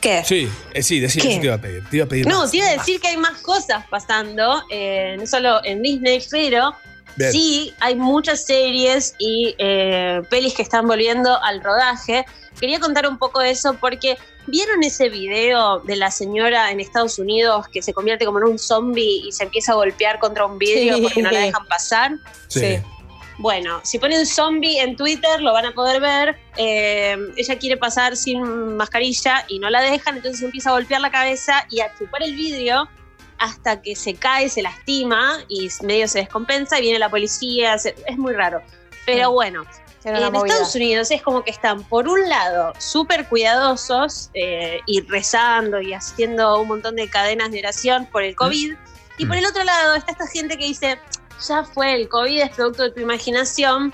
¿Qué? 0.00 0.22
Sí, 0.24 0.48
eh, 0.74 0.82
sí, 0.82 1.04
eso 1.04 1.20
te 1.20 1.34
iba 1.34 1.54
a 1.54 1.58
pedir. 1.58 1.84
Te 1.88 1.96
iba 1.98 2.06
a 2.06 2.08
pedir 2.08 2.26
No, 2.26 2.40
más. 2.40 2.50
te 2.50 2.56
iba 2.56 2.66
a 2.66 2.72
decir 2.72 3.00
que 3.00 3.08
hay 3.08 3.16
más 3.16 3.40
cosas 3.40 3.84
pasando, 3.88 4.64
eh, 4.70 5.16
no 5.18 5.26
solo 5.26 5.60
en 5.64 5.80
Disney, 5.82 6.20
pero 6.28 6.74
Bien. 7.14 7.30
sí 7.30 7.72
hay 7.78 7.94
muchas 7.94 8.44
series 8.44 9.14
y 9.18 9.54
eh, 9.58 10.22
pelis 10.28 10.54
que 10.54 10.62
están 10.62 10.88
volviendo 10.88 11.40
al 11.42 11.62
rodaje. 11.62 12.24
Quería 12.58 12.80
contar 12.80 13.06
un 13.06 13.16
poco 13.18 13.40
de 13.40 13.50
eso 13.50 13.74
porque 13.74 14.18
vieron 14.46 14.82
ese 14.82 15.08
video 15.08 15.80
de 15.80 15.96
la 15.96 16.10
señora 16.10 16.70
en 16.70 16.80
Estados 16.80 17.18
Unidos 17.18 17.66
que 17.68 17.82
se 17.82 17.92
convierte 17.94 18.24
como 18.24 18.38
en 18.38 18.44
un 18.44 18.58
zombie 18.58 19.22
y 19.26 19.32
se 19.32 19.44
empieza 19.44 19.72
a 19.72 19.74
golpear 19.76 20.18
contra 20.18 20.44
un 20.46 20.58
vidrio 20.58 20.96
Sí. 20.96 21.02
porque 21.02 21.22
no 21.22 21.30
la 21.30 21.40
dejan 21.40 21.66
pasar. 21.66 22.12
Sí. 22.48 22.78
Bueno, 23.38 23.80
si 23.82 23.98
ponen 23.98 24.26
zombie 24.26 24.78
en 24.80 24.94
Twitter 24.96 25.40
lo 25.40 25.52
van 25.52 25.66
a 25.66 25.72
poder 25.72 26.00
ver. 26.00 26.36
Eh, 26.56 27.16
ella 27.36 27.58
quiere 27.58 27.76
pasar 27.76 28.16
sin 28.16 28.76
mascarilla 28.76 29.44
y 29.48 29.58
no 29.58 29.70
la 29.70 29.80
dejan, 29.80 30.16
entonces 30.16 30.42
empieza 30.42 30.70
a 30.70 30.72
golpear 30.74 31.00
la 31.00 31.10
cabeza 31.10 31.66
y 31.70 31.80
a 31.80 31.92
chupar 31.98 32.22
el 32.22 32.34
vidrio 32.34 32.88
hasta 33.38 33.80
que 33.82 33.96
se 33.96 34.14
cae, 34.14 34.48
se 34.48 34.62
lastima 34.62 35.38
y 35.48 35.68
medio 35.82 36.06
se 36.06 36.18
descompensa 36.20 36.78
y 36.78 36.82
viene 36.82 36.98
la 36.98 37.08
policía. 37.10 37.78
se- 37.78 37.96
es 38.06 38.18
muy 38.18 38.34
raro. 38.34 38.60
Pero 39.06 39.32
bueno, 39.32 39.62
Era 39.62 39.70
una 39.72 39.81
en 40.04 40.32
movida. 40.32 40.54
Estados 40.54 40.74
Unidos 40.74 41.10
es 41.10 41.22
como 41.22 41.42
que 41.44 41.50
están, 41.50 41.82
por 41.84 42.08
un 42.08 42.28
lado, 42.28 42.72
súper 42.78 43.28
cuidadosos 43.28 44.30
eh, 44.34 44.80
y 44.86 45.00
rezando 45.02 45.80
y 45.80 45.92
haciendo 45.92 46.60
un 46.60 46.68
montón 46.68 46.96
de 46.96 47.08
cadenas 47.08 47.50
de 47.50 47.60
oración 47.60 48.06
por 48.06 48.22
el 48.22 48.34
COVID. 48.34 48.74
Y 49.18 49.26
por 49.26 49.36
el 49.36 49.46
otro 49.46 49.62
lado 49.62 49.94
está 49.94 50.12
esta 50.12 50.26
gente 50.26 50.56
que 50.56 50.64
dice, 50.64 50.98
ya 51.46 51.64
fue, 51.64 51.94
el 51.94 52.08
COVID 52.08 52.40
es 52.40 52.50
producto 52.50 52.82
de 52.84 52.90
tu 52.90 53.00
imaginación. 53.00 53.92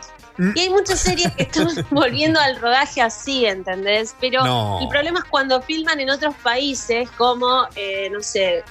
Y 0.54 0.60
hay 0.60 0.70
muchas 0.70 1.00
series 1.00 1.32
que 1.34 1.42
están 1.42 1.68
volviendo 1.90 2.38
al 2.38 2.60
rodaje 2.60 3.02
así, 3.02 3.44
¿entendés? 3.44 4.14
Pero 4.20 4.44
No. 4.44 4.78
el 4.80 4.88
problema 4.88 5.18
es 5.18 5.24
cuando 5.24 5.60
filman 5.60 5.98
en 5.98 6.10
otros 6.10 6.34
países, 6.36 7.10
como, 7.16 7.66
eh, 7.74 8.08
no 8.10 8.22
sé, 8.22 8.62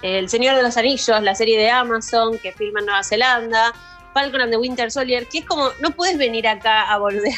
El 0.00 0.28
Señor 0.28 0.54
de 0.54 0.62
los 0.62 0.76
Anillos, 0.76 1.20
la 1.22 1.34
serie 1.34 1.58
de 1.58 1.70
Amazon 1.70 2.38
que 2.38 2.52
filma 2.52 2.78
en 2.80 2.86
Nueva 2.86 3.02
Zelanda, 3.02 3.74
Falcon 4.18 4.40
and 4.40 4.50
the 4.50 4.58
Winter 4.58 4.90
Soldier, 4.90 5.26
que 5.26 5.38
es 5.38 5.44
como, 5.44 5.70
no 5.80 5.90
puedes 5.90 6.18
venir 6.18 6.48
acá 6.48 6.90
a 6.90 6.98
volver. 6.98 7.34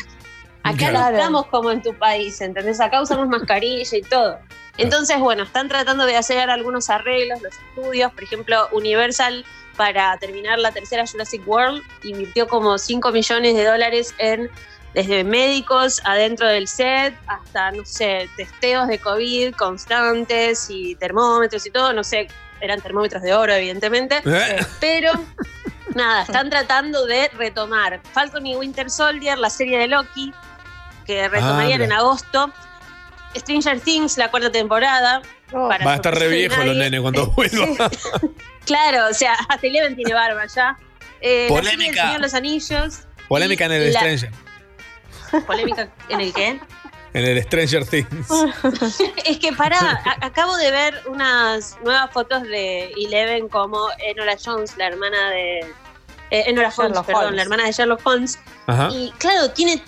Acá 0.62 0.91
Claro. 0.91 1.11
no 1.11 1.16
estamos 1.16 1.47
como 1.47 1.70
en 1.70 1.83
tu 1.83 1.95
país, 1.95 2.41
¿entendés? 2.41 2.81
Acá 2.81 3.01
usamos 3.03 3.28
mascarilla 3.28 3.97
y 3.97 4.03
todo. 4.03 4.39
Entonces, 4.76 5.18
bueno, 5.18 5.43
están 5.43 5.68
tratando 5.68 6.07
de 6.07 6.16
hacer 6.16 6.49
algunos 6.49 6.89
arreglos, 6.89 7.43
los 7.43 7.53
estudios, 7.53 8.12
por 8.12 8.24
ejemplo, 8.24 8.68
Universal 8.72 9.45
para 9.76 10.16
terminar 10.18 10.59
la 10.59 10.72
tercera 10.72 11.07
Jurassic 11.07 11.47
World 11.47 11.83
invirtió 12.03 12.47
como 12.47 12.76
5 12.76 13.12
millones 13.12 13.55
de 13.55 13.64
dólares 13.64 14.14
en 14.18 14.51
desde 14.95 15.22
médicos 15.22 16.01
adentro 16.05 16.49
del 16.49 16.66
set 16.66 17.14
hasta, 17.26 17.70
no 17.70 17.85
sé, 17.85 18.28
testeos 18.37 18.89
de 18.89 18.99
COVID 18.99 19.55
constantes 19.55 20.68
y 20.68 20.97
termómetros 20.97 21.64
y 21.66 21.70
todo, 21.70 21.93
no 21.93 22.03
sé, 22.03 22.28
eran 22.61 22.80
termómetros 22.80 23.22
de 23.22 23.34
oro, 23.34 23.52
evidentemente, 23.52 24.22
Eh. 24.24 24.58
pero 24.80 25.12
nada, 25.94 26.22
están 26.22 26.50
tratando 26.50 27.06
de 27.06 27.28
retomar 27.36 28.00
Falcon 28.12 28.46
y 28.46 28.56
Winter 28.56 28.90
Soldier, 28.90 29.38
la 29.38 29.50
serie 29.50 29.78
de 29.78 29.88
Loki, 29.88 30.32
que 31.06 31.28
retomarían 31.28 31.80
mira. 31.80 31.84
en 31.86 31.92
agosto. 31.92 32.52
Stranger 33.36 33.78
Things, 33.80 34.18
la 34.18 34.28
cuarta 34.30 34.50
temporada. 34.50 35.22
para 35.52 35.84
Va 35.84 35.92
a 35.92 35.96
estar 35.96 36.16
re 36.16 36.28
viejo 36.28 36.62
los 36.64 36.76
nenes 36.76 37.00
cuando 37.00 37.26
vuelva. 37.28 37.66
Claro, 38.66 39.08
o 39.11 39.14
sea, 39.14 39.34
hasta 39.48 39.66
Eleven 39.66 39.96
tiene 39.96 40.14
barba 40.14 40.46
ya. 40.46 40.76
Eh, 41.20 41.48
la 41.50 41.56
serie 41.56 41.70
del 41.70 41.76
Polémica. 41.76 42.02
Señor 42.06 42.20
los 42.20 42.34
Anillos. 42.34 43.00
Polémica 43.28 43.64
en 43.66 43.72
el 43.72 43.92
La- 43.92 44.00
Stranger. 44.00 44.30
¿Polémica 45.46 45.88
en 46.08 46.20
el 46.20 46.32
qué? 46.32 46.61
En 47.12 47.24
el 47.24 47.42
Stranger 47.42 47.84
Things. 47.84 48.28
es 49.24 49.38
que 49.38 49.52
pará, 49.52 50.00
acabo 50.20 50.56
de 50.56 50.70
ver 50.70 51.02
unas 51.08 51.76
nuevas 51.82 52.11
fotos 52.12 52.42
de 52.44 52.92
Eleven 52.92 53.48
como 53.48 53.88
Enola 53.98 54.36
Jones, 54.42 54.76
la 54.76 54.86
hermana 54.86 55.30
de. 55.30 55.58
eh, 56.30 56.44
Enola 56.46 56.68
Holmes, 56.68 56.92
Sherlock 56.92 57.06
perdón, 57.06 57.24
Holmes. 57.24 57.36
la 57.36 57.42
hermana 57.42 57.64
de 57.64 57.72
Sherlock 57.72 58.00
Holmes. 58.06 58.38
Ajá. 58.66 58.88
Y 58.92 59.11
claro, 59.18 59.50
tiene 59.50 59.82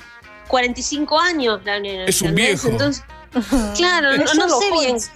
45 0.49 1.21
años 1.21 1.61
la 1.65 1.79
nena. 1.79 2.05
Es 2.07 2.21
un 2.23 2.35
viejo. 2.35 2.69
Entonces, 2.69 3.05
claro, 3.77 4.17
no, 4.17 4.61
sé 4.61 4.71
bien. 4.73 5.01
Sí. 5.01 5.11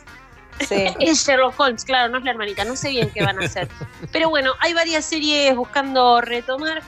Es 1.00 1.26
Sherlock 1.26 1.58
Holmes, 1.60 1.84
claro, 1.84 2.10
no 2.10 2.18
es 2.18 2.24
la 2.24 2.30
hermanita, 2.30 2.64
no 2.64 2.76
sé 2.76 2.88
bien 2.90 3.10
qué 3.12 3.22
van 3.22 3.42
a 3.42 3.44
hacer. 3.44 3.68
Pero 4.12 4.30
bueno, 4.30 4.52
hay 4.60 4.72
varias 4.72 5.04
series 5.04 5.54
buscando 5.54 6.20
retomar 6.22 6.82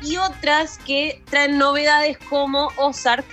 y 0.00 0.16
otras 0.16 0.78
que 0.78 1.22
traen 1.28 1.58
novedades 1.58 2.16
como 2.30 2.70
Ozark. 2.76 3.24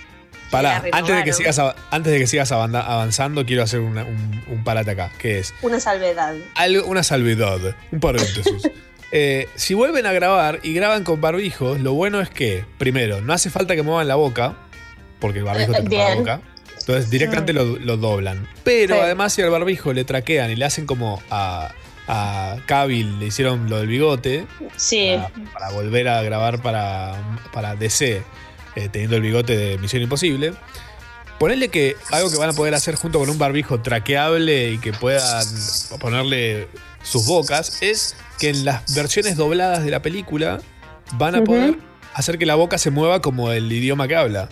Pará, 0.50 0.82
antes 0.92 1.16
de 1.16 1.24
que 1.24 1.32
sigas, 1.32 1.60
antes 1.90 2.12
de 2.12 2.18
que 2.18 2.26
sigas 2.26 2.50
avanzando, 2.52 3.46
quiero 3.46 3.62
hacer 3.62 3.80
una- 3.80 4.04
un, 4.04 4.42
un 4.48 4.64
parate 4.64 4.90
acá, 4.92 5.10
que 5.18 5.38
es 5.38 5.54
Una 5.62 5.78
salvedad. 5.80 6.34
algo, 6.56 6.86
una 6.86 7.02
salvedad, 7.02 7.58
un 7.92 8.00
paréntesis. 8.00 8.44
Eh, 9.12 9.48
si 9.56 9.74
vuelven 9.74 10.06
a 10.06 10.12
grabar 10.12 10.60
y 10.62 10.72
graban 10.72 11.02
con 11.02 11.20
barbijos, 11.20 11.80
lo 11.80 11.94
bueno 11.94 12.20
es 12.20 12.30
que, 12.30 12.64
primero, 12.78 13.20
no 13.20 13.32
hace 13.32 13.50
falta 13.50 13.74
que 13.74 13.82
muevan 13.82 14.06
la 14.06 14.14
boca, 14.14 14.54
porque 15.18 15.40
el 15.40 15.44
barbijo 15.46 15.72
te 15.72 15.82
tapa 15.82 15.96
la 16.10 16.14
boca. 16.14 16.40
Entonces 16.78 17.10
directamente 17.10 17.52
lo, 17.52 17.64
lo 17.76 17.96
doblan. 17.96 18.46
Pero 18.62 18.94
Sí. 18.94 19.00
además 19.02 19.32
si 19.32 19.42
al 19.42 19.50
barbijo 19.50 19.92
le 19.92 20.04
traquean 20.04 20.52
y 20.52 20.54
le 20.54 20.64
hacen 20.64 20.86
como 20.86 21.20
a, 21.28 21.72
a 22.06 22.54
Cavill, 22.66 23.18
le 23.18 23.26
hicieron 23.26 23.68
lo 23.68 23.78
del 23.78 23.88
bigote, 23.88 24.46
Sí. 24.76 25.16
para, 25.16 25.52
para 25.54 25.70
volver 25.70 26.06
a 26.08 26.22
grabar 26.22 26.62
para, 26.62 27.16
para 27.52 27.74
DC, 27.74 28.22
eh, 28.76 28.88
teniendo 28.90 29.16
el 29.16 29.22
bigote 29.22 29.56
de 29.56 29.78
Misión 29.78 30.02
Imposible. 30.02 30.54
Ponerle 31.38 31.68
que 31.68 31.96
algo 32.12 32.30
que 32.30 32.36
van 32.36 32.50
a 32.50 32.52
poder 32.52 32.74
hacer 32.74 32.96
junto 32.96 33.18
con 33.18 33.30
un 33.30 33.38
barbijo 33.38 33.80
traqueable 33.80 34.72
y 34.72 34.78
que 34.78 34.92
puedan 34.92 35.46
ponerle 35.98 36.68
sus 37.02 37.26
bocas 37.26 37.82
es 37.82 38.14
que 38.38 38.50
en 38.50 38.64
las 38.66 38.94
versiones 38.94 39.36
dobladas 39.36 39.82
de 39.84 39.90
la 39.90 40.02
película 40.02 40.60
van 41.12 41.34
a 41.36 41.42
poder 41.44 41.78
hacer 42.12 42.36
que 42.38 42.44
la 42.44 42.56
boca 42.56 42.76
se 42.76 42.90
mueva 42.90 43.20
como 43.22 43.52
el 43.52 43.72
idioma 43.72 44.06
que 44.06 44.16
habla. 44.16 44.48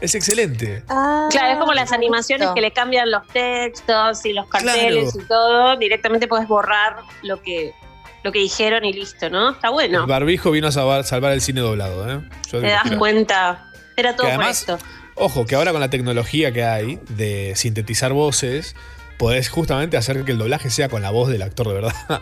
Es 0.00 0.14
excelente. 0.14 0.82
Claro, 0.86 1.52
es 1.52 1.58
como 1.58 1.74
las 1.74 1.92
animaciones 1.92 2.48
que 2.54 2.62
le 2.62 2.72
cambian 2.72 3.10
los 3.10 3.26
textos 3.28 4.24
y 4.24 4.32
los 4.32 4.46
carteles 4.48 5.12
Claro. 5.12 5.24
y 5.24 5.28
todo. 5.28 5.76
Directamente 5.76 6.26
puedes 6.26 6.48
borrar 6.48 6.96
lo 7.22 7.42
que, 7.42 7.74
lo 8.22 8.32
que 8.32 8.38
dijeron 8.38 8.84
y 8.84 8.92
listo, 8.92 9.30
¿no? 9.30 9.50
Está 9.50 9.70
bueno. 9.70 10.00
El 10.00 10.06
barbijo 10.06 10.50
vino 10.50 10.68
a 10.68 10.72
salvar, 10.72 11.04
salvar 11.04 11.32
el 11.32 11.40
cine 11.40 11.60
doblado. 11.60 12.08
¿eh? 12.10 12.20
Yo 12.50 12.60
Te 12.60 12.68
das 12.68 12.90
cuenta. 12.98 13.70
Era 13.96 14.16
todo 14.16 14.26
Que 14.28 14.34
por 14.34 14.44
esto. 14.44 14.78
Ojo, 15.14 15.46
que 15.46 15.54
ahora 15.54 15.72
con 15.72 15.80
la 15.80 15.90
tecnología 15.90 16.52
que 16.52 16.64
hay 16.64 16.98
de 17.10 17.52
sintetizar 17.56 18.12
voces, 18.12 18.74
podés 19.18 19.48
justamente 19.48 19.96
hacer 19.96 20.24
que 20.24 20.32
el 20.32 20.38
doblaje 20.38 20.70
sea 20.70 20.88
con 20.88 21.02
la 21.02 21.10
voz 21.10 21.28
del 21.28 21.42
actor 21.42 21.68
de 21.68 21.74
verdad. 21.74 21.94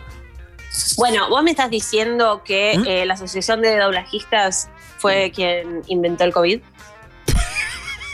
Bueno, 0.97 1.29
vos 1.29 1.41
me 1.43 1.49
estás 1.49 1.71
diciendo 1.71 2.43
que 2.45 2.77
¿Mm? 2.77 2.85
eh, 2.85 3.05
la 3.07 3.15
Asociación 3.15 3.61
de 3.61 3.75
Doblajistas 3.77 4.69
fue 4.99 5.31
quien 5.33 5.81
inventó 5.87 6.25
el 6.25 6.31
COVID. 6.31 6.61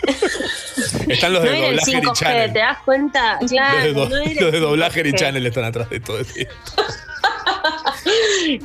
Están 1.09 1.33
los 1.33 1.43
no 1.43 1.49
de 1.51 1.57
el 1.57 1.65
Doblaje 1.77 1.91
5G, 2.01 2.13
Channel. 2.13 2.53
¿te 2.53 2.59
das 2.59 2.77
cuenta? 2.83 3.39
Claro, 3.47 3.75
los 3.77 3.83
de, 3.85 3.93
do- 3.93 4.09
no 4.09 4.41
los 4.41 4.51
de 4.51 4.59
Doblaje 4.59 5.03
5G. 5.03 5.15
Channel 5.19 5.45
están 5.45 5.63
atrás 5.65 5.89
de 5.89 5.99
todo 5.99 6.19
esto. 6.19 6.33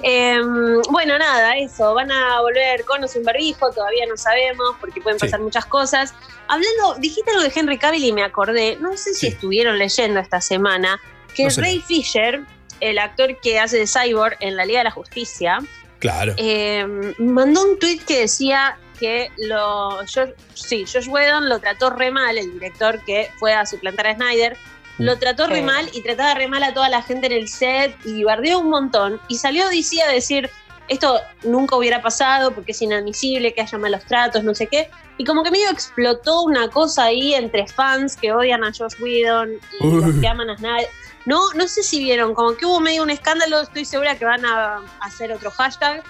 Em, 0.03 0.83
bueno, 0.91 1.19
nada, 1.19 1.57
eso. 1.57 1.95
Van 1.95 2.11
a 2.11 2.41
volver 2.41 2.85
con 2.85 3.03
o 3.03 3.09
sin 3.09 3.23
barbijo, 3.25 3.71
todavía 3.73 4.05
no 4.07 4.17
sabemos, 4.17 4.77
porque 4.81 5.01
pueden 5.01 5.19
pasar 5.19 5.41
muchas 5.41 5.65
cosas. 5.67 6.15
Hablando, 6.49 6.95
dijiste 6.99 7.31
algo 7.31 7.43
de 7.43 7.53
Henry 7.55 7.79
Cavill 7.79 8.05
y 8.05 8.13
me 8.13 8.23
acordé, 8.23 8.77
no 8.81 8.97
sé 8.97 9.15
si 9.15 9.29
estuvieron 9.29 9.79
leyendo 9.79 10.21
esta 10.21 10.41
semana, 10.41 11.01
que 11.35 11.45
No 11.45 11.51
sé. 11.51 11.61
Ray 11.63 11.81
Fisher, 11.81 12.41
el 12.81 12.99
actor 12.99 13.39
que 13.41 13.59
hace 13.59 13.79
de 13.79 13.87
Cyborg 13.87 14.37
en 14.41 14.57
la 14.57 14.65
Liga 14.67 14.81
de 14.81 14.85
la 14.85 14.91
Justicia, 14.91 15.59
Claro. 15.99 16.35
eh, 16.37 16.87
mandó 17.19 17.63
un 17.65 17.79
tweet 17.79 18.01
que 18.07 18.21
decía 18.21 18.79
que 19.01 19.31
lo, 19.39 19.97
Josh, 20.07 20.31
sí, 20.55 20.85
Josh 20.87 21.09
Whedon 21.09 21.49
lo 21.49 21.59
trató 21.59 21.91
re 21.91 22.11
mal, 22.11 22.39
el 22.39 22.53
director 22.53 23.03
que 23.05 23.31
fue 23.39 23.55
a 23.55 23.65
suplantar 23.67 24.07
a 24.07 24.15
Snyder, 24.15 24.57
lo 24.99 25.19
trató 25.19 25.47
re 25.47 25.57
Sí. 25.57 25.63
mal 25.63 25.89
y 25.95 26.03
trataba 26.03 26.35
re 26.35 26.47
mal 26.47 26.63
a 26.63 26.75
toda 26.75 26.91
la 26.91 27.03
gente 27.03 27.27
en 27.27 27.33
el 27.33 27.49
set 27.49 27.97
y 28.05 28.23
bardeó 28.23 28.59
un 28.59 28.69
montón. 28.69 29.19
Y 29.29 29.37
salió 29.39 29.67
DC 29.71 30.03
a 30.03 30.13
decir, 30.13 30.51
esto 30.89 31.19
nunca 31.45 31.77
hubiera 31.77 32.03
pasado 32.03 32.51
porque 32.53 32.73
es 32.73 32.83
inadmisible 32.83 33.55
que 33.55 33.63
haya 33.63 33.79
malos 33.79 34.05
tratos, 34.05 34.45
no 34.45 34.55
sé 34.55 34.67
qué. 34.67 34.91
Y 35.17 35.25
como 35.25 35.43
que 35.43 35.51
medio 35.51 35.71
explotó 35.71 36.43
una 36.43 36.69
cosa 36.69 37.05
ahí 37.05 37.33
entre 37.35 37.67
fans 37.67 38.17
que 38.17 38.33
odian 38.33 38.63
a 38.63 38.73
Josh 38.77 39.01
Whedon 39.01 39.53
y 39.81 39.91
los 39.91 40.15
que 40.21 40.29
aman 40.29 40.51
a 40.51 40.57
Snyder. 40.59 40.89
No, 41.27 41.41
no 41.55 41.69
sé 41.69 41.83
si 41.83 42.01
vieron, 42.01 42.35
como 42.35 42.57
que 42.57 42.67
hubo 42.67 42.81
medio 42.81 43.03
un 43.03 43.11
escándalo, 43.11 43.61
estoy 43.61 43.85
segura 43.85 44.17
que 44.19 44.25
van 44.25 44.45
a 44.45 44.81
hacer 45.01 45.33
otro 45.33 45.51
hashtag. 45.51 46.03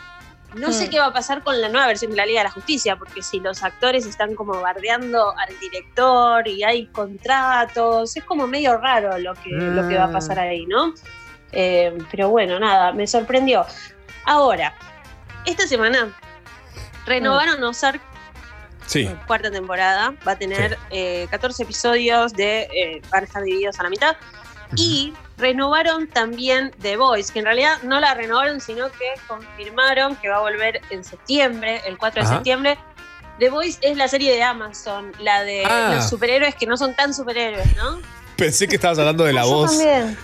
No 0.55 0.73
sé 0.73 0.87
Hmm. 0.87 0.91
qué 0.91 0.99
va 0.99 1.07
a 1.07 1.13
pasar 1.13 1.43
con 1.43 1.61
la 1.61 1.69
nueva 1.69 1.87
versión 1.87 2.11
de 2.11 2.17
la 2.17 2.27
Liga 2.27 2.41
de 2.41 2.45
la 2.45 2.51
Justicia, 2.51 2.97
porque 2.97 3.23
si 3.23 3.39
los 3.41 3.63
actores 3.63 4.05
están 4.07 4.35
como 4.35 4.61
bardeando 4.61 5.33
al 5.39 5.59
director 5.61 6.47
y 6.49 6.63
hay 6.65 6.87
contratos, 6.87 8.17
es 8.17 8.25
como 8.25 8.47
medio 8.47 8.77
raro 8.79 9.17
lo 9.19 9.35
que, 9.35 9.51
lo 9.51 9.87
que 9.89 9.97
va 9.97 10.05
a 10.05 10.13
pasar 10.13 10.39
ahí, 10.39 10.67
¿no? 10.67 10.93
Eh, 11.53 11.97
pero 12.11 12.29
bueno, 12.31 12.59
nada, 12.59 12.93
me 12.93 13.07
sorprendió. 13.07 13.65
Ahora, 14.25 14.75
esta 15.47 15.67
semana 15.67 16.09
renovaron 17.07 17.63
Ozark 17.65 18.01
Sí. 18.87 19.09
cuarta 19.27 19.51
temporada. 19.53 20.15
Va 20.27 20.33
a 20.33 20.37
tener 20.37 20.77
eh, 20.91 21.29
14 21.31 21.63
episodios 21.63 22.33
de. 22.33 22.63
eh, 22.75 23.03
van 23.11 23.23
a 23.23 23.27
estar 23.27 23.43
divididos 23.43 23.79
a 23.79 23.85
la 23.85 23.89
mitad. 23.91 24.17
Y 24.75 25.13
renovaron 25.41 26.07
también 26.07 26.73
The 26.83 26.97
Voice, 26.97 27.33
que 27.33 27.39
en 27.41 27.47
realidad 27.47 27.79
no 27.83 27.99
la 28.01 28.15
renovaron, 28.15 28.61
sino 28.61 28.91
que 28.91 29.15
confirmaron 29.27 30.17
que 30.17 30.29
va 30.29 30.37
a 30.37 30.41
volver 30.41 30.81
en 30.91 31.03
septiembre, 31.03 31.81
el 31.87 31.99
4 31.99 32.23
de 32.23 32.27
Ajá. 32.27 32.35
septiembre. 32.37 32.79
The 33.39 33.49
Voice 33.49 33.79
es 33.81 33.97
la 33.97 34.07
serie 34.07 34.33
de 34.33 34.43
Amazon, 34.43 35.13
la 35.19 35.43
de 35.43 35.65
Ah. 35.65 35.93
los 35.97 36.09
superhéroes 36.09 36.55
que 36.55 36.67
no 36.67 36.77
son 36.77 36.95
tan 36.95 37.15
superhéroes, 37.15 37.75
¿no? 37.77 38.01
Pensé 38.37 38.69
que 38.69 38.77
estabas 38.77 38.99
hablando 38.99 39.25
de 39.25 39.33
la 39.33 39.43
Yo 39.43 39.49
voz. 39.49 39.71
también. 39.77 40.17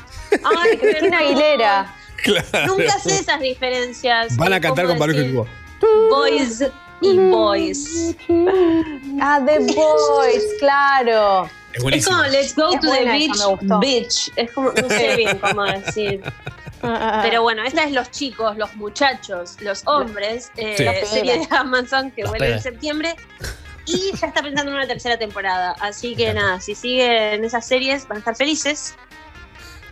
Ay, 0.44 0.76
Cristina 0.80 1.18
Aguilera. 1.18 1.94
Claro. 2.22 2.66
Nunca 2.76 2.98
sé 2.98 3.18
esas 3.18 3.40
diferencias. 3.40 4.36
Van 4.36 4.52
a 4.52 4.56
de 4.56 4.60
cantar 4.62 4.86
con 4.86 4.98
Baruch. 4.98 5.16
Boys 6.10 6.64
y 7.02 7.18
boys. 7.18 8.16
Ah, 9.20 9.40
The 9.44 9.58
Boys, 9.74 10.44
claro. 10.58 11.48
Es 11.92 12.06
como 12.06 12.22
let's 12.24 12.54
go 12.54 12.72
Es 12.74 12.80
to 12.80 12.90
the 12.90 13.04
beach, 13.04 13.80
bitch. 13.80 14.32
Es 14.36 14.50
como, 14.52 14.72
no 14.72 14.88
sé 14.88 15.16
bien 15.16 15.38
cómo 15.38 15.64
decir. 15.64 16.22
Pero 17.22 17.42
bueno, 17.42 17.64
esta 17.64 17.84
es 17.84 17.92
los 17.92 18.10
chicos, 18.10 18.56
los 18.56 18.74
muchachos, 18.76 19.56
los 19.60 19.82
hombres, 19.86 20.50
eh, 20.56 20.74
Sí. 20.76 20.84
la 20.84 21.04
serie 21.06 21.38
de 21.40 21.48
Amazon 21.50 22.10
que 22.12 22.22
Los 22.22 22.30
vuelve 22.30 22.52
en 22.52 22.62
septiembre. 22.62 23.16
Y 23.86 24.12
ya 24.16 24.26
está 24.28 24.42
pensando 24.42 24.70
en 24.72 24.76
una 24.78 24.86
tercera 24.86 25.16
temporada. 25.18 25.74
Así 25.80 26.14
que 26.16 26.32
nada, 26.34 26.60
si 26.60 26.74
siguen 26.74 27.44
esas 27.44 27.66
series 27.66 28.06
van 28.08 28.16
a 28.16 28.18
estar 28.20 28.36
felices. 28.36 28.94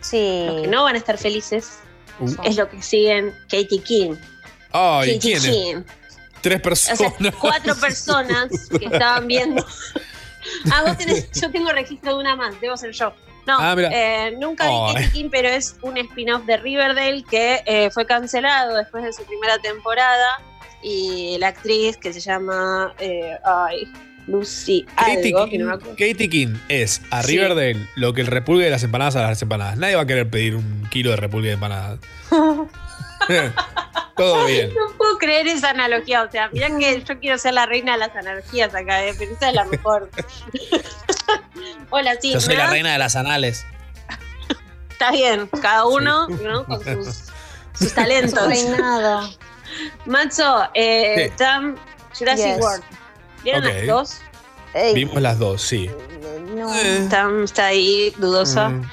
Sí. 0.01 0.43
Los 0.47 0.61
que 0.61 0.67
no 0.67 0.83
van 0.83 0.95
a 0.95 0.97
estar 0.97 1.17
felices 1.17 1.79
Uh. 2.17 2.33
es 2.45 2.55
lo 2.55 2.69
que 2.69 2.81
siguen 2.81 3.33
Katie 3.49 3.81
King. 3.83 4.15
Ay, 4.71 5.15
Katie 5.17 5.19
¿quién 5.19 5.37
es? 5.37 5.43
King. 5.43 5.75
Tres 6.41 6.59
O 6.59 6.61
personas. 6.61 6.97
sea, 6.99 7.31
cuatro 7.41 7.75
personas 7.75 8.49
que 8.69 8.85
estaban 8.85 9.27
viendo. 9.27 9.65
Ah, 10.71 10.83
vos 10.85 10.97
tenés, 10.97 11.29
yo 11.39 11.51
tengo 11.51 11.71
registro 11.71 12.15
de 12.15 12.19
una 12.21 12.35
más, 12.35 12.59
debo 12.61 12.77
ser 12.77 12.91
yo. 12.91 13.13
No, 13.47 13.57
Ah, 13.59 13.75
eh, 13.77 14.35
nunca 14.39 14.67
vi 14.67 14.73
Ay. 14.73 14.93
Katie 14.95 15.11
King, 15.11 15.29
pero 15.31 15.47
es 15.49 15.75
un 15.83 15.97
spin-off 15.97 16.45
de 16.45 16.57
Riverdale 16.57 17.23
que 17.29 17.61
eh, 17.67 17.91
fue 17.91 18.05
cancelado 18.07 18.75
después 18.75 19.03
de 19.03 19.13
su 19.13 19.23
primera 19.23 19.59
temporada. 19.59 20.41
Y 20.81 21.37
la 21.39 21.47
actriz 21.49 21.97
que 21.97 22.11
se 22.13 22.19
llama 22.19 22.93
eh, 22.99 23.37
ay, 23.43 23.87
Lucy 24.27 24.85
Katie 24.95 25.27
algo, 25.33 25.45
que 25.45 25.51
King, 25.51 25.59
no 25.59 25.65
me 25.67 25.73
acuerdo. 25.73 25.91
Katie 25.93 26.29
King 26.29 26.55
es 26.69 27.01
a 27.11 27.21
Sí. 27.21 27.33
Riverdale 27.37 27.87
lo 27.95 28.13
que 28.13 28.21
el 28.21 28.27
repulgue 28.27 28.65
de 28.65 28.71
las 28.71 28.83
empanadas 28.83 29.15
a 29.15 29.21
las 29.21 29.41
empanadas. 29.41 29.77
Nadie 29.77 29.95
va 29.95 30.01
a 30.01 30.05
querer 30.07 30.27
pedir 30.29 30.55
un 30.55 30.87
kilo 30.89 31.11
de 31.11 31.17
repulgue 31.17 31.49
de 31.49 31.53
empanadas. 31.53 31.99
Todo 34.15 34.45
bien. 34.45 34.73
No 34.73 34.94
puedo 35.05 35.17
creer 35.19 35.47
esa 35.47 35.69
analogía, 35.69 36.23
o 36.23 36.31
sea, 36.31 36.49
mirá 36.49 36.67
que 36.77 37.03
yo 37.03 37.19
quiero 37.19 37.37
ser 37.37 37.53
la 37.53 37.67
reina 37.67 37.93
de 37.93 37.99
las 37.99 38.15
analogías 38.15 38.73
acá, 38.73 39.05
eh, 39.05 39.13
pero 39.17 39.33
esa 39.33 39.49
es 39.49 39.55
la 39.55 39.65
mejor. 39.65 40.09
Hola, 41.91 42.15
sí. 42.19 42.33
Yo 42.33 42.41
soy 42.41 42.55
¿me 42.55 42.63
la 42.63 42.69
reina 42.71 42.91
de 42.93 42.97
las 42.97 43.15
anales. 43.15 43.65
Está 44.89 45.11
bien, 45.11 45.47
cada 45.61 45.85
uno 45.85 46.27
¿no? 46.27 46.65
con 46.65 46.83
sus, 46.83 47.25
sus 47.77 47.93
talentos. 47.93 48.47
Reinado. 48.47 49.29
Macho, 50.05 50.67
eh, 50.73 51.29
Sí. 51.29 51.35
Tam, 51.37 51.75
Jurassic 52.17 52.55
Yes. 52.55 52.59
World. 52.59 52.83
¿Vieron 53.43 53.63
las 53.63 53.87
dos? 53.87 54.17
Ey, 54.73 54.93
Vimos 54.95 55.21
las 55.21 55.37
dos, 55.37 55.61
sí. 55.61 55.89
no. 56.55 56.73
Eh. 56.73 57.07
Tam 57.11 57.43
está 57.43 57.67
ahí, 57.67 58.11
dudosa. 58.17 58.69
Mm. 58.69 58.91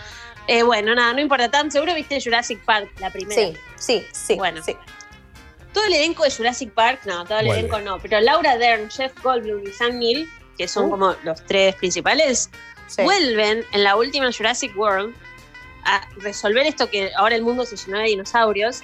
Eh, 0.48 0.62
bueno, 0.62 0.94
nada, 0.94 1.14
no 1.14 1.20
importa. 1.20 1.50
Tam, 1.50 1.70
seguro 1.70 1.94
viste 1.94 2.20
Jurassic 2.20 2.62
Park, 2.64 2.90
la 2.98 3.10
primera. 3.10 3.40
Sí, 3.40 3.56
sí, 3.76 4.06
sí. 4.12 4.34
Bueno. 4.34 4.62
sí. 4.62 4.76
Todo 5.72 5.84
el 5.86 5.94
elenco 5.94 6.24
de 6.24 6.30
Jurassic 6.30 6.70
Park, 6.72 7.00
no, 7.06 7.24
todo 7.24 7.38
el 7.38 7.46
Vuelve. 7.46 7.60
elenco 7.60 7.80
no. 7.80 7.98
Pero 7.98 8.20
Laura 8.20 8.56
Dern, 8.58 8.90
Jeff 8.90 9.12
Goldblum 9.22 9.62
y 9.66 9.72
Sam 9.72 9.98
Neill, 9.98 10.28
que 10.58 10.68
son 10.68 10.86
Uh. 10.86 10.90
como 10.90 11.14
los 11.24 11.44
tres 11.46 11.74
principales, 11.76 12.50
sí. 12.88 13.02
vuelven 13.02 13.64
en 13.72 13.84
la 13.84 13.96
última 13.96 14.30
Jurassic 14.32 14.76
World 14.76 15.14
a 15.84 16.06
resolver 16.18 16.66
esto 16.66 16.88
que 16.90 17.10
ahora 17.16 17.34
el 17.34 17.42
mundo 17.42 17.64
se 17.64 17.76
llenó 17.76 17.98
de 17.98 18.04
dinosaurios. 18.04 18.82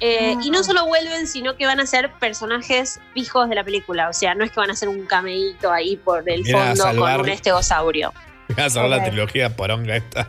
Eh, 0.00 0.34
Y 0.42 0.48
Ah. 0.48 0.52
no 0.52 0.64
solo 0.64 0.86
vuelven, 0.86 1.28
sino 1.28 1.56
que 1.56 1.64
van 1.66 1.78
a 1.78 1.86
ser 1.86 2.10
personajes 2.18 2.98
fijos 3.14 3.48
de 3.48 3.54
la 3.54 3.62
película. 3.62 4.08
O 4.08 4.12
sea, 4.12 4.34
no 4.34 4.42
es 4.44 4.50
que 4.50 4.58
van 4.58 4.70
a 4.70 4.74
ser 4.74 4.88
un 4.88 5.06
cameíto 5.06 5.70
ahí 5.70 5.96
por 5.96 6.28
el 6.28 6.44
fondo 6.44 6.82
salvar- 6.82 7.16
con 7.18 7.26
un 7.26 7.28
estegosaurio. 7.28 8.12
Vas 8.56 8.76
a 8.76 8.82
ver 8.82 8.90
Ok. 8.92 8.96
la 8.98 9.04
trilogía 9.04 9.54
poronga 9.56 9.94
esta. 9.96 10.28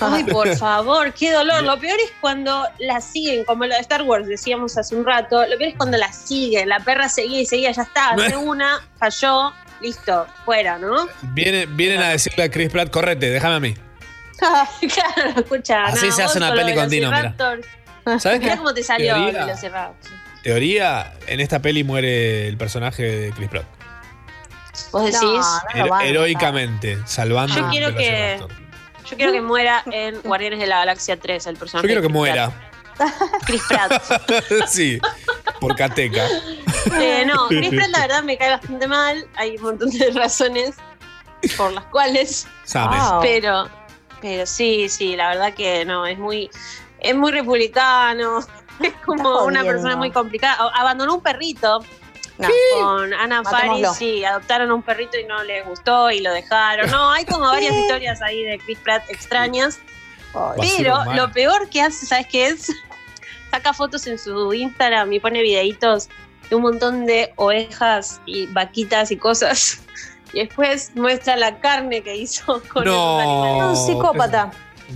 Ay, 0.00 0.24
por 0.24 0.54
favor, 0.56 1.12
qué 1.12 1.32
dolor. 1.32 1.62
Lo 1.62 1.78
peor 1.78 1.98
es 2.04 2.12
cuando 2.20 2.66
la 2.78 3.00
siguen, 3.00 3.44
como 3.44 3.64
lo 3.64 3.74
de 3.74 3.80
Star 3.80 4.02
Wars 4.02 4.26
decíamos 4.26 4.76
hace 4.76 4.94
un 4.94 5.04
rato. 5.04 5.40
Lo 5.46 5.58
peor 5.58 5.70
es 5.70 5.76
cuando 5.76 5.96
la 5.96 6.12
siguen. 6.12 6.68
La 6.68 6.80
perra 6.80 7.08
seguía 7.08 7.40
y 7.40 7.46
seguía, 7.46 7.72
ya 7.72 7.82
está. 7.82 8.10
Hace 8.10 8.36
una, 8.36 8.80
falló, 8.98 9.52
listo, 9.80 10.26
fuera, 10.44 10.78
¿no? 10.78 11.08
Vienen, 11.32 11.76
vienen 11.76 12.02
a 12.02 12.10
decirle 12.10 12.44
a 12.44 12.50
Chris 12.50 12.70
Pratt, 12.70 12.90
correte, 12.90 13.30
déjame 13.30 13.54
a 13.54 13.60
mí. 13.60 13.74
claro, 14.40 15.40
escucha. 15.40 15.84
Así 15.84 16.10
se 16.12 16.22
hace 16.22 16.38
una 16.38 16.54
peli 16.54 16.74
con 16.74 16.88
Dino, 16.88 17.10
mira. 17.10 17.34
¿Sabes 18.18 18.56
cómo 18.56 18.72
te 18.72 18.82
salió 18.82 19.14
Teoría. 19.14 19.92
Teoría, 20.42 21.14
en 21.26 21.40
esta 21.40 21.60
peli 21.60 21.84
muere 21.84 22.48
el 22.48 22.56
personaje 22.56 23.02
de 23.02 23.30
Chris 23.32 23.48
Pratt. 23.48 23.66
Vos 24.92 25.04
decís. 25.04 25.20
No, 25.74 25.86
no 25.86 26.00
heroicamente, 26.00 26.98
salvando 27.04 27.54
Yo 27.54 27.68
quiero 27.68 27.94
que-. 27.94 28.40
Yo 29.10 29.16
quiero 29.16 29.32
que 29.32 29.40
muera 29.40 29.82
en 29.90 30.20
Guardianes 30.22 30.60
de 30.60 30.66
la 30.66 30.78
Galaxia 30.78 31.18
3 31.18 31.46
el 31.46 31.54
Yo 31.54 31.58
personaje. 31.58 31.86
quiero 31.88 32.00
de 32.00 32.06
que 32.06 32.12
muera. 32.12 32.52
Chris 33.46 33.62
Pratt. 33.68 34.02
sí, 34.68 35.00
por 35.58 35.74
Cateca. 35.74 36.26
Eh, 36.98 37.24
no, 37.26 37.48
Chris 37.48 37.70
Pratt 37.70 37.88
la 37.88 38.00
verdad 38.00 38.22
me 38.22 38.38
cae 38.38 38.50
bastante 38.50 38.86
mal. 38.86 39.26
Hay 39.36 39.56
un 39.56 39.62
montón 39.62 39.90
de 39.90 40.10
razones 40.12 40.76
por 41.56 41.72
las 41.72 41.84
cuales. 41.86 42.46
Wow. 42.72 43.20
Pero, 43.20 43.68
pero 44.20 44.46
sí, 44.46 44.88
sí, 44.88 45.16
la 45.16 45.30
verdad 45.30 45.54
que 45.54 45.84
no, 45.84 46.06
es 46.06 46.18
muy, 46.18 46.50
es 47.00 47.14
muy 47.14 47.32
republicano. 47.32 48.40
Es 48.80 48.94
como 49.04 49.44
una 49.44 49.62
persona 49.62 49.94
muy 49.94 50.10
complicada. 50.10 50.56
Abandonó 50.74 51.16
un 51.16 51.20
perrito 51.20 51.84
No. 52.48 52.80
con 52.86 53.12
Ana. 53.14 53.42
Faris, 53.44 53.88
sí, 53.96 54.24
adoptaron 54.24 54.70
un 54.72 54.82
perrito 54.82 55.18
y 55.18 55.24
no 55.24 55.42
les 55.44 55.64
gustó 55.66 56.10
y 56.10 56.20
lo 56.20 56.32
dejaron. 56.32 56.90
No, 56.90 57.10
hay 57.10 57.24
como 57.24 57.46
varias 57.46 57.74
historias 57.74 58.20
ahí 58.22 58.42
de 58.44 58.58
Chris 58.58 58.78
Pratt 58.78 59.08
extrañas. 59.10 59.78
Pero 60.60 61.04
lo 61.14 61.30
peor 61.32 61.68
que 61.70 61.82
hace, 61.82 62.06
¿sabes 62.06 62.26
qué 62.28 62.46
es? 62.48 62.66
Saca 63.50 63.72
fotos 63.72 64.06
en 64.06 64.18
su 64.18 64.52
Instagram 64.54 65.12
y 65.12 65.18
pone 65.20 65.42
videitos 65.42 66.08
de 66.48 66.56
un 66.56 66.62
montón 66.62 67.04
de 67.06 67.32
ovejas 67.36 68.20
y 68.26 68.46
vaquitas 68.46 69.10
y 69.10 69.16
cosas. 69.16 69.82
Y 70.32 70.38
después 70.44 70.92
muestra 70.94 71.34
la 71.36 71.58
carne 71.58 72.02
que 72.04 72.14
hizo 72.14 72.62
con 72.72 72.84
No. 72.84 72.92
esos 73.20 73.20
animales. 73.20 73.78
Un 73.80 73.86
psicópata. 73.86 74.50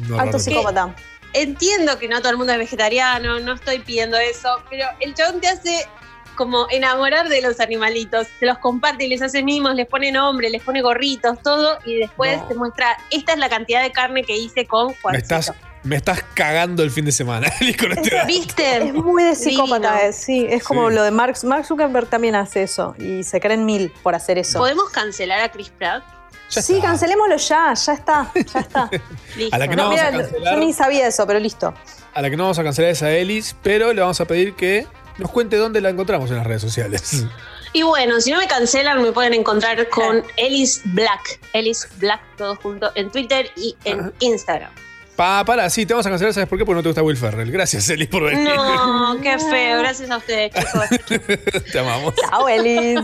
No, 0.08 0.20
Alto 0.20 0.38
psicópata. 0.38 0.94
Entiendo 1.32 1.98
que 1.98 2.06
no 2.06 2.20
todo 2.20 2.30
el 2.30 2.36
mundo 2.38 2.52
es 2.52 2.58
vegetariano, 2.60 3.40
no 3.40 3.54
estoy 3.54 3.80
pidiendo 3.80 4.16
eso, 4.16 4.62
pero 4.70 4.86
el 5.00 5.12
chabón 5.14 5.40
te 5.40 5.48
hace 5.48 5.88
como 6.34 6.66
enamorar 6.70 7.28
de 7.28 7.40
los 7.40 7.60
animalitos, 7.60 8.26
te 8.40 8.46
los 8.46 8.58
comparte 8.58 9.04
y 9.04 9.08
les 9.08 9.22
hace 9.22 9.42
mimos, 9.42 9.74
les 9.74 9.86
pone 9.86 10.12
nombre, 10.12 10.50
les 10.50 10.62
pone 10.62 10.82
gorritos, 10.82 11.40
todo, 11.42 11.78
y 11.84 11.96
después 11.96 12.40
No. 12.42 12.48
te 12.48 12.54
muestra, 12.54 12.96
esta 13.10 13.32
es 13.32 13.38
la 13.38 13.48
cantidad 13.48 13.82
de 13.82 13.92
carne 13.92 14.22
que 14.24 14.36
hice 14.36 14.66
con 14.66 14.88
Me 14.88 14.94
Juancito. 15.00 15.34
estás, 15.36 15.52
Me 15.84 15.96
estás 15.96 16.22
cagando 16.34 16.82
el 16.82 16.90
fin 16.90 17.04
de 17.04 17.12
semana, 17.12 17.46
este. 17.60 18.24
¿Viste? 18.26 18.76
Es 18.88 18.94
muy 18.94 19.22
de 19.22 19.34
psicópata, 19.34 19.92
Divino. 19.92 20.08
eh, 20.08 20.12
sí. 20.14 20.46
Es 20.48 20.64
como 20.64 20.88
Sí. 20.88 20.94
lo 20.94 21.02
de 21.02 21.10
Mark, 21.10 21.36
Mark 21.44 21.66
Zuckerberg 21.66 22.06
también 22.08 22.34
hace 22.34 22.62
eso. 22.62 22.94
Y 22.98 23.22
se 23.22 23.38
creen 23.40 23.66
mil 23.66 23.92
por 24.02 24.14
hacer 24.14 24.38
eso. 24.38 24.58
¿Podemos 24.60 24.88
cancelar 24.90 25.40
a 25.40 25.50
Chris 25.52 25.68
Pratt? 25.68 26.02
Ya 26.50 26.62
sí, 26.62 26.74
está. 26.76 26.86
cancelémoslo 26.88 27.36
ya, 27.36 27.74
ya 27.74 27.92
está, 27.92 28.32
ya 28.34 28.60
está. 28.60 28.90
Listo. 29.36 29.54
A 29.54 29.58
la 29.58 29.68
que 29.68 29.76
no, 29.76 29.82
No, 29.84 29.88
vamos 29.90 29.94
mira, 29.94 30.08
a 30.08 30.22
cancelar, 30.22 30.54
yo 30.54 30.60
ni 30.60 30.72
sabía 30.72 31.06
eso, 31.06 31.26
pero 31.26 31.38
listo. 31.38 31.74
a 32.14 32.22
la 32.22 32.30
que 32.30 32.36
no 32.36 32.44
vamos 32.44 32.58
a 32.58 32.64
cancelar 32.64 32.90
es 32.90 33.02
a 33.02 33.10
Elis, 33.10 33.54
pero 33.62 33.92
le 33.92 34.00
vamos 34.00 34.20
a 34.20 34.24
pedir 34.24 34.54
que 34.54 34.86
nos 35.18 35.30
cuente 35.30 35.56
dónde 35.56 35.80
la 35.80 35.90
encontramos 35.90 36.30
en 36.30 36.36
las 36.36 36.46
redes 36.46 36.62
sociales. 36.62 37.24
Y 37.72 37.82
bueno, 37.82 38.20
si 38.20 38.30
no 38.30 38.38
me 38.38 38.46
cancelan, 38.46 39.02
me 39.02 39.12
pueden 39.12 39.34
encontrar 39.34 39.88
con 39.88 40.24
Ellis 40.36 40.82
Black. 40.84 41.40
Ellis 41.52 41.88
Black, 41.98 42.20
todo 42.36 42.54
junto, 42.56 42.92
en 42.94 43.10
Twitter 43.10 43.50
y 43.56 43.76
en 43.84 44.12
Instagram. 44.20 44.70
Pa, 45.16 45.44
para, 45.44 45.70
sí, 45.70 45.86
te 45.86 45.92
vamos 45.94 46.06
a 46.06 46.10
cancelar, 46.10 46.34
¿sabes 46.34 46.48
por 46.48 46.58
qué? 46.58 46.64
Porque 46.64 46.76
no 46.76 46.82
te 46.82 46.88
gusta 46.88 47.02
Will 47.02 47.16
Ferrell. 47.16 47.50
Gracias, 47.50 47.88
Elis, 47.88 48.08
por 48.08 48.24
venir. 48.24 48.48
No, 48.48 49.16
qué 49.22 49.38
feo. 49.50 49.78
Gracias 49.78 50.10
a 50.10 50.16
ustedes, 50.16 50.52
chicos. 50.52 51.64
te 51.72 51.78
amamos. 51.78 52.14
Chao, 52.16 52.48
Elis. 52.48 53.00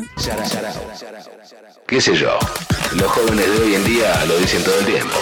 ¿Qué 1.86 2.00
sé 2.00 2.14
yo? 2.14 2.38
Los 2.96 3.08
jóvenes 3.10 3.46
de 3.46 3.64
hoy 3.64 3.74
en 3.74 3.84
día 3.84 4.24
lo 4.26 4.36
dicen 4.38 4.62
todo 4.64 4.78
el 4.78 4.86
tiempo. 4.86 5.16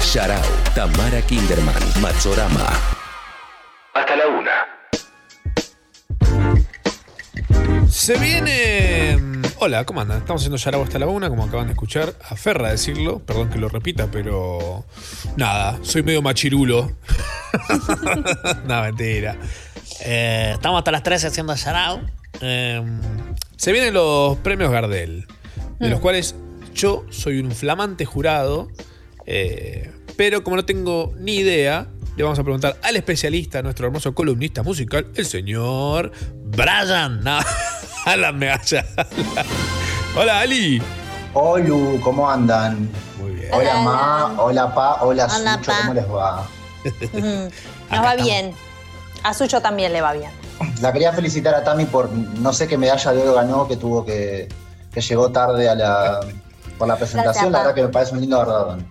Sharau, 0.00 0.42
Tamara 0.74 1.22
Kinderman, 1.22 2.00
Machorama. 2.00 2.68
Hasta 3.94 4.16
la 4.16 4.26
una. 4.26 4.81
Se 7.88 8.18
viene. 8.18 9.16
mm, 9.16 9.42
Hola, 9.58 9.84
¿cómo 9.84 10.00
andan? 10.00 10.18
Estamos 10.18 10.42
haciendo 10.42 10.56
Yarabo 10.56 10.84
hasta 10.84 10.98
la 10.98 11.06
una, 11.06 11.28
como 11.28 11.44
acaban 11.44 11.66
de 11.66 11.72
escuchar. 11.72 12.14
A 12.28 12.34
decirlo, 12.70 13.20
perdón 13.20 13.50
que 13.50 13.58
lo 13.58 13.68
repita, 13.68 14.08
pero. 14.10 14.84
Nada, 15.36 15.78
soy 15.82 16.02
medio 16.02 16.22
machirulo. 16.22 16.90
no, 18.66 18.82
mentira. 18.82 19.36
Eh, 20.04 20.52
estamos 20.54 20.78
hasta 20.78 20.90
las 20.90 21.02
13 21.02 21.28
haciendo 21.28 21.54
Yarao. 21.54 22.00
se 22.40 23.72
vienen 23.72 23.94
los 23.94 24.36
premios 24.38 24.70
Gardel, 24.72 25.26
de 25.78 25.88
los 25.88 26.00
cuales 26.00 26.34
yo 26.74 27.04
soy 27.10 27.38
un 27.38 27.52
flamante 27.52 28.04
jurado. 28.04 28.68
eh, 29.26 29.92
pero 30.16 30.42
como 30.44 30.56
no 30.56 30.64
tengo 30.64 31.14
ni 31.18 31.36
idea, 31.36 31.86
le 32.16 32.22
vamos 32.22 32.38
a 32.38 32.42
preguntar 32.42 32.76
al 32.82 32.96
especialista, 32.96 33.62
nuestro 33.62 33.86
hermoso 33.86 34.14
columnista 34.14 34.62
musical, 34.62 35.06
el 35.14 35.26
señor 35.26 36.12
Brian. 36.44 37.22
No, 37.24 37.38
Alan 38.04 38.38
Megalla. 38.38 38.84
Hola, 40.16 40.40
Ali. 40.40 40.82
Hola, 41.34 42.00
¿cómo 42.02 42.28
andan? 42.28 42.90
Muy 43.18 43.32
bien. 43.32 43.48
Hola, 43.52 43.80
Ma, 43.80 44.34
hola, 44.38 44.74
Pa, 44.74 45.02
hola, 45.02 45.26
Hola, 45.34 45.54
Sucho, 45.54 45.72
Pa. 45.72 45.78
¿cómo 45.80 45.94
les 45.94 46.10
va? 46.10 46.46
Nos 47.90 48.04
va 48.04 48.14
bien. 48.16 48.52
A 49.22 49.32
Sucho 49.32 49.62
también 49.62 49.92
le 49.92 50.00
va 50.02 50.12
bien. 50.12 50.30
La 50.80 50.92
quería 50.92 51.12
felicitar 51.12 51.54
a 51.54 51.64
Tami 51.64 51.86
por 51.86 52.10
no 52.10 52.52
sé 52.52 52.68
qué 52.68 52.76
medalla 52.76 53.12
de 53.12 53.22
oro 53.22 53.34
ganó, 53.34 53.66
que 53.66 53.76
tuvo 53.76 54.04
que, 54.04 54.48
que 54.92 55.00
llegó 55.00 55.30
tarde 55.30 55.68
a 55.68 55.74
la, 55.74 56.20
por 56.76 56.88
la 56.88 56.96
presentación. 56.96 57.50
La 57.52 57.60
verdad 57.60 57.74
que 57.74 57.82
me 57.82 57.88
parece 57.88 58.12
un 58.12 58.20
lindo 58.20 58.38
galardón. 58.38 58.86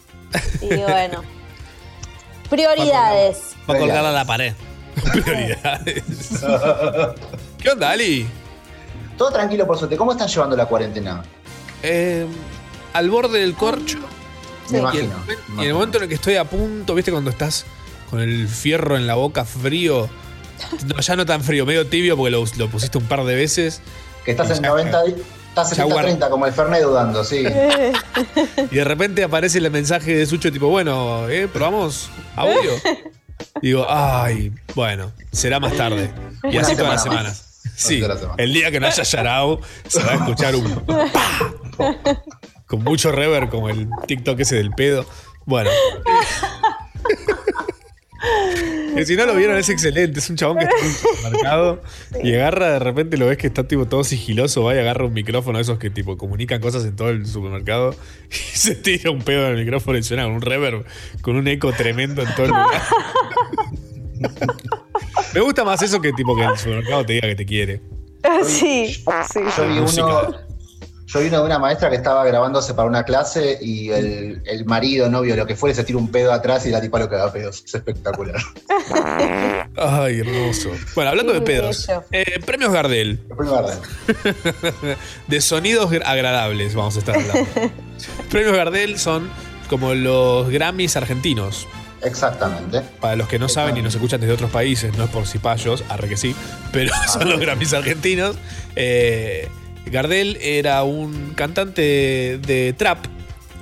Y 0.62 0.78
bueno. 0.78 1.22
Prioridades. 2.52 3.56
Va 3.68 3.74
a 3.74 3.78
colgar 3.80 4.06
a 4.06 4.12
la 4.12 4.26
pared. 4.26 4.54
Prioridades. 5.12 6.04
¿Qué 7.58 7.70
onda, 7.70 7.90
Ali? 7.92 8.28
Todo 9.18 9.32
tranquilo, 9.32 9.66
por 9.66 9.78
suerte. 9.78 9.96
¿Cómo 9.98 10.12
están 10.12 10.28
llevando 10.28 10.56
la 10.56 10.66
cuarentena? 10.66 11.24
Eh, 11.82 12.26
al 12.94 13.10
borde 13.10 13.40
del 13.40 13.56
corcho. 13.56 14.00
Me 14.70 14.74
Y, 14.74 14.76
el, 14.76 14.82
imagino. 14.82 15.14
y 15.58 15.62
en 15.62 15.68
el 15.68 15.74
momento 15.74 15.98
en 15.98 16.04
el 16.04 16.10
que 16.10 16.16
estoy 16.16 16.36
a 16.36 16.44
punto, 16.44 16.94
¿viste? 16.94 17.12
Cuando 17.12 17.30
estás 17.32 17.66
con 18.10 18.20
el 18.20 18.48
fierro 18.48 18.98
en 18.98 19.08
la 19.08 19.16
boca 19.16 19.46
frío. 19.46 20.08
No, 20.86 21.00
ya 21.00 21.16
no 21.16 21.26
tan 21.26 21.42
frío, 21.44 21.66
medio 21.66 21.88
tibio 21.88 22.16
porque 22.16 22.30
lo, 22.30 22.44
lo 22.58 22.70
pusiste 22.70 22.98
un 23.00 23.06
par 23.06 23.24
de 23.24 23.34
veces. 23.34 23.82
Que 24.26 24.32
estás 24.32 24.52
en 24.52 24.62
ya- 24.62 24.70
90, 24.70 25.04
ya 25.56 25.64
70-30, 25.64 26.30
como 26.30 26.46
el 26.46 26.54
Fernet 26.54 26.84
dudando, 26.84 27.24
sí. 27.24 27.46
Y 28.72 28.76
de 28.76 28.84
repente 28.84 29.24
aparece 29.24 29.58
el 29.58 29.70
mensaje 29.72 30.16
de 30.16 30.26
Sucho 30.26 30.52
tipo, 30.52 30.68
bueno, 30.68 31.28
¿eh? 31.30 31.48
¿Probamos 31.52 32.10
audio? 32.36 32.72
Digo, 33.62 33.86
ay, 33.90 34.52
bueno, 34.76 35.12
será 35.32 35.60
más 35.60 35.74
tarde. 35.74 36.12
Y 36.44 36.58
Una 36.58 36.62
así 36.62 36.76
todas 36.76 36.94
las 36.94 37.04
semanas. 37.04 37.62
Sí, 37.76 38.00
toda 38.00 38.16
la 38.16 38.20
semana. 38.20 38.44
el 38.44 38.54
día 38.54 38.72
que 38.72 38.80
no 38.80 38.88
haya 38.88 39.04
Yarao, 39.04 39.60
se 39.88 40.04
va 40.04 40.12
a 40.12 40.16
escuchar 40.16 40.56
un 40.56 40.84
con 42.68 42.84
mucho 42.84 43.12
rever 43.12 43.50
como 43.50 43.70
el 43.70 43.88
TikTok 44.08 44.40
ese 44.40 44.56
del 44.56 44.72
pedo. 44.72 45.06
Bueno. 45.46 45.70
Que 48.96 49.06
si 49.06 49.16
no 49.16 49.26
lo 49.26 49.36
vieron 49.36 49.58
es 49.58 49.70
excelente, 49.70 50.20
es 50.20 50.30
un 50.30 50.36
chabón 50.36 50.58
que 50.58 50.66
está 50.66 50.78
en 50.78 50.86
un 50.86 50.92
supermercado 50.92 51.82
y 52.24 52.34
agarra 52.34 52.72
de 52.74 52.80
repente 52.80 53.18
lo 53.18 53.28
ves 53.28 53.38
que 53.38 53.48
está 53.48 53.68
tipo 53.68 53.86
todo 53.86 54.04
sigiloso, 54.04 54.64
va 54.64 54.76
y 54.76 54.80
agarra 54.80 55.06
un 55.06 55.14
micrófono 55.14 55.58
de 55.58 55.64
esos 55.64 55.80
que 55.80 55.90
tipo 55.90 56.18
comunican 56.18 56.62
cosas 56.62 56.84
en 56.86 56.96
todo 56.96 57.10
el 57.10 57.26
supermercado 57.26 57.96
y 58.30 58.58
se 58.58 58.76
tira 58.76 59.12
un 59.12 59.22
pedo 59.22 59.46
en 59.48 59.54
el 59.54 59.60
micrófono 59.64 59.98
y 59.98 60.04
suena 60.04 60.24
con 60.24 60.34
un 60.34 60.42
reverb, 60.42 60.86
con 61.22 61.36
un 61.36 61.48
eco 61.48 61.72
tremendo 61.72 62.22
en 62.22 62.36
todo 62.36 62.46
el 62.46 62.52
lugar. 62.52 62.82
Me 65.34 65.40
gusta 65.40 65.64
más 65.64 65.82
eso 65.82 66.02
que 66.02 66.12
tipo 66.14 66.36
que 66.36 66.44
el 66.44 66.58
supermercado 66.58 67.06
te 67.06 67.14
diga 67.14 67.28
que 67.28 67.36
te 67.36 67.46
quiere. 67.46 67.82
Sí, 68.46 68.94
sí. 68.94 69.40
Yo 69.58 69.68
vi 69.68 69.80
uno, 69.80 70.32
yo 71.14 71.20
vi 71.20 71.28
uno 71.28 71.40
de 71.40 71.46
una 71.46 71.60
maestra 71.60 71.90
que 71.90 71.98
estaba 71.98 72.24
grabándose 72.26 72.74
para 72.74 72.88
una 72.88 73.04
clase 73.04 73.58
y 73.62 73.90
el, 73.90 74.42
el 74.46 74.66
marido, 74.66 75.10
novio, 75.10 75.36
lo 75.36 75.46
que 75.46 75.56
fuere, 75.56 75.76
se 75.76 75.84
tira 75.84 75.98
un 76.00 76.10
pedo 76.10 76.32
atrás 76.32 76.66
y 76.66 76.70
la 76.70 76.80
tipa 76.80 77.00
lo 77.00 77.10
que 77.10 77.16
da 77.16 77.32
pedos. 77.32 77.64
Es 77.66 77.76
espectacular. 77.76 78.42
Ay, 79.78 80.20
hermoso. 80.20 80.70
Bueno, 80.96 81.12
hablando 81.12 81.34
de 81.34 81.42
pedos, 81.42 81.88
eh, 82.12 82.40
premios 82.46 82.72
Gardel. 82.72 83.20
de 85.28 85.42
sonidos 85.42 85.92
gra- 85.92 86.04
agradables 86.06 86.76
vamos 86.76 86.96
a 86.96 87.00
estar 87.00 87.16
hablando. 87.16 87.50
premios 88.30 88.56
Gardel 88.56 89.00
son 89.00 89.30
como 89.70 89.94
los 89.94 90.50
Grammys 90.50 90.96
argentinos. 90.98 91.68
Exactamente. 92.04 92.82
Para 93.00 93.16
los 93.16 93.28
que 93.28 93.38
no 93.38 93.48
saben 93.48 93.78
y 93.78 93.82
nos 93.82 93.94
escuchan 93.94 94.20
desde 94.20 94.34
otros 94.34 94.50
países, 94.50 94.96
no 94.98 95.04
es 95.04 95.10
por 95.12 95.28
cipayos, 95.28 95.84
arre 95.88 96.10
que 96.10 96.18
sí, 96.18 96.36
pero 96.72 96.92
son 97.12 97.30
los 97.30 97.40
Grammys 97.40 97.74
argentinos. 97.74 98.36
Eh, 98.76 99.48
Gardel 99.86 100.38
era 100.42 100.84
un 100.84 101.34
cantante 101.36 102.38
de 102.42 102.74
trap 102.78 103.00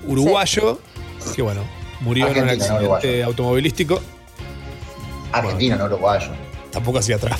uruguayo 0.07 0.80
que, 1.36 1.41
bueno, 1.41 1.61
murió 2.01 2.28
en 2.28 2.38
un 2.39 2.45
no 2.45 2.51
accidente 2.51 3.24
automovilístico. 3.24 4.01
Argentino, 5.32 5.76
no 5.78 5.86
uruguayo. 5.86 6.30
Tampoco 6.72 6.99
hacía 6.99 7.17
trap. 7.17 7.39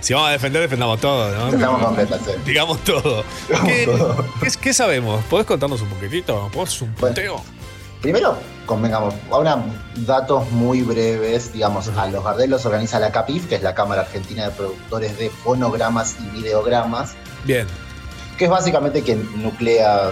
si 0.00 0.12
vamos 0.12 0.28
a 0.28 0.32
defender, 0.32 0.60
defendamos 0.62 1.00
todo, 1.00 1.50
¿no? 1.50 1.78
Completas, 1.80 2.20
sí. 2.24 2.32
Digamos 2.44 2.78
todo. 2.84 3.24
¿Qué, 3.64 3.88
qué- 4.42 4.50
qué 4.60 4.74
sabemos? 4.74 5.24
¿Podés 5.24 5.46
contarnos 5.46 5.80
un 5.80 5.88
poquitito? 5.88 6.50
¿Podés 6.52 6.80
un 6.82 6.92
punteo? 6.94 7.42
Primero, 8.02 8.36
convengamos, 8.66 9.14
ahora 9.30 9.62
datos 10.06 10.50
muy 10.52 10.82
breves, 10.82 11.52
digamos, 11.52 11.88
a 11.88 12.06
los 12.08 12.22
Gardel 12.22 12.50
los 12.50 12.64
organiza 12.66 13.00
la 13.00 13.10
CAPIF, 13.10 13.48
que 13.48 13.56
es 13.56 13.62
la 13.62 13.74
Cámara 13.74 14.02
Argentina 14.02 14.44
de 14.44 14.50
Productores 14.50 15.18
de 15.18 15.30
Fonogramas 15.30 16.16
y 16.20 16.28
Videogramas, 16.36 17.14
Bien. 17.44 17.66
que 18.38 18.44
es 18.44 18.50
básicamente 18.50 19.02
quien 19.02 19.26
nuclea 19.42 20.10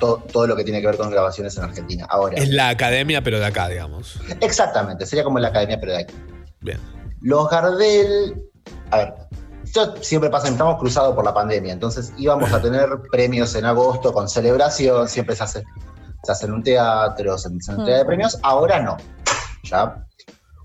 to- 0.00 0.22
todo 0.32 0.46
lo 0.46 0.56
que 0.56 0.64
tiene 0.64 0.80
que 0.80 0.86
ver 0.86 0.96
con 0.96 1.10
grabaciones 1.10 1.56
en 1.58 1.64
Argentina. 1.64 2.06
Ahora, 2.08 2.36
Es 2.36 2.48
la 2.48 2.68
academia, 2.70 3.22
pero 3.22 3.38
de 3.38 3.46
acá, 3.46 3.68
digamos. 3.68 4.18
exactamente, 4.40 5.04
sería 5.04 5.24
como 5.24 5.38
la 5.38 5.48
academia, 5.48 5.78
pero 5.80 5.92
de 5.92 5.98
aquí. 5.98 6.14
Bien. 6.60 6.78
Los 7.20 7.50
Gardel, 7.50 8.40
a 8.90 8.96
ver, 8.98 9.14
esto 9.64 9.94
siempre 10.02 10.30
pasa, 10.30 10.48
estamos 10.48 10.78
cruzados 10.78 11.14
por 11.14 11.24
la 11.24 11.34
pandemia, 11.34 11.72
entonces 11.72 12.12
íbamos 12.16 12.52
a 12.52 12.62
tener 12.62 12.88
premios 13.10 13.54
en 13.56 13.64
agosto 13.66 14.12
con 14.12 14.28
celebración, 14.28 15.08
siempre 15.08 15.34
se 15.36 15.42
hace, 15.44 15.64
se 16.24 16.32
hace 16.32 16.46
en 16.46 16.52
un 16.52 16.62
teatro, 16.62 17.36
se, 17.38 17.48
se 17.60 17.72
entrega 17.72 17.98
de 17.98 18.04
Mm. 18.04 18.06
premios, 18.06 18.38
ahora 18.42 18.80
no, 18.82 18.96
ya, 19.62 20.06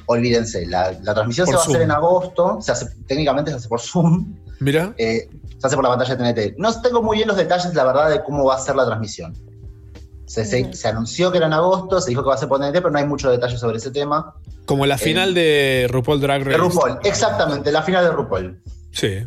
olvídense, 0.05 0.65
la, 0.65 0.91
la 1.03 1.13
transmisión 1.13 1.45
Por 1.45 1.53
se 1.53 1.57
va 1.57 1.63
a 1.63 1.67
hacer 1.67 1.81
en 1.81 1.91
agosto, 1.91 2.57
se 2.61 2.71
hace, 2.71 2.87
técnicamente 3.07 3.51
se 3.51 3.57
hace 3.57 3.67
por 3.69 3.79
Zoom, 3.79 4.35
Mira. 4.59 4.93
eh, 4.97 5.29
se 5.59 5.67
hace 5.67 5.75
por 5.75 5.83
la 5.83 5.89
pantalla 5.95 6.15
de 6.15 6.33
TNT. 6.33 6.55
No 6.57 6.81
tengo 6.81 7.01
muy 7.03 7.17
bien 7.17 7.27
los 7.27 7.37
detalles, 7.37 7.73
la 7.75 7.83
verdad, 7.83 8.09
de 8.09 8.23
cómo 8.23 8.45
va 8.45 8.55
a 8.55 8.59
ser 8.59 8.75
la 8.75 8.85
transmisión. 8.85 9.33
Se, 10.25 10.45
se- 10.45 10.73
se 10.73 10.87
anunció 10.87 11.31
que 11.31 11.37
era 11.37 11.47
en 11.47 11.53
agosto, 11.53 11.99
se 12.01 12.09
dijo 12.09 12.21
que 12.23 12.29
va 12.29 12.35
a 12.35 12.37
ser 12.37 12.47
por 12.49 12.59
TNT, 12.59 12.73
pero 12.75 12.91
no 12.91 12.99
hay 12.99 13.05
muchos 13.05 13.31
detalles 13.31 13.59
sobre 13.59 13.77
ese 13.77 13.91
tema. 13.91 14.35
Como 14.65 14.85
la 14.85 14.97
final 14.97 15.33
de 15.33 15.87
RuPaul 15.89 16.21
Drag 16.21 16.41
Race. 16.41 16.51
De 16.51 16.57
RuPaul, 16.57 16.99
exactamente, 17.03 17.71
la 17.71 17.81
final 17.81 18.05
de 18.05 18.11
RuPaul. 18.11 18.61
Sí. 18.91 19.25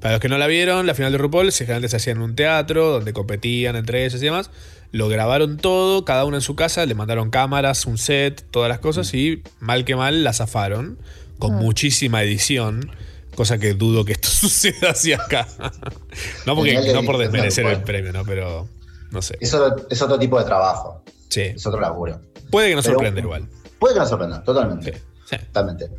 Para 0.00 0.14
los 0.14 0.20
que 0.20 0.28
no 0.28 0.36
la 0.36 0.46
vieron, 0.46 0.86
la 0.86 0.92
final 0.94 1.12
de 1.12 1.18
RuPaul 1.18 1.50
se 1.50 1.64
generalmente 1.64 1.88
se 1.90 1.96
hacía 1.96 2.12
en 2.12 2.20
un 2.20 2.36
teatro 2.36 2.90
donde 2.90 3.14
competían 3.14 3.74
entre 3.76 4.04
ellos 4.04 4.20
y 4.20 4.24
demás. 4.26 4.50
Lo 4.94 5.08
grabaron 5.08 5.56
todo, 5.56 6.04
cada 6.04 6.24
uno 6.24 6.36
en 6.36 6.40
su 6.40 6.54
casa, 6.54 6.86
le 6.86 6.94
mandaron 6.94 7.28
cámaras, 7.30 7.84
un 7.84 7.98
set, 7.98 8.46
todas 8.52 8.68
las 8.68 8.78
cosas 8.78 9.12
y 9.12 9.42
mal 9.58 9.84
que 9.84 9.96
mal 9.96 10.22
la 10.22 10.32
zafaron 10.32 10.98
con 11.40 11.56
muchísima 11.56 12.22
edición. 12.22 12.92
Cosa 13.34 13.58
que 13.58 13.74
dudo 13.74 14.04
que 14.04 14.12
esto 14.12 14.28
suceda 14.32 14.90
así 14.90 15.12
acá. 15.12 15.48
no, 16.46 16.54
porque, 16.54 16.92
no 16.94 17.02
por 17.02 17.18
desmerecer 17.18 17.66
el 17.66 17.82
premio, 17.82 18.12
¿no? 18.12 18.24
Pero 18.24 18.68
no 19.10 19.20
sé. 19.20 19.36
Es 19.40 19.52
otro, 19.52 19.84
es 19.90 20.00
otro 20.00 20.16
tipo 20.16 20.38
de 20.38 20.44
trabajo. 20.44 21.02
Sí. 21.28 21.40
Es 21.40 21.66
otro 21.66 21.80
laburo. 21.80 22.20
Puede 22.52 22.68
que 22.68 22.76
nos 22.76 22.84
Pero- 22.84 22.94
sorprenda 22.98 23.20
igual. 23.20 23.48
Puede 23.80 23.94
que 23.94 24.00
nos 24.00 24.08
sorprenda, 24.08 24.44
totalmente. 24.44 25.02
Totalmente. 25.48 25.90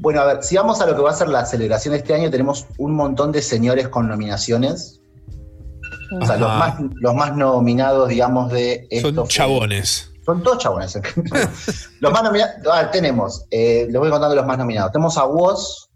Bueno, 0.00 0.22
a 0.22 0.24
ver, 0.24 0.42
si 0.42 0.56
vamos 0.56 0.80
a 0.80 0.86
lo 0.86 0.96
que 0.96 1.02
va 1.02 1.10
a 1.12 1.14
ser 1.14 1.28
la 1.28 1.46
celebración 1.46 1.92
de 1.92 1.98
este 1.98 2.14
año, 2.14 2.30
tenemos 2.32 2.66
un 2.78 2.94
montón 2.96 3.30
de 3.30 3.42
señores 3.42 3.86
con 3.86 4.08
nominaciones. 4.08 4.98
O 6.20 6.26
sea, 6.26 6.36
los 6.36 6.48
más, 6.48 6.74
los 6.94 7.14
más 7.14 7.36
nominados, 7.36 8.08
digamos, 8.08 8.50
de 8.52 8.86
esto. 8.90 9.08
Son 9.08 9.14
fue- 9.16 9.28
chabones. 9.28 10.10
Son 10.24 10.42
todos 10.42 10.58
chabones. 10.58 10.94
los 12.00 12.12
más 12.12 12.22
nominados. 12.22 12.54
a 12.70 12.82
ver, 12.82 12.90
tenemos, 12.90 13.44
eh, 13.50 13.86
les 13.88 13.98
voy 13.98 14.10
contando 14.10 14.34
los 14.34 14.46
más 14.46 14.58
nominados. 14.58 14.92
Tenemos 14.92 15.16
a 15.16 15.24
Woz 15.24 15.88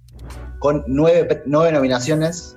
con 0.58 0.84
nueve, 0.86 1.42
nominaciones, 1.46 2.56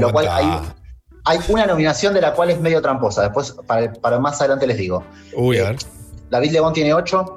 lo 0.00 0.10
cual 0.10 0.26
hay, 0.28 0.46
Aguanta. 0.46 0.76
hay 1.24 1.38
una 1.48 1.66
nominación 1.66 2.14
de 2.14 2.20
la 2.22 2.32
cual 2.34 2.50
es 2.50 2.60
medio 2.60 2.80
tramposa. 2.82 3.22
Después, 3.22 3.54
para, 3.66 3.92
para 3.92 4.18
más 4.18 4.40
adelante 4.40 4.66
les 4.66 4.78
digo. 4.78 5.04
Uy, 5.36 5.58
a 5.58 5.70
ver. 5.70 5.76
David 6.30 6.50
Lebón 6.52 6.72
tiene 6.72 6.94
ocho. 6.94 7.36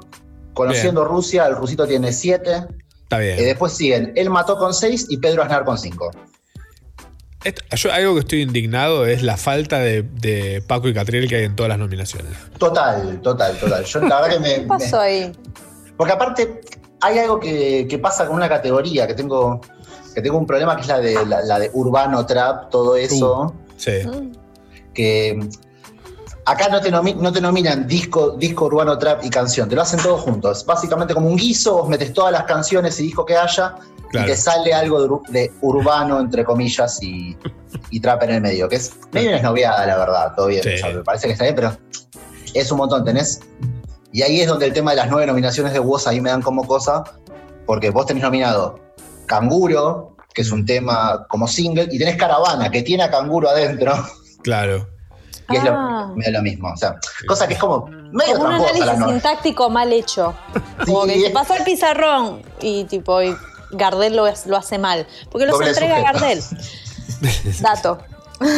Conociendo 0.54 1.04
Rusia, 1.04 1.46
el 1.46 1.54
rusito 1.54 1.86
tiene 1.86 2.12
siete. 2.12 2.64
Está 3.02 3.18
bien. 3.18 3.38
Eh, 3.38 3.42
después 3.44 3.72
siguen 3.74 4.12
Él 4.16 4.30
mató 4.30 4.56
con 4.58 4.72
6 4.74 5.06
y 5.10 5.18
Pedro 5.18 5.42
Aznar 5.42 5.64
con 5.64 5.76
5. 5.78 6.10
Esto- 7.46 7.62
yo 7.76 7.92
algo 7.92 8.14
que 8.14 8.20
estoy 8.20 8.42
indignado 8.42 9.06
es 9.06 9.22
la 9.22 9.36
falta 9.36 9.78
de, 9.78 10.02
de 10.02 10.62
Paco 10.66 10.88
y 10.88 10.94
Catriel 10.94 11.28
que 11.28 11.36
hay 11.36 11.44
en 11.44 11.54
todas 11.56 11.68
las 11.70 11.78
nominaciones. 11.78 12.32
Total, 12.58 13.20
total, 13.22 13.56
total. 13.58 13.84
Yo 13.84 14.00
la 14.00 14.20
verdad 14.20 14.30
que 14.36 14.40
me. 14.40 14.54
¿Qué 14.62 14.62
pasó 14.66 15.00
ahí? 15.00 15.26
me- 15.28 15.32
porque 15.96 16.12
aparte, 16.12 16.60
hay 17.00 17.18
algo 17.18 17.38
que, 17.40 17.86
que 17.88 17.98
pasa 17.98 18.26
con 18.26 18.36
una 18.36 18.48
categoría 18.48 19.06
que 19.06 19.14
tengo. 19.14 19.60
Que 20.14 20.22
tengo 20.22 20.38
un 20.38 20.46
problema 20.46 20.74
que 20.76 20.82
es 20.82 20.88
la 20.88 20.98
de 21.00 21.26
la, 21.26 21.42
la 21.42 21.58
de 21.58 21.70
urbano 21.74 22.24
trap, 22.26 22.70
todo 22.70 22.96
eso. 22.96 23.54
Sí. 23.76 23.92
Que 24.94 25.38
acá 26.46 26.68
no 26.68 26.80
te, 26.80 26.90
no 26.90 27.32
te 27.32 27.40
nominan 27.40 27.86
disco, 27.86 28.30
disco 28.30 28.66
urbano 28.66 28.96
trap 28.96 29.24
y 29.24 29.30
canción, 29.30 29.68
te 29.68 29.74
lo 29.74 29.82
hacen 29.82 30.00
todos 30.00 30.20
juntos. 30.22 30.64
Básicamente 30.64 31.12
como 31.12 31.28
un 31.28 31.36
guiso, 31.36 31.74
vos 31.78 31.88
metes 31.88 32.12
todas 32.14 32.32
las 32.32 32.44
canciones 32.44 32.98
y 33.00 33.04
discos 33.04 33.26
que 33.26 33.36
haya 33.36 33.74
Claro. 34.08 34.28
y 34.28 34.30
te 34.30 34.36
sale 34.36 34.72
algo 34.72 35.02
de, 35.02 35.08
ur- 35.08 35.28
de 35.30 35.52
urbano, 35.62 36.20
entre 36.20 36.44
comillas, 36.44 37.02
y, 37.02 37.36
y 37.90 37.98
trap 37.98 38.22
en 38.22 38.30
el 38.30 38.40
medio, 38.40 38.68
que 38.68 38.76
es 38.76 38.92
medio 39.10 39.28
una 39.30 39.38
esnoviada, 39.38 39.84
la 39.84 39.96
verdad, 39.98 40.32
todo 40.36 40.46
bien. 40.46 40.62
Sí. 40.62 40.74
o 40.74 40.78
sea, 40.78 40.90
me 40.94 41.02
parece 41.02 41.26
que 41.26 41.32
está 41.32 41.42
bien, 41.44 41.56
pero 41.56 41.76
es 42.54 42.70
un 42.70 42.78
montón, 42.78 43.04
tenés. 43.04 43.40
Y 44.12 44.22
ahí 44.22 44.40
es 44.40 44.46
donde 44.46 44.66
el 44.66 44.72
tema 44.72 44.92
de 44.92 44.98
las 44.98 45.10
nueve 45.10 45.26
nominaciones 45.26 45.72
de 45.72 45.80
Woz 45.80 46.06
ahí 46.06 46.20
me 46.20 46.30
dan 46.30 46.40
como 46.40 46.64
cosa, 46.64 47.02
porque 47.66 47.90
vos 47.90 48.06
tenés 48.06 48.22
nominado 48.22 48.78
Canguro, 49.26 50.16
que 50.32 50.42
es 50.42 50.52
un 50.52 50.64
tema 50.64 51.26
como 51.28 51.48
single, 51.48 51.88
y 51.90 51.98
tenés 51.98 52.16
Caravana, 52.16 52.70
que 52.70 52.82
tiene 52.82 53.02
a 53.02 53.10
Canguro 53.10 53.48
adentro, 53.50 53.92
Claro. 54.44 54.86
Y 55.48 55.56
es 55.56 55.62
Ah. 55.64 56.06
lo, 56.10 56.16
medio 56.16 56.32
lo 56.32 56.42
mismo. 56.42 56.72
O 56.72 56.76
sea, 56.76 56.96
cosa 57.26 57.46
que 57.46 57.54
es 57.54 57.60
como 57.60 57.86
medio 58.12 58.34
Como 58.36 58.48
un 58.50 58.56
tramposa 58.56 58.82
análisis 58.92 59.06
sintáctico 59.12 59.70
mal 59.70 59.92
hecho. 59.92 60.34
Como 60.86 61.04
que 61.06 61.20
se 61.20 61.30
pasó 61.30 61.54
el 61.54 61.64
pizarrón 61.64 62.42
y 62.60 62.84
tipo 62.84 63.22
y 63.22 63.34
Gardel 63.72 64.14
lo, 64.16 64.26
es- 64.26 64.46
lo 64.46 64.56
hace 64.56 64.78
mal. 64.78 65.06
Porque 65.30 65.46
los 65.46 65.54
Doble 65.58 65.70
entrega 65.70 65.98
sujeto. 65.98 66.12
Gardel. 66.20 66.42
Dato. 67.60 67.98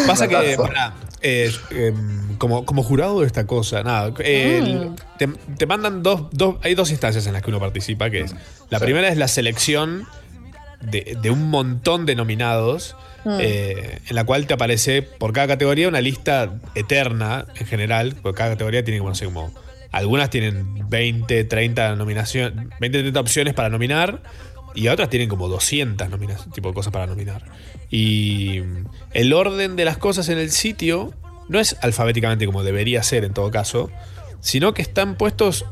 Pasa 0.06 0.26
que, 0.28 0.56
eh, 1.20 1.50
em, 1.70 2.36
como, 2.38 2.64
como 2.64 2.82
jurado 2.82 3.20
de 3.20 3.26
esta 3.26 3.46
cosa, 3.46 3.82
nada, 3.82 4.12
el- 4.18 4.90
Mm. 4.90 4.96
te, 5.18 5.26
te 5.56 5.66
mandan 5.66 6.02
dos, 6.02 6.22
dos, 6.32 6.56
hay 6.62 6.74
dos 6.74 6.90
instancias 6.90 7.26
en 7.26 7.32
las 7.32 7.42
que 7.42 7.50
uno 7.50 7.60
participa, 7.60 8.10
que 8.10 8.20
es, 8.22 8.34
la 8.70 8.78
Sí. 8.78 8.84
primera 8.84 9.08
es 9.08 9.16
la 9.16 9.28
selección 9.28 10.06
de, 10.80 11.16
de 11.20 11.30
un 11.30 11.48
montón 11.50 12.06
de 12.06 12.14
nominados, 12.14 12.96
Mm. 13.28 13.36
eh, 13.40 13.98
en 14.08 14.16
la 14.16 14.24
cual 14.24 14.46
te 14.46 14.54
aparece 14.54 15.02
por 15.02 15.34
cada 15.34 15.48
categoría 15.48 15.86
una 15.86 16.00
lista 16.00 16.50
eterna 16.74 17.44
en 17.56 17.66
general, 17.66 18.16
porque 18.22 18.38
cada 18.38 18.50
categoría 18.52 18.82
tiene 18.82 19.00
como, 19.00 19.10
no 19.10 19.24
como, 19.24 19.52
algunas 19.92 20.30
tienen 20.30 20.88
20, 20.88 21.44
30 21.44 21.94
nominaciones, 21.96 22.68
20, 22.80 23.00
30 23.00 23.20
opciones 23.20 23.52
para 23.52 23.68
nominar, 23.68 24.22
y 24.74 24.88
otras 24.88 25.10
tienen 25.10 25.28
como 25.28 25.46
200 25.48 26.08
nominaciones, 26.08 26.54
tipo 26.54 26.68
de 26.68 26.74
cosas 26.74 26.90
para 26.90 27.06
nominar. 27.06 27.44
Y 27.90 28.62
el 29.12 29.34
orden 29.34 29.76
de 29.76 29.84
las 29.84 29.98
cosas 29.98 30.30
en 30.30 30.38
el 30.38 30.50
sitio 30.50 31.12
no 31.50 31.60
es 31.60 31.76
alfabéticamente 31.82 32.46
como 32.46 32.62
debería 32.62 33.02
ser 33.02 33.24
en 33.24 33.34
todo 33.34 33.50
caso, 33.50 33.90
sino 34.40 34.72
que 34.72 34.80
están 34.80 35.16
puestos, 35.16 35.66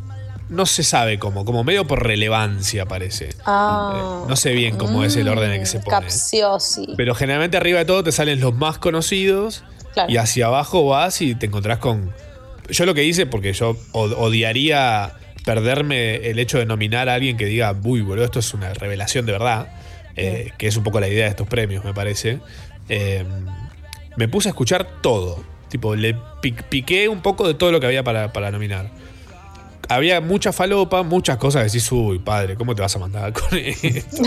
no 0.49 0.65
se 0.67 0.83
sabe 0.85 1.19
cómo, 1.19 1.45
como 1.45 1.65
medio 1.65 1.87
por 1.87 2.05
relevancia 2.07 2.87
parece. 2.87 3.31
Ah. 3.45 4.25
No 4.29 4.37
sé 4.37 4.53
bien 4.53 4.77
cómo 4.77 5.03
es 5.05 5.17
el 5.17 5.29
orden 5.29 5.51
en 5.53 5.61
que 5.61 5.67
se 5.67 5.79
pone. 5.81 5.91
Capciosi. 5.91 6.95
Pero 6.97 7.15
generalmente 7.15 7.57
arriba 7.57 7.79
de 7.81 7.85
todo 7.85 8.05
te 8.05 8.13
salen 8.13 8.41
los 8.41 8.55
más 8.55 8.79
conocidos 8.79 9.65
Claro. 9.95 10.13
y 10.13 10.19
hacia 10.19 10.47
abajo 10.47 10.87
vas 10.87 11.21
y 11.23 11.35
te 11.35 11.47
encontrás 11.47 11.79
con... 11.79 12.13
Yo 12.69 12.85
lo 12.87 12.95
que 12.95 13.05
hice, 13.05 13.27
porque 13.27 13.53
yo 13.53 13.77
od- 13.93 14.15
odiaría 14.17 15.13
perderme 15.45 16.17
el 16.29 16.39
hecho 16.39 16.59
de 16.59 16.67
nominar 16.67 17.09
a 17.09 17.15
alguien 17.15 17.37
que 17.37 17.47
diga, 17.47 17.75
uy, 17.85 18.01
boludo, 18.03 18.25
esto 18.25 18.41
es 18.41 18.53
una 18.55 18.75
revelación 18.75 19.25
de 19.27 19.33
verdad, 19.33 19.69
eh, 20.17 20.51
que 20.59 20.67
es 20.67 20.77
un 20.77 20.83
poco 20.85 20.99
la 21.01 21.09
idea 21.09 21.25
de 21.25 21.31
estos 21.31 21.47
premios, 21.49 21.85
me 21.85 21.95
parece. 21.95 22.41
Eh, 22.89 23.25
me 24.17 24.29
puse 24.29 24.49
a 24.49 24.51
escuchar 24.51 24.87
todo. 25.01 25.43
Tipo, 25.69 25.95
le 25.97 26.17
piqué 26.43 27.09
un 27.09 27.21
poco 27.23 27.47
de 27.47 27.55
todo 27.55 27.73
lo 27.73 27.81
que 27.81 27.87
había 27.87 28.03
para, 28.05 28.33
para 28.33 28.51
nominar. 28.51 28.91
Había 29.89 30.21
mucha 30.21 30.53
falopa, 30.53 31.03
muchas 31.03 31.37
cosas 31.37 31.65
decís, 31.65 31.91
uy, 31.93 32.19
padre, 32.19 32.57
¿cómo 32.57 32.75
te 32.75 32.83
vas 32.83 32.95
a 32.97 32.99
mandar 32.99 33.33
con 33.33 33.47
esto? 33.59 34.23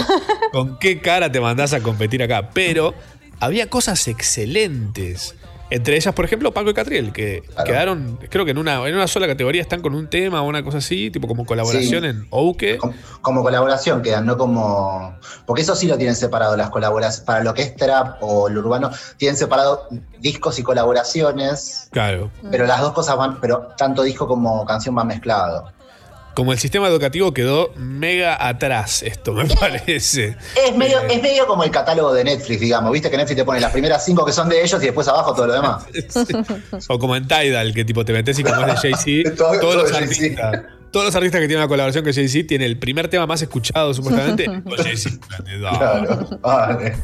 ¿Con 0.52 0.80
qué 0.80 1.02
cara 1.02 1.32
te 1.32 1.40
mandás 1.40 1.74
a 1.74 1.82
competir 1.82 2.24
acá? 2.24 2.50
Pero 2.52 2.94
había 3.40 3.70
cosas 3.70 4.08
excelentes. 4.08 5.36
Entre 5.72 5.96
ellas, 5.96 6.14
por 6.16 6.26
ejemplo, 6.26 6.52
Paco 6.54 6.70
y 6.72 6.74
Catriel, 6.74 7.12
que 7.14 7.44
quedaron, 7.66 8.18
creo 8.30 8.44
que 8.46 8.52
en 8.52 8.58
una, 8.58 8.88
en 8.88 8.96
una 8.96 9.08
sola 9.08 9.28
categoría 9.28 9.62
están 9.62 9.82
con 9.82 9.94
un 9.94 10.10
tema 10.10 10.42
o 10.42 10.48
una 10.48 10.64
cosa 10.64 10.80
así, 10.80 11.12
tipo 11.12 11.28
como 11.28 11.46
colaboración 11.46 12.04
Sí. 12.04 12.10
en 12.10 12.28
Ouke. 12.32 12.80
como 13.22 13.44
colaboración 13.44 14.02
quedan, 14.02 14.26
no 14.26 14.38
como. 14.38 15.16
Porque 15.46 15.62
eso 15.62 15.76
sí 15.76 15.88
lo 15.88 15.98
tienen 15.98 16.16
separado, 16.16 16.58
las 16.58 16.70
colaboraciones. 16.70 17.26
Para 17.26 17.44
lo 17.44 17.54
que 17.54 17.62
es 17.62 17.76
trap 17.76 18.18
o 18.22 18.48
el 18.48 18.58
urbano, 18.58 18.90
tienen 19.18 19.38
separado 19.38 19.88
discos 20.20 20.58
y 20.60 20.64
colaboraciones, 20.64 21.88
Claro. 21.92 22.32
pero 22.52 22.66
las 22.66 22.82
dos 22.82 22.94
cosas 22.94 23.16
van. 23.18 23.40
Pero 23.40 23.68
tanto 23.78 24.04
disco 24.04 24.28
como 24.28 24.66
canción 24.66 24.96
van 24.96 25.08
mezclado. 25.08 25.72
Como 26.40 26.54
el 26.54 26.58
sistema 26.58 26.88
educativo 26.88 27.34
quedó 27.34 27.74
mega 27.76 28.48
atrás, 28.48 29.04
esto 29.04 29.34
me 29.34 29.44
parece. 29.60 30.38
Es 30.56 30.74
medio, 30.74 30.98
es 31.10 31.22
medio 31.22 31.46
como 31.46 31.66
el 31.66 31.70
catálogo 31.70 32.14
de 32.14 32.24
Netflix, 32.24 32.62
digamos. 32.62 32.94
Viste 32.94 33.12
que 33.12 33.18
Netflix 33.18 33.36
te 33.40 33.44
pone 33.44 33.60
las 33.60 33.74
primeras 33.74 34.06
cinco 34.06 34.26
que 34.26 34.32
son 34.32 34.48
de 34.48 34.64
ellos 34.64 34.82
y 34.82 34.86
después 34.86 35.06
abajo 35.10 35.34
todo 35.34 35.48
lo 35.48 35.54
demás. 35.56 35.84
O 36.88 36.98
como 36.98 37.18
en 37.18 37.28
Tidal, 37.28 37.74
que 37.74 37.84
tipo 37.84 38.06
te 38.06 38.14
metes 38.14 38.40
y 38.40 38.44
como 38.46 38.62
es 38.62 38.68
de 38.82 38.90
Jay-Z, 38.94 39.36
Todo- 39.36 39.48
todos 39.50 39.60
todo 39.60 39.76
los 39.84 39.92
artistas. 39.92 40.62
Todos 40.92 41.06
los 41.08 41.16
artistas 41.18 41.42
que 41.42 41.48
tienen 41.48 41.58
una 41.58 41.68
colaboración 41.68 42.06
con 42.06 42.14
Jay-Z 42.14 42.48
tienen 42.48 42.68
el 42.68 42.80
primer 42.80 43.10
tema 43.10 43.28
más 43.28 43.42
escuchado, 43.42 43.94
supuestamente, 43.94 44.46
con 44.46 44.78
Jay-Z. 44.78 45.18
Claro, 45.60 46.40
vale. 46.40 46.96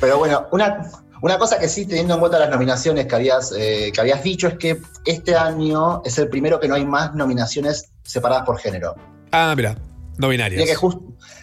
Pero 0.00 0.18
bueno, 0.18 0.46
una, 0.52 0.90
una 1.22 1.38
cosa 1.38 1.58
que 1.58 1.68
sí, 1.68 1.86
teniendo 1.86 2.14
en 2.14 2.20
cuenta 2.20 2.38
las 2.38 2.50
nominaciones 2.50 3.06
que 3.06 3.14
habías, 3.14 3.52
eh, 3.56 3.90
que 3.92 4.00
habías 4.00 4.22
dicho, 4.22 4.48
es 4.48 4.54
que 4.58 4.80
este 5.04 5.34
año 5.36 6.02
es 6.04 6.18
el 6.18 6.28
primero 6.28 6.58
que 6.60 6.68
no 6.68 6.74
hay 6.74 6.84
más 6.84 7.14
nominaciones 7.14 7.90
separadas 8.02 8.44
por 8.44 8.58
género. 8.58 8.94
Ah, 9.32 9.54
mira, 9.56 9.76
no 10.16 10.28
binarias. 10.28 10.64
que 10.64 10.74
just- 10.74 10.98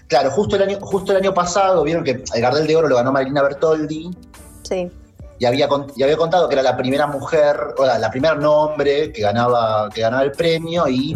claro, 0.07 0.31
justo 0.31 0.55
el, 0.55 0.63
año, 0.63 0.79
justo 0.81 1.11
el 1.11 1.17
año 1.19 1.33
pasado 1.33 1.83
vieron 1.83 2.03
que 2.03 2.23
el 2.33 2.41
Gardel 2.41 2.67
de 2.67 2.75
Oro 2.75 2.87
lo 2.87 2.95
ganó 2.95 3.11
Marina 3.11 3.41
Bertoldi 3.43 4.09
Sí. 4.63 4.89
y 5.39 5.45
había, 5.45 5.67
y 5.95 6.03
había 6.03 6.17
contado 6.17 6.47
que 6.49 6.55
era 6.55 6.63
la 6.63 6.75
primera 6.75 7.05
mujer, 7.07 7.57
o 7.77 7.85
la, 7.85 7.99
la 7.99 8.09
primera 8.09 8.33
nombre 8.35 9.11
que 9.11 9.21
ganaba, 9.21 9.89
que 9.93 10.01
ganaba 10.01 10.23
el 10.23 10.31
premio 10.31 10.87
y 10.87 11.15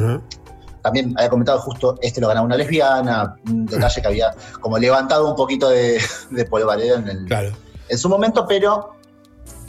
también 0.82 1.14
había 1.18 1.30
comentado 1.30 1.60
justo 1.60 1.98
este 2.02 2.22
lo 2.22 2.28
ganaba 2.28 2.46
una 2.46 2.56
lesbiana, 2.58 3.36
un 3.50 3.66
detalle 3.66 4.02
que 4.02 4.08
había 4.08 4.32
como 4.62 4.78
levantado 4.78 5.30
un 5.30 5.36
poquito 5.36 5.70
de, 5.70 6.00
de 6.30 6.46
polvareda 6.46 6.98
en, 6.98 7.08
el- 7.10 7.26
en 7.90 7.98
su 7.98 8.08
momento, 8.10 8.46
pero 8.48 8.96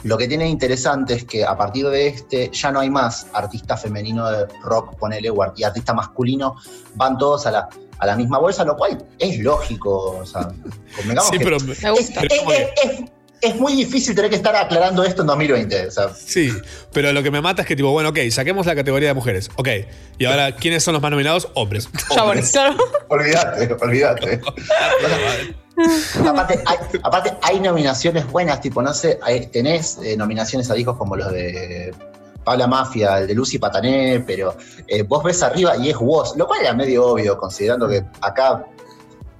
lo 0.03 0.17
que 0.17 0.27
tiene 0.27 0.47
interesante 0.49 1.13
es 1.13 1.25
que 1.25 1.45
a 1.45 1.55
partir 1.55 1.87
de 1.87 2.07
este 2.07 2.49
ya 2.51 2.71
no 2.71 2.79
hay 2.79 2.89
más 2.89 3.27
artista 3.33 3.77
femenino 3.77 4.29
de 4.31 4.47
rock, 4.63 4.95
ponele, 4.97 5.31
y 5.55 5.63
artista 5.63 5.93
masculino, 5.93 6.55
van 6.95 7.17
todos 7.19 7.45
a 7.45 7.51
la, 7.51 7.69
a 7.99 8.05
la 8.07 8.15
misma 8.15 8.39
bolsa, 8.39 8.63
lo 8.65 8.75
cual 8.75 9.05
es 9.19 9.37
lógico. 9.39 10.17
O 10.21 10.25
sea, 10.25 10.51
convengamos 10.97 11.29
Sí, 11.29 11.37
pero- 11.37 11.57
Me 11.59 11.91
gusta. 11.91 12.21
es- 12.21 12.31
es- 12.31 12.69
es- 12.83 13.11
es 13.41 13.55
muy 13.55 13.73
difícil 13.73 14.15
tener 14.15 14.29
que 14.29 14.35
estar 14.37 14.55
aclarando 14.55 15.03
esto 15.03 15.21
en 15.21 15.27
2020. 15.27 15.87
O 15.87 15.91
sea, 15.91 16.09
Sí, 16.13 16.51
pero 16.93 17.11
lo 17.11 17.23
que 17.23 17.31
me 17.31 17.41
mata 17.41 17.63
es 17.63 17.67
que, 17.67 17.75
tipo, 17.75 17.91
bueno, 17.91 18.09
ok, 18.09 18.19
saquemos 18.29 18.65
la 18.65 18.75
categoría 18.75 19.09
de 19.09 19.13
mujeres. 19.15 19.49
Ok, 19.55 19.67
y 20.19 20.25
ahora, 20.25 20.55
¿quiénes 20.55 20.83
son 20.83 20.93
los 20.93 21.01
más 21.01 21.11
nominados? 21.11 21.49
Hombres. 21.55 21.89
Claro. 22.51 22.75
olvídate, 23.09 23.73
olvídate. 23.81 24.41
aparte, 26.27 26.59
hay, 26.65 26.77
aparte, 27.03 27.33
hay 27.41 27.59
nominaciones 27.59 28.27
buenas, 28.27 28.61
tipo, 28.61 28.81
no 28.81 28.93
sé, 28.93 29.19
hay- 29.21 29.47
tenés 29.47 29.97
eh, 30.03 30.15
nominaciones 30.17 30.69
a 30.69 30.73
discos 30.75 30.97
como 30.97 31.15
los 31.15 31.31
de 31.31 31.93
Pabla 32.43 32.67
Mafia, 32.67 33.19
el 33.19 33.27
de 33.27 33.35
Lucy 33.35 33.57
Patané, 33.59 34.23
pero 34.25 34.55
eh, 34.87 35.03
vos 35.03 35.23
ves 35.23 35.41
arriba 35.43 35.77
y 35.77 35.89
es 35.89 35.97
vos, 35.97 36.35
lo 36.37 36.47
cual 36.47 36.61
era 36.61 36.73
medio 36.73 37.05
obvio, 37.07 37.37
considerando 37.37 37.87
que 37.87 38.03
acá 38.21 38.65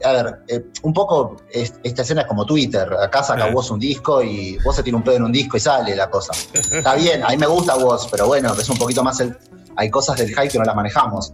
a 0.03 0.11
ver, 0.11 0.39
eh, 0.47 0.65
un 0.83 0.93
poco 0.93 1.37
es- 1.51 1.73
esta 1.83 2.01
escena 2.01 2.21
es 2.21 2.27
como 2.27 2.45
Twitter. 2.45 2.91
Acá 3.01 3.23
saca 3.23 3.47
vos 3.51 3.69
un 3.71 3.79
disco 3.79 4.21
y 4.21 4.57
vos 4.63 4.75
se 4.75 4.83
tiene 4.83 4.97
un 4.97 5.03
pedo 5.03 5.15
en 5.17 5.23
un 5.23 5.31
disco 5.31 5.57
y 5.57 5.59
sale 5.59 5.95
la 5.95 6.09
cosa. 6.09 6.33
Está 6.53 6.95
bien, 6.95 7.23
a 7.23 7.29
mí 7.29 7.37
me 7.37 7.47
gusta 7.47 7.75
vos, 7.75 8.07
pero 8.09 8.27
bueno, 8.27 8.53
es 8.53 8.69
un 8.69 8.77
poquito 8.77 9.03
más 9.03 9.19
el. 9.19 9.37
Hay 9.75 9.89
cosas 9.89 10.17
del 10.17 10.29
hype 10.29 10.49
que 10.49 10.57
no 10.59 10.65
las 10.65 10.75
manejamos. 10.75 11.33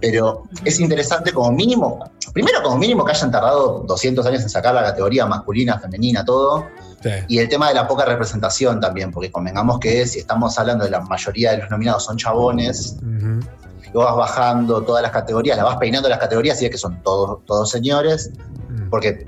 Pero 0.00 0.44
es 0.64 0.80
interesante 0.80 1.30
como 1.30 1.52
mínimo, 1.52 2.02
primero 2.32 2.62
como 2.62 2.78
mínimo 2.78 3.04
que 3.04 3.12
hayan 3.12 3.30
tardado 3.30 3.80
200 3.86 4.24
años 4.24 4.40
en 4.40 4.48
sacar 4.48 4.74
la 4.74 4.82
categoría 4.82 5.26
masculina, 5.26 5.78
femenina, 5.78 6.24
todo. 6.24 6.66
Sí. 7.02 7.10
Y 7.28 7.38
el 7.38 7.50
tema 7.50 7.68
de 7.68 7.74
la 7.74 7.86
poca 7.86 8.06
representación 8.06 8.80
también, 8.80 9.10
porque 9.10 9.30
convengamos 9.30 9.78
que 9.78 10.06
si 10.06 10.20
estamos 10.20 10.58
hablando 10.58 10.84
de 10.84 10.90
la 10.90 11.00
mayoría 11.02 11.50
de 11.50 11.58
los 11.58 11.70
nominados 11.70 12.04
son 12.04 12.16
chabones, 12.16 12.96
y 13.02 13.69
vos 13.92 14.04
vas 14.04 14.16
bajando 14.16 14.82
todas 14.82 15.02
las 15.02 15.10
categorías, 15.12 15.56
la 15.56 15.64
vas 15.64 15.76
peinando 15.76 16.08
las 16.08 16.18
categorías 16.18 16.60
y 16.62 16.66
es 16.66 16.70
que 16.70 16.78
son 16.78 17.02
todos, 17.02 17.44
todos 17.46 17.70
señores, 17.70 18.30
Mm. 18.68 18.88
porque 18.90 19.26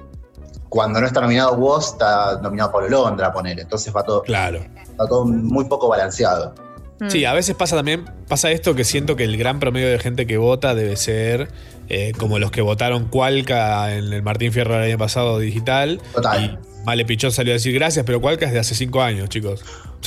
cuando 0.68 1.00
no 1.00 1.06
está 1.06 1.20
nominado 1.20 1.56
vos, 1.56 1.88
está 1.92 2.38
nominado 2.40 2.70
Pablo 2.72 2.88
Londra, 2.88 3.32
poner, 3.32 3.58
entonces 3.60 3.92
va 3.94 4.02
todo, 4.04 4.22
Claro. 4.22 4.60
va 5.00 5.06
todo 5.06 5.24
muy 5.26 5.64
poco 5.66 5.88
balanceado. 5.88 6.54
Mm. 7.00 7.08
Sí, 7.10 7.24
a 7.24 7.32
veces 7.32 7.54
pasa 7.56 7.74
también, 7.76 8.04
pasa 8.28 8.50
esto 8.52 8.74
que 8.74 8.84
siento 8.84 9.16
que 9.16 9.24
el 9.24 9.36
gran 9.36 9.58
promedio 9.60 9.88
de 9.90 9.98
gente 9.98 10.26
que 10.26 10.38
vota 10.38 10.74
debe 10.74 10.96
ser 10.96 11.48
eh, 11.88 12.12
como 12.16 12.38
los 12.38 12.50
que 12.52 12.62
votaron 12.62 13.08
Cualca 13.08 13.92
en 13.94 14.12
el 14.12 14.22
Martín 14.22 14.52
Fierro 14.52 14.74
del 14.74 14.84
año 14.84 14.98
pasado 14.98 15.38
digital. 15.38 16.00
Total. 16.14 16.58
Y 16.62 16.84
Male 16.86 17.04
Pichón 17.04 17.32
salió 17.32 17.52
a 17.52 17.54
decir 17.54 17.74
gracias, 17.74 18.06
pero 18.06 18.20
Cualca 18.20 18.46
es 18.46 18.52
de 18.52 18.60
hace 18.60 18.74
cinco 18.74 19.02
años, 19.02 19.28
chicos. 19.28 19.62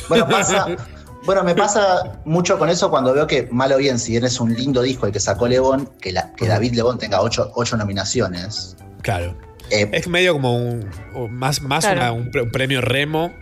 Bueno, 0.10 0.28
pasa, 0.28 0.66
bueno, 1.26 1.44
me 1.44 1.56
pasa 1.56 2.20
mucho 2.26 2.58
con 2.60 2.70
eso 2.70 2.90
cuando 2.90 3.14
veo 3.14 3.28
que, 3.28 3.48
mal 3.52 3.72
o 3.72 3.78
bien, 3.78 3.98
si 4.00 4.12
bien 4.12 4.24
es 4.26 4.40
un 4.40 4.54
lindo 4.54 4.82
disco 4.82 5.06
el 5.08 5.12
que 5.12 5.20
sacó 5.20 5.48
Lebón, 5.48 5.90
que, 6.00 6.12
la, 6.12 6.34
que 6.34 6.48
David 6.48 6.74
Lebón 6.74 6.98
tenga 6.98 7.22
ocho, 7.22 7.52
ocho 7.56 7.76
nominaciones. 7.78 8.76
Claro. 9.02 9.36
Eh, 9.72 9.90
Es 9.94 10.08
medio 10.08 10.34
como 10.34 10.56
un. 10.58 10.90
más 11.32 11.62
más 11.62 11.84
Claro. 11.86 12.00
una- 12.02 12.12
un, 12.12 12.32
pre- 12.32 12.42
un 12.44 12.52
premio 12.52 12.82
remo. 12.82 13.34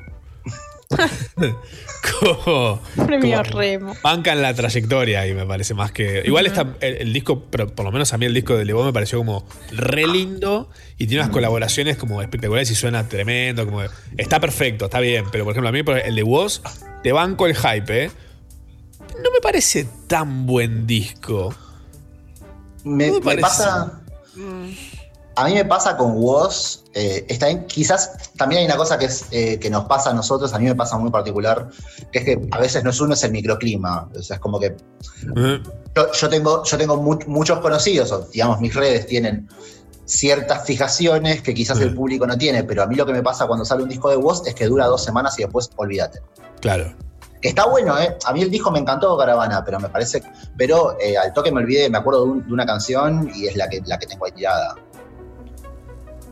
como, 2.22 2.80
Premio 3.06 3.42
como- 3.44 3.60
Remo. 3.60 3.94
Bancan 4.04 4.42
la 4.42 4.54
trayectoria 4.54 5.26
y 5.28 5.34
me 5.34 5.46
parece 5.46 5.74
más 5.74 5.92
que. 5.92 6.22
Igual 6.26 6.46
está 6.48 6.68
el, 6.82 6.96
el 6.98 7.14
disco, 7.14 7.44
pero 7.50 7.68
por 7.74 7.86
lo 7.86 7.92
menos 7.92 8.14
a 8.14 8.18
mí 8.18 8.26
el 8.26 8.34
disco 8.34 8.56
de 8.58 8.66
Lebón 8.66 8.86
me 8.86 8.94
pareció 8.94 9.18
como 9.18 9.46
re 9.72 10.06
lindo 10.08 10.70
y 10.98 11.08
tiene 11.08 11.24
unas 11.24 11.34
colaboraciones 11.34 11.98
como 11.98 12.22
espectaculares 12.22 12.70
y 12.72 12.76
suena 12.76 13.08
tremendo. 13.08 13.66
Como, 13.66 13.82
está 14.18 14.40
perfecto, 14.40 14.86
está 14.86 15.00
bien, 15.00 15.26
pero 15.32 15.44
por 15.46 15.52
ejemplo, 15.54 15.70
a 15.70 15.72
mí 15.72 15.82
el 16.06 16.16
de 16.16 16.24
Woz, 16.24 16.62
te 17.04 17.12
banco 17.12 17.46
el 17.46 17.56
hype, 17.56 18.06
¿eh? 18.06 18.12
No 19.22 19.32
me 19.32 19.40
parece 19.42 19.88
tan 20.08 20.46
buen 20.46 20.88
disco. 20.88 21.54
me, 22.84 23.08
No 23.08 23.14
me 23.14 23.20
me 23.20 23.26
parece. 23.26 23.42
pasa. 23.42 24.00
A 25.36 25.46
mí 25.48 25.56
me 25.56 25.66
pasa 25.66 25.98
con 25.98 26.14
Woz. 26.16 26.84
eh, 26.94 27.26
está 27.28 27.48
bien, 27.48 27.66
quizás 27.66 28.32
también 28.38 28.60
hay 28.60 28.66
una 28.68 28.76
cosa 28.78 29.00
que, 29.00 29.06
es, 29.06 29.26
eh, 29.32 29.58
que 29.60 29.68
nos 29.70 29.86
pasa 29.86 30.12
a 30.12 30.14
nosotros, 30.14 30.54
a 30.54 30.60
mí 30.60 30.66
me 30.66 30.76
pasa 30.76 30.96
muy 31.00 31.10
particular, 31.10 31.70
que 32.12 32.20
es 32.20 32.26
que 32.26 32.48
a 32.52 32.60
veces 32.60 32.84
no 32.84 32.92
es 32.92 33.02
uno, 33.02 33.16
es 33.16 33.24
el 33.24 33.32
microclima. 33.32 34.10
O 34.16 34.22
sea, 34.22 34.36
es 34.36 34.40
como 34.40 34.60
que 34.60 34.68
¿eh? 34.68 35.64
yo, 35.96 36.12
yo 36.12 36.30
tengo, 36.30 36.64
yo 36.64 36.78
tengo 36.78 36.98
mu- 36.98 37.18
muchos 37.26 37.60
conocidos, 37.62 38.12
o 38.12 38.28
digamos, 38.32 38.62
mis 38.62 38.76
redes 38.76 39.08
tienen 39.08 39.50
ciertas 40.06 40.66
fijaciones 40.68 41.42
que 41.42 41.54
quizás 41.56 41.80
el 41.80 41.96
público 41.96 42.28
no 42.28 42.38
tiene, 42.38 42.64
pero 42.64 42.84
a 42.84 42.88
mí 42.88 42.96
lo 42.96 43.06
que 43.06 43.14
me 43.14 43.24
pasa 43.24 43.48
cuando 43.48 43.66
sale 43.66 43.82
un 43.84 43.90
disco 43.90 44.10
de 44.12 44.18
Woz 44.18 44.46
es 44.46 44.54
que 44.54 44.68
dura 44.68 44.86
dos 44.86 45.04
semanas 45.04 45.38
y 45.40 45.44
después 45.44 45.70
olvídate. 45.78 46.20
Claro. 46.64 46.94
Que 47.42 47.50
está 47.50 47.66
bueno, 47.68 48.00
¿eh? 48.00 48.18
A 48.26 48.32
mí 48.32 48.42
el 48.42 48.50
disco 48.50 48.72
me 48.72 48.80
encantó 48.80 49.18
Caravana, 49.18 49.64
pero 49.66 49.78
me 49.80 49.90
parece. 49.90 50.24
Pero 50.58 50.98
eh, 51.00 51.18
al 51.18 51.34
toque 51.34 51.52
me 51.52 51.60
olvidé, 51.60 51.90
me 51.90 51.98
acuerdo 51.98 52.24
de, 52.24 52.32
un- 52.32 52.48
de 52.48 52.54
una 52.54 52.66
canción 52.66 53.30
y 53.36 53.48
es 53.48 53.58
la 53.58 53.68
que, 53.68 53.82
la 53.86 54.00
que 54.00 54.08
tengo 54.08 54.26
ahí 54.26 54.32
tirada. 54.32 54.76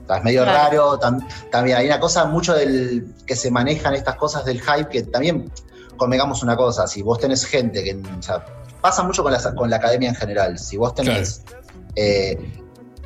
O 0.03 0.07
sea, 0.07 0.17
es 0.17 0.23
medio 0.23 0.43
Claro. 0.43 0.57
raro. 0.57 0.99
tam- 0.99 1.27
también 1.51 1.77
hay 1.77 1.85
una 1.87 1.99
cosa 1.99 2.23
mucho 2.25 2.53
del 2.53 3.13
que 3.27 3.35
se 3.35 3.51
manejan 3.51 3.93
estas 3.93 4.15
cosas 4.15 4.45
del 4.45 4.61
hype 4.61 4.87
que 4.89 5.03
también 5.03 5.51
convengamos 5.97 6.43
una 6.43 6.55
cosa. 6.55 6.87
Si 6.87 7.01
vos 7.01 7.19
tenés 7.19 7.45
gente 7.45 7.83
que. 7.83 8.01
O 8.17 8.21
sea, 8.23 8.45
pasa 8.79 9.03
mucho 9.03 9.21
con 9.21 9.33
la, 9.33 9.55
con 9.55 9.69
la 9.69 9.75
academia 9.75 10.07
en 10.09 10.15
general. 10.15 10.57
Si 10.57 10.77
vos 10.77 10.95
tenés. 10.95 11.43
eh, 11.97 12.39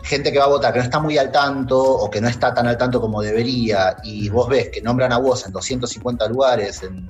gente 0.05 0.31
que 0.31 0.39
va 0.39 0.45
a 0.45 0.49
votar 0.49 0.71
que 0.71 0.79
no 0.79 0.85
está 0.85 0.99
muy 0.99 1.17
al 1.17 1.31
tanto 1.31 1.77
o 1.81 2.09
que 2.09 2.21
no 2.21 2.27
está 2.29 2.53
tan 2.53 2.67
al 2.67 2.77
tanto 2.77 3.01
como 3.01 3.21
debería 3.21 3.97
y 4.03 4.29
vos 4.29 4.47
ves 4.47 4.69
que 4.69 4.81
nombran 4.81 5.11
a 5.11 5.17
vos 5.17 5.45
en 5.45 5.51
250 5.51 6.27
lugares, 6.29 6.81
en, 6.83 7.09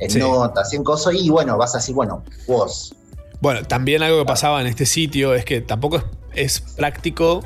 en 0.00 0.10
Sí. 0.10 0.18
notas, 0.18 0.72
en 0.74 0.82
cosas, 0.84 1.14
y 1.14 1.30
bueno, 1.30 1.56
vas 1.56 1.74
a 1.74 1.78
decir, 1.78 1.94
bueno, 1.94 2.22
vos. 2.46 2.94
Bueno, 3.40 3.62
también 3.64 4.02
algo 4.02 4.18
que 4.18 4.24
pasaba 4.26 4.60
en 4.60 4.66
este 4.66 4.84
sitio 4.86 5.34
es 5.34 5.44
que 5.44 5.60
tampoco 5.60 5.98
es, 5.98 6.04
es 6.34 6.60
práctico. 6.60 7.42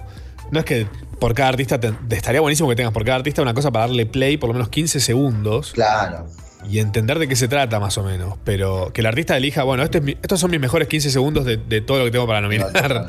No 0.51 0.61
es 0.61 0.65
que 0.65 0.87
por 1.19 1.35
cada 1.35 1.51
artista 1.51 1.79
te, 1.81 1.93
estaría 2.11 2.41
buenísimo 2.41 2.69
que 2.69 2.77
tengas 2.77 2.93
por 2.93 3.05
cada 3.05 3.17
artista 3.17 3.43
una 3.43 3.53
cosa 3.53 3.71
para 3.71 3.87
darle 3.87 4.07
play 4.07 4.37
por 4.39 4.49
lo 4.49 4.55
menos 4.55 4.69
15 4.71 5.01
segundos. 5.01 5.73
Claro. 5.73 6.27
Y 6.69 6.79
entender 6.81 7.19
de 7.19 7.29
qué 7.29 7.37
se 7.37 7.49
trata 7.49 7.79
más 7.81 7.99
o 7.99 8.03
menos. 8.03 8.35
Pero 8.45 8.91
que 8.93 9.01
el 9.03 9.07
artista 9.07 9.37
elija, 9.37 9.63
bueno, 9.65 9.83
este 9.83 9.99
es 9.99 10.05
mi- 10.05 10.17
estos 10.23 10.41
son 10.41 10.51
mis 10.51 10.61
mejores 10.61 10.89
15 10.89 11.11
segundos 11.11 11.45
de, 11.45 11.57
de 11.57 11.81
todo 11.81 11.99
lo 11.99 12.05
que 12.07 12.11
tengo 12.13 12.27
para 12.27 12.41
nominar. 12.41 13.07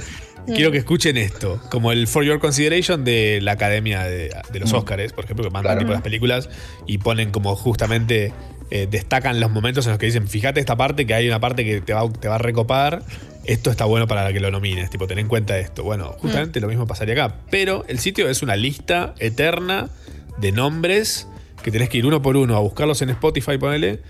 Quiero 0.47 0.71
que 0.71 0.77
escuchen 0.79 1.15
esto. 1.17 1.61
Como 1.69 1.91
el 1.91 2.07
For 2.07 2.23
Your 2.23 2.39
Consideration 2.39 3.03
de 3.05 3.39
la 3.41 3.51
Academia 3.53 4.03
de, 4.03 4.31
de 4.51 4.59
los 4.59 4.71
Mm. 4.73 4.77
Oscars, 4.77 5.13
por 5.13 5.25
ejemplo, 5.25 5.43
que 5.45 5.51
mandan 5.51 5.73
Claro. 5.73 5.79
tipo 5.81 5.93
las 5.93 6.01
películas 6.01 6.49
y 6.87 6.97
ponen 6.99 7.31
como 7.31 7.55
justamente. 7.55 8.33
eh, 8.71 8.87
destacan 8.87 9.39
los 9.39 9.49
momentos 9.49 9.87
en 9.87 9.93
los 9.93 9.99
que 9.99 10.05
dicen, 10.05 10.27
fíjate 10.27 10.59
esta 10.59 10.77
parte, 10.77 11.07
que 11.07 11.15
hay 11.15 11.27
una 11.27 11.39
parte 11.39 11.65
que 11.65 11.81
te 11.81 11.91
va, 11.91 12.07
te 12.07 12.27
va 12.27 12.35
a 12.35 12.37
recopar, 12.37 13.01
esto 13.45 13.71
está 13.71 13.85
bueno 13.85 14.05
para 14.07 14.31
que 14.31 14.39
lo 14.39 14.51
nomines, 14.51 14.91
tipo, 14.91 15.07
ten 15.07 15.17
en 15.17 15.27
cuenta 15.27 15.57
esto. 15.57 15.83
Bueno, 15.83 16.15
justamente 16.19 16.59
lo 16.59 16.67
mismo 16.67 16.85
pasaría 16.85 17.15
acá, 17.15 17.35
pero 17.49 17.83
el 17.87 17.97
sitio 17.97 18.29
es 18.29 18.43
una 18.43 18.55
lista 18.55 19.15
eterna 19.17 19.89
de 20.37 20.51
nombres 20.51 21.27
que 21.63 21.71
tenés 21.71 21.89
que 21.89 21.97
ir 21.97 22.05
uno 22.05 22.21
por 22.21 22.37
uno 22.37 22.55
a 22.55 22.59
buscarlos 22.59 23.01
en 23.01 23.09
Spotify, 23.09 23.57
ponele, 23.57 24.01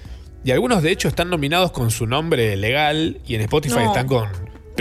y 0.44 0.52
algunos 0.52 0.84
de 0.84 0.92
hecho 0.92 1.08
están 1.08 1.30
nominados 1.30 1.72
con 1.72 1.90
su 1.90 2.06
nombre 2.06 2.58
legal 2.58 3.22
y 3.26 3.36
en 3.36 3.42
Spotify 3.44 3.76
No. 3.76 3.86
están 3.88 4.08
con 4.08 4.28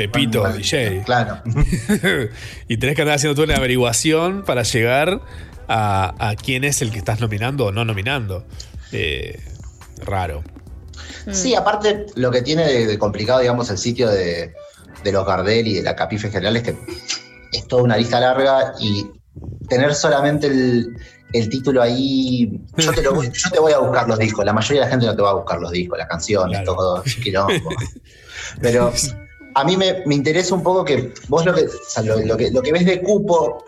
Pepito 0.03 0.41
Bueno, 0.41 0.57
DJ. 0.57 1.03
Claro. 1.05 1.43
y 2.69 2.77
tenés 2.77 2.97
que 2.97 3.03
andar 3.03 3.17
haciendo 3.17 3.35
toda 3.35 3.47
una 3.47 3.57
averiguación 3.57 4.43
para 4.45 4.63
llegar 4.63 5.21
a, 5.69 6.29
a 6.31 6.35
quién 6.37 6.65
es 6.65 6.81
el 6.83 6.91
que 6.91 6.99
estás 6.99 7.21
nominando 7.21 7.67
o 7.67 7.73
no 7.73 7.85
nominando. 7.85 8.47
Eh, 8.93 9.41
raro. 10.05 10.43
Sí, 11.31 11.55
aparte, 11.55 12.07
lo 12.15 12.31
que 12.31 12.43
tiene 12.43 12.65
de, 12.67 12.87
de 12.87 12.99
complicado, 12.99 13.41
digamos, 13.41 13.69
el 13.71 13.79
sitio 13.79 14.09
de, 14.09 14.55
de 15.05 15.13
los 15.13 15.27
Gardel 15.27 15.67
y 15.67 15.75
de 15.75 15.83
la 15.83 15.95
Capife 15.95 16.29
en 16.29 16.33
general 16.33 16.57
es 16.57 16.63
que 16.63 16.77
es 17.53 17.67
toda 17.69 17.83
una 17.83 17.97
lista 17.97 18.19
larga 18.21 18.73
y 18.81 19.07
tener 19.69 19.95
solamente 19.95 20.47
el, 20.47 20.97
el 21.35 21.49
título 21.51 21.83
ahí. 21.83 22.51
Yo 22.79 22.93
te, 22.93 23.03
lo 23.03 23.15
voy, 23.15 23.27
yo 23.33 23.51
te 23.51 23.59
voy 23.61 23.73
a 23.73 23.79
buscar 23.79 24.09
los 24.09 24.19
discos. 24.19 24.45
La 24.45 24.53
mayoría 24.55 24.81
de 24.83 24.87
la 24.87 24.91
gente 24.91 25.07
no 25.07 25.15
te 25.17 25.23
va 25.23 25.31
a 25.31 25.35
buscar 25.35 25.61
los 25.61 25.71
discos, 25.71 25.99
las 25.99 26.09
canciones, 26.09 26.59
Claro. 26.63 26.75
todo 26.75 27.03
quilombo. 27.23 27.71
Pero 28.63 28.93
a 29.61 29.65
mí 29.65 29.77
me, 29.77 30.03
me 30.07 30.15
interesa 30.15 30.55
un 30.55 30.63
poco 30.63 30.85
que 30.85 31.13
vos 31.29 31.45
lo 31.45 31.53
que, 31.55 31.63
o 31.65 31.69
sea, 31.89 32.03
lo, 32.03 32.19
lo 32.21 32.37
que, 32.37 32.51
lo 32.51 32.63
que 32.63 32.73
ves 32.73 32.87
de 32.87 33.03
cupo. 33.03 33.65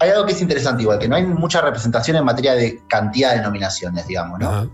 Hay 0.00 0.10
algo 0.10 0.26
que 0.26 0.32
es 0.32 0.40
interesante, 0.40 0.82
igual, 0.82 0.98
que 0.98 1.08
no 1.08 1.16
hay 1.16 1.24
mucha 1.26 1.60
representación 1.60 2.16
en 2.16 2.24
materia 2.24 2.54
de 2.54 2.80
cantidad 2.88 3.34
de 3.34 3.40
nominaciones, 3.42 4.06
digamos, 4.06 4.38
¿no? 4.38 4.70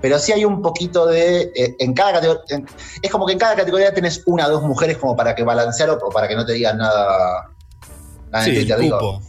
Pero 0.00 0.18
sí 0.18 0.32
hay 0.32 0.44
un 0.44 0.62
poquito 0.62 1.06
de. 1.06 1.52
eh, 1.54 1.76
en 1.78 1.92
cada 1.94 2.12
categoría. 2.14 2.42
en- 2.48 2.66
es 3.02 3.10
como 3.10 3.26
que 3.26 3.32
en 3.34 3.38
cada 3.38 3.54
categoría 3.56 3.92
tenés 3.92 4.22
una 4.26 4.46
o 4.46 4.50
dos 4.50 4.62
mujeres 4.62 4.96
como 4.98 5.14
para 5.16 5.34
que 5.34 5.42
balancear 5.42 5.90
o, 5.90 5.98
para 6.10 6.26
que 6.28 6.36
no 6.36 6.44
te 6.46 6.52
digan 6.52 6.78
nada. 6.78 7.50
nada 8.30 8.44
en 8.46 8.50
Sí, 8.50 8.56
Twitter, 8.60 8.78
digo. 8.78 8.98
cupo. 8.98 9.22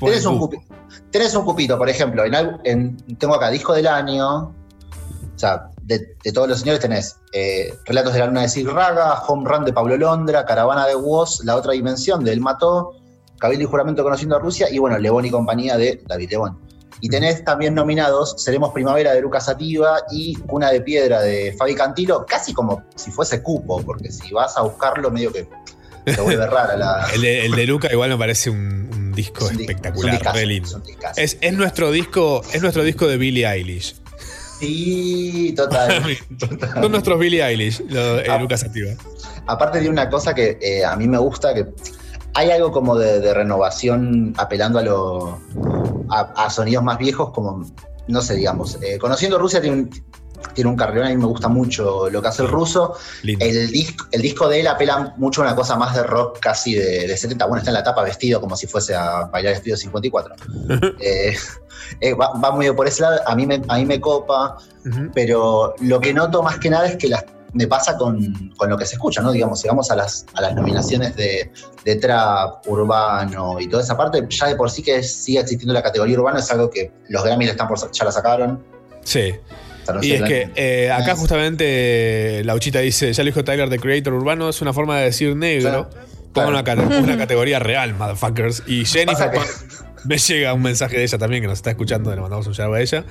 Por 0.00 0.08
Tenés 0.10 0.24
el 0.24 0.30
un, 0.32 0.38
cupo. 0.38 0.56
cupi- 0.56 0.66
tenés 1.10 1.34
un 1.34 1.44
cupito, 1.44 1.76
por 1.78 1.88
ejemplo, 1.88 2.24
en, 2.24 2.34
en- 2.64 2.96
tengo 3.18 3.34
acá 3.34 3.50
disco 3.50 3.74
del 3.74 3.86
año. 3.86 4.38
O 4.46 4.52
sea, 5.36 5.68
de, 5.86 6.16
de 6.22 6.32
todos 6.32 6.48
los 6.48 6.60
señores 6.60 6.80
tenés 6.80 7.16
eh, 7.32 7.74
Relatos 7.84 8.12
de 8.14 8.18
la 8.20 8.26
Luna 8.26 8.42
de 8.42 8.48
Sig 8.48 8.66
Raga, 8.66 9.22
Home 9.28 9.48
Run 9.48 9.64
de 9.64 9.72
Pablo 9.72 9.96
Londra, 9.96 10.44
Caravana 10.46 10.86
de 10.86 10.94
Woz, 10.96 11.44
La 11.44 11.56
Otra 11.56 11.72
Dimensión 11.72 12.24
de 12.24 12.32
El 12.32 12.40
Mató, 12.40 12.92
Cabildo 13.38 13.64
y 13.64 13.66
Juramento 13.66 14.02
Conociendo 14.02 14.36
a 14.36 14.38
Rusia 14.38 14.68
y 14.70 14.78
bueno, 14.78 14.98
Lebón 14.98 15.24
y 15.26 15.30
compañía 15.30 15.76
de 15.76 16.02
David 16.06 16.30
Lebón. 16.30 16.58
Y 17.00 17.08
tenés 17.10 17.44
también 17.44 17.74
nominados 17.74 18.34
Seremos 18.38 18.72
Primavera 18.72 19.12
de 19.12 19.20
Lucas 19.20 19.44
Sativa 19.46 19.98
y 20.10 20.36
Cuna 20.36 20.70
de 20.70 20.80
Piedra 20.80 21.20
de 21.20 21.54
Fabi 21.58 21.74
Cantilo, 21.74 22.24
casi 22.26 22.54
como 22.54 22.84
si 22.94 23.10
fuese 23.10 23.42
cupo, 23.42 23.82
porque 23.84 24.10
si 24.10 24.32
vas 24.32 24.56
a 24.56 24.62
buscarlo 24.62 25.10
medio 25.10 25.30
que 25.32 25.46
se 26.06 26.20
vuelve 26.20 26.46
rara 26.46 26.76
la... 26.76 27.06
El 27.14 27.20
de, 27.20 27.44
el 27.46 27.52
de 27.52 27.66
Luca 27.66 27.88
igual 27.92 28.10
me 28.10 28.16
parece 28.16 28.48
un, 28.48 28.88
un 28.94 29.12
disco 29.12 29.44
Es 29.44 29.50
un 29.50 29.56
di- 29.58 29.64
espectacular, 29.64 30.14
un 30.14 30.82
discazo. 30.82 31.20
Es 31.20 31.52
nuestro 31.52 31.90
disco, 31.90 32.42
es 32.52 32.62
nuestro 32.62 32.82
disco 32.84 33.06
de 33.06 33.16
Billie 33.18 33.46
Eilish. 33.46 33.96
Sí, 34.58 35.54
total. 35.56 36.02
Son 36.80 36.90
nuestros 36.92 37.18
Billie 37.18 37.42
Eilish, 37.44 37.80
lo, 37.88 38.18
eh, 38.20 38.24
Ah. 38.28 38.38
Lucas 38.38 38.60
Sativa. 38.60 38.92
Aparte 39.46 39.80
de 39.80 39.88
una 39.88 40.08
cosa 40.08 40.34
que 40.34 40.58
eh, 40.60 40.84
a 40.84 40.96
mí 40.96 41.06
me 41.08 41.18
gusta, 41.18 41.52
que 41.54 41.66
hay 42.34 42.50
algo 42.50 42.72
como 42.72 42.96
de, 42.96 43.20
de 43.20 43.34
renovación 43.34 44.32
apelando 44.38 44.78
a, 44.78 44.82
lo, 44.82 45.38
a, 46.10 46.20
a 46.46 46.50
sonidos 46.50 46.82
más 46.82 46.98
viejos, 46.98 47.30
como, 47.32 47.64
no 48.08 48.22
sé, 48.22 48.34
digamos, 48.36 48.78
eh, 48.82 48.98
conociendo 48.98 49.38
Rusia 49.38 49.60
tiene 49.60 49.76
un- 49.82 49.90
tiene 50.54 50.70
un 50.70 50.76
carrerón, 50.76 51.06
a 51.06 51.10
mí 51.10 51.16
me 51.16 51.26
gusta 51.26 51.48
mucho 51.48 52.10
lo 52.10 52.20
que 52.22 52.28
hace 52.28 52.42
el 52.42 52.48
ruso. 52.48 52.94
El 53.22 53.70
disco, 53.70 54.06
el 54.10 54.22
disco 54.22 54.48
de 54.48 54.60
él 54.60 54.66
apela 54.66 55.14
mucho 55.16 55.42
a 55.42 55.46
una 55.46 55.56
cosa 55.56 55.76
más 55.76 55.94
de 55.94 56.02
rock 56.02 56.38
casi 56.40 56.74
de, 56.74 57.06
de 57.06 57.16
70. 57.16 57.46
Bueno, 57.46 57.58
está 57.58 57.70
en 57.70 57.74
la 57.74 57.82
tapa 57.82 58.02
vestido 58.02 58.40
como 58.40 58.56
si 58.56 58.66
fuese 58.66 58.94
a 58.94 59.24
bailar 59.24 59.54
Estudio 59.54 59.76
54. 59.76 60.34
Eh, 61.00 61.34
eh, 62.00 62.14
va, 62.14 62.32
va 62.38 62.50
muy 62.52 62.70
por 62.72 62.86
ese 62.86 63.02
lado, 63.02 63.20
a 63.26 63.34
mí 63.34 63.46
me, 63.46 63.60
a 63.68 63.76
mí 63.76 63.84
me 63.84 64.00
copa, 64.00 64.56
pero 65.12 65.74
lo 65.80 66.00
que 66.00 66.14
noto 66.14 66.42
más 66.42 66.58
que 66.58 66.70
nada 66.70 66.86
es 66.86 66.96
que 66.96 67.08
las, 67.08 67.24
me 67.54 67.66
pasa 67.66 67.96
con, 67.96 68.52
con 68.56 68.68
lo 68.68 68.76
que 68.76 68.84
se 68.84 68.96
escucha, 68.96 69.22
¿no? 69.22 69.32
Digamos, 69.32 69.60
si 69.60 69.68
vamos 69.68 69.90
a 69.90 69.96
las, 69.96 70.26
a 70.34 70.42
las 70.42 70.54
nominaciones 70.54 71.16
de, 71.16 71.52
de 71.84 71.96
trap, 71.96 72.66
urbano 72.66 73.60
y 73.60 73.68
toda 73.68 73.82
esa 73.82 73.96
parte, 73.96 74.26
ya 74.28 74.48
de 74.48 74.56
por 74.56 74.70
sí 74.70 74.82
que 74.82 75.02
sigue 75.02 75.40
existiendo 75.40 75.72
la 75.72 75.82
categoría 75.82 76.18
urbano, 76.18 76.38
es 76.38 76.50
algo 76.50 76.68
que 76.68 76.92
los 77.08 77.22
Grammys 77.24 77.50
están 77.50 77.68
por, 77.68 77.78
ya 77.90 78.04
la 78.04 78.12
sacaron. 78.12 78.62
Sí. 79.04 79.34
Y 80.02 80.12
es 80.12 80.22
que 80.28 80.50
eh, 80.56 80.90
acá 80.90 81.14
justamente 81.16 81.64
eh, 82.40 82.44
Lauchita 82.44 82.80
dice, 82.80 83.12
ya 83.12 83.22
lo 83.22 83.26
dijo 83.26 83.44
Tyler 83.44 83.68
de 83.68 83.78
Creator 83.78 84.12
Urbano, 84.12 84.48
es 84.48 84.60
una 84.62 84.72
forma 84.72 84.98
de 84.98 85.04
decir 85.06 85.34
negro. 85.36 85.90
Una, 86.48 86.64
cate- 86.64 86.98
una 87.02 87.16
categoría 87.16 87.58
real, 87.60 87.94
motherfuckers. 87.94 88.62
Y 88.66 88.84
Jennifer 88.84 89.30
me 90.04 90.18
llega 90.18 90.52
un 90.52 90.62
mensaje 90.62 90.96
de 90.96 91.04
ella 91.04 91.16
también, 91.18 91.42
que 91.42 91.46
nos 91.48 91.58
está 91.58 91.70
escuchando, 91.70 92.12
le 92.14 92.20
mandamos 92.20 92.46
un 92.46 92.52
shout 92.54 92.74
a 92.74 92.80
ella. 92.80 93.04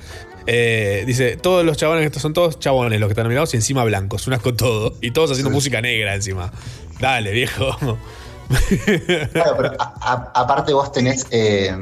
Eh, 0.46 1.04
dice, 1.06 1.36
todos 1.36 1.64
los 1.64 1.76
chabones, 1.78 2.04
estos 2.04 2.20
son 2.20 2.34
todos 2.34 2.58
chabones 2.58 3.00
los 3.00 3.08
que 3.08 3.12
están 3.12 3.24
nominados 3.24 3.54
y 3.54 3.56
encima 3.56 3.82
blancos, 3.84 4.26
unas 4.26 4.40
con 4.40 4.56
todo. 4.56 4.94
Y 5.00 5.12
todos 5.12 5.30
haciendo 5.30 5.50
música 5.50 5.80
negra 5.80 6.14
encima. 6.14 6.52
Dale, 7.00 7.32
viejo. 7.32 7.76
Claro, 9.32 9.54
pero 9.56 9.70
a- 9.78 9.94
a- 10.34 10.40
aparte 10.42 10.72
vos 10.74 10.92
tenés. 10.92 11.26
eh, 11.30 11.74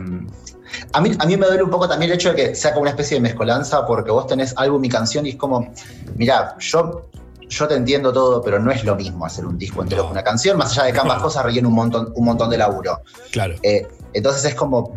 a, 0.92 1.00
mí, 1.00 1.12
a 1.18 1.26
mí 1.26 1.36
me 1.36 1.46
duele 1.46 1.62
un 1.62 1.70
poco 1.70 1.88
también 1.88 2.10
el 2.10 2.16
hecho 2.16 2.30
de 2.30 2.34
que 2.34 2.54
sea 2.54 2.72
como 2.72 2.82
una 2.82 2.90
especie 2.90 3.16
de 3.16 3.20
mezcolanza, 3.20 3.86
porque 3.86 4.10
vos 4.10 4.26
tenés 4.26 4.54
álbum 4.56 4.84
y 4.84 4.88
canción 4.88 5.26
y 5.26 5.30
es 5.30 5.36
como. 5.36 5.72
Mirá, 6.16 6.56
yo. 6.58 7.08
Yo 7.48 7.68
te 7.68 7.74
entiendo 7.74 8.14
todo, 8.14 8.40
pero 8.40 8.58
no 8.58 8.70
es 8.70 8.82
lo 8.82 8.96
mismo 8.96 9.26
hacer 9.26 9.44
un 9.44 9.58
disco 9.58 9.82
entero 9.82 10.04
con 10.04 10.12
una 10.12 10.24
canción, 10.24 10.56
más 10.56 10.72
allá 10.72 10.84
de 10.84 10.94
que 10.94 11.00
ambas 11.00 11.20
cosas 11.20 11.44
rellenen 11.44 11.66
un 11.66 11.74
montón, 11.74 12.10
un 12.16 12.24
montón 12.24 12.48
de 12.48 12.56
laburo. 12.56 13.02
Claro. 13.30 13.56
Eh, 13.62 13.86
entonces 14.14 14.42
es 14.46 14.54
como. 14.54 14.94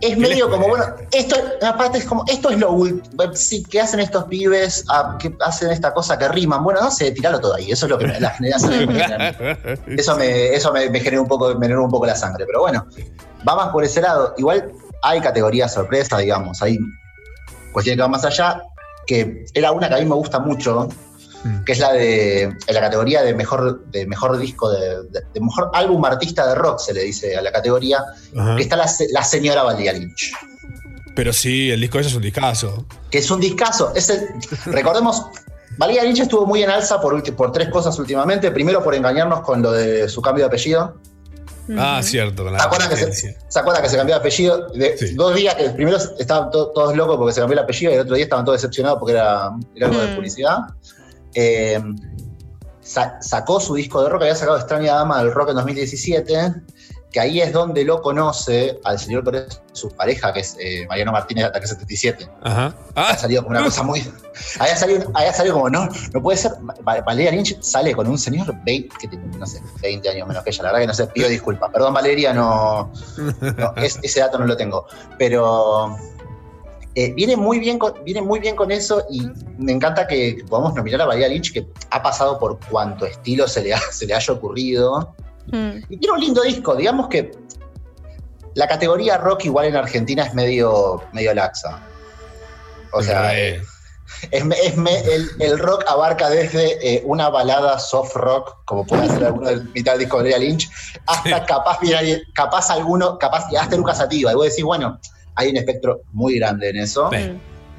Es 0.00 0.16
medio 0.16 0.48
como, 0.48 0.68
bueno, 0.68 0.84
esto, 1.10 1.36
aparte 1.60 1.98
es 1.98 2.04
como, 2.04 2.24
esto 2.28 2.50
es 2.50 2.58
lo 2.58 2.70
último. 2.72 3.34
Sí, 3.34 3.64
¿qué 3.64 3.80
hacen 3.80 4.00
estos 4.00 4.24
pibes? 4.24 4.84
Ah, 4.88 5.18
¿Qué 5.18 5.34
hacen 5.40 5.70
esta 5.70 5.92
cosa 5.92 6.16
que 6.16 6.28
riman? 6.28 6.62
Bueno, 6.62 6.80
no 6.80 6.90
sé, 6.90 7.10
tiralo 7.10 7.40
todo 7.40 7.56
ahí. 7.56 7.72
Eso 7.72 7.86
es 7.86 7.90
lo 7.90 7.98
que 7.98 8.06
la 8.06 8.30
generación 8.30 8.86
me 8.86 8.94
genera. 8.94 9.30
Eso 9.86 10.16
me, 10.16 10.54
eso 10.54 10.72
me, 10.72 10.88
me 10.88 11.00
genera 11.00 11.20
un 11.20 11.28
poco, 11.28 11.52
me 11.56 11.66
genera 11.66 11.80
un 11.80 11.90
poco 11.90 12.06
la 12.06 12.14
sangre. 12.14 12.46
Pero 12.46 12.60
bueno, 12.60 12.86
va 13.46 13.56
más 13.56 13.68
por 13.68 13.84
ese 13.84 14.00
lado. 14.00 14.34
Igual 14.38 14.72
hay 15.02 15.20
categorías 15.20 15.72
sorpresa, 15.74 16.18
digamos. 16.18 16.62
Hay 16.62 16.78
cuestiones 17.72 17.96
que 17.98 18.02
van 18.02 18.10
más 18.10 18.24
allá. 18.24 18.62
Que 19.06 19.46
era 19.54 19.72
una 19.72 19.88
que 19.88 19.94
a 19.94 19.98
mí 19.98 20.04
me 20.04 20.14
gusta 20.14 20.38
mucho, 20.38 20.86
que 21.64 21.72
es 21.72 21.78
la 21.78 21.92
de 21.92 22.42
en 22.42 22.74
la 22.74 22.80
categoría 22.80 23.22
de 23.22 23.32
mejor, 23.34 23.86
de 23.86 24.06
mejor 24.06 24.36
disco, 24.38 24.70
de, 24.70 25.04
de- 25.04 25.22
de 25.32 25.40
mejor 25.40 25.70
álbum 25.72 26.04
artista 26.04 26.46
de 26.46 26.54
rock, 26.54 26.78
se 26.80 26.92
le 26.92 27.04
dice 27.04 27.34
a 27.34 27.40
la 27.40 27.50
categoría, 27.50 28.04
Ajá. 28.36 28.56
que 28.56 28.62
está 28.64 28.76
la, 28.76 28.86
la 29.12 29.22
señora 29.24 29.62
Valeria 29.62 29.94
Lynch. 29.94 30.32
Pero 31.16 31.32
sí, 31.32 31.70
el 31.70 31.80
disco 31.80 31.96
de 31.96 32.02
ella 32.02 32.10
es 32.10 32.16
un 32.16 32.22
discazo. 32.22 32.84
Que 33.10 33.18
es 33.18 33.30
un 33.30 33.40
discazo. 33.40 33.92
Es 33.94 34.10
el- 34.10 34.28
recordemos, 34.66 35.24
Valeria 35.78 36.02
Lynch 36.04 36.20
estuvo 36.20 36.44
muy 36.44 36.62
en 36.62 36.68
alza 36.68 37.00
por, 37.00 37.22
por 37.34 37.50
tres 37.50 37.70
cosas 37.70 37.98
últimamente. 37.98 38.50
Primero, 38.50 38.84
por 38.84 38.94
engañarnos 38.94 39.40
con 39.40 39.62
lo 39.62 39.72
de 39.72 40.06
su 40.10 40.20
cambio 40.20 40.44
de 40.44 40.48
apellido. 40.48 41.00
Ah, 41.76 42.00
cierto. 42.02 42.44
Con 42.44 42.52
la 42.52 42.60
¿Se 42.60 42.64
acuerdan 42.66 42.88
que 42.88 42.96
se, 42.96 43.02
competencia. 43.04 43.38
se 43.48 43.58
acuerdan 43.58 43.82
que 43.82 43.88
se 43.90 43.96
cambió 43.96 44.14
de 44.14 44.20
apellido? 44.20 44.68
De- 44.68 45.12
Dos 45.14 45.34
días 45.34 45.54
que 45.56 45.70
primero 45.70 45.96
estaban 46.18 46.50
to- 46.50 46.68
todos 46.68 46.96
locos 46.96 47.16
porque 47.18 47.32
se 47.34 47.40
cambió 47.40 47.58
el 47.58 47.64
apellido 47.64 47.90
y 47.92 47.94
el 47.96 48.00
otro 48.00 48.14
día 48.14 48.24
estaban 48.24 48.44
todos 48.44 48.58
decepcionados 48.62 48.98
porque 48.98 49.12
era, 49.12 49.50
era 49.74 49.86
algo 49.88 50.00
de 50.00 50.06
Mm. 50.12 50.14
publicidad. 50.14 50.58
Eh, 51.34 51.80
sa- 52.80 53.20
sacó 53.20 53.60
su 53.60 53.74
disco 53.74 54.02
de 54.02 54.08
rock, 54.08 54.22
había 54.22 54.34
sacado 54.34 54.56
Extraña 54.58 54.94
Dama 54.94 55.18
del 55.22 55.32
Rock 55.34 55.50
en 55.50 55.56
2017, 55.56 56.54
que 57.18 57.22
ahí 57.22 57.40
es 57.40 57.52
donde 57.52 57.84
lo 57.84 58.00
conoce 58.00 58.78
al 58.84 58.96
señor 58.96 59.34
es 59.34 59.60
su 59.72 59.90
pareja, 59.90 60.32
que 60.32 60.38
es 60.40 60.56
eh, 60.60 60.86
Mariano 60.88 61.10
Martínez 61.10 61.42
de 61.44 61.48
Ataque 61.48 61.66
77. 61.66 62.28
Ajá. 62.42 62.72
Ha 62.94 63.16
salido 63.16 63.42
como 63.42 63.56
una 63.56 63.64
cosa 63.64 63.82
muy. 63.82 64.00
Había 64.60 64.76
salido, 64.76 65.10
había 65.14 65.32
salido 65.32 65.54
como, 65.56 65.68
no, 65.68 65.88
no 66.14 66.22
puede 66.22 66.38
ser. 66.38 66.52
Va- 66.86 67.00
Valeria 67.00 67.32
Lynch 67.32 67.60
sale 67.60 67.92
con 67.94 68.06
un 68.06 68.16
señor 68.18 68.54
20, 68.64 68.96
que 69.00 69.08
tiene, 69.08 69.26
no 69.36 69.46
sé, 69.46 69.60
20 69.82 70.08
años 70.10 70.28
menos 70.28 70.44
que 70.44 70.50
ella. 70.50 70.62
La 70.62 70.68
verdad 70.68 70.80
que 70.82 70.86
no 70.86 70.94
sé, 70.94 71.06
pido 71.08 71.28
disculpas. 71.28 71.70
Perdón, 71.72 71.92
Valeria, 71.92 72.32
no. 72.32 72.92
no, 73.56 73.74
es- 73.82 73.98
ese 74.02 74.20
dato 74.20 74.38
no 74.38 74.46
lo 74.46 74.56
tengo. 74.56 74.86
Pero. 75.18 75.96
eh, 76.94 77.12
viene, 77.14 77.36
muy 77.36 77.58
bien 77.58 77.78
con, 77.78 77.94
viene 78.04 78.22
muy 78.22 78.38
bien 78.40 78.54
con 78.56 78.70
eso 78.70 79.04
y 79.10 79.22
me 79.58 79.72
encanta 79.72 80.06
que 80.06 80.44
podamos 80.48 80.74
nominar 80.74 81.02
a 81.02 81.06
Valeria 81.06 81.28
Lynch, 81.28 81.52
que 81.52 81.66
ha 81.90 82.02
pasado 82.02 82.38
por 82.38 82.58
cuanto 82.70 83.06
estilo 83.06 83.46
se 83.48 83.62
le, 83.62 83.74
ha- 83.74 83.80
se 83.92 84.06
le 84.06 84.14
haya 84.14 84.32
ocurrido. 84.34 85.14
Y 85.88 85.98
tiene 85.98 86.14
un 86.14 86.20
lindo 86.20 86.42
disco, 86.42 86.76
digamos 86.76 87.08
que 87.08 87.30
la 88.54 88.66
categoría 88.66 89.18
rock 89.18 89.44
igual 89.44 89.66
en 89.66 89.76
Argentina 89.76 90.24
es 90.24 90.34
medio, 90.34 91.08
medio 91.12 91.32
laxa. 91.34 91.82
O 92.92 93.02
sea, 93.02 93.38
eh, 93.38 93.62
es 94.30 94.44
me- 94.44 94.58
es 94.60 94.76
me- 94.76 95.00
el, 95.00 95.28
el 95.38 95.58
rock 95.58 95.84
abarca 95.86 96.28
desde 96.30 96.96
eh, 96.96 97.02
una 97.04 97.28
balada 97.28 97.78
soft 97.78 98.14
rock, 98.16 98.56
como 98.64 98.86
puede 98.86 99.06
ser 99.08 99.24
alguno 99.26 99.48
del 99.48 99.68
mitad 99.74 99.92
del 99.92 100.00
disco 100.00 100.16
de 100.18 100.24
Valeria 100.32 100.38
Lynch, 100.48 100.68
hasta 101.06 101.44
capaz, 101.46 101.78
mira, 101.82 102.00
capaz 102.34 102.70
alguno, 102.70 103.18
capaz, 103.18 103.44
hasta 103.58 103.76
Lucas 103.76 103.98
Sativa. 103.98 104.32
Y 104.32 104.34
vos 104.34 104.46
decís, 104.48 104.64
bueno, 104.64 104.98
hay 105.34 105.50
un 105.50 105.56
espectro 105.58 106.00
muy 106.12 106.38
grande 106.38 106.70
en 106.70 106.78
eso. 106.78 107.10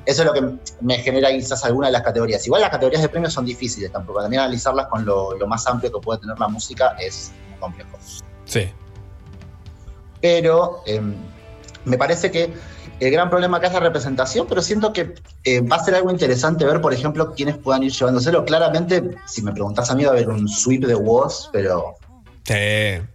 Eso 0.05 0.21
es 0.23 0.27
lo 0.27 0.33
que 0.33 0.41
me 0.81 0.97
genera 0.99 1.29
quizás 1.29 1.63
alguna 1.65 1.87
de 1.87 1.93
las 1.93 2.01
categorías. 2.01 2.45
Igual 2.47 2.61
las 2.61 2.71
categorías 2.71 3.01
de 3.01 3.09
premios 3.09 3.33
son 3.33 3.45
difíciles 3.45 3.91
tampoco. 3.91 4.21
También 4.21 4.41
analizarlas 4.41 4.87
con 4.87 5.05
lo, 5.05 5.37
lo 5.37 5.47
más 5.47 5.67
amplio 5.67 5.91
que 5.91 5.99
puede 5.99 6.19
tener 6.21 6.39
la 6.39 6.47
música 6.47 6.95
es 6.99 7.31
muy 7.49 7.59
complejo. 7.59 7.97
Sí. 8.45 8.69
Pero 10.21 10.81
eh, 10.85 11.01
me 11.85 11.97
parece 11.97 12.31
que 12.31 12.51
el 12.99 13.11
gran 13.11 13.29
problema 13.29 13.57
acá 13.57 13.67
es 13.67 13.73
la 13.73 13.79
representación, 13.79 14.45
pero 14.47 14.61
siento 14.61 14.91
que 14.91 15.13
eh, 15.45 15.61
va 15.61 15.77
a 15.77 15.83
ser 15.83 15.95
algo 15.95 16.11
interesante 16.11 16.65
ver, 16.65 16.81
por 16.81 16.93
ejemplo, 16.93 17.33
quiénes 17.33 17.57
puedan 17.57 17.83
ir 17.83 17.91
llevándoselo. 17.93 18.43
Claramente, 18.43 19.15
si 19.25 19.41
me 19.41 19.53
preguntás 19.53 19.89
a 19.89 19.95
mí, 19.95 20.03
va 20.03 20.09
a 20.09 20.13
haber 20.13 20.27
un 20.29 20.47
sweep 20.49 20.85
de 20.85 20.95
Woz, 20.95 21.49
pero 21.53 21.95
Sí. 22.43 22.53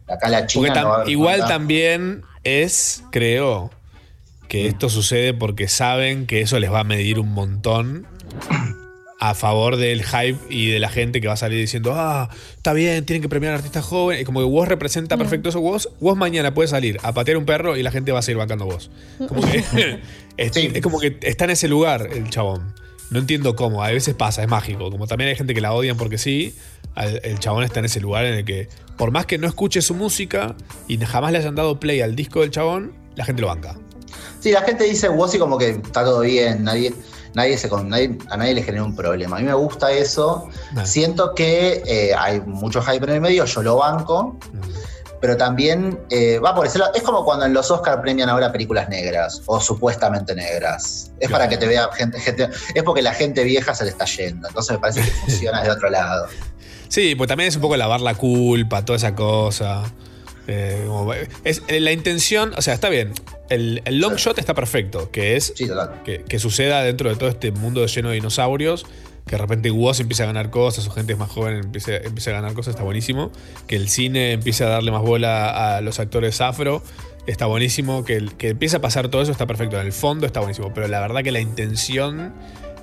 acá 0.06 0.28
la 0.28 0.38
Porque 0.40 0.46
China 0.46 0.74
tam- 0.74 0.82
no 0.82 0.88
va 0.88 0.94
a 0.94 0.96
haber 1.00 1.08
igual 1.10 1.44
también 1.46 2.22
es, 2.44 3.02
creo, 3.10 3.70
que 4.48 4.66
esto 4.66 4.88
sucede 4.88 5.34
porque 5.34 5.68
saben 5.68 6.26
que 6.26 6.40
eso 6.40 6.58
les 6.58 6.72
va 6.72 6.80
a 6.80 6.84
medir 6.84 7.18
un 7.18 7.32
montón 7.32 8.06
a 9.20 9.34
favor 9.34 9.76
del 9.76 10.04
hype 10.04 10.38
y 10.50 10.68
de 10.68 10.78
la 10.78 10.88
gente 10.88 11.20
que 11.20 11.28
va 11.28 11.34
a 11.34 11.38
salir 11.38 11.58
diciendo, 11.58 11.94
ah, 11.94 12.28
está 12.56 12.72
bien, 12.72 13.06
tienen 13.06 13.22
que 13.22 13.28
premiar 13.28 13.52
a 13.52 13.56
artistas 13.56 13.84
jóvenes. 13.84 14.22
Y 14.22 14.24
como 14.24 14.40
que 14.40 14.46
vos 14.46 14.68
representa 14.68 15.16
perfecto 15.16 15.48
eso, 15.48 15.60
vos, 15.60 15.88
vos 16.00 16.16
mañana 16.16 16.52
puedes 16.52 16.70
salir 16.70 16.98
a 17.02 17.12
patear 17.14 17.38
un 17.38 17.46
perro 17.46 17.76
y 17.76 17.82
la 17.82 17.90
gente 17.90 18.12
va 18.12 18.18
a 18.18 18.22
seguir 18.22 18.38
bancando 18.38 18.66
vos. 18.66 18.90
Como 19.26 19.40
que 19.40 19.58
es, 20.36 20.56
es 20.56 20.82
como 20.82 21.00
que 21.00 21.18
está 21.22 21.44
en 21.44 21.50
ese 21.50 21.68
lugar 21.68 22.08
el 22.12 22.28
chabón. 22.28 22.74
No 23.10 23.18
entiendo 23.18 23.54
cómo, 23.54 23.82
a 23.82 23.90
veces 23.90 24.14
pasa, 24.14 24.42
es 24.42 24.48
mágico. 24.48 24.90
Como 24.90 25.06
también 25.06 25.30
hay 25.30 25.36
gente 25.36 25.54
que 25.54 25.60
la 25.60 25.72
odian 25.72 25.96
porque 25.96 26.18
sí, 26.18 26.54
el 27.22 27.38
chabón 27.38 27.64
está 27.64 27.80
en 27.80 27.86
ese 27.86 28.00
lugar 28.00 28.24
en 28.24 28.34
el 28.34 28.44
que, 28.44 28.68
por 28.96 29.10
más 29.10 29.24
que 29.26 29.38
no 29.38 29.46
escuche 29.46 29.82
su 29.82 29.94
música 29.94 30.54
y 30.88 30.98
jamás 30.98 31.32
le 31.32 31.38
hayan 31.38 31.54
dado 31.54 31.80
play 31.80 32.00
al 32.00 32.16
disco 32.16 32.40
del 32.40 32.50
chabón, 32.50 32.92
la 33.14 33.24
gente 33.24 33.42
lo 33.42 33.48
banca. 33.48 33.76
Sí, 34.40 34.52
la 34.52 34.62
gente 34.62 34.84
dice 34.84 35.08
y 35.32 35.38
como 35.38 35.58
que 35.58 35.70
está 35.70 36.04
todo 36.04 36.20
bien, 36.20 36.64
nadie, 36.64 36.94
nadie 37.34 37.58
se 37.58 37.68
nadie, 37.68 38.18
a 38.30 38.36
nadie 38.36 38.54
le 38.54 38.62
genera 38.62 38.84
un 38.84 38.94
problema. 38.94 39.36
A 39.36 39.40
mí 39.40 39.46
me 39.46 39.54
gusta 39.54 39.92
eso. 39.92 40.48
Siento 40.84 41.34
que 41.34 41.82
eh, 41.86 42.14
hay 42.14 42.40
mucho 42.40 42.82
hype 42.82 43.04
en 43.04 43.10
el 43.10 43.20
medio, 43.20 43.44
yo 43.44 43.62
lo 43.62 43.76
banco. 43.76 44.38
Pero 45.20 45.38
también 45.38 45.98
eh, 46.10 46.38
va 46.38 46.54
por 46.54 46.66
ese 46.66 46.78
lado. 46.78 46.92
Es 46.94 47.02
como 47.02 47.24
cuando 47.24 47.46
en 47.46 47.54
los 47.54 47.70
Oscar 47.70 48.02
premian 48.02 48.28
ahora 48.28 48.52
películas 48.52 48.90
negras 48.90 49.40
o 49.46 49.58
supuestamente 49.58 50.34
negras. 50.34 51.12
Es 51.18 51.30
para 51.30 51.48
que 51.48 51.56
te 51.56 51.66
vea 51.66 51.88
gente, 51.94 52.20
gente. 52.20 52.50
Es 52.74 52.82
porque 52.82 53.00
la 53.00 53.14
gente 53.14 53.42
vieja 53.42 53.74
se 53.74 53.84
le 53.84 53.90
está 53.90 54.04
yendo. 54.04 54.48
Entonces 54.48 54.72
me 54.72 54.80
parece 54.80 55.00
que 55.00 55.10
funciona 55.26 55.62
de 55.62 55.70
otro 55.70 55.88
lado. 55.88 56.26
Sí, 56.88 57.14
pues 57.14 57.28
también 57.28 57.48
es 57.48 57.56
un 57.56 57.62
poco 57.62 57.76
lavar 57.76 58.02
la 58.02 58.14
culpa, 58.14 58.84
toda 58.84 58.98
esa 58.98 59.14
cosa. 59.14 59.82
Eh, 60.46 60.84
como- 60.86 61.12
es, 61.14 61.62
eh, 61.68 61.80
la 61.80 61.92
intención, 61.92 62.52
o 62.56 62.62
sea, 62.62 62.74
está 62.74 62.88
bien. 62.88 63.12
El, 63.48 63.82
el 63.84 63.98
long 63.98 64.16
shot 64.16 64.38
está 64.38 64.54
perfecto, 64.54 65.10
que 65.10 65.36
es 65.36 65.52
que, 66.04 66.22
que 66.24 66.38
suceda 66.38 66.82
dentro 66.82 67.08
de 67.10 67.16
todo 67.16 67.28
este 67.28 67.50
mundo 67.52 67.84
lleno 67.86 68.08
de 68.10 68.16
dinosaurios, 68.16 68.84
que 69.26 69.32
de 69.36 69.38
repente 69.38 69.70
Woz 69.70 70.00
empiece 70.00 70.22
a 70.22 70.26
ganar 70.26 70.50
cosas, 70.50 70.86
o 70.86 70.90
gente 70.90 71.16
más 71.16 71.30
joven 71.30 71.56
empiece, 71.56 71.96
empiece 72.06 72.28
a 72.30 72.34
ganar 72.34 72.52
cosas, 72.52 72.74
está 72.74 72.84
buenísimo. 72.84 73.32
Que 73.66 73.76
el 73.76 73.88
cine 73.88 74.32
empiece 74.32 74.64
a 74.64 74.68
darle 74.68 74.90
más 74.90 75.00
bola 75.02 75.76
a 75.76 75.80
los 75.80 75.98
actores 75.98 76.42
afro, 76.42 76.82
está 77.26 77.46
buenísimo. 77.46 78.04
Que, 78.04 78.28
que 78.36 78.50
empiece 78.50 78.76
a 78.76 78.80
pasar 78.82 79.08
todo 79.08 79.22
eso, 79.22 79.32
está 79.32 79.46
perfecto. 79.46 79.80
En 79.80 79.86
el 79.86 79.92
fondo 79.94 80.26
está 80.26 80.40
buenísimo, 80.40 80.74
pero 80.74 80.88
la 80.88 81.00
verdad 81.00 81.22
que 81.22 81.32
la 81.32 81.40
intención, 81.40 82.34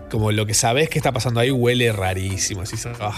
como 0.09 0.31
lo 0.31 0.47
que 0.47 0.55
sabes 0.55 0.89
que 0.89 0.97
está 0.97 1.11
pasando 1.11 1.39
ahí, 1.41 1.51
huele 1.51 1.91
rarísimo. 1.91 2.61
Así, 2.63 2.75
ah, 2.99 3.15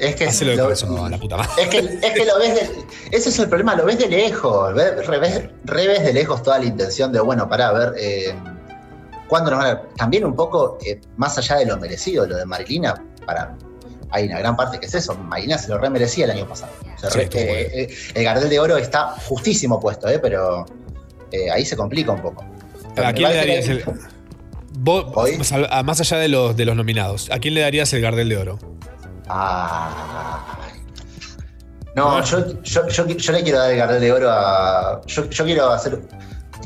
Es 0.00 0.16
que 0.16 0.26
Hacelo 0.26 0.54
lo- 0.56 0.62
corazón, 0.64 1.10
la 1.10 1.18
puta 1.18 1.36
madre. 1.36 1.50
Es 1.62 1.68
que, 1.68 1.78
es 1.78 2.12
que 2.14 2.24
lo 2.24 2.38
ves 2.38 2.54
de, 2.54 2.70
ese 3.16 3.28
es 3.28 3.38
el 3.38 3.48
problema, 3.48 3.74
lo 3.76 3.84
ves 3.84 3.98
de 3.98 4.08
lejos, 4.08 4.74
ves, 4.74 5.06
re, 5.06 5.18
ves- 5.18 5.42
re 5.64 5.86
ves 5.86 6.02
de 6.04 6.12
lejos 6.12 6.42
toda 6.42 6.58
la 6.58 6.64
intención 6.64 7.12
de, 7.12 7.20
bueno, 7.20 7.48
pará, 7.48 7.68
a 7.68 7.72
ver, 7.72 7.92
eh, 7.98 8.34
¿Cuándo 9.28 9.52
nos 9.52 9.60
van 9.60 9.76
a.? 9.76 9.82
También 9.96 10.24
un 10.24 10.34
poco, 10.34 10.76
eh, 10.84 11.00
más 11.16 11.38
allá 11.38 11.56
de 11.58 11.66
lo 11.66 11.76
merecido, 11.76 12.26
lo 12.26 12.36
de 12.36 12.44
Marilina, 12.44 12.94
para. 13.24 13.56
Hay 14.10 14.26
una 14.26 14.40
gran 14.40 14.56
parte 14.56 14.80
que 14.80 14.86
es 14.86 14.94
eso. 14.94 15.14
Marilina 15.14 15.56
se 15.56 15.68
lo 15.68 15.78
remerecía 15.78 16.24
el 16.24 16.32
año 16.32 16.48
pasado. 16.48 16.72
Sí, 17.12 17.20
eh, 17.20 17.28
eh, 17.34 17.94
el 18.14 18.24
Gardel 18.24 18.50
de 18.50 18.58
Oro 18.58 18.76
está 18.76 19.14
justísimo 19.28 19.78
puesto, 19.78 20.08
eh, 20.08 20.18
pero 20.18 20.66
ahí 21.52 21.64
se 21.64 21.76
complica 21.76 22.10
un 22.10 22.20
poco. 22.20 22.44
¿A 22.96 23.12
quién 23.12 23.28
le 23.28 23.36
darías 23.36 23.68
el. 23.68 23.84
Vos, 24.72 25.06
más 25.84 26.00
allá 26.00 26.16
de 26.16 26.26
los, 26.28 26.56
de 26.56 26.64
los 26.64 26.74
nominados, 26.74 27.28
¿a 27.30 27.38
quién 27.38 27.54
le 27.54 27.60
darías 27.60 27.92
el 27.92 28.00
Gardel 28.00 28.28
de 28.28 28.36
Oro? 28.36 28.58
Ah. 29.32 30.56
No, 31.94 32.22
yo, 32.24 32.62
yo, 32.62 32.88
yo, 32.88 33.06
yo 33.06 33.32
le 33.32 33.42
quiero 33.42 33.58
dar 33.58 33.70
el 33.70 33.76
Gardel 33.78 34.00
de 34.00 34.12
Oro 34.12 34.30
a. 34.30 35.00
Yo, 35.06 35.24
yo 35.28 35.44
quiero 35.44 35.70
hacer. 35.70 36.00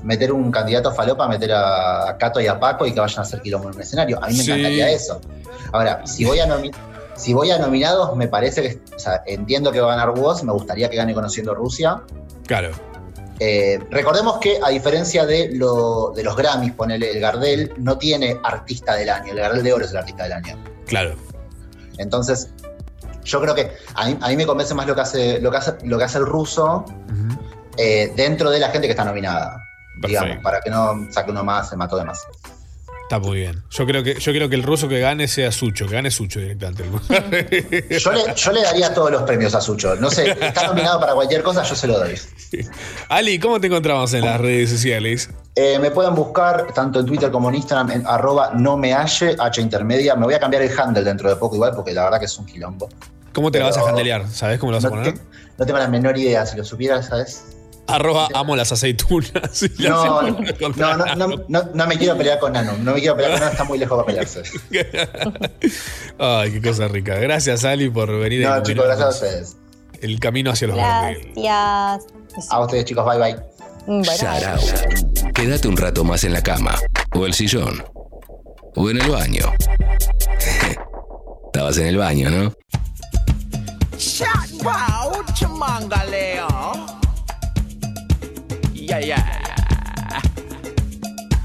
Meter 0.03 0.33
un 0.33 0.51
candidato 0.51 0.93
falopa, 0.93 1.27
meter 1.29 1.53
a 1.55 2.17
Cato 2.19 2.39
y 2.41 2.47
a 2.47 2.61
Paco 2.61 2.85
y 2.85 2.93
que 2.93 3.01
vayan 3.01 3.21
a 3.21 3.23
hacer 3.23 3.41
quilombo 3.41 3.71
en 3.71 3.77
un 3.77 3.81
escenario. 3.81 4.23
A 4.23 4.27
mí 4.29 4.37
me 4.37 4.43
Sí. 4.43 4.51
encantaría 4.51 4.91
eso. 4.91 5.21
Ahora, 5.73 6.07
si 6.07 6.25
voy 6.27 6.41
a 6.41 6.47
si 7.17 7.33
voy 7.33 7.51
a 7.51 7.59
nominados, 7.59 8.15
me 8.17 8.29
parece 8.29 8.63
que. 8.63 8.95
O 8.95 8.99
sea, 8.99 9.23
entiendo 9.27 9.73
que 9.73 9.81
va 9.81 9.93
a 9.95 9.97
ganar 9.97 10.15
vos, 10.15 10.43
me 10.45 10.53
gustaría 10.53 10.91
que 10.91 10.97
gane 10.97 11.15
Conociendo 11.15 11.55
Rusia. 11.55 12.03
Claro. 12.47 12.71
Eh, 13.41 13.81
recordemos 13.91 14.39
que, 14.39 14.59
a 14.63 14.69
diferencia 14.69 15.25
de, 15.27 15.51
lo, 15.53 16.13
de 16.15 16.23
los 16.23 16.37
Grammys, 16.37 16.73
ponele 16.73 17.11
el 17.11 17.21
Gardel, 17.21 17.73
no 17.79 17.99
tiene 17.99 18.39
artista 18.45 18.95
del 18.95 19.09
año. 19.11 19.33
El 19.33 19.39
Gardel 19.39 19.63
de 19.63 19.73
Oro 19.73 19.85
es 19.85 19.91
el 19.91 19.97
artista 19.97 20.25
del 20.25 20.33
año. 20.35 20.63
Claro. 20.87 21.15
Entonces, 21.99 22.51
yo 23.25 23.41
creo 23.41 23.55
que 23.55 23.73
a 23.95 24.07
mí, 24.07 24.19
a 24.21 24.29
mí 24.29 24.37
me 24.37 24.47
convence 24.47 24.75
más 24.75 24.87
lo 24.87 24.95
que 24.95 25.01
hace, 25.01 25.41
lo 25.41 25.51
que 25.51 25.57
hace, 25.57 25.75
lo 25.85 25.99
que 25.99 26.05
hace 26.05 26.19
el 26.19 26.27
ruso 26.27 26.85
eh, 27.77 28.13
dentro 28.17 28.51
de 28.51 28.59
la 28.59 28.71
gente 28.71 28.87
que 28.87 28.93
está 28.93 29.05
nominada. 29.05 29.69
Digamos, 29.97 30.29
Perfecto. 30.29 30.43
para 30.43 30.61
que 30.61 30.71
no 30.71 31.13
saque 31.13 31.31
uno 31.31 31.45
más, 31.45 31.71
se 31.71 31.77
mató 31.77 31.97
de 31.97 32.05
más. 32.05 32.21
Está 33.03 33.19
muy 33.19 33.41
bien. 33.41 33.63
Yo 33.71 33.87
creo 33.87 34.03
que, 34.03 34.15
yo 34.19 34.33
creo 34.33 34.49
que 34.49 34.57
el 34.57 34.63
ruso 34.63 34.89
que 34.89 34.99
gane 34.99 35.29
sea 35.29 35.53
Sucho, 35.53 35.87
que 35.87 35.95
gane 35.95 36.11
Sucho 36.11 36.41
directamente. 36.41 36.85
Yo 37.99 38.13
le, 38.13 38.35
yo 38.35 38.53
le 38.53 38.63
daría 38.63 38.95
todos 38.95 39.11
los 39.11 39.23
premios 39.23 39.55
a 39.55 39.61
Sucho. 39.61 39.95
No 39.97 40.11
sé, 40.11 40.31
está 40.31 40.67
nominado 40.67 40.99
para 41.01 41.15
cualquier 41.15 41.43
cosa, 41.43 41.63
yo 41.63 41.75
se 41.75 41.87
lo 41.87 41.99
doy. 41.99 42.19
Ali, 43.09 43.39
¿cómo 43.39 43.61
te 43.61 43.67
encontramos 43.67 44.15
en 44.15 44.25
las 44.25 44.41
redes 44.41 44.71
sociales? 44.71 45.29
Eh, 45.57 45.79
me 45.79 45.91
pueden 45.93 46.15
buscar 46.17 46.73
tanto 46.75 46.99
en 47.01 47.07
Twitter 47.07 47.31
como 47.31 47.49
en 47.49 47.55
Instagram 47.57 47.91
en 47.93 48.07
arroba 48.07 48.51
no 48.55 48.77
me 48.77 48.93
halle, 48.93 49.37
H 49.39 49.61
intermedia. 49.61 50.17
Me 50.17 50.25
voy 50.25 50.35
a 50.35 50.41
cambiar 50.41 50.63
el 50.63 50.79
handle 50.79 51.05
dentro 51.05 51.29
de 51.29 51.37
poco 51.37 51.55
igual 51.55 51.73
porque 51.77 51.93
la 51.93 52.05
verdad 52.05 52.19
que 52.19 52.25
es 52.27 52.37
un 52.39 52.47
quilombo. 52.47 52.89
¿Cómo 53.33 53.51
te 53.53 53.59
la 53.61 53.67
vas 53.67 53.77
a 53.77 53.81
Pero- 53.81 53.91
handelear? 53.91 54.29
¿Sabes 54.29 54.59
cómo 54.59 54.73
lo 54.73 54.79
vas 54.79 54.85
a 54.85 54.91
poner? 54.91 55.15
te- 55.15 55.21
no 55.57 55.65
tengo 55.67 55.79
la 55.79 55.87
menor 55.89 56.19
idea, 56.19 56.45
si 56.47 56.57
lo 56.57 56.65
supiera, 56.65 57.01
¿sabes? 57.03 57.45
Arroba 57.87 58.29
amo 58.35 58.57
las 58.57 58.73
aceitunas. 58.73 59.63
y 59.79 59.83
las 59.83 59.91
No, 59.91 60.19
aceitunas 60.21 60.77
no, 60.77 60.97
no, 60.97 61.27
no, 61.29 61.45
no, 61.49 61.63
no 61.73 61.87
me 61.87 61.99
quiero 61.99 62.17
pelear 62.17 62.39
con 62.41 62.53
Nano. 62.55 62.73
No 62.81 62.93
me 62.95 62.99
quiero 63.01 63.15
pelear 63.15 63.33
con 63.33 63.41
Nano, 63.41 63.53
está 63.53 63.65
muy 63.65 63.79
lejos 63.79 63.97
para 63.97 64.07
pelearse. 64.07 64.43
Ay, 66.19 66.53
qué 66.53 66.63
cosa 66.69 66.89
rica. 66.89 67.15
Gracias, 67.17 67.65
Ali, 67.65 67.91
por 67.91 68.11
venir 68.19 68.45
No, 68.47 68.61
chicos, 68.63 68.87
gracias 68.87 69.07
a 69.07 69.11
ustedes. 69.11 69.57
El 70.01 70.19
camino 70.19 70.51
hacia 70.51 70.67
los 70.69 70.77
grandes. 70.77 71.19
Gracias. 71.37 72.07
A 72.51 72.61
ustedes, 72.61 72.85
chicos, 72.87 73.05
bye 73.05 73.19
bye. 73.19 73.37
Bueno. 73.87 75.24
Quédate 75.35 75.67
un 75.67 75.77
rato 75.77 76.05
más 76.05 76.23
en 76.25 76.33
la 76.33 76.43
cama, 76.43 76.79
o 77.13 77.27
el 77.27 77.35
sillón, 77.35 77.85
o 78.77 78.89
en 78.89 79.01
el 79.01 79.11
baño. 79.11 79.53
Estabas 81.47 81.77
en 81.79 81.87
el 81.87 81.97
baño, 81.97 82.31
¿no? 82.31 82.55
Yeah, 88.75 89.01
yeah. 89.01 89.43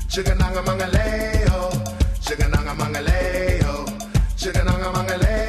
Chigananga 0.07 0.61
mangaleo, 0.61 1.69
chigananga 2.19 2.73
mangaleo, 2.75 3.85
chigananga 4.35 4.91
mangaleo. 4.91 5.48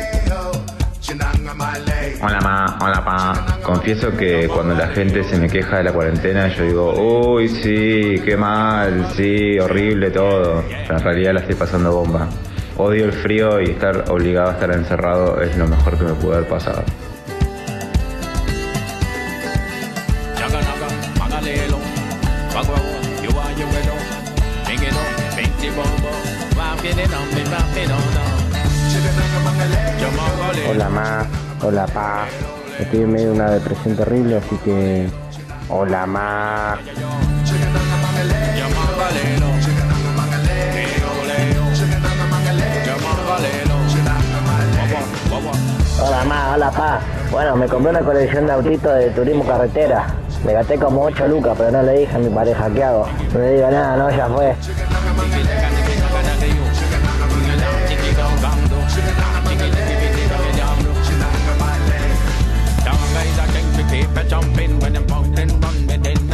Hola 2.22 2.38
ma, 2.42 2.78
hola 2.82 3.02
pa. 3.02 3.46
Confieso 3.62 4.14
que 4.14 4.46
cuando 4.46 4.74
la 4.74 4.88
gente 4.88 5.24
se 5.24 5.38
me 5.38 5.48
queja 5.48 5.78
de 5.78 5.84
la 5.84 5.92
cuarentena 5.92 6.48
yo 6.48 6.64
digo, 6.64 6.92
uy 6.92 7.48
sí, 7.48 8.20
qué 8.22 8.36
mal, 8.36 9.06
sí, 9.16 9.58
horrible 9.58 10.10
todo. 10.10 10.62
Pero 10.68 10.98
en 10.98 11.02
realidad 11.02 11.32
la 11.32 11.40
estoy 11.40 11.54
pasando 11.54 11.92
bomba. 11.92 12.28
Odio 12.76 13.06
el 13.06 13.12
frío 13.12 13.58
y 13.62 13.70
estar 13.70 14.10
obligado 14.10 14.50
a 14.50 14.52
estar 14.52 14.70
encerrado 14.70 15.40
es 15.40 15.56
lo 15.56 15.66
mejor 15.66 15.96
que 15.96 16.04
me 16.04 16.12
pudo 16.12 16.34
haber 16.34 16.46
pasado. 16.46 16.84
Hola 30.68 30.88
ma, 30.90 31.26
hola 31.62 31.86
pa. 31.86 32.26
Estoy 32.78 33.00
en 33.00 33.12
medio 33.12 33.26
de 33.28 33.34
una 33.34 33.50
depresión 33.50 33.96
terrible, 33.96 34.36
así 34.38 34.56
que. 34.64 35.08
Hola 35.68 36.06
ma. 36.06 36.78
Hola 46.02 46.24
ma, 46.24 46.54
hola 46.54 46.70
pa. 46.70 47.00
Bueno, 47.30 47.56
me 47.56 47.68
compré 47.68 47.90
una 47.90 48.00
colección 48.00 48.46
de 48.46 48.52
autitos 48.52 48.94
de 48.94 49.10
turismo 49.10 49.44
carretera. 49.44 50.06
Me 50.44 50.54
gasté 50.54 50.78
como 50.78 51.02
8 51.02 51.28
lucas, 51.28 51.54
pero 51.56 51.70
no 51.70 51.82
le 51.82 52.00
dije 52.00 52.16
a 52.16 52.18
mi 52.18 52.30
pareja 52.30 52.70
qué 52.70 52.82
hago. 52.82 53.06
No 53.32 53.38
le 53.38 53.52
digo 53.52 53.70
nada, 53.70 53.96
no, 53.96 54.10
ya 54.10 54.26
fue. 54.28 54.56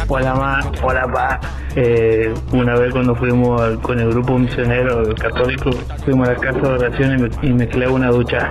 Hola 0.09 0.33
ma, 0.35 0.71
hola 0.81 1.05
pa. 1.11 1.39
Eh, 1.75 2.33
una 2.53 2.75
vez 2.75 2.93
cuando 2.93 3.13
fuimos 3.13 3.61
con 3.79 3.99
el 3.99 4.09
grupo 4.09 4.39
misionero 4.39 5.03
católico, 5.15 5.69
fuimos 6.05 6.29
a 6.29 6.31
la 6.31 6.39
casa 6.39 6.59
de 6.59 6.67
oración 6.67 7.29
y 7.41 7.51
me, 7.51 7.65
y 7.65 7.85
una 7.87 8.09
ducha. 8.09 8.49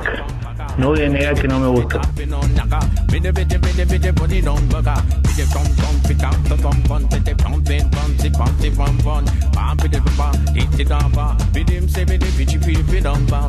No 0.79 0.89
voy 0.89 1.03
a 1.05 1.09
negar 1.09 1.35
que 1.35 1.49
no 1.49 1.59
me 1.59 1.69
gustó. 1.69 2.01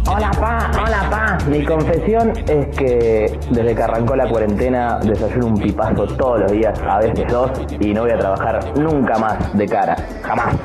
Hola 0.08 0.32
pa, 0.32 0.72
hola 0.82 1.10
pa. 1.10 1.38
Mi 1.50 1.66
confesión 1.66 2.32
es 2.48 2.78
que 2.78 3.38
desde 3.52 3.76
que 3.76 3.84
arrancó 3.84 4.16
la 4.16 4.30
cuarentena 4.30 5.00
desayuno 5.00 5.48
un 5.48 5.58
pipazo 5.58 6.08
todos 6.08 6.40
los 6.40 6.52
días, 6.54 6.80
a 6.80 7.00
veces 7.00 7.26
dos, 7.30 7.52
y 7.80 7.94
no 7.94 8.04
voy 8.04 8.12
a 8.12 8.20
trabajar 8.20 8.78
nunca 8.78 9.18
más 9.18 9.58
de 9.58 9.66
cara. 9.66 9.98
Jamás. 10.24 10.56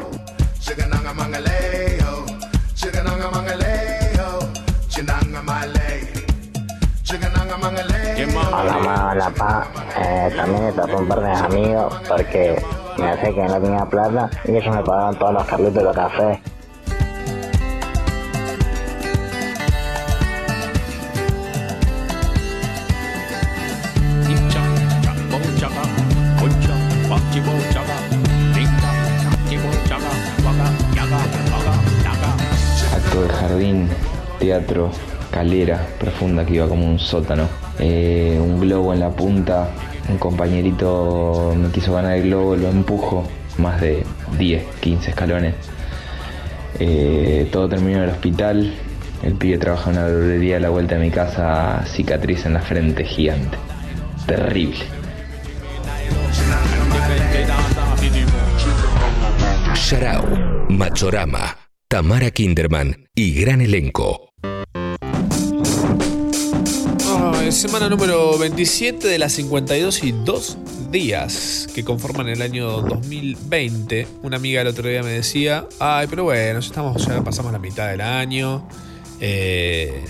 Hola 8.24 8.78
ma, 8.78 9.10
hola 9.10 9.30
pa. 9.30 9.66
Eh, 9.98 10.30
también 10.36 10.62
está 10.66 10.82
con 10.82 11.02
un 11.02 11.08
par 11.08 11.20
de 11.22 11.32
amigos 11.32 11.92
porque 12.08 12.62
me 12.96 13.08
hace 13.08 13.34
que 13.34 13.42
no 13.42 13.60
tenía 13.60 13.84
plata 13.84 14.30
y 14.44 14.52
ellos 14.52 14.76
me 14.76 14.80
pagaban 14.80 15.16
todos 15.16 15.32
los 15.34 15.44
carlitos 15.44 15.74
de 15.74 15.82
los 15.82 15.96
cafés. 15.96 16.38
Acto 32.94 33.22
de 33.22 33.28
jardín, 33.30 33.88
teatro, 34.38 34.90
calera 35.32 35.84
profunda 35.98 36.44
que 36.44 36.54
iba 36.54 36.68
como 36.68 36.86
un 36.86 37.00
sótano. 37.00 37.48
Eh, 37.80 38.38
un 38.40 38.60
globo 38.60 38.92
en 38.92 39.00
la 39.00 39.10
punta, 39.10 39.70
un 40.08 40.18
compañerito 40.18 41.54
me 41.56 41.70
quiso 41.70 41.94
ganar 41.94 42.18
el 42.18 42.24
globo, 42.24 42.54
lo 42.54 42.68
empujo 42.68 43.24
más 43.58 43.80
de 43.80 44.04
10, 44.38 44.62
15 44.80 45.10
escalones. 45.10 45.54
Eh, 46.78 47.48
todo 47.50 47.68
terminó 47.68 47.98
en 47.98 48.04
el 48.04 48.10
hospital. 48.10 48.72
El 49.22 49.34
pibe 49.34 49.58
trabaja 49.58 49.90
en 49.90 49.96
una 49.96 50.06
verdulería 50.06 50.56
a 50.56 50.60
la 50.60 50.68
vuelta 50.68 50.96
de 50.96 51.00
mi 51.00 51.10
casa, 51.10 51.84
cicatriz 51.86 52.44
en 52.44 52.54
la 52.54 52.60
frente 52.60 53.04
gigante. 53.04 53.56
Terrible. 54.26 54.84
Sharao, 59.74 60.66
Machorama, 60.68 61.56
Tamara 61.88 62.30
Kinderman 62.30 63.08
y 63.14 63.34
gran 63.34 63.60
elenco. 63.60 64.31
Semana 67.52 67.88
número 67.88 68.36
27 68.38 69.06
de 69.06 69.18
las 69.18 69.32
52 69.34 70.04
y 70.04 70.12
2 70.12 70.56
días 70.90 71.68
que 71.74 71.84
conforman 71.84 72.28
el 72.28 72.42
año 72.42 72.80
2020. 72.82 74.06
Una 74.22 74.36
amiga 74.36 74.62
el 74.62 74.66
otro 74.68 74.88
día 74.88 75.02
me 75.02 75.10
decía, 75.10 75.66
ay, 75.78 76.06
pero 76.08 76.24
bueno, 76.24 76.60
ya, 76.60 76.66
estamos, 76.66 77.06
ya 77.06 77.22
pasamos 77.22 77.52
la 77.52 77.58
mitad 77.58 77.88
del 77.90 78.00
año. 78.00 78.66
eh, 79.20 80.04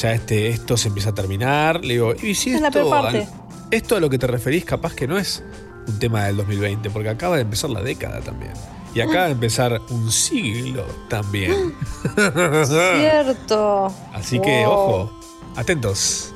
ya 0.00 0.12
este, 0.12 0.48
esto 0.48 0.76
se 0.76 0.88
empieza 0.88 1.10
a 1.10 1.14
terminar. 1.14 1.84
Le 1.84 1.94
digo, 1.94 2.14
¿y 2.22 2.34
si 2.34 2.50
Es 2.50 2.60
esto, 2.62 2.90
parte. 2.90 3.18
al- 3.18 3.28
esto 3.70 3.96
a 3.96 4.00
lo 4.00 4.10
que 4.10 4.18
te 4.18 4.26
referís 4.26 4.64
capaz 4.64 4.94
que 4.94 5.06
no 5.06 5.16
es 5.18 5.42
un 5.86 5.98
tema 5.98 6.24
del 6.26 6.36
2020, 6.38 6.90
porque 6.90 7.08
acaba 7.08 7.36
de 7.36 7.42
empezar 7.42 7.70
la 7.70 7.82
década 7.82 8.20
también. 8.20 8.52
Y 8.94 9.00
acaba 9.00 9.26
de 9.26 9.32
empezar 9.32 9.80
un 9.90 10.10
siglo 10.10 10.84
también. 11.08 11.74
Cierto. 12.64 13.92
Así 14.14 14.38
que, 14.40 14.64
Wow. 14.64 14.72
ojo, 14.72 15.20
atentos. 15.56 16.32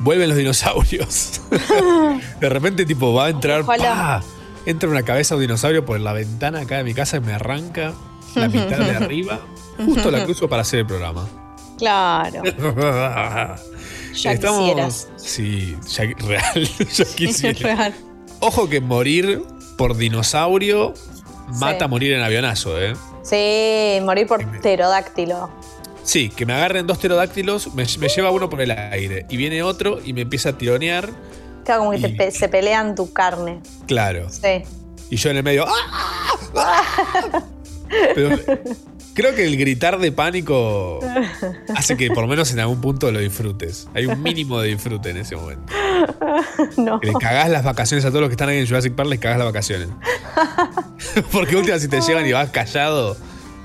Vuelven 0.00 0.28
los 0.28 0.36
dinosaurios. 0.38 1.40
de 2.40 2.48
repente, 2.48 2.84
tipo, 2.84 3.12
va 3.14 3.26
a 3.26 3.28
entrar. 3.30 3.64
Entra 4.66 4.88
una 4.88 5.02
cabeza 5.02 5.34
de 5.34 5.40
un 5.40 5.42
dinosaurio 5.42 5.84
por 5.84 6.00
la 6.00 6.12
ventana 6.12 6.60
acá 6.60 6.78
de 6.78 6.84
mi 6.84 6.94
casa 6.94 7.18
y 7.18 7.20
me 7.20 7.32
arranca 7.34 7.92
la 8.34 8.48
mitad 8.48 8.78
de 8.78 8.96
arriba. 8.96 9.40
Justo 9.76 10.10
la 10.10 10.24
cruzo 10.24 10.48
para 10.48 10.62
hacer 10.62 10.80
el 10.80 10.86
programa. 10.86 11.28
Claro. 11.78 12.42
Ya 14.14 14.38
quisieras. 14.38 15.08
Sí, 15.16 15.76
ya, 15.88 16.04
real. 16.04 16.68
ya 16.94 17.04
quisiera. 17.04 17.58
Real. 17.58 17.94
Ojo 18.38 18.68
que 18.68 18.80
morir 18.80 19.42
por 19.76 19.96
dinosaurio 19.96 20.94
mata 21.58 21.86
Sí. 21.86 21.90
morir 21.90 22.12
en 22.12 22.22
avionazo, 22.22 22.80
¿eh? 22.80 22.94
Sí, 23.24 24.00
morir 24.04 24.28
por 24.28 24.46
pterodáctilo. 24.46 25.50
Sí, 26.04 26.28
que 26.28 26.46
me 26.46 26.52
agarren 26.52 26.86
dos 26.86 26.98
pterodáctilos, 26.98 27.74
me, 27.74 27.84
me 27.98 28.08
lleva 28.08 28.30
uno 28.30 28.48
por 28.48 28.60
el 28.60 28.70
aire. 28.70 29.26
Y 29.30 29.36
viene 29.36 29.62
otro 29.62 30.00
y 30.04 30.12
me 30.12 30.20
empieza 30.20 30.50
a 30.50 30.58
tironear. 30.58 31.08
Claro, 31.64 31.84
como 31.84 31.92
que 31.92 32.08
te 32.10 32.30
se 32.30 32.48
pelean 32.48 32.94
tu 32.94 33.12
carne. 33.12 33.60
Claro. 33.86 34.28
Sí. 34.30 34.62
Y 35.10 35.16
yo 35.16 35.30
en 35.30 35.38
el 35.38 35.42
medio. 35.42 35.64
¡ah! 35.66 37.42
Pero 38.14 38.38
creo 39.14 39.34
que 39.34 39.44
el 39.44 39.56
gritar 39.56 39.98
de 39.98 40.12
pánico 40.12 41.00
hace 41.74 41.96
que 41.96 42.08
por 42.08 42.22
lo 42.22 42.26
menos 42.26 42.52
en 42.52 42.60
algún 42.60 42.80
punto 42.80 43.10
lo 43.10 43.20
disfrutes. 43.20 43.88
Hay 43.94 44.06
un 44.06 44.22
mínimo 44.22 44.60
de 44.60 44.68
disfrute 44.68 45.10
en 45.10 45.18
ese 45.18 45.36
momento. 45.36 45.72
no. 46.76 47.00
Que 47.00 47.08
le 47.08 47.12
cagás 47.14 47.48
las 47.48 47.64
vacaciones 47.64 48.04
a 48.04 48.08
todos 48.08 48.22
los 48.22 48.28
que 48.28 48.34
están 48.34 48.48
ahí 48.48 48.58
en 48.58 48.66
Jurassic 48.66 48.94
Park, 48.94 49.08
les 49.08 49.20
cagás 49.20 49.38
las 49.38 49.46
vacaciones. 49.46 49.88
porque 51.32 51.56
última 51.56 51.78
si 51.78 51.88
te 51.88 52.00
llevan 52.00 52.26
y 52.26 52.32
vas 52.32 52.50
callado. 52.50 53.16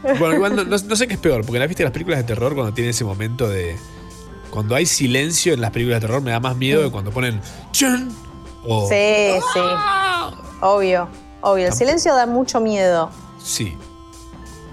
Bueno, 0.04 0.34
igual 0.36 0.56
no, 0.56 0.64
no- 0.64 0.78
no 0.78 0.96
sé 0.96 1.08
qué 1.08 1.14
es 1.16 1.20
peor, 1.20 1.46
porque 1.46 1.60
la 1.60 1.68
viste 1.68 1.84
las 1.84 1.92
películas 1.92 2.20
de 2.20 2.24
terror 2.24 2.54
cuando 2.56 2.74
tiene 2.74 2.92
ese 2.92 3.04
momento 3.04 3.48
de. 3.50 3.78
Cuando 4.50 4.74
hay 4.76 4.86
silencio 4.86 5.54
en 5.54 5.62
las 5.62 5.72
películas 5.72 6.02
de 6.02 6.08
terror 6.08 6.22
me 6.24 6.32
da 6.32 6.40
más 6.40 6.56
miedo 6.56 6.82
que 6.84 6.90
cuando 6.92 7.12
ponen. 7.12 7.40
¡Chun! 7.72 8.12
O, 8.66 8.88
Sí, 8.90 8.96
sí. 9.54 9.60
Obvio, 10.62 11.08
obvio. 11.42 11.68
El 11.68 11.74
silencio 11.74 12.16
da 12.16 12.26
mucho 12.26 12.60
miedo. 12.60 13.10
Sí. 13.44 13.78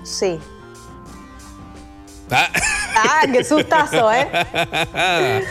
Sí. 0.02 0.38
Ah. 2.30 2.48
Ah, 2.96 3.20
qué 3.30 3.44
sustazo, 3.44 4.10
¿eh? 4.12 4.26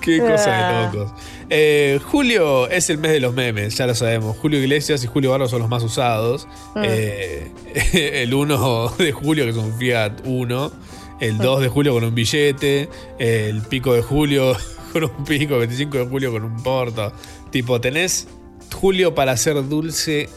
Qué 0.00 0.18
cosa 0.18 0.44
Ah. 0.48 0.90
de 0.90 0.98
locos. 0.98 1.12
Eh, 1.50 2.00
julio 2.04 2.68
es 2.68 2.90
el 2.90 2.98
mes 2.98 3.12
de 3.12 3.20
los 3.20 3.34
memes, 3.34 3.76
ya 3.76 3.86
lo 3.86 3.94
sabemos. 3.94 4.36
Julio 4.36 4.58
Iglesias 4.60 5.04
y 5.04 5.06
Julio 5.06 5.30
Barros 5.30 5.50
son 5.50 5.60
los 5.60 5.68
más 5.68 5.82
usados. 5.82 6.46
Mm. 6.74 6.82
Eh, 6.84 7.50
el 8.22 8.34
1 8.34 8.94
de 8.98 9.12
julio, 9.12 9.44
que 9.44 9.50
es 9.50 9.56
un 9.56 9.76
Fiat 9.78 10.22
1. 10.24 10.72
El 11.20 11.38
2 11.38 11.60
de 11.60 11.68
julio 11.68 11.94
con 11.94 12.04
un 12.04 12.14
billete. 12.14 12.88
El 13.18 13.62
pico 13.62 13.94
de 13.94 14.02
julio 14.02 14.56
con 14.92 15.04
un 15.04 15.24
pico. 15.24 15.54
El 15.54 15.60
25 15.60 15.98
de 15.98 16.06
julio 16.06 16.32
con 16.32 16.44
un 16.44 16.62
porto. 16.62 17.12
Tipo, 17.50 17.80
tenés 17.80 18.26
julio 18.74 19.14
para 19.14 19.36
ser 19.36 19.68
dulce 19.68 20.28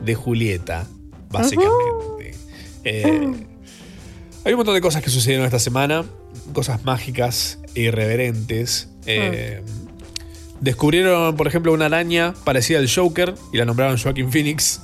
de 0.00 0.14
Julieta, 0.14 0.86
básicamente. 1.30 2.36
Eh, 2.84 3.32
hay 4.44 4.52
un 4.52 4.56
montón 4.56 4.74
de 4.74 4.80
cosas 4.80 5.02
que 5.02 5.10
sucedieron 5.10 5.44
esta 5.44 5.58
semana, 5.58 6.04
cosas 6.52 6.84
mágicas 6.84 7.60
e 7.74 7.82
irreverentes. 7.82 8.88
Eh, 9.06 9.62
Descubrieron, 10.62 11.36
por 11.36 11.46
ejemplo, 11.48 11.72
una 11.72 11.86
araña 11.86 12.34
parecida 12.44 12.78
al 12.78 12.88
Joker 12.88 13.34
y 13.52 13.58
la 13.58 13.64
nombraron 13.66 13.98
Joaquin 13.98 14.30
Phoenix. 14.32 14.80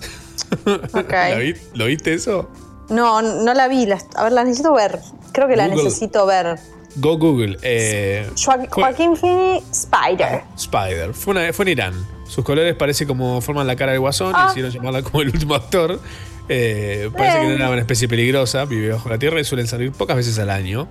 ¿La 0.95 1.37
vi- 1.37 1.55
¿Lo 1.75 1.87
viste 1.87 2.13
eso? 2.15 2.51
No, 2.91 3.23
no 3.23 3.55
la 3.55 3.69
vi. 3.69 3.87
la- 3.87 3.99
a 4.17 4.25
ver, 4.25 4.33
la 4.33 4.45
necesito 4.45 4.73
ver. 4.75 4.99
Creo 5.33 5.47
que 5.49 5.57
la 5.57 5.69
Google. 5.69 5.85
necesito 5.85 6.27
ver. 6.27 6.59
Go 6.97 7.17
Google. 7.17 7.59
Eh, 7.63 8.29
Joaquín 8.71 9.17
Phoenix 9.17 9.65
Spider. 9.71 10.43
Spider. 10.57 11.15
Fue, 11.15 11.31
una- 11.33 11.53
fue 11.53 11.65
en 11.67 11.69
Irán. 11.71 12.07
Sus 12.27 12.45
colores 12.45 12.75
parece 12.75 13.07
como 13.07 13.41
forman 13.41 13.67
la 13.67 13.77
cara 13.77 13.93
del 13.93 14.01
guasón 14.01 14.33
Ah. 14.35 14.53
llamarla 14.55 15.03
como 15.03 15.23
el 15.23 15.29
último 15.31 15.55
actor. 15.55 16.01
Eh, 16.49 17.11
parece 17.17 17.39
que 17.41 17.45
no 17.45 17.51
era 17.53 17.71
una 17.71 17.79
especie 17.81 18.09
peligrosa, 18.09 18.65
vive 18.65 18.91
bajo 18.93 19.09
la 19.11 19.19
tierra 19.19 19.39
y 19.41 19.45
suelen 19.45 19.67
salir 19.67 19.93
pocas 19.93 20.17
veces 20.17 20.39
al 20.39 20.51
año. 20.51 20.89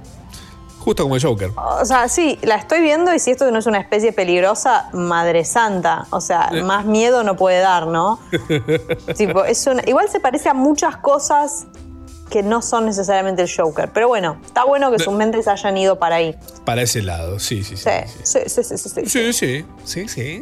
Justo 0.87 1.03
como 1.03 1.17
el 1.17 1.21
Joker. 1.21 1.51
O 1.57 1.83
sea, 1.83 2.07
sí, 2.07 2.39
la 2.43 2.55
estoy 2.55 2.79
viendo 2.79 3.13
y 3.13 3.19
si 3.19 3.31
esto 3.31 3.51
no 3.51 3.59
es 3.59 3.65
una 3.65 3.77
especie 3.81 4.13
peligrosa, 4.13 4.87
madre 4.93 5.43
santa. 5.43 6.07
O 6.11 6.21
sea, 6.21 6.47
Eh. 6.53 6.63
más 6.63 6.85
miedo 6.85 7.25
no 7.25 7.35
puede 7.35 7.59
dar, 7.59 7.87
¿no? 7.87 8.21
Tipo, 9.17 9.43
es 9.43 9.67
una- 9.67 9.83
igual 9.85 10.07
se 10.07 10.21
parece 10.21 10.47
a 10.47 10.53
muchas 10.53 10.95
cosas 10.95 11.67
que 12.29 12.41
no 12.41 12.61
son 12.61 12.85
necesariamente 12.85 13.41
el 13.41 13.49
Joker. 13.53 13.89
Pero 13.93 14.07
bueno, 14.07 14.37
está 14.45 14.63
bueno 14.63 14.89
que 14.89 14.99
sus 14.99 15.11
mentes 15.13 15.49
hayan 15.49 15.75
ido 15.75 15.99
para 15.99 16.15
ahí. 16.15 16.37
Para 16.63 16.83
ese 16.83 17.01
lado, 17.01 17.37
sí, 17.37 17.65
sí, 17.65 17.75
sí. 17.75 17.83
Sí, 18.23 18.39
sí, 18.45 18.63
sí, 18.63 18.63
sí, 18.63 18.77
sí, 18.77 18.89
sí. 18.89 19.05
Sí, 19.09 19.33
sí, 19.33 19.65
sí, 19.83 20.07
sí. 20.07 20.41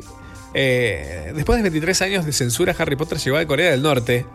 Eh, 0.53 1.31
después 1.35 1.57
de 1.57 1.63
23 1.63 2.01
años 2.03 2.23
de 2.23 2.31
censura, 2.33 2.75
Harry 2.77 2.95
Potter 2.95 3.17
llegó 3.17 3.37
a 3.37 3.45
Corea 3.47 3.71
del 3.71 3.81
Norte. 3.81 4.27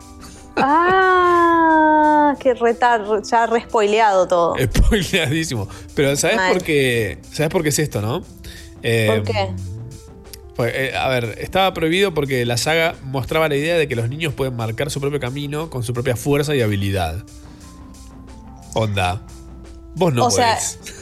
Ah, 0.62 2.34
qué 2.38 2.54
retar, 2.54 3.04
ya 3.22 3.46
re 3.46 3.62
spoileado 3.62 4.26
todo. 4.28 4.54
Spoileadísimo. 4.58 5.68
Pero 5.94 6.16
¿sabes 6.16 6.36
Mal. 6.36 6.52
por 6.52 6.62
qué? 6.62 7.18
¿Sabes 7.32 7.50
por 7.50 7.62
qué 7.62 7.70
es 7.70 7.78
esto, 7.78 8.00
no? 8.00 8.22
Eh, 8.82 9.06
¿Por 9.08 9.22
qué? 9.24 9.50
pues, 10.56 10.72
eh, 10.74 10.96
a 10.96 11.08
ver, 11.08 11.36
estaba 11.38 11.72
prohibido 11.74 12.12
porque 12.14 12.44
la 12.46 12.56
saga 12.56 12.94
mostraba 13.04 13.48
la 13.48 13.56
idea 13.56 13.76
de 13.76 13.88
que 13.88 13.96
los 13.96 14.08
niños 14.08 14.34
pueden 14.34 14.56
marcar 14.56 14.90
su 14.90 15.00
propio 15.00 15.20
camino 15.20 15.70
con 15.70 15.82
su 15.82 15.92
propia 15.92 16.16
fuerza 16.16 16.54
y 16.54 16.60
habilidad. 16.60 17.24
Onda. 18.74 19.22
Vos 19.94 20.14
no 20.14 20.26
O 20.26 20.30
sea. 20.30 20.58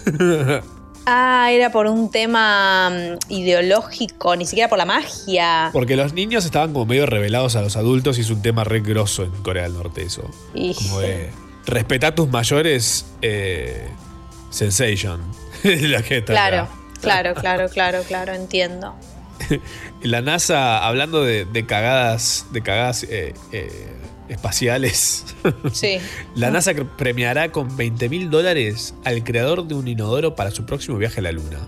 Ah, 1.11 1.49
era 1.51 1.73
por 1.73 1.87
un 1.87 2.11
tema 2.11 2.91
mm, 2.91 3.33
ideológico, 3.33 4.37
ni 4.37 4.45
siquiera 4.45 4.69
por 4.69 4.77
la 4.77 4.85
magia. 4.85 5.71
Porque 5.73 5.97
los 5.97 6.13
niños 6.13 6.45
estaban 6.45 6.75
como 6.75 6.85
medio 6.85 7.07
revelados 7.07 7.57
a 7.57 7.63
los 7.63 7.77
adultos 7.77 8.19
y 8.19 8.21
es 8.21 8.29
un 8.29 8.43
tema 8.43 8.63
re 8.63 8.81
grosso 8.81 9.23
en 9.23 9.31
Corea 9.43 9.63
del 9.63 9.73
Norte 9.73 10.03
eso. 10.03 10.29
Y- 10.53 10.75
Como 10.75 11.01
de 11.01 11.31
respetá 11.65 12.09
a 12.09 12.15
tus 12.15 12.29
mayores 12.29 13.07
eh, 13.23 13.89
sensation. 14.51 15.23
la 15.65 16.01
está 16.01 16.25
Claro, 16.35 16.69
claro, 17.01 17.35
claro, 17.41 17.69
claro, 17.71 18.03
claro, 18.07 18.35
entiendo. 18.35 18.95
La 20.03 20.21
NASA, 20.21 20.87
hablando 20.87 21.25
de, 21.25 21.47
de 21.47 21.65
cagadas, 21.65 22.45
de 22.51 22.61
cagadas 22.61 23.05
eh, 23.05 23.33
eh, 23.53 23.98
espaciales, 24.29 25.25
Sí. 25.73 25.99
la 26.35 26.51
NASA 26.51 26.73
premiará 26.97 27.51
con 27.51 27.77
20 27.77 28.09
mil 28.09 28.31
dólares 28.31 28.95
al 29.05 29.25
creador 29.25 29.67
de 29.67 29.75
un 29.75 29.89
inodoro 29.89 30.35
para 30.35 30.51
su 30.51 30.65
próximo 30.67 30.99
viaje 30.99 31.21
a 31.21 31.23
la 31.23 31.33
Luna. 31.33 31.59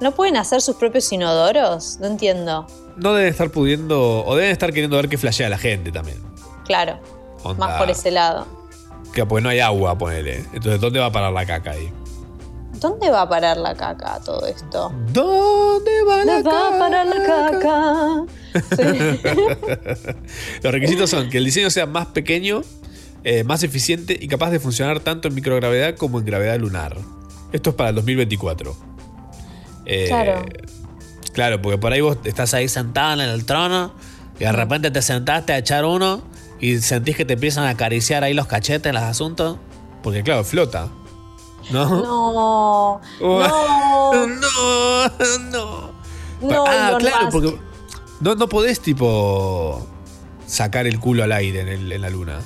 ¿No 0.00 0.12
pueden 0.12 0.36
hacer 0.36 0.60
sus 0.60 0.76
propios 0.76 1.10
inodoros? 1.12 1.98
No 2.00 2.06
entiendo. 2.08 2.66
No 2.96 3.14
deben 3.14 3.30
estar 3.30 3.50
pudiendo, 3.50 4.24
o 4.24 4.36
deben 4.36 4.50
estar 4.52 4.72
queriendo 4.72 4.96
ver 4.96 5.08
qué 5.08 5.18
flashea 5.18 5.48
la 5.48 5.58
gente 5.58 5.90
también. 5.92 6.18
Claro, 6.64 6.98
Onda, 7.42 7.66
más 7.66 7.78
por 7.80 7.90
ese 7.90 8.10
lado. 8.10 8.46
Que 9.12 9.24
pues 9.24 9.42
no 9.42 9.48
hay 9.50 9.60
agua, 9.60 9.96
ponele. 9.96 10.44
Entonces, 10.52 10.80
¿dónde 10.80 10.98
va 11.00 11.06
a 11.06 11.12
parar 11.12 11.32
la 11.32 11.46
caca 11.46 11.72
ahí? 11.72 11.92
¿Dónde 12.84 13.08
va 13.08 13.22
a 13.22 13.28
parar 13.30 13.56
la 13.56 13.74
caca 13.74 14.20
todo 14.22 14.46
esto? 14.46 14.92
¿Dónde 15.10 16.02
va 16.06 16.22
la 16.22 16.42
va 16.42 16.76
a 16.76 16.78
parar 16.78 17.06
la 17.06 17.22
caca? 17.24 18.26
Los 20.62 20.70
requisitos 20.70 21.08
son 21.08 21.30
que 21.30 21.38
el 21.38 21.46
diseño 21.46 21.70
sea 21.70 21.86
más 21.86 22.08
pequeño, 22.08 22.60
eh, 23.24 23.42
más 23.42 23.62
eficiente 23.62 24.18
y 24.20 24.28
capaz 24.28 24.50
de 24.50 24.60
funcionar 24.60 25.00
tanto 25.00 25.28
en 25.28 25.34
microgravedad 25.34 25.96
como 25.96 26.18
en 26.18 26.26
gravedad 26.26 26.58
lunar. 26.58 26.94
Esto 27.54 27.70
es 27.70 27.76
para 27.76 27.88
el 27.88 27.94
2024. 27.94 28.76
Eh, 29.86 30.04
Claro. 30.08 30.44
Claro, 31.32 31.62
porque 31.62 31.78
por 31.78 31.94
ahí 31.94 32.02
vos 32.02 32.18
estás 32.24 32.52
ahí 32.52 32.68
sentado 32.68 33.14
en 33.14 33.20
el 33.30 33.46
trono 33.46 33.94
y 34.38 34.44
de 34.44 34.52
repente 34.52 34.90
te 34.90 35.00
sentaste 35.00 35.54
a 35.54 35.58
echar 35.58 35.86
uno 35.86 36.22
y 36.60 36.80
sentís 36.80 37.16
que 37.16 37.24
te 37.24 37.32
empiezan 37.32 37.64
a 37.64 37.70
acariciar 37.70 38.24
ahí 38.24 38.34
los 38.34 38.46
cachetes, 38.46 38.92
los 38.92 39.02
asuntos. 39.02 39.56
Porque 40.02 40.22
claro, 40.22 40.44
flota. 40.44 40.90
¿No? 41.70 41.88
No, 42.02 43.00
Oh. 43.20 43.40
no, 44.26 44.26
no, 44.26 45.38
no. 45.50 45.90
no, 46.40 46.64
ah, 46.66 46.88
Elon 46.88 47.00
claro, 47.00 47.20
Musk. 47.26 47.32
porque 47.32 47.58
no, 48.20 48.34
no 48.34 48.48
podés 48.48 48.80
tipo 48.80 49.86
sacar 50.46 50.86
el 50.86 51.00
culo 51.00 51.24
al 51.24 51.32
aire 51.32 51.60
en, 51.62 51.68
el- 51.68 51.92
en 51.92 52.00
la 52.02 52.10
luna. 52.10 52.40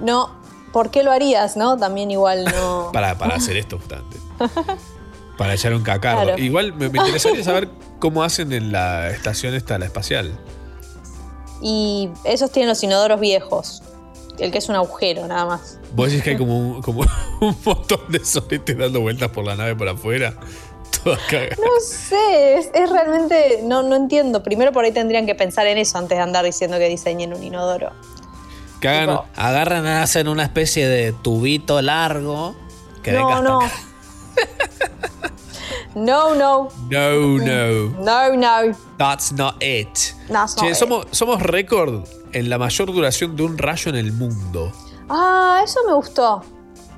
No, 0.00 0.30
¿por 0.72 0.90
qué 0.90 1.02
lo 1.04 1.12
harías, 1.12 1.56
no? 1.56 1.76
También 1.76 2.10
igual 2.10 2.44
no. 2.44 2.90
Para, 2.92 3.16
para 3.18 3.36
hacer 3.36 3.56
esto, 3.56 3.78
justamente. 3.78 4.18
Para 5.38 5.54
echar 5.54 5.74
un 5.74 5.82
cacardo. 5.82 6.22
Claro. 6.24 6.38
Igual 6.42 6.72
me, 6.74 6.88
me 6.88 6.98
interesaría 6.98 7.42
saber 7.42 7.68
cómo 7.98 8.22
hacen 8.22 8.52
en 8.52 8.70
la 8.70 9.10
estación 9.10 9.54
esta, 9.54 9.78
la 9.78 9.84
espacial. 9.86 10.38
Y 11.60 12.10
esos 12.24 12.50
tienen 12.52 12.68
los 12.68 12.82
inodoros 12.84 13.18
viejos. 13.20 13.82
El 14.38 14.50
que 14.50 14.58
es 14.58 14.68
un 14.68 14.74
agujero, 14.74 15.26
nada 15.28 15.46
más. 15.46 15.78
Vos 15.94 16.08
decís 16.08 16.22
que 16.24 16.30
hay 16.30 16.36
como 16.38 16.58
un, 16.58 16.82
como 16.82 17.02
un 17.40 17.56
montón 17.64 18.00
de 18.10 18.24
soletes 18.24 18.76
dando 18.76 19.00
vueltas 19.00 19.30
por 19.30 19.44
la 19.44 19.54
nave 19.54 19.76
por 19.76 19.88
afuera. 19.88 20.34
Todas 21.02 21.20
cagadas. 21.30 21.58
No 21.58 21.80
sé, 21.84 22.58
es, 22.58 22.70
es 22.74 22.90
realmente. 22.90 23.60
No, 23.64 23.82
no 23.82 23.94
entiendo. 23.96 24.42
Primero 24.42 24.72
por 24.72 24.84
ahí 24.84 24.92
tendrían 24.92 25.26
que 25.26 25.34
pensar 25.34 25.66
en 25.66 25.78
eso 25.78 25.98
antes 25.98 26.16
de 26.18 26.22
andar 26.22 26.44
diciendo 26.44 26.78
que 26.78 26.88
diseñen 26.88 27.32
un 27.34 27.42
inodoro. 27.42 27.90
Que 28.80 28.88
hagan- 28.88 29.08
Tipo- 29.16 29.24
Agarran, 29.36 29.86
hacen 29.86 30.28
una 30.28 30.42
especie 30.44 30.88
de 30.88 31.12
tubito 31.12 31.80
largo. 31.82 32.54
Que 33.02 33.12
no, 33.12 33.18
venga 33.26 33.34
hasta 33.38 33.48
no. 33.48 33.60
acá. 33.60 33.72
No, 35.94 36.34
no. 36.34 36.68
No, 36.90 37.38
no. 37.38 37.88
No, 38.00 38.36
no. 38.36 38.76
That's 38.98 39.30
not 39.32 39.62
it. 39.62 40.12
That's 40.28 40.56
not 40.56 40.64
Che, 40.64 40.70
it. 40.70 40.74
somos, 40.74 41.06
somos 41.12 41.40
récord 41.40 42.04
en 42.34 42.50
la 42.50 42.58
mayor 42.58 42.92
duración 42.92 43.36
de 43.36 43.42
un 43.44 43.56
rayo 43.58 43.90
en 43.90 43.96
el 43.96 44.12
mundo. 44.12 44.72
Ah, 45.08 45.62
eso 45.64 45.80
me 45.86 45.94
gustó. 45.94 46.42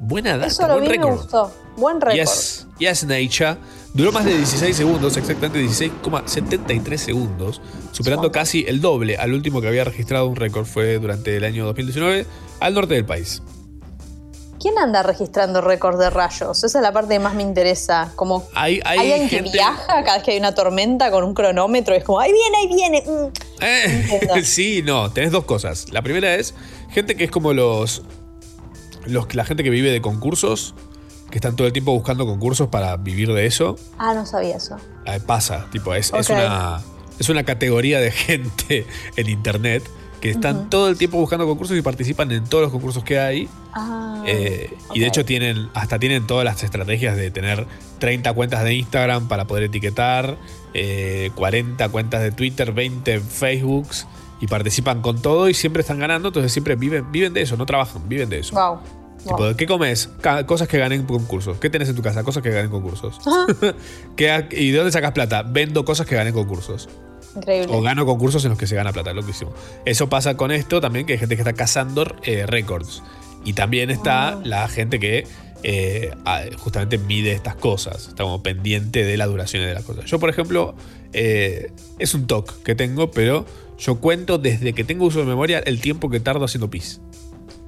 Buena 0.00 0.32
data, 0.36 0.46
Eso 0.48 0.66
lo 0.66 0.74
buen 0.74 0.80
vi 0.80 0.86
y 0.86 0.90
me 0.90 1.04
récord. 1.04 1.16
gustó. 1.18 1.52
Buen 1.76 2.00
récord. 2.00 2.16
Yes, 2.18 2.66
yes, 2.78 3.04
Nature. 3.04 3.56
Duró 3.94 4.12
más 4.12 4.24
de 4.26 4.36
16 4.36 4.76
segundos, 4.76 5.16
exactamente 5.16 5.62
16,73 5.64 6.96
segundos, 6.98 7.62
superando 7.92 8.30
casi 8.30 8.64
el 8.68 8.80
doble 8.82 9.16
al 9.16 9.32
último 9.32 9.60
que 9.62 9.68
había 9.68 9.84
registrado 9.84 10.26
un 10.26 10.36
récord 10.36 10.66
fue 10.66 10.98
durante 10.98 11.36
el 11.36 11.44
año 11.44 11.64
2019 11.64 12.26
al 12.60 12.74
norte 12.74 12.94
del 12.94 13.06
país. 13.06 13.42
¿Quién 14.60 14.78
anda 14.78 15.02
registrando 15.02 15.60
récord 15.60 15.98
de 15.98 16.10
rayos? 16.10 16.64
Esa 16.64 16.78
es 16.78 16.82
la 16.82 16.92
parte 16.92 17.14
que 17.14 17.18
más 17.18 17.34
me 17.34 17.42
interesa. 17.42 18.10
Como 18.16 18.46
Hay, 18.54 18.80
hay, 18.84 18.98
¿Hay 18.98 19.12
alguien 19.12 19.28
que 19.28 19.42
viaja 19.42 20.02
cada 20.02 20.14
vez 20.14 20.22
que 20.22 20.32
hay 20.32 20.38
una 20.38 20.54
tormenta 20.54 21.10
con 21.10 21.24
un 21.24 21.34
cronómetro? 21.34 21.94
y 21.94 21.98
Es 21.98 22.04
como, 22.04 22.20
ahí 22.20 22.32
viene, 22.32 22.56
ahí 22.56 22.66
viene. 22.68 23.02
Mm. 23.06 23.32
Eh, 23.60 24.42
sí, 24.44 24.82
no, 24.82 25.10
tenés 25.10 25.32
dos 25.32 25.44
cosas. 25.44 25.90
La 25.92 26.02
primera 26.02 26.34
es 26.34 26.54
gente 26.90 27.16
que 27.16 27.24
es 27.24 27.30
como 27.30 27.52
los, 27.52 28.02
los 29.04 29.34
la 29.34 29.44
gente 29.44 29.62
que 29.62 29.70
vive 29.70 29.90
de 29.90 30.00
concursos, 30.00 30.74
que 31.30 31.38
están 31.38 31.56
todo 31.56 31.66
el 31.66 31.72
tiempo 31.72 31.92
buscando 31.92 32.24
concursos 32.24 32.68
para 32.68 32.96
vivir 32.96 33.32
de 33.32 33.46
eso. 33.46 33.76
Ah, 33.98 34.14
no 34.14 34.24
sabía 34.24 34.56
eso. 34.56 34.76
Eh, 35.04 35.20
pasa, 35.20 35.66
tipo, 35.70 35.94
es, 35.94 36.12
es 36.12 36.30
una, 36.30 36.82
es 37.18 37.28
una 37.28 37.44
categoría 37.44 38.00
de 38.00 38.10
gente 38.12 38.86
en 39.16 39.28
internet 39.28 39.82
que 40.20 40.30
están 40.30 40.70
todo 40.70 40.88
el 40.88 40.96
tiempo 40.96 41.18
buscando 41.18 41.46
concursos 41.46 41.76
y 41.76 41.82
participan 41.82 42.30
en 42.32 42.44
todos 42.44 42.62
los 42.62 42.72
concursos 42.72 43.04
que 43.04 43.18
hay. 43.18 43.48
Ah, 43.74 44.24
Eh, 44.26 44.70
Y 44.94 45.00
de 45.00 45.06
hecho 45.06 45.24
tienen, 45.24 45.68
hasta 45.74 45.98
tienen 45.98 46.26
todas 46.26 46.44
las 46.44 46.62
estrategias 46.62 47.16
de 47.16 47.30
tener 47.30 47.66
30 47.98 48.32
cuentas 48.32 48.64
de 48.64 48.74
Instagram 48.74 49.28
para 49.28 49.46
poder 49.46 49.64
etiquetar, 49.64 50.36
eh, 50.74 51.30
40 51.36 51.88
cuentas 51.90 52.22
de 52.22 52.32
Twitter, 52.32 52.72
20 52.72 53.20
Facebooks 53.20 54.06
y 54.40 54.46
participan 54.48 55.00
con 55.02 55.20
todo 55.22 55.48
y 55.48 55.54
siempre 55.54 55.80
están 55.82 55.98
ganando, 55.98 56.28
entonces 56.28 56.52
siempre 56.52 56.76
viven, 56.76 57.10
viven 57.12 57.32
de 57.34 57.42
eso, 57.42 57.56
no 57.56 57.66
trabajan, 57.66 58.08
viven 58.08 58.28
de 58.28 58.38
eso. 58.40 58.54
Wow. 58.56 58.80
Tipo, 59.22 59.56
¿qué 59.56 59.66
comes? 59.66 60.10
Cosas 60.46 60.68
que 60.68 60.78
ganen 60.78 61.04
concursos. 61.04 61.58
¿Qué 61.58 61.68
tenés 61.68 61.88
en 61.88 61.96
tu 61.96 62.02
casa? 62.02 62.22
Cosas 62.22 62.42
que 62.42 62.50
ganen 62.50 62.70
concursos. 62.70 63.18
¿Qué 64.16 64.30
ha- 64.30 64.48
¿Y 64.52 64.70
de 64.70 64.76
dónde 64.78 64.92
sacas 64.92 65.12
plata? 65.12 65.42
Vendo 65.42 65.84
cosas 65.84 66.06
que 66.06 66.14
ganen 66.14 66.32
concursos. 66.32 66.88
Increíble. 67.36 67.68
O 67.70 67.82
gano 67.82 68.06
concursos 68.06 68.44
en 68.44 68.50
los 68.50 68.58
que 68.58 68.66
se 68.66 68.74
gana 68.74 68.92
plata, 68.92 69.12
loquísimo. 69.12 69.52
Eso 69.84 70.08
pasa 70.08 70.36
con 70.36 70.50
esto 70.50 70.80
también, 70.80 71.06
que 71.06 71.14
hay 71.14 71.18
gente 71.18 71.36
que 71.36 71.42
está 71.42 71.52
cazando 71.52 72.06
eh, 72.22 72.46
récords. 72.46 73.02
Y 73.44 73.52
también 73.52 73.90
está 73.90 74.40
la 74.42 74.66
gente 74.68 74.98
que 74.98 75.26
eh, 75.62 76.12
ah, 76.24 76.42
justamente 76.58 76.98
mide 76.98 77.32
estas 77.32 77.54
cosas. 77.54 78.08
Está 78.08 78.24
como 78.24 78.42
pendiente 78.42 79.04
de 79.04 79.16
la 79.16 79.26
duración 79.26 79.64
de 79.64 79.74
las 79.74 79.84
cosas. 79.84 80.06
Yo, 80.06 80.18
por 80.18 80.30
ejemplo, 80.30 80.74
eh, 81.12 81.72
es 81.98 82.14
un 82.14 82.26
TOC 82.26 82.62
que 82.62 82.74
tengo, 82.74 83.10
pero 83.10 83.46
yo 83.78 84.00
cuento 84.00 84.38
desde 84.38 84.72
que 84.72 84.84
tengo 84.84 85.04
uso 85.04 85.20
de 85.20 85.26
memoria 85.26 85.58
el 85.60 85.80
tiempo 85.80 86.08
que 86.08 86.20
tardo 86.20 86.44
haciendo 86.44 86.70
pis. 86.70 87.00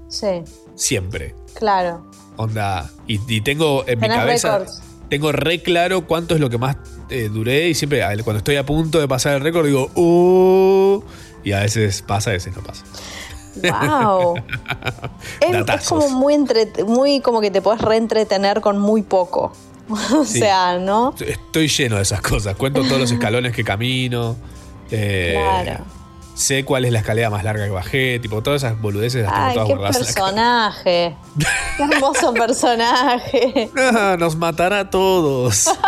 Sí, 0.09 0.43
Siempre. 0.75 1.35
claro. 1.55 2.11
Onda. 2.37 2.91
Y, 3.07 3.21
y 3.27 3.41
tengo 3.43 3.85
en 3.87 4.01
mi 4.01 4.09
cabeza. 4.09 4.65
Tengo 5.11 5.33
re 5.33 5.63
claro 5.63 6.07
cuánto 6.07 6.35
es 6.35 6.41
lo 6.41 6.51
que 6.51 6.59
más 6.59 6.77
eh, 7.11 7.29
duré. 7.33 7.69
Y 7.69 7.75
siempre, 7.75 8.03
cuando 8.25 8.39
estoy 8.39 8.57
a 8.57 8.65
punto 8.67 8.99
de 9.01 9.09
pasar 9.09 9.37
el 9.37 9.43
récord, 9.43 9.67
digo, 9.67 9.91
¡Uh! 9.95 11.03
Y 11.45 11.53
a 11.53 11.61
veces 11.61 12.03
pasa, 12.03 12.31
a 12.31 12.33
veces 12.35 12.55
no 12.57 12.63
pasa. 12.63 12.85
Wow. 13.57 14.37
es, 15.41 15.75
es 15.81 15.89
como 15.89 16.09
muy, 16.11 16.35
entre- 16.35 16.85
muy 16.85 17.21
como 17.21 17.41
que 17.41 17.51
te 17.51 17.61
puedes 17.63 17.81
reentretener 17.81 18.61
con 18.61 18.79
muy 18.79 19.03
poco. 19.03 19.53
o 19.89 20.25
Sí. 20.25 20.41
sea, 20.41 20.79
¿no? 20.79 21.15
Estoy 21.19 21.69
lleno 21.69 21.97
de 21.97 22.03
esas 22.03 22.21
cosas. 22.21 22.55
Cuento 22.57 22.83
todos 22.83 23.01
los 23.01 23.11
escalones 23.13 23.55
que 23.55 23.65
camino. 23.65 24.37
eh, 24.91 25.35
Claro. 25.65 25.85
Sé 26.39 26.65
cuál 26.65 26.85
es 26.85 26.93
la 26.93 27.01
escalera 27.01 27.31
más 27.31 27.43
larga 27.43 27.65
que 27.65 27.71
bajé. 27.71 28.19
Tipo, 28.21 28.43
todas 28.43 28.63
esas 28.63 28.81
boludeces 28.81 29.25
las 29.25 29.33
tengo 29.33 29.47
Ay, 29.49 29.55
todas 29.55 29.67
qué 29.69 29.75
guardadas 29.75 29.99
personaje. 29.99 31.17
Qué 31.77 31.83
hermoso 31.83 32.33
personaje. 32.33 33.71
Ah, 33.77 34.17
Nos 34.19 34.37
matará 34.37 34.81
a 34.81 34.91
todos. 34.91 35.69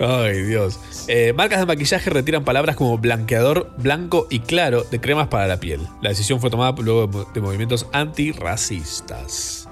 Ay, 0.00 0.42
Dios. 0.42 0.78
Eh, 1.06 1.32
marcas 1.34 1.60
de 1.60 1.66
maquillaje 1.66 2.10
retiran 2.10 2.44
palabras 2.44 2.74
como 2.76 2.98
blanqueador, 2.98 3.70
blanco 3.78 4.26
y 4.30 4.40
claro 4.40 4.82
de 4.82 5.00
cremas 5.00 5.28
para 5.28 5.46
la 5.46 5.58
piel. 5.60 5.80
La 6.02 6.08
decisión 6.10 6.40
fue 6.40 6.50
tomada 6.50 6.74
luego 6.78 7.02
de 7.02 7.06
mo- 7.18 7.24
de 7.32 7.40
movimientos 7.40 7.86
antirracistas. 7.92 9.68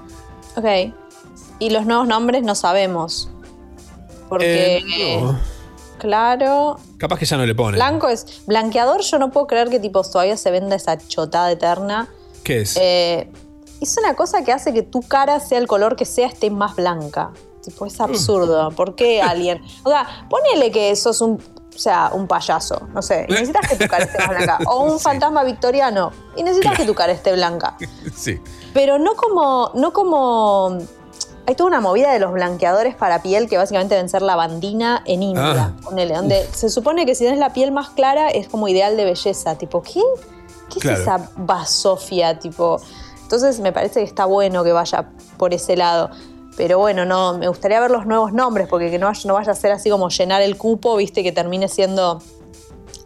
ok. 0.55 0.93
Y 1.59 1.69
los 1.69 1.85
nuevos 1.85 2.07
nombres 2.07 2.43
no 2.43 2.55
sabemos. 2.55 3.29
Porque, 4.29 4.77
Eh, 4.77 5.19
no. 5.21 5.39
Claro, 6.03 6.77
Capaz 6.97 7.17
que 7.17 7.25
ya 7.25 7.37
no 7.37 7.45
le 7.45 7.55
ponen. 7.55 7.75
blanco 7.75 8.09
es. 8.09 8.43
Blanqueador, 8.45 9.01
yo 9.01 9.17
no 9.19 9.31
puedo 9.31 9.47
creer 9.47 9.69
que 9.69 9.79
tipo 9.79 10.01
todavía 10.03 10.35
se 10.35 10.51
venda 10.51 10.75
esa 10.75 10.97
chotada 10.97 11.49
eterna. 11.49 12.09
¿Qué 12.43 12.61
es? 12.61 12.75
Eh, 12.79 13.31
es 13.79 13.97
una 13.97 14.13
cosa 14.15 14.43
que 14.43 14.51
hace 14.51 14.73
que 14.73 14.83
tu 14.83 15.01
cara, 15.01 15.39
sea 15.39 15.57
el 15.59 15.67
color 15.67 15.95
que 15.95 16.03
sea, 16.05 16.27
esté 16.27 16.49
más 16.49 16.75
blanca. 16.75 17.31
Tipo, 17.63 17.85
es 17.85 17.99
absurdo. 18.01 18.69
¿Por 18.71 18.95
qué 18.95 19.21
alguien? 19.33 19.61
O 19.83 19.89
sea, 19.89 20.27
ponele 20.29 20.71
que 20.71 20.93
sos 20.97 21.21
un. 21.21 21.41
O 21.75 21.79
sea, 21.79 22.11
un 22.13 22.27
payaso, 22.27 22.87
no 22.93 23.01
sé. 23.01 23.25
Y 23.27 23.31
necesitas 23.31 23.67
que 23.67 23.75
tu 23.77 23.87
cara 23.87 24.03
esté 24.03 24.19
más 24.19 24.29
blanca. 24.29 24.59
O 24.67 24.83
un 24.83 24.99
fantasma 25.09 25.43
victoriano. 25.43 26.11
Y 26.35 26.43
necesitas 26.43 26.77
que 26.77 26.85
tu 26.85 26.93
cara 26.93 27.13
esté 27.13 27.31
blanca. 27.33 27.77
sí. 28.15 28.39
Pero 28.73 28.99
no 28.99 29.15
como. 29.15 29.71
No 29.73 29.91
como. 29.93 30.77
Hay 31.45 31.55
toda 31.55 31.67
una 31.67 31.81
movida 31.81 32.13
de 32.13 32.19
los 32.19 32.31
blanqueadores 32.31 32.95
para 32.95 33.21
piel 33.21 33.49
que 33.49 33.57
básicamente 33.57 33.95
deben 33.95 34.07
ser 34.09 34.21
lavandina 34.21 35.03
en 35.05 35.23
India. 35.23 35.73
Ah. 35.73 35.81
Ponele, 35.83 36.13
donde 36.15 36.47
se 36.53 36.69
supone 36.69 37.05
que 37.05 37.15
si 37.15 37.23
tienes 37.25 37.39
la 37.39 37.51
piel 37.51 37.71
más 37.71 37.89
clara 37.89 38.29
es 38.29 38.47
como 38.47 38.67
ideal 38.69 38.95
de 38.95 39.03
belleza. 39.05 39.57
Tipo, 39.57 39.81
¿qué? 39.83 40.01
¿Qué 40.73 40.79
Claro. 40.79 40.97
es 40.97 41.01
esa 41.03 41.29
basofia? 41.35 42.39
Tipo. 42.39 42.81
Entonces 43.23 43.59
me 43.59 43.73
parece 43.73 43.99
que 43.99 44.05
está 44.05 44.25
bueno 44.25 44.63
que 44.63 44.71
vaya 44.71 45.09
por 45.37 45.53
ese 45.53 45.75
lado. 45.75 46.11
Pero 46.55 46.77
bueno, 46.77 47.03
no, 47.03 47.37
me 47.37 47.47
gustaría 47.47 47.79
ver 47.79 47.91
los 47.91 48.05
nuevos 48.05 48.31
nombres, 48.31 48.67
porque 48.69 48.89
que 48.91 48.99
no 48.99 49.07
vaya, 49.07 49.21
no 49.25 49.33
vaya 49.33 49.51
a 49.51 49.55
ser 49.55 49.71
así 49.71 49.89
como 49.89 50.09
llenar 50.09 50.41
el 50.43 50.55
cupo, 50.55 50.95
viste, 50.95 51.23
que 51.23 51.31
termine 51.31 51.67
siendo 51.67 52.21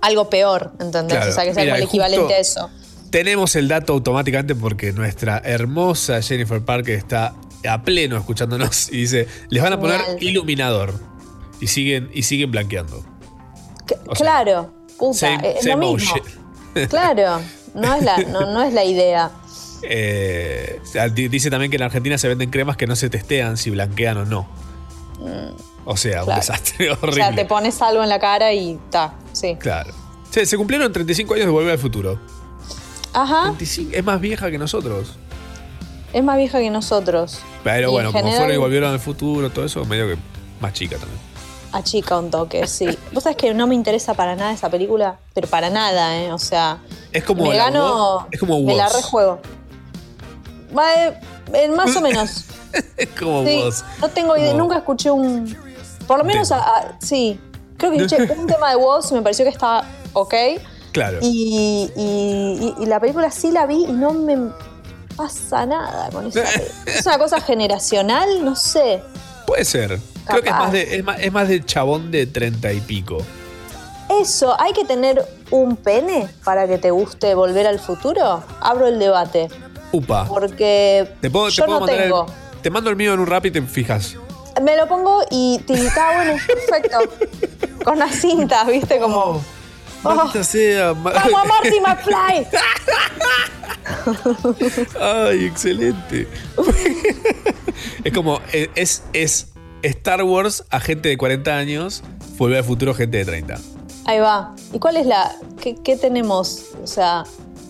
algo 0.02 0.30
peor, 0.30 0.74
¿entendés? 0.80 1.18
Claro. 1.18 1.32
O 1.32 1.34
sea, 1.34 1.44
que 1.46 1.54
sea 1.54 1.64
Mira, 1.64 1.76
como 1.76 1.84
el 1.84 1.88
equivalente 1.88 2.34
a 2.34 2.40
eso. 2.40 2.70
Tenemos 3.10 3.56
el 3.56 3.70
dato 3.70 3.94
automáticamente 3.94 4.54
porque 4.54 4.92
nuestra 4.92 5.42
hermosa 5.44 6.22
Jennifer 6.22 6.64
Parker 6.64 6.96
está 6.96 7.34
a 7.68 7.82
pleno 7.82 8.18
escuchándonos 8.18 8.90
y 8.92 8.98
dice, 8.98 9.28
les 9.50 9.64
van 9.64 9.74
a 9.74 9.80
poner 9.80 10.00
Genial. 10.02 10.24
iluminador. 10.24 10.94
Y 11.60 11.68
siguen, 11.68 12.10
y 12.14 12.24
siguen 12.24 12.52
blanqueando. 12.52 13.04
O 14.08 14.16
sea, 14.16 14.26
claro, 14.26 14.74
puta, 15.00 15.18
Same- 15.20 15.56
es 15.58 15.64
same 15.64 15.86
lo 15.86 15.94
mismo. 15.94 16.16
Claro, 16.90 17.42
no 17.74 17.96
es 17.96 18.04
la, 18.04 18.18
no, 18.20 18.42
no 18.54 18.62
es 18.62 18.72
la 18.74 18.84
idea. 18.84 19.32
Eh, 19.82 20.80
o 21.04 21.10
dice 21.10 21.50
también 21.50 21.72
que 21.72 21.78
en 21.78 21.84
Argentina 21.84 22.18
se 22.20 22.28
venden 22.28 22.50
cremas 22.52 22.78
que 22.78 22.86
no 22.86 22.96
se 22.96 23.10
testean 23.10 23.58
si 23.58 23.70
blanquean 23.72 24.18
o 24.18 24.26
no. 24.26 24.48
O 25.86 25.98
sea, 25.98 26.24
un 26.24 26.36
desastre 26.36 26.92
O 26.92 26.94
horrible. 27.02 27.24
sea, 27.24 27.34
te 27.36 27.46
pones 27.46 27.82
algo 27.82 28.04
en 28.04 28.10
la 28.10 28.20
cara 28.20 28.54
y 28.54 28.80
ta, 28.92 29.16
sí. 29.34 29.56
Claro. 29.60 29.92
Se, 30.30 30.46
se 30.46 30.58
cumplieron 30.58 30.92
35 30.94 31.34
años 31.34 31.46
de 31.48 31.52
Volver 31.52 31.72
al 31.72 31.80
Futuro. 31.80 32.20
Ajá, 33.14 33.46
25, 33.46 33.92
es 33.96 34.04
más 34.04 34.20
vieja 34.22 34.52
que 34.52 34.58
nosotros. 34.60 35.18
Es 36.18 36.23
más 36.23 36.38
vieja 36.38 36.60
que 36.60 36.69
nosotros. 36.69 37.39
Pero 37.64 37.89
Y 37.89 37.91
bueno, 37.91 38.10
en 38.10 38.14
como 38.14 38.23
general- 38.26 38.39
fueron 38.41 38.56
y 38.56 38.60
volvieron 38.60 38.91
al 38.94 38.99
futuro, 38.99 39.49
todo 39.49 39.65
eso, 39.65 39.84
medio 39.85 40.07
que 40.07 40.18
más 40.60 40.73
chica 40.73 40.98
también. 40.98 41.19
Achica 41.73 42.18
un 42.18 42.31
toque, 42.31 42.65
sí. 42.68 42.88
Vos 43.11 43.23
sabés 43.23 43.38
que 43.38 43.53
no 43.53 43.68
me 43.68 43.76
interesa 43.76 44.14
para 44.14 44.35
nada 44.35 44.52
esa 44.53 44.69
película, 44.69 45.18
pero 45.34 45.48
para 45.48 45.69
nada, 45.69 46.18
¿eh? 46.18 46.31
O 46.31 46.39
sea, 46.39 46.80
Es 47.11 47.23
como 47.23 47.44
me 47.44 47.49
la 47.56 47.65
gano, 47.65 48.27
es 48.31 48.39
como 48.39 48.61
me 48.61 48.76
la 48.76 48.88
rejuego. 48.89 49.39
Va, 50.77 50.94
eh, 51.53 51.69
más 51.76 51.95
o 51.95 52.02
menos. 52.02 52.45
Es 52.98 53.07
como 53.18 53.44
Sí, 53.45 53.61
vos. 53.64 53.84
no 54.02 54.10
tengo 54.10 54.35
idea, 54.38 54.53
nunca 54.53 54.77
escuché 54.77 55.10
un. 55.10 55.56
Por 56.06 56.18
lo 56.19 56.23
menos, 56.26 56.52
a- 56.52 56.60
a- 56.60 56.98
sí. 56.99 57.39
Creo 57.77 57.91
que 57.91 57.98
escuché 57.98 58.18
un 58.38 58.45
tema 58.45 58.69
de 58.72 58.76
Woz 58.76 59.11
y 59.11 59.15
me 59.15 59.22
pareció 59.22 59.45
que 59.45 59.52
estaba 59.52 59.84
ok. 60.14 60.34
Claro. 60.91 61.19
Y, 61.22 61.89
y- 61.95 62.73
y- 62.80 62.84
y 62.84 62.85
la 62.85 62.99
película 62.99 63.31
sí 63.31 63.52
la 63.52 63.65
vi 63.65 63.85
y 63.85 63.91
no 63.91 64.11
me. 64.14 64.38
Pasa 65.18 65.65
nada 65.65 66.10
con 66.11 66.27
esa. 66.27 66.44
es 66.85 67.06
una 67.06 67.18
cosa 67.18 67.41
generacional, 67.41 68.45
no 68.45 68.56
sé. 68.56 69.02
Puede 69.45 69.65
ser. 69.65 69.99
Creo 70.26 70.41
que 70.41 70.49
es 70.49 70.56
más, 70.56 70.72
de, 70.72 70.95
es, 70.98 71.03
más, 71.03 71.19
es 71.19 71.31
más 71.31 71.48
de 71.49 71.65
chabón 71.65 72.11
de 72.11 72.26
treinta 72.27 72.72
y 72.72 72.80
pico. 72.81 73.18
Eso, 74.22 74.56
¿hay 74.60 74.72
que 74.73 74.85
tener 74.85 75.26
un 75.52 75.76
pene 75.76 76.30
para 76.44 76.68
que 76.68 76.77
te 76.77 76.91
guste 76.91 77.34
volver 77.35 77.68
al 77.68 77.80
futuro? 77.80 78.44
Abro 78.61 78.88
el 78.88 78.99
debate. 78.99 79.49
Upa. 79.91 80.26
Porque 80.27 81.10
Te 81.22 81.30
puedo, 81.30 81.48
te 81.48 81.53
yo 81.53 81.65
puedo 81.65 81.80
no 81.81 81.88
el- 81.88 81.98
tengo. 82.03 82.26
te 82.61 82.69
mando 82.69 82.89
el 82.89 82.95
mío 82.95 83.14
en 83.14 83.19
un 83.19 83.27
rap 83.27 83.45
y 83.45 83.52
te 83.52 83.61
fijas. 83.61 84.15
Me 84.61 84.76
lo 84.76 84.88
pongo 84.88 85.22
y 85.30 85.60
te 85.68 85.73
está 85.73 86.14
bueno, 86.15 86.34
perfecto. 86.48 86.98
Con 87.85 87.99
las 87.99 88.15
cintas, 88.15 88.65
¿viste? 88.68 88.99
Como. 88.99 89.41
Maldita 90.03 90.44
sea. 90.44 90.94
ma- 90.94 91.11
¡Vamos 91.11 91.41
a 91.41 91.45
Marty 91.45 91.80
McFly! 91.82 92.48
Ay, 95.02 95.45
excelente. 95.45 96.28
es 98.03 98.14
como, 98.14 98.40
eh, 98.53 98.69
es, 98.76 99.03
es 99.14 99.49
Star 99.84 100.24
Wars 100.24 100.64
a 100.69 100.80
gente 100.80 101.10
de 101.10 101.18
40 101.18 101.56
años, 101.56 102.03
volver 102.38 102.57
al 102.60 102.64
futuro 102.64 102.94
gente 102.94 103.18
de 103.18 103.26
30. 103.26 103.56
Ahí 104.06 104.19
va. 104.19 104.56
¿Y 104.74 104.80
cuál 104.80 104.98
es 104.98 105.06
la. 105.06 105.32
¿Qué, 105.61 105.76
qué 105.84 105.98
tenemos? 105.98 106.65
O 106.82 106.88
sea, 106.88 107.24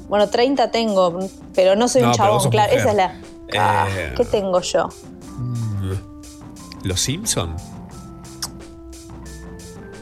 bueno, 0.08 0.30
30 0.30 0.70
tengo, 0.72 1.20
pero 1.56 1.76
no 1.76 1.88
soy 1.88 2.02
No, 2.04 2.10
un 2.10 2.14
chabón, 2.14 2.50
claro. 2.52 2.72
mujer. 2.74 2.80
Esa 2.80 2.90
es 2.92 2.96
la. 2.96 3.16
Ah, 3.60 3.88
Eh, 3.90 4.14
¿Qué 4.16 4.26
tengo 4.26 4.62
yo? 4.62 4.90
Los 6.84 7.02
Simpson 7.02 7.56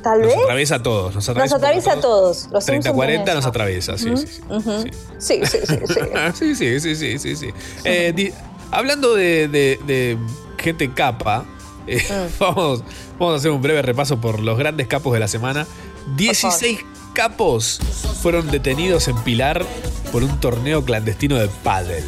Tal 0.05 0.21
nos 0.21 0.27
vez. 0.29 0.37
atraviesa 0.43 0.75
a 0.75 0.83
todos. 0.83 1.05
Nos 1.07 1.15
Nos 1.15 1.29
atraviesa, 1.29 1.55
atraviesa 1.57 1.91
a 1.93 1.99
todos. 1.99 2.47
Los 2.51 2.63
30, 2.65 2.71
Simpson 2.83 2.95
40 2.95 3.23
tienen 3.23 3.35
nos 3.37 3.45
atraviesa, 3.45 3.97
sí, 3.97 4.15
sí, 4.15 4.27
sí. 4.27 4.41
Sí, 5.17 5.41
sí, 5.45 5.57
sí, 5.65 5.75
sí. 6.55 6.55
sí, 6.55 6.79
sí, 6.79 6.79
sí, 6.79 6.95
sí, 6.95 7.19
sí, 7.19 7.35
sí. 7.35 7.49
Eh, 7.83 8.13
di- 8.15 8.31
hablando 8.71 9.15
de, 9.15 9.47
de- 9.47 9.79
de 9.87 10.17
gente 10.57 10.93
capa, 10.93 11.43
eh, 11.87 12.01
Mm. 12.09 12.27
vamos, 12.39 12.83
vamos 13.19 13.33
a 13.33 13.37
hacer 13.37 13.49
un 13.51 13.61
breve 13.61 13.81
repaso 13.81 14.21
por 14.21 14.39
los 14.39 14.57
grandes 14.59 14.87
capos 14.87 15.11
de 15.13 15.19
la 15.19 15.27
semana. 15.27 15.65
16 16.17 16.79
capos 17.13 17.79
fueron 18.21 18.51
detenidos 18.51 19.07
en 19.07 19.17
Pilar 19.23 19.65
por 20.11 20.23
un 20.23 20.39
torneo 20.39 20.83
clandestino 20.85 21.35
de 21.37 21.47
pádel. 21.63 22.03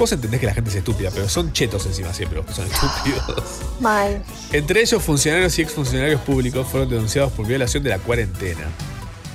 Vos 0.00 0.10
entendés 0.12 0.40
que 0.40 0.46
la 0.46 0.54
gente 0.54 0.70
es 0.70 0.76
estúpida, 0.76 1.10
pero 1.14 1.28
son 1.28 1.52
chetos 1.52 1.84
encima 1.84 2.14
siempre 2.14 2.38
los 2.38 2.46
que 2.46 2.54
son 2.54 2.64
estúpidos. 2.66 3.44
Mal. 3.80 4.22
Entre 4.50 4.80
ellos, 4.80 5.02
funcionarios 5.02 5.58
y 5.58 5.62
exfuncionarios 5.62 6.22
públicos 6.22 6.66
fueron 6.66 6.88
denunciados 6.88 7.30
por 7.32 7.46
violación 7.46 7.82
de 7.82 7.90
la 7.90 7.98
cuarentena. 7.98 8.62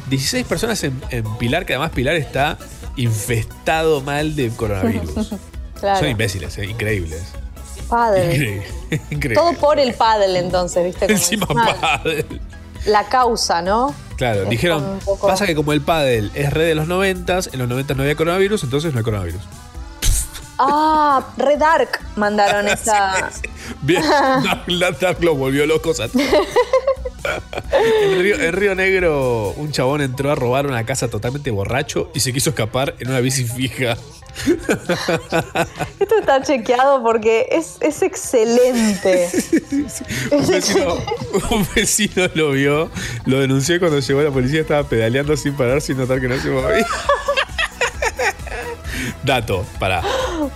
16 0.09 0.43
personas 0.47 0.83
en, 0.83 0.99
en 1.11 1.23
Pilar, 1.37 1.67
que 1.67 1.73
además 1.73 1.91
Pilar 1.91 2.15
está 2.15 2.57
infestado 2.95 4.01
mal 4.01 4.35
de 4.35 4.49
coronavirus. 4.49 5.33
Claro. 5.79 5.99
Son 5.99 6.07
imbéciles, 6.09 6.57
eh, 6.57 6.65
increíbles. 6.65 7.21
Padre. 7.89 8.33
Increíble. 8.33 8.65
Increíble. 9.11 9.35
Todo 9.35 9.53
por 9.53 9.77
el 9.77 9.93
paddle, 9.93 10.39
entonces, 10.39 10.83
¿viste? 10.85 11.01
Como 11.05 11.11
Encima 11.19 11.45
pádel. 11.79 12.25
La 12.85 13.03
causa, 13.09 13.61
¿no? 13.61 13.93
Claro, 14.15 14.43
Es 14.43 14.49
dijeron, 14.49 14.99
poco- 15.03 15.27
pasa 15.27 15.45
que 15.45 15.53
como 15.53 15.73
el 15.73 15.81
pádel 15.81 16.31
es 16.33 16.51
red 16.53 16.67
de 16.69 16.75
los 16.75 16.87
90, 16.87 17.39
en 17.51 17.59
los 17.59 17.67
90 17.67 17.93
no 17.93 18.03
había 18.03 18.15
coronavirus, 18.15 18.63
entonces 18.63 18.93
no 18.93 18.99
hay 18.99 19.03
coronavirus. 19.03 19.41
Ah, 20.57 21.25
Red 21.37 21.59
Dark 21.59 21.99
mandaron 22.15 22.67
esa. 22.69 23.29
Bien, 23.81 24.03
Dark, 24.79 24.99
Dark 24.99 25.23
los 25.23 25.37
volvió 25.37 25.65
locos 25.65 25.99
a 25.99 26.07
todos. 26.07 26.25
En 27.71 28.21
Río, 28.21 28.35
en 28.39 28.53
Río 28.53 28.75
Negro, 28.75 29.49
un 29.57 29.71
chabón 29.71 30.01
entró 30.01 30.31
a 30.31 30.35
robar 30.35 30.67
una 30.67 30.85
casa 30.85 31.07
totalmente 31.07 31.49
borracho 31.49 32.11
y 32.13 32.19
se 32.19 32.31
quiso 32.31 32.51
escapar 32.51 32.95
en 32.99 33.09
una 33.09 33.19
bici 33.19 33.45
fija. 33.45 33.97
Esto 35.99 36.19
está 36.19 36.41
chequeado 36.43 37.01
porque 37.01 37.47
es, 37.51 37.77
es 37.81 38.01
excelente. 38.01 39.29
Un 40.31 40.47
vecino, 40.47 40.97
un 41.51 41.67
vecino 41.73 42.27
lo 42.33 42.51
vio, 42.51 42.89
lo 43.25 43.39
denunció 43.39 43.75
y 43.75 43.79
cuando 43.79 43.99
llegó 43.99 44.21
la 44.21 44.31
policía 44.31 44.61
estaba 44.61 44.83
pedaleando 44.83 45.37
sin 45.37 45.55
parar, 45.55 45.81
sin 45.81 45.97
notar 45.97 46.19
que 46.19 46.27
no 46.27 46.37
se 46.39 46.49
movía. 46.49 46.85
Dato, 49.23 49.65
pará. 49.79 50.01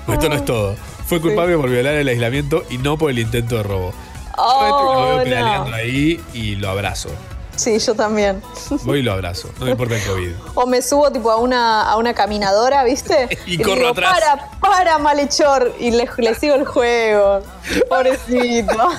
Esto 0.07 0.29
no 0.29 0.35
es 0.35 0.45
todo. 0.45 0.75
Fue 1.07 1.19
culpable 1.19 1.57
por 1.57 1.69
violar 1.69 1.95
el 1.95 2.07
aislamiento 2.07 2.63
y 2.69 2.77
no 2.77 2.97
por 2.97 3.09
el 3.11 3.19
intento 3.19 3.55
de 3.57 3.63
robo. 3.63 3.91
Yo 4.37 4.43
lo 4.43 4.43
Oh, 4.43 5.17
veo 5.25 5.65
no. 5.65 5.73
ahí 5.73 6.21
y 6.33 6.55
lo 6.55 6.69
abrazo. 6.69 7.09
Sí, 7.55 7.77
yo 7.79 7.93
también. 7.93 8.41
Voy 8.83 8.99
y 8.99 9.01
lo 9.01 9.11
abrazo. 9.11 9.49
No 9.59 9.65
me 9.65 9.71
importa 9.71 9.95
el 9.97 10.03
COVID. 10.03 10.31
O 10.55 10.65
me 10.65 10.81
subo 10.81 11.11
tipo 11.11 11.29
a 11.29 11.35
una, 11.35 11.81
a 11.89 11.97
una 11.97 12.13
caminadora, 12.13 12.85
¿viste? 12.85 13.27
Y 13.45 13.57
le 13.57 13.63
corro 13.65 13.75
digo, 13.75 13.89
atrás. 13.89 14.13
Para, 14.13 14.49
para, 14.61 14.97
malhechor. 14.99 15.73
Y 15.77 15.91
le, 15.91 16.07
le 16.19 16.35
sigo 16.35 16.55
el 16.55 16.65
juego. 16.65 17.41
Pobrecito. 17.89 18.77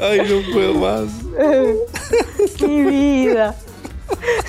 Ay, 0.00 0.20
no 0.20 0.52
puedo 0.52 0.74
más. 0.74 1.08
Mi 2.60 2.82
vida. 2.82 3.54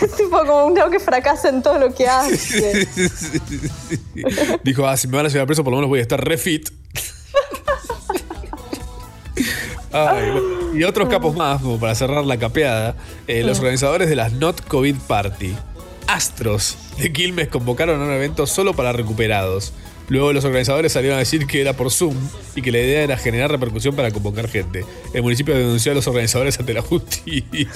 Es 0.01 0.11
tipo 0.17 0.37
como 0.37 0.65
uno 0.65 0.89
que 0.89 0.99
fracasa 0.99 1.49
en 1.49 1.61
todo 1.61 1.77
lo 1.79 1.93
que 1.93 2.07
hace. 2.07 2.87
Dijo, 4.63 4.87
ah, 4.87 4.97
si 4.97 5.07
me 5.07 5.17
van 5.17 5.25
a 5.25 5.29
llevar 5.29 5.47
preso, 5.47 5.63
por 5.63 5.71
lo 5.71 5.77
menos 5.77 5.89
voy 5.89 5.99
a 5.99 6.01
estar 6.01 6.23
refit. 6.23 6.69
Ay, 9.91 10.31
bueno. 10.31 10.77
y 10.77 10.83
otros 10.83 11.07
capos 11.07 11.35
más, 11.35 11.61
como 11.61 11.79
para 11.79 11.95
cerrar 11.95 12.25
la 12.25 12.37
capeada, 12.37 12.95
eh, 13.27 13.43
los 13.43 13.59
organizadores 13.59 14.09
de 14.09 14.15
las 14.15 14.33
Not 14.33 14.67
COVID 14.67 14.95
Party, 15.07 15.55
Astros 16.07 16.77
de 16.97 17.13
Quilmes, 17.13 17.47
convocaron 17.47 18.01
a 18.01 18.05
un 18.05 18.11
evento 18.11 18.45
solo 18.45 18.73
para 18.73 18.91
recuperados. 18.91 19.71
Luego 20.09 20.33
los 20.33 20.43
organizadores 20.45 20.91
salieron 20.91 21.15
a 21.15 21.19
decir 21.19 21.47
que 21.47 21.61
era 21.61 21.73
por 21.73 21.91
Zoom 21.91 22.15
y 22.55 22.61
que 22.61 22.71
la 22.71 22.79
idea 22.79 23.03
era 23.03 23.17
generar 23.17 23.49
repercusión 23.49 23.95
para 23.95 24.11
convocar 24.11 24.49
gente. 24.49 24.85
El 25.13 25.23
municipio 25.23 25.55
denunció 25.55 25.93
a 25.93 25.95
los 25.95 26.07
organizadores 26.07 26.59
ante 26.59 26.73
la 26.73 26.81
justicia. 26.81 27.69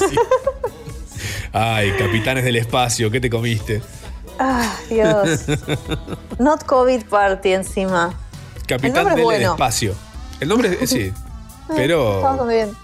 Ay, 1.51 1.91
capitanes 1.97 2.43
del 2.43 2.55
espacio, 2.57 3.09
¿qué 3.11 3.19
te 3.19 3.29
comiste? 3.29 3.81
Ah, 4.37 4.73
Dios. 4.89 5.41
Not 6.39 6.63
COVID 6.65 7.05
party 7.05 7.53
encima. 7.53 8.13
Capitán 8.67 9.15
del 9.15 9.23
bueno. 9.23 9.51
espacio. 9.53 9.95
El 10.39 10.47
nombre 10.49 10.77
es, 10.79 10.89
sí, 10.89 11.01
Está 11.01 11.15
pero 11.75 12.21
bastante 12.21 12.53
bien. 12.53 12.75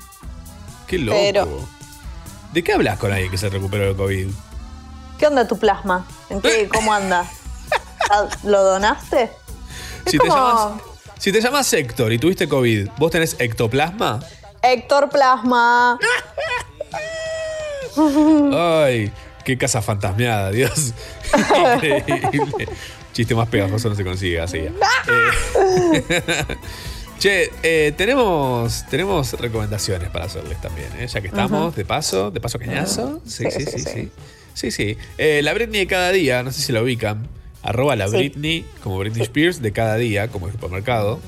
qué 0.88 0.98
loco. 0.98 1.18
Pero- 1.18 1.76
¿De 2.54 2.64
qué 2.64 2.74
hablas 2.74 2.98
con 2.98 3.12
alguien 3.12 3.30
que 3.30 3.38
se 3.38 3.50
recuperó 3.50 3.86
del 3.86 3.96
COVID? 3.96 4.28
¿Qué 5.20 5.28
onda 5.28 5.48
tu 5.48 5.58
plasma? 5.60 6.06
¿En 6.30 6.42
qué, 6.42 6.68
¿Cómo 6.74 6.94
anda? 6.94 7.26
¿Ah, 8.10 8.28
¿Lo 8.44 8.64
donaste? 8.64 9.32
Si 10.06 10.18
te, 10.18 10.28
llamas, 10.28 10.82
si 11.18 11.32
te 11.32 11.42
llamas 11.42 11.72
Héctor 11.74 12.14
y 12.14 12.20
tuviste 12.20 12.48
COVID, 12.48 12.90
¿vos 12.98 13.12
tenés 13.12 13.36
ectoplasma? 13.40 14.20
Héctor 14.62 15.10
Plasma. 15.10 15.98
Ay, 18.53 19.11
qué 19.43 19.57
casa 19.57 19.81
fantasmeada, 19.81 20.51
Dios. 20.51 20.93
Increíble. 21.76 22.67
Chiste 23.13 23.34
más 23.35 23.47
pegajoso 23.47 23.89
no 23.89 23.95
se 23.95 24.03
consigue 24.03 24.39
así. 24.41 24.57
Eh, 24.57 24.73
che, 27.19 27.49
eh, 27.63 27.93
tenemos, 27.95 28.85
tenemos 28.89 29.34
recomendaciones 29.39 30.09
para 30.09 30.26
hacerles 30.26 30.59
también, 30.59 30.89
¿eh? 30.99 31.07
ya 31.07 31.22
que 31.22 31.27
estamos, 31.27 31.76
de 31.76 31.85
paso, 31.85 32.30
de 32.31 32.41
paso 32.41 32.59
cañazo. 32.59 33.22
Sí, 33.26 33.45
sí, 33.49 33.59
Sí, 33.61 33.65
sí, 33.65 33.80
sí, 33.80 33.89
sí. 33.93 34.11
Sí, 34.53 34.72
sí. 34.72 34.97
Eh, 35.17 35.41
la 35.43 35.53
Britney 35.53 35.81
de 35.81 35.88
cada 35.88 36.11
día, 36.11 36.41
no 36.43 36.51
sé 36.51 36.61
si 36.61 36.72
la 36.72 36.81
ubican. 36.81 37.27
Arroba 37.61 37.95
la 37.95 38.07
Sí. 38.07 38.15
Britney, 38.17 38.65
como 38.84 38.99
Britney 38.99 39.23
Spears, 39.23 39.61
de 39.61 39.72
cada 39.72 39.95
día, 39.95 40.27
como 40.30 40.47
el 40.47 40.53
supermercado. 40.53 41.19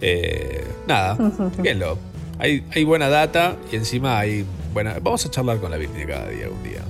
Eh, 0.00 0.64
nada, 0.86 1.18
chequenlo. 1.56 1.98
Hay, 2.38 2.64
hay 2.74 2.84
buena 2.84 3.08
data 3.08 3.56
y 3.70 3.76
encima 3.76 4.18
hay 4.18 4.44
buena. 4.72 4.96
Vamos 5.00 5.24
a 5.26 5.30
charlar 5.30 5.58
con 5.58 5.70
la 5.70 5.78
de 5.78 6.06
cada 6.06 6.28
día 6.28 6.48
un 6.48 6.62
día. 6.62 6.80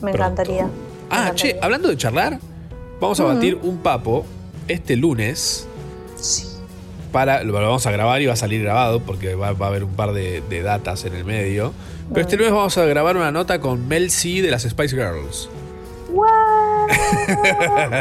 Me 0.00 0.12
Pronto. 0.12 0.42
encantaría. 0.42 0.68
Ah, 1.10 1.32
che, 1.34 1.58
hablando 1.60 1.88
de 1.88 1.96
charlar, 1.96 2.38
vamos 3.00 3.18
a 3.20 3.24
batir 3.24 3.56
un 3.62 3.78
papo 3.78 4.24
este 4.68 4.96
lunes. 4.96 5.66
Para, 7.12 7.44
lo 7.44 7.52
vamos 7.52 7.86
a 7.86 7.92
grabar 7.92 8.20
y 8.22 8.26
va 8.26 8.32
a 8.32 8.36
salir 8.36 8.62
grabado 8.62 9.00
porque 9.00 9.36
va, 9.36 9.52
va 9.52 9.66
a 9.66 9.68
haber 9.68 9.84
un 9.84 9.92
par 9.94 10.12
de, 10.12 10.42
de 10.48 10.62
datas 10.62 11.04
en 11.04 11.14
el 11.14 11.24
medio. 11.24 11.72
Pero 12.08 12.22
este 12.22 12.36
lunes 12.36 12.52
vamos 12.52 12.76
a 12.76 12.84
grabar 12.86 13.16
una 13.16 13.30
nota 13.30 13.60
con 13.60 13.86
Mel 13.86 14.10
C 14.10 14.42
de 14.42 14.50
las 14.50 14.62
Spice 14.62 14.96
Girls. 14.96 15.48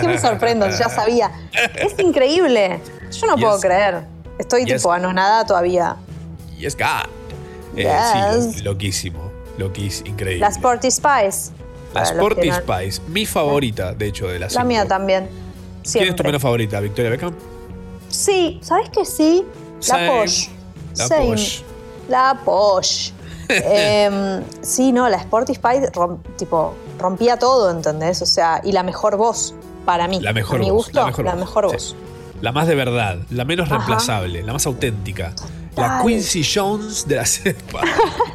Que 0.01 0.07
me 0.07 0.17
sorprendo, 0.19 0.67
ya 0.69 0.89
sabía. 0.89 1.31
Es 1.75 1.97
increíble. 1.99 2.79
Yo 3.11 3.27
no 3.27 3.35
Yes. 3.35 3.43
puedo 3.43 3.59
creer. 3.59 4.03
Estoy 4.39 4.65
Yes. 4.65 4.77
tipo 4.81 4.91
anonada 4.91 5.45
todavía. 5.45 5.95
Yes, 6.57 6.75
God. 6.75 7.07
Eh, 7.75 7.83
Yes. 7.83 8.55
Sí, 8.55 8.61
lo- 8.61 8.71
loquísimo. 8.73 9.31
Loquísimo, 9.57 10.09
increíble. 10.09 10.39
La 10.39 10.49
Sporty 10.49 10.89
Spice. 10.91 11.51
La 11.93 12.01
Para 12.01 12.13
los 12.15 12.23
Sporty 12.23 12.49
no- 12.49 12.55
Spice, 12.55 13.01
mi 13.07 13.25
favorita, 13.25 13.93
de 13.93 14.07
hecho, 14.07 14.27
de 14.27 14.39
las 14.39 14.53
La 14.55 14.63
mía 14.63 14.87
también. 14.87 15.25
¿Quién 15.27 15.35
es 15.83 15.83
tu 15.83 15.89
Siempre. 15.99 16.27
menos 16.29 16.41
favorita? 16.41 16.79
¿Victoria 16.79 17.11
Beckham? 17.11 17.33
Sí, 18.09 18.59
¿sabes 18.63 18.89
que 18.89 19.05
sí? 19.05 19.45
La. 19.89 20.07
Posh. 20.07 20.47
La. 20.97 21.07
Posh. 21.09 21.61
La 22.09 22.41
Posh. 22.43 23.11
Em, 23.49 24.41
sí, 24.61 24.91
no, 24.91 25.07
la 25.09 25.17
Sporty 25.17 25.53
Spice 25.53 25.91
rom- 25.91 26.19
tipo, 26.37 26.73
rompía 26.97 27.37
todo, 27.37 27.69
¿entendés? 27.69 28.21
O 28.21 28.25
sea, 28.25 28.61
y 28.63 28.71
la 28.71 28.83
mejor 28.83 29.17
voz. 29.17 29.53
Para 29.85 30.07
mí. 30.07 30.19
La 30.21 30.31
mejor 30.31 30.55
a 30.55 30.59
mi 30.59 30.69
voz, 30.71 30.85
gusto, 30.85 30.99
la 31.01 31.05
mejor 31.07 31.25
voz, 31.25 31.35
mejor 31.35 31.65
sí. 31.69 31.73
voz. 31.75 31.95
La 32.41 32.51
más 32.53 32.67
de 32.67 32.75
verdad, 32.75 33.17
la 33.29 33.43
menos 33.45 33.65
Ajá. 33.67 33.75
reemplazable, 33.77 34.41
la 34.43 34.53
más 34.53 34.65
auténtica. 34.65 35.33
La. 35.75 36.01
Quincy 36.05 36.43
Jones 36.43 37.07
de 37.07 37.15
la 37.15 37.25
cepa. 37.25 37.81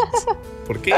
¿Por 0.67 0.81
qué? 0.81 0.93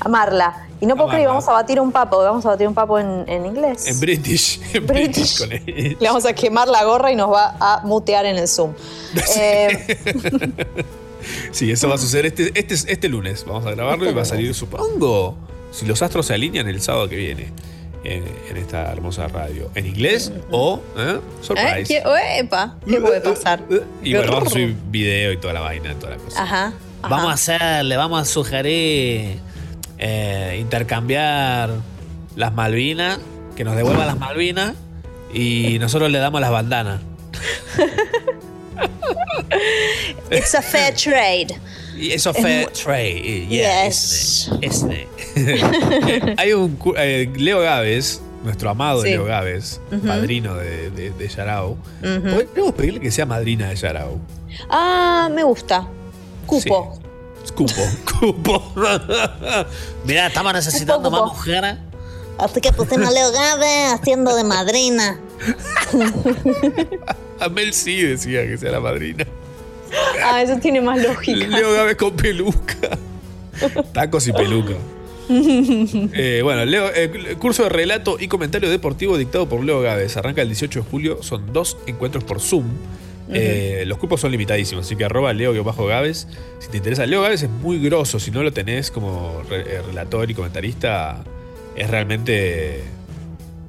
Amarla. 0.00 0.66
Y 0.80 0.86
no 0.86 0.96
puedo 0.96 1.08
creer, 1.08 1.28
vamos 1.28 1.48
a 1.48 1.52
batir 1.52 1.80
un 1.80 1.90
papo. 1.90 2.18
Vamos 2.18 2.44
a 2.46 2.50
batir 2.50 2.68
un 2.68 2.74
papo 2.74 2.98
en, 2.98 3.24
en 3.26 3.46
inglés. 3.46 3.86
En 3.86 3.98
British. 4.00 4.60
En 4.74 4.86
British. 4.86 5.38
con 5.38 5.50
él. 5.52 5.96
Le 5.98 6.06
vamos 6.08 6.26
a 6.26 6.32
quemar 6.34 6.68
la 6.68 6.84
gorra 6.84 7.10
y 7.10 7.16
nos 7.16 7.32
va 7.32 7.56
a 7.58 7.80
mutear 7.84 8.26
en 8.26 8.36
el 8.36 8.48
Zoom. 8.48 8.72
Eh, 9.38 10.84
Sí, 11.52 11.70
eso 11.70 11.88
va 11.88 11.94
a 11.94 11.98
suceder 11.98 12.26
este, 12.26 12.52
este, 12.54 12.74
este 12.74 13.08
lunes. 13.08 13.46
Vamos 13.46 13.64
a 13.64 13.70
grabarlo 13.70 14.10
y 14.10 14.12
va 14.12 14.22
a 14.22 14.26
salir, 14.26 14.54
supongo, 14.54 15.34
si 15.72 15.86
los 15.86 16.02
astros 16.02 16.26
se 16.26 16.34
alinean 16.34 16.68
el 16.68 16.82
sábado 16.82 17.08
que 17.08 17.16
viene 17.16 17.50
en, 18.04 18.24
en 18.48 18.56
esta 18.56 18.92
hermosa 18.92 19.28
radio. 19.28 19.70
¿En 19.74 19.86
inglés 19.86 20.32
o 20.50 20.80
¿eh? 20.96 21.16
¿eh? 21.16 21.20
surprise? 21.40 21.84
¿Qué, 21.88 22.02
epa, 22.38 22.76
¿qué 22.86 23.00
puede 23.00 23.20
pasar? 23.20 23.60
Y 24.02 24.14
bueno, 24.14 24.32
vamos 24.32 24.48
a 24.48 24.50
subir 24.50 24.76
video 24.90 25.32
y 25.32 25.36
toda 25.38 25.54
la 25.54 25.60
vaina, 25.60 25.94
toda 25.94 26.16
la 26.16 26.18
cosa. 26.18 26.42
Ajá. 26.42 26.66
ajá. 26.66 27.08
Vamos 27.08 27.30
a 27.30 27.34
hacer, 27.34 27.84
le 27.84 27.96
vamos 27.96 28.20
a 28.20 28.24
sugerir 28.24 29.38
eh, 29.98 30.58
intercambiar 30.60 31.70
las 32.36 32.52
Malvinas, 32.52 33.18
que 33.56 33.64
nos 33.64 33.76
devuelvan 33.76 34.06
las 34.06 34.18
Malvinas 34.18 34.74
y 35.32 35.78
nosotros 35.78 36.10
le 36.10 36.18
damos 36.18 36.40
las 36.40 36.50
bandanas. 36.50 37.00
It's 40.30 40.54
a 40.54 40.62
fair 40.62 40.94
trade. 40.94 41.54
Y 41.96 42.12
eso 42.12 42.30
Es 42.30 42.36
fue 42.40 42.60
mu- 42.66 42.70
trade. 42.72 43.46
Yeah, 43.48 43.86
Yes. 43.86 44.50
ese, 44.60 45.06
ese. 45.34 46.34
Hay 46.38 46.52
un 46.52 46.78
eh, 46.96 47.30
Leo 47.36 47.60
Gávez, 47.60 48.20
nuestro 48.44 48.70
amado 48.70 49.02
Sí. 49.02 49.10
Leo 49.10 49.24
Gávez, 49.24 49.80
Ujú. 49.92 50.06
padrino 50.06 50.54
de, 50.56 50.90
de, 50.90 51.10
de 51.10 51.28
Yarao. 51.28 51.70
Ujú. 52.02 52.30
Podríamos 52.30 52.72
pedirle 52.74 53.00
que 53.00 53.10
sea 53.10 53.26
madrina 53.26 53.68
de 53.68 53.76
Yarao. 53.76 54.18
Ah, 54.70 55.28
me 55.32 55.42
gusta. 55.44 55.86
Cupo. 56.46 57.00
Cupo, 57.54 57.82
cupo. 58.20 58.72
Mirá, 60.04 60.26
estamos 60.28 60.52
necesitando 60.52 61.10
más 61.10 61.22
mujeres. 61.22 61.76
Así 62.38 62.60
que 62.60 62.72
pusimos 62.72 63.08
a 63.08 63.10
Leo 63.12 63.30
Gávez 63.32 63.92
haciendo 63.92 64.34
de 64.34 64.42
madrina. 64.44 65.20
A 67.40 67.48
Mel 67.48 67.72
sí 67.72 68.00
decía 68.02 68.42
que 68.46 68.56
sea 68.58 68.72
la 68.72 68.80
madrina. 68.80 69.24
Ah, 70.24 70.42
eso 70.42 70.56
tiene 70.58 70.80
más 70.80 71.02
lógica. 71.02 71.46
Leo 71.46 71.72
Gávez 71.72 71.96
con 71.96 72.14
peluca. 72.16 72.98
Tacos 73.92 74.26
y 74.26 74.32
peluca. 74.32 74.74
Eh, 75.30 76.40
bueno, 76.42 76.64
Leo, 76.64 76.88
eh, 76.94 77.10
el 77.30 77.36
curso 77.38 77.62
de 77.64 77.68
relato 77.70 78.16
y 78.20 78.28
comentario 78.28 78.68
deportivo 78.68 79.16
dictado 79.16 79.48
por 79.48 79.62
Leo 79.64 79.80
Gávez. 79.80 80.16
Arranca 80.16 80.42
el 80.42 80.48
18 80.48 80.80
de 80.82 80.84
julio. 80.90 81.22
Son 81.22 81.52
dos 81.52 81.76
encuentros 81.86 82.24
por 82.24 82.40
Zoom. 82.40 82.64
Eh, 83.30 83.84
los 83.86 83.96
cupos 83.96 84.20
son 84.20 84.32
limitadísimos, 84.32 84.84
así 84.84 84.96
que 84.96 85.04
arroba 85.06 85.32
Leo-Gávez. 85.32 86.28
Si 86.58 86.68
te 86.68 86.76
interesa, 86.76 87.06
Leo 87.06 87.22
Gávez 87.22 87.42
es 87.42 87.48
muy 87.48 87.78
grosso. 87.78 88.20
Si 88.20 88.30
no 88.30 88.42
lo 88.42 88.52
tenés 88.52 88.90
como 88.90 89.42
re- 89.48 89.80
relator 89.82 90.30
y 90.30 90.34
comentarista, 90.34 91.24
es 91.74 91.88
realmente 91.88 92.82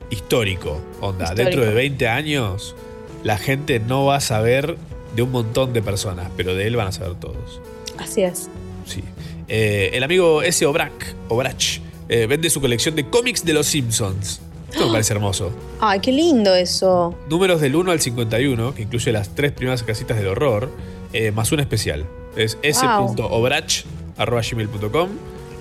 histórico. 0.09 0.81
Onda, 0.99 1.25
Histórico. 1.25 1.49
dentro 1.51 1.65
de 1.65 1.73
20 1.73 2.07
años, 2.09 2.75
la 3.23 3.37
gente 3.37 3.79
no 3.79 4.03
va 4.05 4.17
a 4.17 4.21
saber 4.21 4.75
de 5.15 5.21
un 5.21 5.31
montón 5.31 5.71
de 5.73 5.81
personas, 5.81 6.29
pero 6.35 6.53
de 6.55 6.67
él 6.67 6.75
van 6.75 6.87
a 6.87 6.91
saber 6.91 7.15
todos. 7.15 7.61
Así 7.97 8.23
es. 8.23 8.49
Sí. 8.85 9.01
Eh, 9.47 9.91
el 9.93 10.03
amigo 10.03 10.41
S. 10.41 10.65
Obrach, 10.65 10.91
Obrach 11.29 11.79
eh, 12.09 12.25
vende 12.27 12.49
su 12.49 12.59
colección 12.61 12.95
de 12.95 13.09
cómics 13.09 13.45
de 13.45 13.53
los 13.53 13.67
Simpsons. 13.67 14.41
Esto 14.71 14.87
me 14.87 14.91
parece 14.91 15.13
hermoso. 15.13 15.51
Ay, 15.79 16.01
qué 16.01 16.11
lindo 16.11 16.53
eso. 16.53 17.15
Números 17.29 17.61
del 17.61 17.77
1 17.77 17.91
al 17.91 18.01
51, 18.01 18.75
que 18.75 18.81
incluye 18.81 19.13
las 19.13 19.29
tres 19.29 19.53
primeras 19.53 19.83
casitas 19.83 20.17
del 20.17 20.27
horror, 20.27 20.69
eh, 21.13 21.31
más 21.31 21.53
una 21.53 21.61
especial. 21.61 22.05
Es 22.35 22.57
s.obrach.gmail.com. 22.61 25.09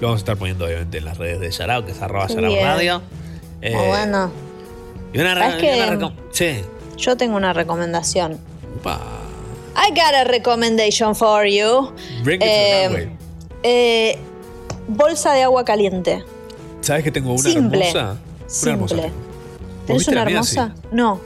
Lo 0.00 0.08
vamos 0.08 0.16
a 0.16 0.18
estar 0.18 0.36
poniendo 0.36 0.64
obviamente 0.64 0.98
en 0.98 1.04
las 1.04 1.18
redes 1.18 1.38
de 1.38 1.52
Yarao, 1.52 1.84
que 1.84 1.92
es 1.92 2.02
arroba 2.02 2.26
Yarao 2.26 2.50
bien. 2.50 2.64
Radio. 2.64 3.00
Eh, 3.62 3.76
bueno. 3.86 4.32
Y 5.12 5.20
una, 5.20 5.34
¿Sabes 5.34 5.62
y 5.62 5.66
una 5.92 6.12
Sí. 6.32 6.56
Yo 6.96 7.16
tengo 7.16 7.36
una 7.36 7.52
recomendación. 7.52 8.40
I 9.76 9.90
got 9.90 10.14
a 10.14 10.24
recommendation 10.30 11.14
for 11.14 11.44
you. 11.46 11.92
Bring 12.22 12.40
it 12.40 12.44
to 12.44 12.46
Eh, 12.50 12.86
runway. 12.88 13.08
eh, 13.62 14.18
bolsa 14.88 15.32
de 15.32 15.42
agua 15.42 15.64
caliente. 15.64 16.22
¿Sabes 16.80 17.02
que 17.04 17.10
tengo 17.10 17.32
una 17.32 17.42
Simple. 17.50 17.88
hermosa? 17.88 18.18
Una 18.62 18.72
hermosa. 18.72 18.94
Simple. 18.94 19.10
¿Vos 19.10 19.86
¿Tenés 19.86 20.08
una 20.08 20.22
hermosa? 20.22 20.74
No. 20.92 21.20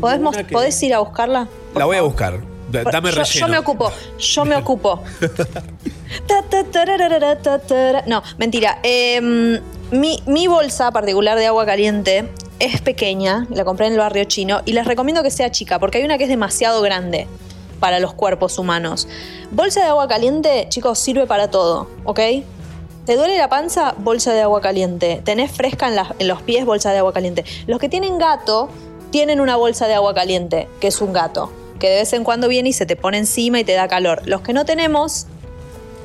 ¿Podés, 0.00 0.20
que- 0.36 0.44
podés 0.52 0.82
ir 0.82 0.94
a 0.94 0.98
buscarla? 1.00 1.48
La 1.74 1.84
voy 1.86 1.96
a 1.96 2.02
buscar. 2.02 2.40
Da- 2.70 2.82
Dame 2.84 3.10
yo, 3.12 3.22
relleno. 3.22 3.46
yo 3.46 3.48
me 3.48 3.58
ocupo, 3.58 3.92
yo 4.18 4.44
me 4.44 4.56
ocupo. 4.56 5.02
No, 8.06 8.22
mentira. 8.38 8.78
Em, 8.82 9.60
mi, 9.90 10.22
mi 10.26 10.46
bolsa 10.46 10.90
particular 10.90 11.38
de 11.38 11.46
agua 11.46 11.64
caliente 11.66 12.28
es 12.58 12.80
pequeña, 12.80 13.46
la 13.50 13.64
compré 13.64 13.86
en 13.86 13.92
el 13.94 13.98
barrio 13.98 14.24
chino 14.24 14.62
y 14.64 14.72
les 14.72 14.86
recomiendo 14.86 15.22
que 15.22 15.30
sea 15.30 15.50
chica 15.50 15.78
porque 15.78 15.98
hay 15.98 16.04
una 16.04 16.18
que 16.18 16.24
es 16.24 16.30
demasiado 16.30 16.80
grande 16.82 17.26
para 17.80 18.00
los 18.00 18.14
cuerpos 18.14 18.58
humanos. 18.58 19.08
Bolsa 19.50 19.80
de 19.80 19.86
agua 19.86 20.08
caliente, 20.08 20.66
chicos, 20.68 20.98
sirve 20.98 21.26
para 21.26 21.50
todo, 21.50 21.88
¿ok? 22.04 22.20
¿Te 23.04 23.14
duele 23.14 23.38
la 23.38 23.48
panza? 23.48 23.94
Bolsa 23.98 24.32
de 24.32 24.42
agua 24.42 24.60
caliente. 24.60 25.22
¿Tenés 25.24 25.52
fresca 25.52 25.88
en, 26.18 26.26
los 26.26 26.42
pies? 26.42 26.64
Bolsa 26.64 26.90
de 26.90 26.98
agua 26.98 27.12
caliente. 27.12 27.44
Los 27.68 27.78
que 27.78 27.88
tienen 27.88 28.18
gato 28.18 28.68
tienen 29.10 29.40
una 29.40 29.54
bolsa 29.54 29.86
de 29.86 29.94
agua 29.94 30.12
caliente, 30.12 30.68
que 30.80 30.88
es 30.88 31.00
un 31.00 31.12
gato, 31.12 31.52
que 31.78 31.88
de 31.88 31.98
vez 31.98 32.12
en 32.14 32.24
cuando 32.24 32.48
viene 32.48 32.70
y 32.70 32.72
se 32.72 32.84
te 32.84 32.96
pone 32.96 33.18
encima 33.18 33.60
y 33.60 33.64
te 33.64 33.74
da 33.74 33.86
calor. 33.86 34.22
Los 34.24 34.40
que 34.40 34.52
no 34.52 34.64
tenemos, 34.64 35.28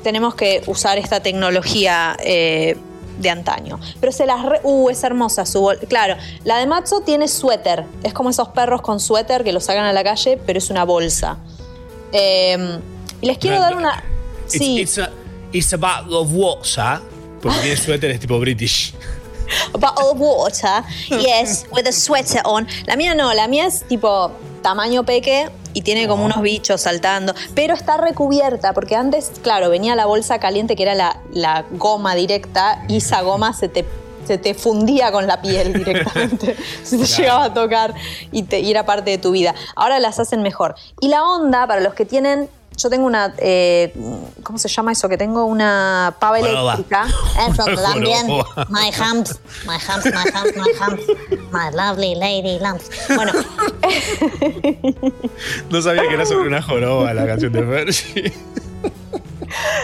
tenemos 0.03 0.35
que 0.35 0.61
usar 0.68 0.99
esta 0.99 1.22
tecnología 1.22 2.15
eh, 2.23 2.77
de 3.18 3.30
antaño. 3.31 3.80
Pero 3.99 4.11
se 4.11 4.27
las... 4.27 4.45
re- 4.45 4.61
uh, 4.61 4.89
es 4.91 5.03
hermosa 5.03 5.48
su 5.48 5.60
bolsa. 5.60 5.88
Claro, 5.88 6.18
la 6.43 6.57
de 6.60 6.68
Matzo 6.68 7.02
tiene 7.02 7.27
suéter. 7.27 7.84
Es 8.03 8.14
como 8.14 8.30
esos 8.30 8.49
perros 8.49 8.84
con 8.84 8.99
suéter 8.99 9.43
que 9.43 9.53
los 9.53 9.64
sacan 9.64 9.85
a 9.85 9.93
la 9.93 10.03
calle, 10.03 10.39
pero 10.45 10.60
es 10.60 10.69
una 10.69 10.85
bolsa. 10.85 11.38
Eh, 12.12 12.80
y 13.22 13.26
les 13.26 13.38
quiero 13.38 13.58
No, 13.58 13.62
dar 13.62 13.76
una... 13.78 14.04
It's, 14.46 14.54
Sí. 14.58 14.82
it's 14.82 14.98
a, 14.98 15.10
it's 15.54 15.74
a 15.74 15.78
bottle 15.78 16.16
of 16.16 16.30
water. 16.32 17.00
Porque 17.42 17.58
tiene 17.60 17.78
suéter 17.78 18.12
es 18.12 18.20
tipo 18.20 18.40
British. 18.40 18.94
A 19.74 19.78
bottle 19.78 20.06
of 20.12 20.20
water, 20.20 20.84
yes, 21.10 21.66
with 21.72 21.88
a 21.88 21.92
sweater 21.92 22.42
on. 22.46 22.68
La 22.86 22.96
mía 22.96 23.16
no, 23.16 23.34
la 23.34 23.48
mía 23.48 23.66
es 23.68 23.84
tipo 23.88 24.32
tamaño 24.62 25.04
peque 25.04 25.50
y 25.74 25.82
tiene 25.82 26.08
como 26.08 26.24
unos 26.26 26.42
bichos 26.42 26.82
saltando, 26.82 27.34
pero 27.56 27.74
está 27.74 27.98
recubierta 27.98 28.74
porque 28.74 28.96
antes, 28.96 29.32
claro, 29.42 29.70
venía 29.70 29.96
la 29.96 30.06
bolsa 30.06 30.40
caliente 30.40 30.76
que 30.76 30.84
era 30.84 30.96
la, 30.96 31.22
la 31.34 31.66
goma 31.72 32.14
directa 32.16 32.84
y 32.88 32.98
esa 32.98 33.22
goma 33.22 33.54
se 33.54 33.70
te, 33.70 33.86
se 34.32 34.38
te 34.38 34.53
fundía 34.53 35.12
con 35.12 35.28
la 35.28 35.41
piel 35.41 35.74
directamente, 35.84 36.56
se 36.84 36.98
te 36.98 37.03
Claro. 37.06 37.18
llegaba 37.18 37.44
a 37.44 37.53
tocar 37.53 37.94
y, 38.32 38.44
te, 38.44 38.62
y 38.62 38.72
era 38.72 38.86
parte 38.86 39.12
de 39.12 39.18
tu 39.18 39.32
vida. 39.32 39.53
Ahora 39.76 39.99
las 39.99 40.18
hacen 40.20 40.41
mejor. 40.41 40.76
Y 41.02 41.10
la 41.10 41.26
onda, 41.26 41.68
para 41.68 41.82
los 41.82 41.94
que 41.94 42.06
tienen... 42.06 42.48
Yo 42.78 42.90
tengo 42.90 43.06
una, 43.06 43.34
eh, 43.38 43.94
¿cómo 44.44 44.58
se 44.58 44.70
llama 44.70 44.94
eso? 44.94 45.10
Que 45.10 45.18
tengo 45.18 45.44
una 45.44 46.16
pava 46.20 46.40
eléctrica. 46.40 47.06
Eso 47.49 47.66
también. 47.66 48.26
My 48.70 48.90
humps, 48.98 49.40
my 49.68 49.76
humps, 49.76 50.06
my 50.06 50.32
humps, 50.34 50.56
my 50.56 50.72
humps. 50.80 51.03
My 51.52 51.70
lovely 51.76 52.16
lady 52.16 52.60
lumps. 52.60 52.90
Bueno, 53.14 53.34
No 55.70 55.82
sabía 55.82 56.03
que 56.08 56.14
era 56.14 56.26
sobre 56.26 56.48
una 56.48 56.62
joroba 56.62 57.14
la 57.14 57.26
canción 57.28 57.52
de 57.52 57.62
Fergie. 57.64 58.34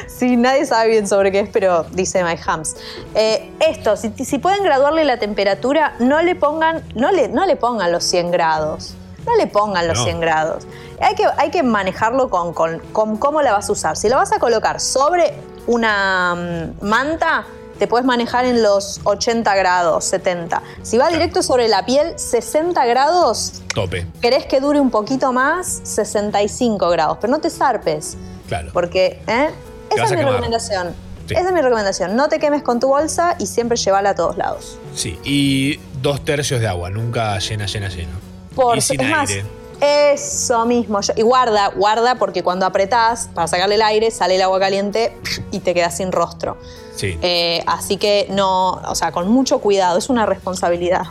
Sí, 0.07 0.35
nadie 0.37 0.65
sabe 0.65 0.89
bien 0.89 1.07
sobre 1.07 1.31
qué 1.31 1.41
es, 1.41 1.49
pero 1.49 1.83
dice 1.91 2.23
My 2.23 2.35
Hams. 2.45 2.75
Eh, 3.15 3.51
esto, 3.59 3.95
si, 3.97 4.11
si 4.25 4.37
pueden 4.39 4.63
graduarle 4.63 5.03
la 5.05 5.17
temperatura, 5.19 5.95
no 5.99 6.21
le 6.21 6.35
pongan, 6.35 6.83
no 6.95 7.11
le, 7.11 7.27
no 7.27 7.45
le 7.45 7.55
pongan 7.55 7.91
los 7.91 8.03
100 8.03 8.31
grados. 8.31 8.93
No 9.25 9.35
le 9.35 9.47
pongan 9.47 9.87
los 9.87 9.97
No. 9.97 10.03
100 10.05 10.19
grados. 10.21 10.65
Hay 11.01 11.15
que, 11.15 11.25
hay 11.37 11.51
que 11.51 11.61
manejarlo 11.61 12.29
con, 12.29 12.53
con- 12.53 12.79
con 12.93 13.17
cómo 13.17 13.41
la 13.41 13.51
vas 13.53 13.67
a 13.69 13.71
usar. 13.73 13.97
Si 13.97 14.07
la 14.09 14.15
vas 14.15 14.31
a 14.31 14.39
colocar 14.39 14.79
sobre 14.79 15.33
una 15.67 16.33
mm, 16.35 16.85
manta, 16.85 17.45
te 17.77 17.87
puedes 17.87 18.05
manejar 18.07 18.45
en 18.45 18.63
los 18.63 19.01
80 19.03 19.53
grados, 19.55 20.05
70. 20.05 20.63
Si 20.81 20.97
va 20.97 21.09
directo 21.09 21.43
sobre 21.43 21.67
la 21.67 21.85
piel, 21.85 22.17
60 22.17 22.83
grados, 22.85 23.61
Tope. 23.75 24.07
querés 24.21 24.45
que 24.47 24.59
dure 24.61 24.79
un 24.79 24.89
poquito 24.89 25.31
más, 25.33 25.81
65 25.83 26.89
grados. 26.89 27.17
Pero 27.21 27.29
no 27.31 27.39
te 27.39 27.49
zarpes. 27.49 28.17
Claro. 28.47 28.69
Porque, 28.73 29.21
¿eh? 29.27 29.49
Esa 29.91 30.03
es 30.05 30.11
mi 30.11 30.17
quemar. 30.17 30.33
recomendación. 30.33 30.95
Sí. 31.27 31.33
Esa 31.33 31.47
es 31.47 31.53
mi 31.53 31.61
recomendación. 31.61 32.15
No 32.15 32.29
te 32.29 32.39
quemes 32.39 32.63
con 32.63 32.79
tu 32.79 32.87
bolsa 32.87 33.35
y 33.39 33.47
siempre 33.47 33.77
llévala 33.77 34.11
a 34.11 34.15
todos 34.15 34.37
lados. 34.37 34.77
Sí, 34.95 35.19
y 35.23 35.79
dos 36.01 36.23
tercios 36.23 36.61
de 36.61 36.67
agua, 36.67 36.89
nunca 36.89 37.37
llena, 37.39 37.65
llena, 37.65 37.89
llena. 37.89 38.11
Por 38.55 38.77
y 38.77 38.81
sin 38.81 39.01
es 39.01 39.09
más, 39.11 39.29
aire. 39.29 39.45
eso 39.81 40.65
mismo. 40.65 41.01
Yo- 41.01 41.13
y 41.15 41.21
guarda, 41.21 41.69
guarda, 41.75 42.15
porque 42.15 42.43
cuando 42.43 42.65
apretás 42.65 43.29
para 43.33 43.47
sacarle 43.47 43.75
el 43.75 43.81
aire, 43.81 44.09
sale 44.11 44.35
el 44.35 44.41
agua 44.41 44.59
caliente 44.59 45.15
y 45.51 45.59
te 45.59 45.73
quedas 45.73 45.97
sin 45.97 46.11
rostro. 46.11 46.57
Sí. 46.95 47.17
Eh, 47.21 47.61
así 47.67 47.97
que 47.97 48.27
no, 48.29 48.69
o 48.87 48.95
sea, 48.95 49.11
con 49.11 49.27
mucho 49.27 49.59
cuidado, 49.59 49.97
es 49.97 50.09
una 50.09 50.25
responsabilidad. 50.25 51.03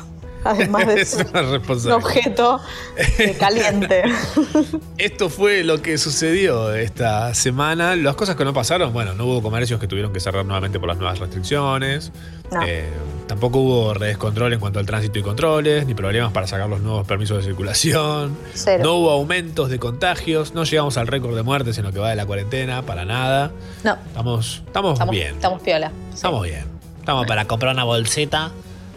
Además 0.46 0.86
de 0.86 1.04
ser 1.04 1.26
un 1.34 1.92
objeto 1.92 2.60
eh, 2.96 3.36
caliente. 3.38 4.02
Esto 4.98 5.28
fue 5.28 5.64
lo 5.64 5.82
que 5.82 5.98
sucedió 5.98 6.74
esta 6.74 7.34
semana. 7.34 7.96
Las 7.96 8.16
cosas 8.16 8.36
que 8.36 8.44
no 8.44 8.52
pasaron, 8.54 8.92
bueno, 8.92 9.14
no 9.14 9.26
hubo 9.26 9.42
comercios 9.42 9.80
que 9.80 9.88
tuvieron 9.88 10.12
que 10.12 10.20
cerrar 10.20 10.44
nuevamente 10.44 10.78
por 10.78 10.88
las 10.88 10.98
nuevas 10.98 11.18
restricciones. 11.18 12.12
No. 12.50 12.62
Eh, 12.64 12.88
tampoco 13.26 13.58
hubo 13.58 13.94
redescontrol 13.94 14.52
en 14.52 14.60
cuanto 14.60 14.78
al 14.78 14.86
tránsito 14.86 15.18
y 15.18 15.22
controles, 15.22 15.84
ni 15.86 15.94
problemas 15.94 16.32
para 16.32 16.46
sacar 16.46 16.68
los 16.68 16.80
nuevos 16.80 17.06
permisos 17.06 17.38
de 17.38 17.42
circulación. 17.42 18.36
Cero. 18.54 18.84
No 18.84 18.94
hubo 18.94 19.10
aumentos 19.10 19.68
de 19.68 19.78
contagios, 19.78 20.54
no 20.54 20.64
llegamos 20.64 20.96
al 20.96 21.08
récord 21.08 21.34
de 21.34 21.42
muertes 21.42 21.76
en 21.78 21.84
lo 21.84 21.92
que 21.92 21.98
va 21.98 22.10
de 22.10 22.16
la 22.16 22.24
cuarentena, 22.24 22.82
para 22.82 23.04
nada. 23.04 23.50
No, 23.82 23.96
Estamos, 24.06 24.62
estamos, 24.66 24.92
estamos, 24.92 25.12
bien, 25.12 25.34
estamos 25.34 25.60
piola. 25.60 25.90
estamos 26.14 26.44
bien. 26.44 26.64
Estamos 27.00 27.26
para 27.26 27.44
comprar 27.44 27.72
una 27.72 27.84
bolsita, 27.84 28.50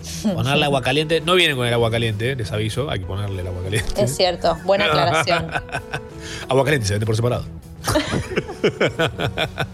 ponerle 0.23 0.65
agua 0.65 0.81
caliente. 0.81 1.21
No 1.21 1.35
vienen 1.35 1.55
con 1.55 1.67
el 1.67 1.73
agua 1.73 1.91
caliente, 1.91 2.35
les 2.35 2.51
aviso, 2.51 2.89
hay 2.89 2.99
que 2.99 3.05
ponerle 3.05 3.41
el 3.41 3.47
agua 3.47 3.63
caliente. 3.63 4.03
Es 4.03 4.15
cierto, 4.15 4.57
buena 4.65 4.85
aclaración. 4.85 5.51
Agua 6.49 6.63
caliente 6.63 6.87
se 6.87 6.93
vende 6.93 7.05
por 7.05 7.15
separado. 7.15 7.45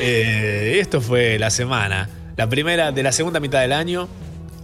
Eh, 0.00 0.78
esto 0.80 1.00
fue 1.00 1.38
la 1.38 1.50
semana. 1.50 2.08
La 2.36 2.48
primera 2.48 2.92
de 2.92 3.02
la 3.02 3.12
segunda 3.12 3.40
mitad 3.40 3.60
del 3.60 3.72
año. 3.72 4.08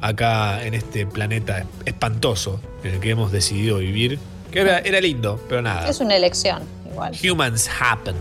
Acá 0.01 0.65
en 0.65 0.75
este 0.75 1.07
planeta 1.07 1.65
espantoso 1.85 2.61
en 2.83 2.95
el 2.95 3.01
que 3.01 3.11
hemos 3.11 3.31
decidido 3.31 3.79
vivir. 3.79 4.19
Que 4.51 4.61
era, 4.61 4.79
era 4.81 5.01
lindo, 5.01 5.41
pero 5.49 5.63
nada. 5.63 5.89
Es 5.89 6.01
una 6.01 6.17
elección, 6.17 6.63
igual. 6.91 7.17
Humans 7.23 7.71
happen. 7.81 8.17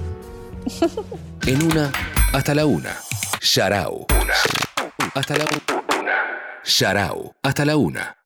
En 1.48 1.64
una, 1.64 1.92
hasta 2.34 2.54
la 2.54 2.66
una. 2.66 2.98
Sharau. 3.42 4.06
Hasta 5.16 5.38
la 5.38 5.46
una. 5.46 5.81
Sharau. 6.64 7.34
Hasta 7.44 7.66
la 7.66 7.78
una. 7.78 8.18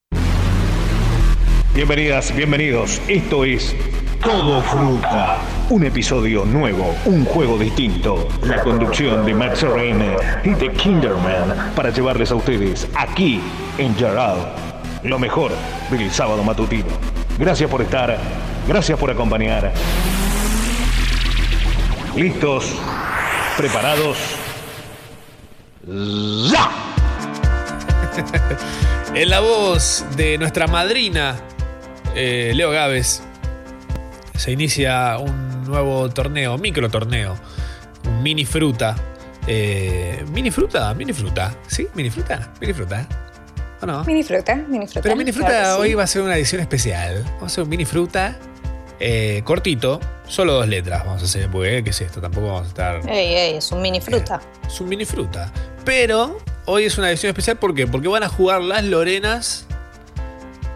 Bienvenidas, 1.74 2.36
bienvenidos. 2.36 3.02
Esto 3.08 3.46
es 3.46 3.76
Todo 4.24 4.62
Fruta. 4.62 5.38
Un 5.70 5.86
episodio 5.86 6.46
nuevo, 6.46 6.96
un 7.06 7.26
juego 7.26 7.58
distinto. 7.58 8.28
La 8.44 8.62
conducción 8.62 9.26
de 9.26 9.34
Max 9.34 9.62
Reine 9.62 10.16
y 10.44 10.50
de 10.52 10.72
Kinderman 10.72 11.74
para 11.76 11.90
llevarles 11.90 12.32
a 12.32 12.36
ustedes 12.36 12.88
aquí 12.96 13.42
en 13.78 13.96
Jarao 13.96 14.66
lo 15.06 15.20
mejor 15.20 15.52
del 15.92 16.12
sábado 16.12 16.44
matutino. 16.44 16.88
Gracias 17.38 17.70
por 17.70 17.82
estar, 17.82 18.18
gracias 18.68 18.98
por 18.98 19.12
acompañar. 19.12 19.72
¿Listos? 22.16 22.74
¿Preparados? 23.58 24.18
¡Ya! 26.52 26.95
En 29.16 29.30
la 29.30 29.40
voz 29.40 30.06
de 30.18 30.38
nuestra 30.38 30.68
madrina, 30.68 31.36
eh, 32.16 32.52
Leo 32.54 32.72
Gávez, 32.72 33.22
se 34.36 34.52
inicia 34.52 35.18
un 35.20 35.64
nuevo 35.64 36.10
torneo, 36.10 36.58
micro 36.58 36.90
torneo, 36.90 37.36
un 38.06 38.22
mini 38.22 38.46
fruta. 38.46 38.96
Eh, 39.48 40.26
mini 40.32 40.52
fruta, 40.52 40.94
mini 40.94 41.14
fruta, 41.14 41.56
¿sí? 41.68 41.88
Mini 41.94 42.10
fruta, 42.10 42.52
mini 42.60 42.74
fruta. 42.74 43.08
¿O 43.82 43.86
no? 43.86 44.04
Mini 44.04 44.24
fruta, 44.24 44.56
mini 44.56 44.86
fruta. 44.88 45.02
Pero 45.02 45.16
mini 45.16 45.32
fruta 45.32 45.48
Claro 45.48 45.80
hoy 45.80 45.90
sí. 45.90 45.94
va 45.96 46.04
a 46.04 46.08
ser 46.08 46.22
una 46.22 46.36
edición 46.36 46.62
especial. 46.62 47.24
Vamos 47.24 47.44
a 47.44 47.46
hacer 47.46 47.64
un 47.64 47.70
mini 47.70 47.86
fruta 47.86 48.38
eh, 49.00 49.42
cortito, 49.44 50.00
solo 50.28 50.54
dos 50.54 50.68
letras 50.68 51.06
vamos 51.06 51.22
a 51.22 51.26
hacer, 51.26 51.50
porque 51.50 51.84
¿qué 51.84 51.90
es 51.90 52.02
esto? 52.02 52.22
Tampoco 52.22 52.48
vamos 52.48 52.66
a 52.66 52.68
estar... 52.68 53.10
Ey, 53.10 53.34
ey, 53.34 53.58
es 53.58 53.72
un 53.72 53.82
mini 53.82 54.00
fruta. 54.00 54.42
Es 54.66 54.80
un 54.80 54.88
mini 54.88 55.06
fruta. 55.06 55.52
Pero 55.84 56.38
hoy 56.66 56.86
es 56.86 56.98
una 56.98 57.10
edición 57.10 57.30
especial 57.30 57.58
¿por 57.58 57.74
qué? 57.76 57.88
Porque 57.88 58.08
van 58.08 58.24
a 58.24 58.30
jugar 58.30 58.62
las 58.62 58.84
Lorenas. 58.84 59.66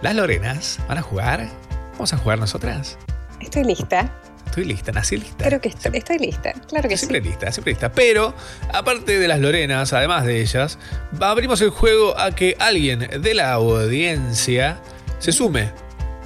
Las 0.02 0.16
Lorenas 0.16 0.80
van 0.88 0.98
a 0.98 1.02
jugar. 1.02 1.50
Vamos 1.94 2.14
a 2.14 2.18
jugar 2.18 2.40
nosotras. 2.40 2.98
Estoy 3.42 3.64
lista. 3.66 4.16
Estoy 4.46 4.66
lista, 4.66 4.92
nací 4.92 5.18
lista. 5.18 5.46
Creo 5.46 5.62
que 5.62 5.70
estoy, 5.70 5.92
estoy 5.98 6.18
lista. 6.18 6.54
Claro 6.68 6.90
que 6.90 6.98
sí. 6.98 7.06
Siempre 7.06 7.22
lista, 7.22 7.52
siempre 7.52 7.72
lista. 7.74 7.92
Pero, 7.92 8.34
aparte 8.74 9.20
de 9.20 9.28
las 9.28 9.40
Lorenas, 9.40 9.94
además 9.94 10.26
de 10.26 10.42
ellas, 10.42 10.80
abrimos 11.20 11.62
el 11.62 11.70
juego 11.70 12.18
a 12.18 12.32
que 12.32 12.56
alguien 12.60 13.22
de 13.22 13.34
la 13.36 13.52
audiencia 13.54 14.80
se 15.20 15.32
sume 15.34 15.72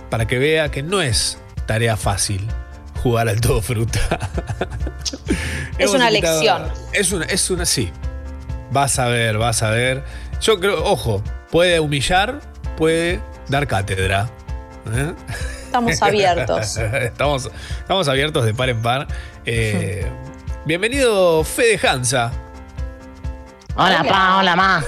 para 0.09 0.25
que 0.25 0.37
vea 0.39 0.69
que 0.71 0.83
no 0.83 1.01
es 1.01 1.37
tarea 1.65 1.97
fácil 1.97 2.47
jugar 3.01 3.27
al 3.27 3.41
todo 3.41 3.61
fruta. 3.61 3.99
Es 5.77 5.89
una 5.91 6.09
invitado- 6.09 6.39
lección. 6.39 6.89
Es 6.93 7.11
una, 7.11 7.25
es 7.25 7.49
una, 7.49 7.65
sí. 7.65 7.91
Vas 8.73 8.97
a 8.97 9.05
ver, 9.05 9.37
vas 9.37 9.61
a 9.61 9.69
ver. 9.69 10.03
Yo 10.41 10.59
creo, 10.59 10.83
ojo, 10.83 11.21
puede 11.51 11.79
humillar, 11.79 12.41
puede 12.75 13.21
dar 13.47 13.67
cátedra. 13.67 14.27
¿eh? 14.91 15.13
Estamos 15.65 16.01
abiertos. 16.01 16.77
estamos, 16.77 17.51
estamos 17.77 18.07
abiertos 18.07 18.43
de 18.45 18.55
par 18.55 18.69
en 18.69 18.81
par. 18.81 19.07
Eh, 19.45 20.11
bienvenido, 20.65 21.43
Fede 21.43 21.87
Hansa. 21.87 22.31
Hola, 23.75 24.03
pa, 24.03 24.37
hola, 24.39 24.55
ma. 24.55 24.83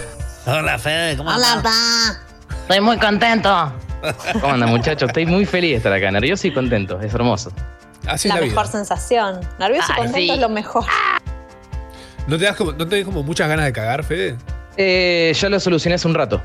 Hola, 0.47 0.79
Fede, 0.79 1.15
¿cómo 1.17 1.29
Hola, 1.29 1.61
pa. 1.61 2.55
Estoy 2.61 2.81
muy 2.81 2.97
contento. 2.97 3.71
¿Cómo 4.41 4.53
andan, 4.53 4.69
muchachos? 4.69 5.09
Estoy 5.09 5.27
muy 5.27 5.45
feliz 5.45 5.71
de 5.71 5.77
estar 5.77 5.93
acá, 5.93 6.09
nervioso 6.09 6.47
y 6.47 6.53
contento. 6.55 6.99
Es 7.01 7.13
hermoso. 7.13 7.51
Así 8.07 8.29
la 8.29 8.37
mejor 8.37 8.65
sensación. 8.65 9.41
Nervioso 9.59 9.89
y 9.89 9.91
Ay, 9.91 9.97
contento 9.97 10.17
sí. 10.17 10.31
es 10.31 10.39
lo 10.39 10.49
mejor. 10.49 10.85
¿No 12.27 12.37
te 12.37 12.45
das 12.45 12.55
como, 12.55 12.71
no 12.71 12.87
te 12.87 12.97
das 12.97 13.05
como 13.05 13.23
muchas 13.23 13.47
ganas 13.47 13.65
de 13.65 13.73
cagar, 13.73 14.03
Fede? 14.03 14.35
Eh, 14.77 15.33
ya 15.39 15.49
lo 15.49 15.59
solucioné 15.59 15.95
hace 15.95 16.07
un 16.07 16.15
rato. 16.15 16.41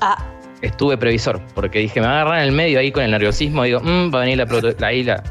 Ah, 0.00 0.16
Estuve 0.62 0.96
previsor, 0.96 1.40
porque 1.54 1.78
dije, 1.80 2.00
me 2.00 2.06
va 2.06 2.14
a 2.14 2.20
agarrar 2.22 2.38
en 2.40 2.44
el 2.46 2.52
medio 2.52 2.80
ahí 2.80 2.90
con 2.90 3.02
el 3.04 3.10
nerviosismo. 3.12 3.62
Digo, 3.64 3.80
mmm, 3.80 4.12
va 4.12 4.18
a 4.18 4.20
venir 4.22 4.38
la, 4.38 4.46
proto- 4.46 4.74
la, 4.78 4.86
ahí 4.88 5.04
la- 5.04 5.22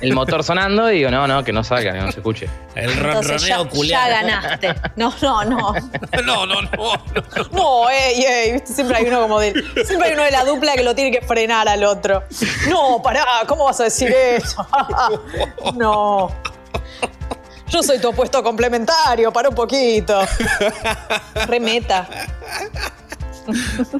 el 0.00 0.12
motor 0.14 0.42
sonando. 0.44 0.90
Y 0.90 0.98
digo, 0.98 1.10
no, 1.10 1.26
no, 1.28 1.42
que 1.44 1.52
no 1.52 1.62
salga, 1.64 1.92
que 1.92 1.98
no 1.98 2.10
se 2.12 2.18
escuche. 2.20 2.48
El 2.74 2.90
entonces 2.90 3.42
ya, 3.46 3.62
ya 3.84 4.08
ganaste. 4.08 4.74
No, 4.96 5.12
no, 5.22 5.44
no. 5.44 5.74
no, 6.24 6.46
no, 6.46 6.62
no. 6.62 6.70
No, 7.52 7.90
ey, 7.90 8.22
ey, 8.24 8.52
viste, 8.52 8.72
siempre 8.72 8.96
hay 8.98 9.04
uno 9.06 9.20
como 9.22 9.38
de. 9.40 9.52
Siempre 9.84 10.08
hay 10.08 10.14
uno 10.14 10.24
de 10.24 10.30
la 10.32 10.44
dupla 10.44 10.74
que 10.74 10.82
lo 10.84 10.94
tiene 10.94 11.16
que 11.16 11.24
frenar 11.24 11.68
al 11.68 11.84
otro. 11.84 12.24
No, 12.68 13.00
pará, 13.02 13.24
¿cómo 13.46 13.64
vas 13.64 13.80
a 13.80 13.84
decir 13.84 14.12
eso? 14.12 14.66
No. 15.76 16.30
Yo 17.70 17.82
soy 17.82 17.98
tu 18.00 18.08
opuesto 18.08 18.42
complementario, 18.42 19.32
para 19.32 19.48
un 19.48 19.54
poquito. 19.54 20.20
Remeta. 21.46 22.08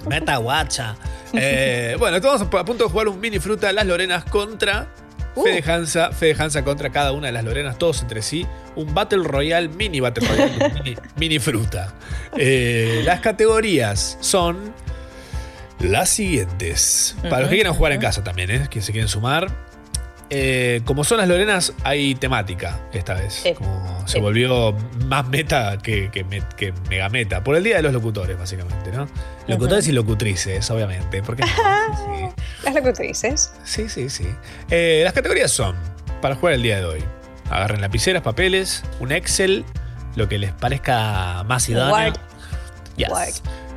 Meta 0.07 0.37
guacha. 0.37 0.97
Eh, 1.33 1.97
bueno, 1.99 2.17
estamos 2.17 2.43
a 2.43 2.65
punto 2.65 2.85
de 2.85 2.91
jugar 2.91 3.09
un 3.09 3.21
mini 3.21 3.39
fruta 3.39 3.73
las 3.73 3.87
Lorenas 3.87 4.25
contra 4.25 4.89
Fede 5.35 5.63
Hansa, 5.71 6.11
Fede 6.11 6.35
Hansa 6.43 6.65
contra 6.65 6.91
cada 6.91 7.13
una 7.13 7.29
de 7.29 7.33
las 7.33 7.45
Lorenas, 7.45 7.79
todos 7.79 8.03
entre 8.03 8.23
sí. 8.23 8.47
Un 8.75 8.93
Battle 8.93 9.23
Royale, 9.23 9.69
mini 9.69 10.01
Battle 10.01 10.27
Royale, 10.27 10.71
mini, 10.83 10.97
mini 11.17 11.39
fruta. 11.39 11.95
Eh, 12.37 13.03
las 13.05 13.21
categorías 13.21 14.19
son 14.21 14.75
las 15.79 16.09
siguientes. 16.11 17.17
Para 17.23 17.41
los 17.41 17.51
que 17.51 17.57
quieran 17.57 17.75
jugar 17.75 17.93
en 17.93 18.01
casa 18.01 18.25
también, 18.25 18.51
¿eh? 18.51 18.67
que 18.69 18.83
se 18.83 18.93
quieren 18.93 19.09
sumar. 19.09 19.70
Eh, 20.33 20.83
como 20.85 21.03
son 21.03 21.19
las 21.19 21.27
Lorenas, 21.29 21.73
hay 21.83 22.15
temática 22.15 22.79
esta 22.93 23.15
vez. 23.15 23.43
Como 23.59 24.03
se 24.07 24.15
Sí. 24.15 24.21
volvió 24.21 24.73
más 25.07 25.27
meta 25.29 25.77
que, 25.83 26.09
que, 26.11 26.23
me- 26.23 26.43
que 26.57 26.73
mega 26.89 27.09
meta. 27.09 27.43
Por 27.43 27.57
el 27.57 27.65
día 27.65 27.77
de 27.77 27.83
los 27.83 27.93
locutores, 27.93 28.39
básicamente, 28.39 28.93
¿no? 28.93 29.09
Locutores 29.49 29.89
y 29.89 29.93
locutrices, 29.93 30.71
obviamente. 30.71 31.21
Porque 31.23 31.43
Las 32.63 32.75
locutrices. 32.75 33.53
Sí, 33.65 33.89
sí, 33.89 34.09
sí. 34.09 34.29
Eh, 34.71 35.01
las 35.05 35.13
categorías 35.13 35.51
son, 35.51 35.75
para 36.23 36.37
jugar 36.37 36.55
el 36.55 36.63
día 36.63 36.77
de 36.79 36.85
hoy, 36.85 37.05
agarren 37.51 37.81
lapiceras, 37.81 38.23
papeles, 38.23 38.85
un 39.01 39.11
Excel, 39.13 39.65
lo 40.15 40.29
que 40.29 40.39
les 40.39 40.53
parezca 40.53 41.43
más 41.45 41.69
idóneo. 41.69 41.93
Word. 42.13 42.19
Yes. 42.97 43.09
Word. 43.11 43.35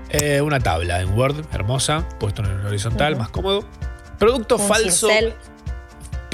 Eh, 0.09 0.41
una 0.41 0.59
tabla 0.59 1.01
en 1.01 1.17
Word, 1.17 1.45
hermosa, 1.51 2.07
puesto 2.19 2.43
en 2.43 2.51
el 2.59 2.65
horizontal, 2.65 3.15
más 3.15 3.29
cómodo. 3.29 3.63
Producto 4.19 4.57
Un 4.57 4.67
falso. 4.67 5.07
cincel. 5.09 5.33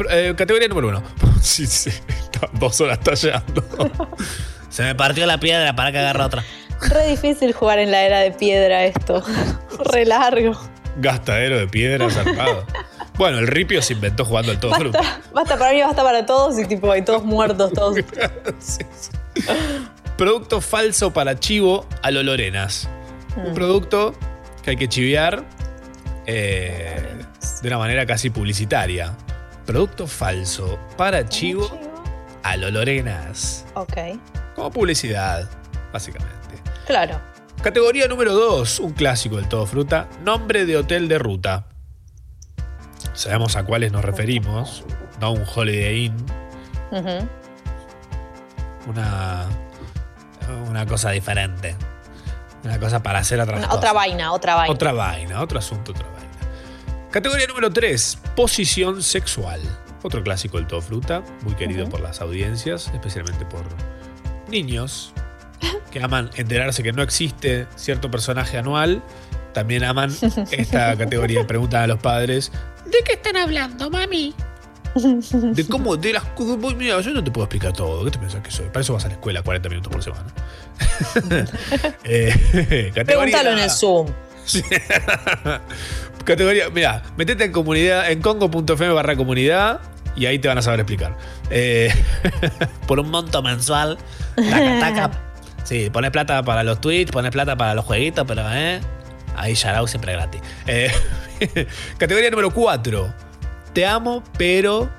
Eh, 0.09 0.34
categoría 0.38 0.67
número 0.67 0.89
uno. 0.89 1.03
sí, 1.41 1.65
sí. 1.67 1.89
está 1.89 2.49
Dos 2.53 2.80
horas 2.81 2.99
tallando. 2.99 3.63
Se 4.69 4.84
me 4.84 4.95
partió 4.95 5.26
la 5.26 5.39
piedra 5.39 5.76
para 5.76 5.91
que 5.91 5.97
agarre 5.99 6.23
otra. 6.23 6.43
Re 6.81 7.07
difícil 7.07 7.51
jugar 7.53 7.80
en 7.80 7.91
la 7.91 8.03
era 8.03 8.19
de 8.19 8.31
piedra 8.31 8.84
esto. 8.85 9.23
Re 9.91 10.05
largo. 10.05 10.59
Gastadero 10.97 11.57
de 11.59 11.67
piedra 11.67 12.09
zarpado. 12.09 12.65
Bueno, 13.17 13.39
el 13.39 13.47
ripio 13.47 13.81
se 13.81 13.93
inventó 13.93 14.23
jugando 14.26 14.51
al 14.51 14.59
todo. 14.59 14.71
Basta, 14.71 15.21
basta 15.34 15.57
para 15.57 15.73
mí, 15.73 15.81
basta 15.81 16.03
para 16.03 16.26
todos 16.26 16.57
y 16.59 16.65
tipo, 16.65 16.91
hay 16.91 17.01
todos 17.03 17.23
muertos, 17.26 17.73
todos. 17.73 17.97
Producto 20.17 20.61
falso 20.61 21.11
para 21.11 21.39
chivo 21.39 21.85
a 22.01 22.11
lo 22.11 22.23
Lorenas. 22.23 22.88
Un 23.35 23.51
Mm. 23.51 23.53
producto 23.55 24.13
que 24.63 24.71
hay 24.71 24.77
que 24.77 24.88
chivear 24.89 25.43
eh, 26.26 27.15
de 27.61 27.67
una 27.67 27.77
manera 27.77 28.05
casi 28.05 28.30
publicitaria. 28.30 29.13
Producto 29.69 30.07
falso 30.07 30.79
para 30.97 31.29
chivo 31.29 31.69
a 32.41 32.57
lo 32.57 32.71
Lorenas. 32.71 33.67
Ok. 33.75 33.97
Como 34.55 34.71
publicidad, 34.71 35.47
básicamente. 35.93 36.33
Claro. 36.87 37.21
Categoría 37.61 38.07
número 38.07 38.33
2, 38.33 38.79
un 38.79 38.93
clásico 38.93 39.35
del 39.35 39.47
todo 39.47 39.67
fruta. 39.67 40.07
Nombre 40.23 40.65
de 40.65 40.75
hotel 40.75 41.07
de 41.07 41.19
ruta. 41.19 41.67
Sabemos 43.13 43.55
a 43.57 43.63
cuáles 43.63 43.91
nos 43.91 44.03
referimos. 44.03 44.83
No 45.21 45.33
un 45.33 45.43
Holiday 45.55 46.05
Inn, 46.05 46.25
una, 48.87 49.45
una 50.67 50.85
cosa 50.87 51.11
diferente. 51.11 51.75
Una 52.63 52.79
cosa 52.79 53.03
para 53.03 53.19
hacer 53.19 53.39
Una- 53.39 53.53
cosas. 53.53 53.69
otra 53.71 53.93
vaina, 53.93 54.31
otra 54.31 54.55
vaina. 54.55 54.73
Otra 54.73 54.93
vaina, 54.93 55.41
otro 55.43 55.59
asunto, 55.59 55.91
otra 55.91 56.07
vaina. 56.07 56.18
Categoría 57.11 57.48
número 57.48 57.72
3, 57.72 58.19
posición 58.36 59.02
sexual. 59.02 59.60
Otro 60.03 60.23
clásico 60.23 60.57
del 60.57 60.68
todo 60.68 60.81
fruta, 60.81 61.23
muy 61.41 61.56
querido 61.56 61.90
por 61.90 62.02
las 62.02 62.22
audiencias, 62.22 62.90
especialmente 62.94 63.45
por 63.45 63.64
niños 64.48 65.14
que 65.91 66.02
aman 66.02 66.30
enterarse 66.36 66.84
que 66.84 66.94
no 66.94 67.02
existe 67.02 67.68
cierto 67.76 68.10
personaje 68.11 68.57
anual. 68.57 69.03
También 69.53 69.84
aman 69.84 70.15
esta 70.52 70.95
categoría. 70.95 71.45
Preguntan 71.48 71.84
a 71.84 71.88
los 71.88 71.99
padres 71.99 72.52
¿De 72.86 73.03
qué 73.03 73.14
están 73.14 73.38
hablando, 73.38 73.90
mami? 73.90 74.34
de 74.95 75.68
cómo, 75.68 75.95
de 75.98 76.14
las. 76.14 76.23
Mira, 76.76 76.99
yo 77.02 77.11
no 77.11 77.23
te 77.23 77.31
puedo 77.31 77.45
explicar 77.45 77.73
todo. 77.73 78.03
¿Qué 78.06 78.11
te 78.11 78.19
pensás 78.19 78.41
que 78.41 78.52
soy? 78.52 78.68
Para 78.68 78.81
eso 78.81 78.94
vas 78.94 79.06
a 79.06 79.07
la 79.07 79.14
escuela 79.14 79.44
40 79.44 79.69
minutos 79.69 79.91
por 79.91 80.03
semana. 80.03 80.26
Eh, 82.03 82.91
Pregúntalo 83.06 83.52
en 83.52 83.60
el 83.60 83.69
Zoom. 83.69 84.07
Categoría, 86.25 86.69
mira, 86.69 87.03
metete 87.17 87.45
en 87.45 87.51
comunidad, 87.51 88.11
en 88.11 88.21
congo.fm 88.21 88.93
barra 88.93 89.15
comunidad 89.15 89.79
y 90.15 90.25
ahí 90.25 90.39
te 90.39 90.47
van 90.47 90.57
a 90.57 90.61
saber 90.61 90.81
explicar. 90.81 91.17
Eh, 91.49 91.91
por 92.87 92.99
un 92.99 93.09
monto 93.09 93.41
mensual, 93.41 93.97
taca, 94.35 94.79
taca. 94.79 95.11
Sí, 95.63 95.89
pones 95.91 96.09
plata 96.09 96.41
para 96.41 96.63
los 96.63 96.81
tweets, 96.81 97.11
pones 97.11 97.31
plata 97.31 97.55
para 97.55 97.75
los 97.75 97.85
jueguitos, 97.85 98.25
pero 98.25 98.41
eh, 98.51 98.79
ahí 99.35 99.53
Yarao 99.53 99.85
siempre 99.85 100.13
gratis. 100.13 100.41
Eh, 100.65 100.91
categoría 101.97 102.31
número 102.31 102.51
4. 102.51 103.13
Te 103.73 103.85
amo, 103.85 104.23
pero. 104.37 104.89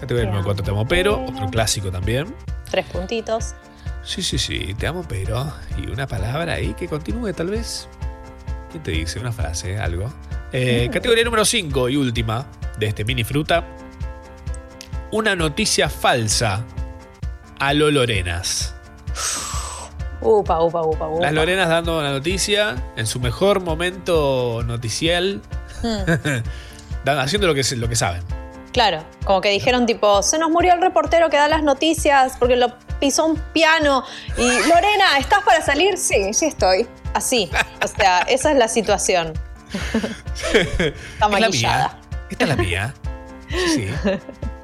Categoría 0.00 0.26
número 0.26 0.44
4, 0.44 0.64
te 0.64 0.70
amo, 0.72 0.88
pero. 0.88 1.24
Otro 1.24 1.48
clásico 1.50 1.92
también. 1.92 2.34
Tres 2.68 2.86
puntitos. 2.86 3.54
Sí, 4.02 4.22
sí, 4.22 4.38
sí, 4.38 4.74
te 4.76 4.88
amo, 4.88 5.04
pero. 5.08 5.52
Y 5.78 5.88
una 5.88 6.08
palabra 6.08 6.54
ahí 6.54 6.74
que 6.74 6.88
continúe, 6.88 7.32
tal 7.32 7.48
vez. 7.48 7.88
¿Quién 8.72 8.82
te 8.82 8.90
dice? 8.90 9.20
Una 9.20 9.32
frase, 9.32 9.78
algo. 9.78 10.12
Eh, 10.52 10.88
categoría 10.92 11.24
número 11.24 11.44
5 11.44 11.88
y 11.88 11.96
última 11.96 12.46
de 12.78 12.86
este 12.86 13.04
mini 13.04 13.22
fruta. 13.22 13.64
Una 15.12 15.36
noticia 15.36 15.88
falsa 15.88 16.64
a 17.58 17.72
lo 17.74 17.90
Lorenas. 17.90 18.74
Upa, 20.20 20.62
upa, 20.62 20.82
upa, 20.82 21.08
upa. 21.08 21.22
Las 21.22 21.32
Lorenas 21.32 21.68
dando 21.68 21.98
una 21.98 22.10
noticia 22.10 22.92
en 22.96 23.06
su 23.06 23.20
mejor 23.20 23.60
momento 23.60 24.62
noticial, 24.64 25.42
Hmm. 25.82 26.04
haciendo 27.06 27.46
lo 27.46 27.54
que, 27.54 27.62
lo 27.76 27.88
que 27.88 27.96
saben. 27.96 28.22
Claro, 28.72 29.04
como 29.24 29.40
que 29.40 29.50
dijeron 29.50 29.84
tipo, 29.84 30.22
se 30.22 30.38
nos 30.38 30.50
murió 30.50 30.72
el 30.74 30.80
reportero 30.80 31.28
que 31.28 31.36
da 31.36 31.48
las 31.48 31.62
noticias 31.62 32.36
porque 32.38 32.56
lo 32.56 32.72
pisó 33.00 33.26
un 33.26 33.36
piano. 33.52 34.02
Y 34.38 34.46
Lorena, 34.68 35.18
¿estás 35.18 35.42
para 35.44 35.60
salir? 35.60 35.98
Sí, 35.98 36.32
sí 36.32 36.46
estoy. 36.46 36.86
Así. 37.14 37.50
O 37.82 37.86
sea, 37.88 38.20
esa 38.20 38.52
es 38.52 38.58
la 38.58 38.68
situación. 38.68 39.32
Está 40.52 40.86
Es 40.88 40.94
la 41.20 41.28
maquillada. 41.28 41.98
Esta 42.30 42.44
es 42.44 42.48
la 42.50 42.56
mía. 42.56 42.94
Sí, 43.48 43.56
sí. 43.74 43.88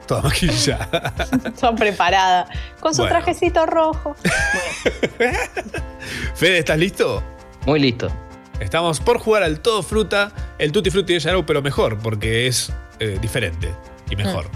Toda 0.07 0.23
maquillada. 0.23 1.12
Está 1.45 1.75
preparada. 1.75 2.49
Con 2.81 2.95
su 2.95 3.03
Bueno. 3.03 3.16
trajecito 3.16 3.66
rojo. 3.66 4.16
Fede, 6.35 6.59
¿estás 6.59 6.79
listo? 6.79 7.23
Muy 7.66 7.81
listo. 7.81 8.09
Estamos 8.61 9.01
por 9.01 9.19
jugar 9.19 9.43
al 9.43 9.61
todo 9.61 9.83
fruta, 9.83 10.33
el 10.59 10.73
tutti 10.73 10.91
frutti 10.91 11.12
de 11.15 11.20
Yarou, 11.20 11.45
pero 11.47 11.62
mejor, 11.62 11.99
porque 11.99 12.47
es 12.47 12.73
eh, 12.99 13.19
diferente 13.20 13.73
y 14.11 14.16
mejor. 14.16 14.47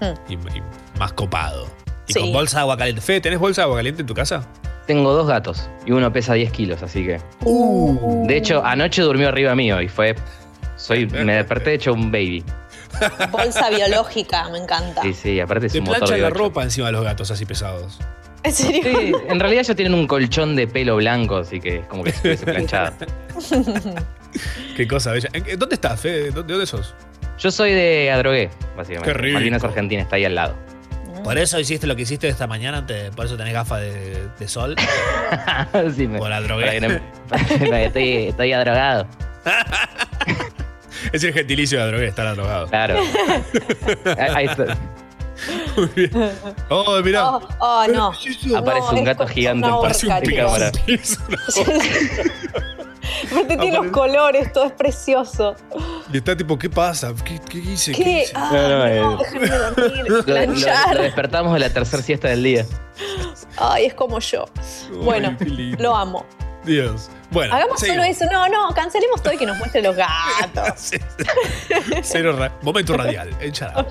Mm. 0.00 0.32
Y, 0.32 0.34
y 0.34 0.62
más 0.98 1.12
copado. 1.12 1.68
Y 2.08 2.14
Sí. 2.14 2.20
con 2.20 2.32
bolsa 2.32 2.56
de 2.58 2.60
agua 2.62 2.76
caliente. 2.76 3.00
Fede, 3.02 3.20
¿tenés 3.20 3.38
bolsa 3.38 3.60
de 3.62 3.64
agua 3.64 3.76
caliente 3.76 4.00
en 4.02 4.06
tu 4.06 4.14
casa? 4.14 4.46
Tengo 4.86 5.12
dos 5.12 5.26
gatos 5.28 5.68
y 5.86 5.92
uno 5.92 6.12
pesa 6.12 6.34
10 6.34 6.50
kilos, 6.52 6.82
así 6.82 7.04
que. 7.06 7.20
Uh. 7.44 8.26
De 8.26 8.36
hecho, 8.36 8.64
anoche 8.64 9.02
durmió 9.02 9.28
arriba 9.28 9.54
mío 9.54 9.80
y 9.80 9.88
fue. 9.88 10.14
Soy, 10.76 11.06
me 11.06 11.34
desperté 11.36 11.74
hecho 11.74 11.92
un 11.92 12.10
baby. 12.10 12.44
Bolsa 13.30 13.70
biológica, 13.70 14.48
me 14.50 14.58
encanta. 14.58 15.02
Sí, 15.02 15.14
sí, 15.14 15.40
aparte 15.40 15.66
es 15.66 15.72
Te 15.72 15.78
un 15.78 15.84
motor 15.84 16.00
planchan 16.00 16.20
la 16.22 16.30
ropa 16.30 16.62
encima 16.62 16.86
de 16.88 16.92
los 16.92 17.04
gatos 17.04 17.30
así 17.30 17.46
pesados. 17.46 18.00
¿En 18.42 18.52
serio? 18.52 18.82
Sí, 18.82 19.12
en 19.28 19.38
realidad 19.38 19.62
ellos 19.64 19.76
tienen 19.76 19.94
un 19.94 20.06
colchón 20.08 20.56
de 20.56 20.66
pelo 20.66 20.96
blanco, 20.96 21.36
así 21.36 21.60
que 21.60 21.76
es 21.78 21.86
como 21.86 22.02
que 22.02 22.10
estuviese 22.10 22.44
planchado. 22.44 22.92
Qué 24.76 24.88
cosa 24.88 25.12
bella. 25.12 25.28
¿En- 25.32 25.58
¿Dónde 25.58 25.74
estás, 25.76 26.00
Fede? 26.00 26.24
¿De 26.24 26.30
dónde 26.30 26.66
sos? 26.66 26.94
Yo 27.38 27.50
soy 27.50 27.72
de 27.72 28.10
Adrogué, 28.10 28.50
básicamente. 28.76 29.12
Qué 29.12 29.18
rico. 29.18 29.34
Malvinas 29.34 29.62
Argentina 29.64 30.02
está 30.02 30.16
ahí 30.16 30.24
al 30.24 30.34
lado. 30.34 30.54
Por 31.22 31.38
eso 31.38 31.58
hiciste 31.60 31.86
lo 31.86 31.94
que 31.96 32.02
hiciste 32.02 32.28
esta 32.28 32.46
mañana, 32.46 32.84
te- 32.84 33.10
por 33.12 33.26
eso 33.26 33.36
tenés 33.36 33.52
gafas 33.54 33.80
de, 33.80 34.28
de 34.38 34.48
sol. 34.48 34.74
sí, 35.96 36.06
me, 36.08 36.18
Por 36.18 36.30
la 36.30 36.40
no- 36.88 37.00
que 37.58 37.84
estoy, 37.86 38.12
estoy 38.28 38.52
adrogado. 38.52 39.06
Es 41.12 41.22
el 41.24 41.32
gentilicio 41.34 41.78
de 41.78 41.84
la 41.84 41.90
drogué, 41.90 42.06
estar 42.06 42.34
drogado. 42.34 42.68
Claro. 42.68 42.96
Ahí 44.34 44.46
está. 44.46 44.78
Oh, 46.70 47.02
mirá. 47.02 47.28
Oh, 47.28 47.48
oh, 47.58 47.86
no. 47.92 48.12
Aparece 48.56 48.86
No, 48.92 48.98
un 48.98 49.04
gato 49.04 49.26
gigante 49.26 49.66
en 50.30 50.36
cámara. 50.36 50.72
Aparte 53.32 53.56
tiene 53.56 53.76
los 53.76 53.86
colores, 53.88 54.52
todo 54.52 54.64
es 54.66 54.72
precioso. 54.72 55.54
Y 56.12 56.18
está 56.18 56.36
tipo, 56.36 56.58
¿qué 56.58 56.68
pasa? 56.70 57.12
¿Qué, 57.24 57.40
qué 57.40 57.58
hice? 57.58 57.92
¿Qué? 57.92 58.22
hice? 58.22 58.32
Ah, 58.34 58.50
No, 58.52 58.68
no, 58.68 58.78
no, 58.78 58.86
eh. 58.86 59.16
déjenme 59.24 59.48
dormir, 59.48 60.04
Lo, 60.08 60.94
lo- 60.94 61.02
despertamos 61.02 61.52
de 61.54 61.58
la 61.60 61.70
tercera 61.70 62.02
siesta 62.02 62.28
del 62.28 62.42
día. 62.42 62.66
Ay, 63.56 63.86
es 63.86 63.94
como 63.94 64.18
yo. 64.18 64.44
Bueno, 65.02 65.36
lo 65.78 65.94
amo. 65.96 66.26
Dios. 66.64 67.10
Bueno, 67.32 67.54
Hagamos 67.56 67.80
seguimos. 67.80 68.04
solo 68.04 68.10
eso. 68.12 68.24
No, 68.32 68.48
no, 68.48 68.72
cancelemos 68.74 69.20
todo 69.22 69.32
y 69.32 69.36
que 69.38 69.46
nos 69.46 69.56
muestre 69.58 69.82
los 69.82 69.96
gatos. 69.96 70.90
Cero 72.02 72.36
ra- 72.38 72.52
momento 72.62 72.96
radial, 72.96 73.30
en 73.40 73.52
Charao. 73.52 73.86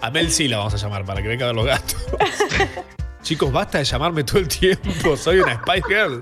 A 0.00 0.10
Mel 0.10 0.30
sí 0.30 0.48
la 0.48 0.58
vamos 0.58 0.74
a 0.74 0.76
llamar 0.76 1.04
para 1.04 1.22
que 1.22 1.28
venga 1.28 1.44
a 1.44 1.48
ver 1.48 1.56
los 1.56 1.66
gatos. 1.66 1.96
Chicos, 3.22 3.52
basta 3.52 3.78
de 3.78 3.84
llamarme 3.84 4.24
todo 4.24 4.38
el 4.38 4.48
tiempo. 4.48 5.16
Soy 5.16 5.38
una 5.40 5.54
Spice 5.60 5.82
Girl. 5.88 6.20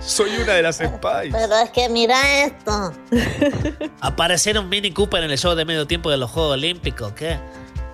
Soy 0.00 0.30
una 0.42 0.54
de 0.54 0.62
las 0.62 0.76
Spice. 0.76 1.30
Pero 1.30 1.54
es 1.62 1.70
que 1.70 1.88
mira 1.88 2.44
esto. 2.44 2.92
Aparecer 4.00 4.58
un 4.58 4.68
Mini 4.68 4.90
Cooper 4.92 5.22
en 5.24 5.30
el 5.30 5.38
show 5.38 5.54
de 5.54 5.64
medio 5.64 5.86
tiempo 5.86 6.10
de 6.10 6.16
los 6.16 6.30
Juegos 6.30 6.54
Olímpicos, 6.54 7.12
¿qué? 7.12 7.38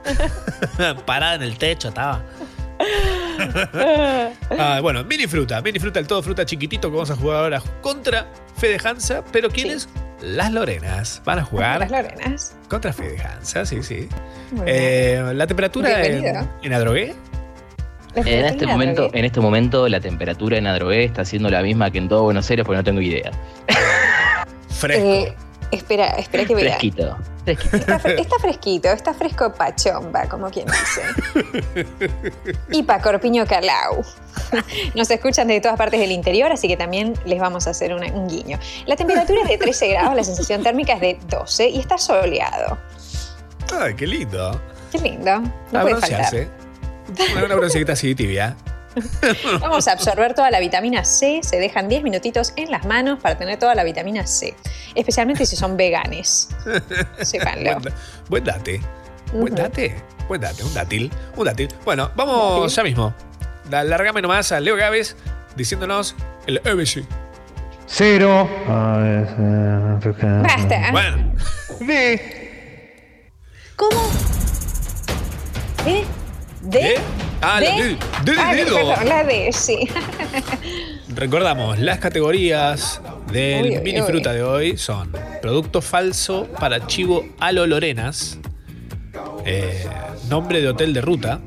Parada 1.07 1.35
en 1.35 1.43
el 1.43 1.59
techo 1.59 1.89
estaba. 1.89 2.23
Ah, 4.59 4.79
bueno, 4.81 5.05
mini 5.05 5.27
fruta, 5.27 5.61
mini 5.61 5.79
fruta, 5.79 5.99
el 5.99 6.07
todo 6.07 6.23
fruta 6.23 6.45
chiquitito 6.47 6.89
que 6.89 6.95
vamos 6.95 7.11
a 7.11 7.17
jugar 7.17 7.37
ahora 7.39 7.63
contra 7.83 8.27
Fede 8.57 8.79
Hansa. 8.83 9.23
Pero 9.33 9.51
¿quiénes? 9.51 9.89
Las 10.23 10.53
Lorenas. 10.53 11.21
Van 11.25 11.39
a 11.41 11.45
jugar 11.45 11.81
Las 11.81 11.91
Lorenas. 11.91 12.57
contra 12.69 12.93
Fede 12.93 13.21
Hansa, 13.23 13.67
sí, 13.67 13.83
sí. 13.83 14.09
Eh, 14.65 15.33
la 15.35 15.47
temperatura 15.47 16.05
en, 16.05 16.49
en 16.63 16.73
Adrogué. 16.73 17.15
En 18.17 18.45
este, 18.47 18.67
momento, 18.67 19.11
en 19.13 19.25
este 19.25 19.41
momento 19.41 19.89
la 19.89 20.01
temperatura 20.01 20.57
en 20.59 20.67
Adrogué 20.67 21.05
está 21.05 21.25
siendo 21.25 21.51
la 21.51 21.63
misma 21.63 21.91
que 21.91 21.99
en 21.99 22.09
todo 22.09 22.23
Buenos 22.25 22.49
Aires 22.51 22.65
porque 22.65 22.79
no 22.79 22.85
tengo 22.85 23.01
idea. 23.01 23.31
Fresco. 24.71 25.05
Eh, 25.07 25.35
espera, 25.71 26.07
espera 26.19 26.45
que 26.45 26.55
vea. 26.55 26.65
Fresquito. 26.79 27.17
Fresquito. 27.45 27.77
Está, 27.77 28.01
fre- 28.01 28.21
está 28.21 28.39
fresquito, 28.41 28.89
está 28.89 29.15
fresco 29.15 29.53
pachomba, 29.55 30.25
como 30.29 30.51
quien 30.51 30.67
dice. 30.67 31.03
Y 32.73 32.83
pa' 32.83 33.01
Corpiño 33.01 33.47
Calau. 33.47 34.03
Nos 34.95 35.11
escuchan 35.11 35.49
de 35.49 35.61
todas 35.61 35.77
partes 35.79 36.01
del 36.01 36.11
interior, 36.11 36.51
así 36.51 36.67
que 36.69 36.77
también 36.77 37.15
les 37.25 37.39
vamos 37.39 37.67
a 37.67 37.71
hacer 37.71 37.93
una- 37.95 38.13
un 38.13 38.29
guiño. 38.29 38.59
La 38.87 38.97
temperatura 38.97 39.43
es 39.43 39.49
de 39.49 39.59
13 39.59 39.89
grados, 39.89 40.17
la 40.17 40.25
sensación 40.25 40.63
térmica 40.63 40.95
es 40.95 41.01
de 41.01 41.19
12 41.29 41.69
y 41.69 41.79
está 41.79 41.99
soleado. 41.99 42.79
Ay, 43.81 43.95
qué 43.95 44.07
lindo. 44.07 44.61
Qué 44.93 44.99
lindo. 44.99 45.41
No 45.41 45.51
Ah, 45.73 45.83
puede 45.83 45.97
faltar. 46.01 46.47
Una, 47.37 47.55
bronceadita 47.55 47.93
así 47.93 48.15
tibia. 48.15 48.57
Vamos 49.61 49.87
a 49.89 49.93
absorber 49.93 50.35
toda 50.35 50.51
la 50.51 50.59
vitamina 50.59 51.05
C. 51.05 51.41
Se 51.43 51.59
dejan 51.59 51.89
10 51.89 52.03
minutitos 52.03 52.53
en 52.57 52.71
las 52.71 52.87
manos 52.87 53.21
para 53.21 53.37
tener 53.37 53.59
toda 53.59 53.75
la 53.75 53.85
vitamina 53.85 54.27
C. 54.27 54.55
Especialmente 54.95 55.45
si 55.45 55.57
son 55.57 55.77
veganes. 55.77 56.49
Sépanlo. 57.23 57.79
Buen, 57.81 57.95
buen 58.29 58.45
date. 58.45 58.81
Buen 59.33 59.53
Ujú. 59.53 59.63
date. 59.63 59.95
Buen 60.29 60.41
date. 60.41 60.65
Un 60.65 60.75
dátil. 60.75 61.13
Un 61.37 61.45
dátil. 61.45 61.69
Bueno, 61.85 62.11
vamos 62.17 62.75
ya 62.75 62.83
mismo. 62.83 63.15
Largame 63.71 64.23
nomás 64.23 64.53
a 64.53 64.61
Leo 64.61 64.77
Gávez 64.77 65.17
diciéndonos 65.57 66.15
el 66.47 66.59
ABC. 66.59 67.05
Cero. 67.87 68.49
Basta. 70.43 70.91
Bueno. 70.91 71.35
¿Cómo? 73.77 74.11
¿Eh? 75.87 76.05
¿De? 76.67 76.79
¿De? 76.81 76.95
Ah, 77.41 77.61
la 77.61 77.71
de- 77.71 77.83
de- 77.83 78.33
de- 78.33 78.41
Ah, 78.41 78.55
dedo. 78.55 78.75
perdón, 78.77 79.09
la 79.09 79.25
D, 79.25 79.51
sí. 79.53 79.89
Recordamos, 81.15 81.79
las 81.79 81.99
categorías 81.99 83.01
del 83.33 83.65
Uy, 83.65 83.77
uy, 83.79 83.83
mini 83.83 84.01
uy. 84.01 84.07
fruta 84.07 84.33
de 84.33 84.43
hoy 84.43 84.77
son 84.77 85.13
producto 85.41 85.81
falso 85.81 86.47
para 86.59 86.87
chivo 86.87 87.25
a 87.39 87.53
lo 87.53 87.67
Lorenas, 87.67 88.39
eh, 89.45 89.87
nombre 90.29 90.61
de 90.61 90.69
hotel 90.69 90.93
de 90.93 91.01
ruta, 91.01 91.41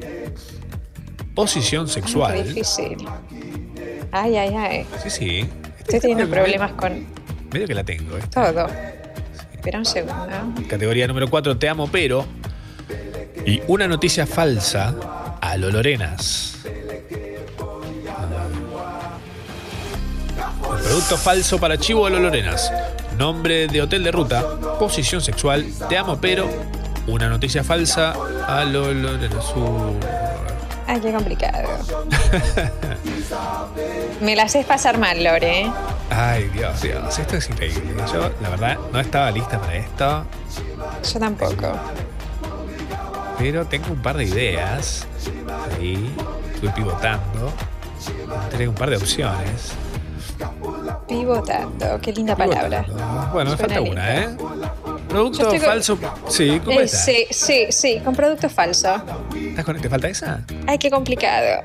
posición 1.36 1.86
Qué 1.88 1.92
sexual. 1.94 2.44
difícil. 2.44 2.98
Ay, 4.12 4.38
ay, 4.38 4.56
ay. 4.56 4.86
Sí, 5.04 5.10
sí. 5.10 5.46
Estoy 5.80 6.00
teniendo 6.00 6.30
problemas 6.30 6.72
con 6.74 7.06
Medio 7.52 7.68
que 7.68 7.74
la 7.76 7.84
tengo. 7.84 8.18
eh. 8.18 8.22
todo. 8.34 8.68
Espera 9.54 9.80
un 9.80 9.86
segundo. 9.86 10.28
Categoría 10.70 11.08
número 11.08 11.30
4, 11.30 11.58
te 11.58 11.68
amo, 11.68 11.90
pero. 11.92 12.26
Y 13.46 13.62
una 13.68 13.88
noticia 13.88 14.26
falsa 14.26 14.94
a 15.42 15.58
lo 15.58 15.72
Lorenas. 15.72 16.58
Producto 20.84 21.18
falso 21.18 21.60
para 21.60 21.78
chivo 21.78 22.06
a 22.06 22.10
lo 22.10 22.20
Lorenas. 22.20 22.72
Nombre 23.18 23.68
de 23.68 23.82
hotel 23.82 24.04
de 24.04 24.12
ruta. 24.12 24.44
Posición 24.80 25.22
sexual. 25.22 25.66
Te 25.88 25.98
amo, 25.98 26.20
pero. 26.20 26.48
Una 27.08 27.28
noticia 27.28 27.64
falsa 27.64 28.14
a 28.48 28.64
lo 28.66 28.94
Lorenas. 28.94 29.46
Uh, 29.56 29.98
Ay, 30.88 31.00
qué 31.02 31.12
complicado. 31.12 31.70
Me 34.22 34.36
la 34.36 34.44
haces 34.44 34.66
pasar 34.66 34.98
mal, 34.98 35.24
Lore. 35.24 35.72
Ay, 36.10 36.50
Dios, 36.50 36.82
Dios. 36.82 37.20
Esto 37.20 37.38
es 37.38 37.50
increíble. 37.50 37.94
Yo, 38.12 38.32
la 38.42 38.50
verdad, 38.50 38.78
no 38.92 39.00
estaba 39.00 39.30
lista 39.32 39.60
para 39.60 39.76
esto. 39.76 40.26
Yo 41.14 41.20
tampoco. 41.20 41.80
Pero 43.40 43.66
tengo 43.66 43.88
un 43.92 44.02
par 44.02 44.18
de 44.18 44.26
ideas. 44.26 45.08
Ahí 45.78 46.14
estuve 46.54 46.72
pivotando. 46.72 47.52
Entré 48.52 48.68
un 48.68 48.76
par 48.76 48.90
de 48.90 48.98
opciones. 48.98 49.72
Pivotando, 51.08 52.00
qué 52.02 52.14
linda 52.14 52.36
palabra. 52.36 52.86
Bueno, 53.34 53.52
me 53.52 53.58
Suena 53.58 53.74
falta 53.76 53.76
lindo. 53.80 53.92
una, 53.92 54.16
¿eh? 54.16 54.30
Producto 55.08 55.42
estoy 55.44 55.60
con- 55.60 55.68
falso. 55.68 55.98
Sí, 56.28 56.62
¿cómo 56.64 56.80
Eh, 56.80 56.84
está? 56.84 56.98
sí, 57.00 57.26
sí, 57.32 57.66
sí, 57.72 58.00
con 58.04 58.16
producto 58.16 58.48
falso. 58.50 59.02
¿Estás 59.36 59.66
con- 59.66 59.82
¿Te 59.82 59.90
falta 59.90 60.08
esa? 60.08 60.42
Ay, 60.68 60.78
qué 60.78 60.92
complicado. 60.92 61.64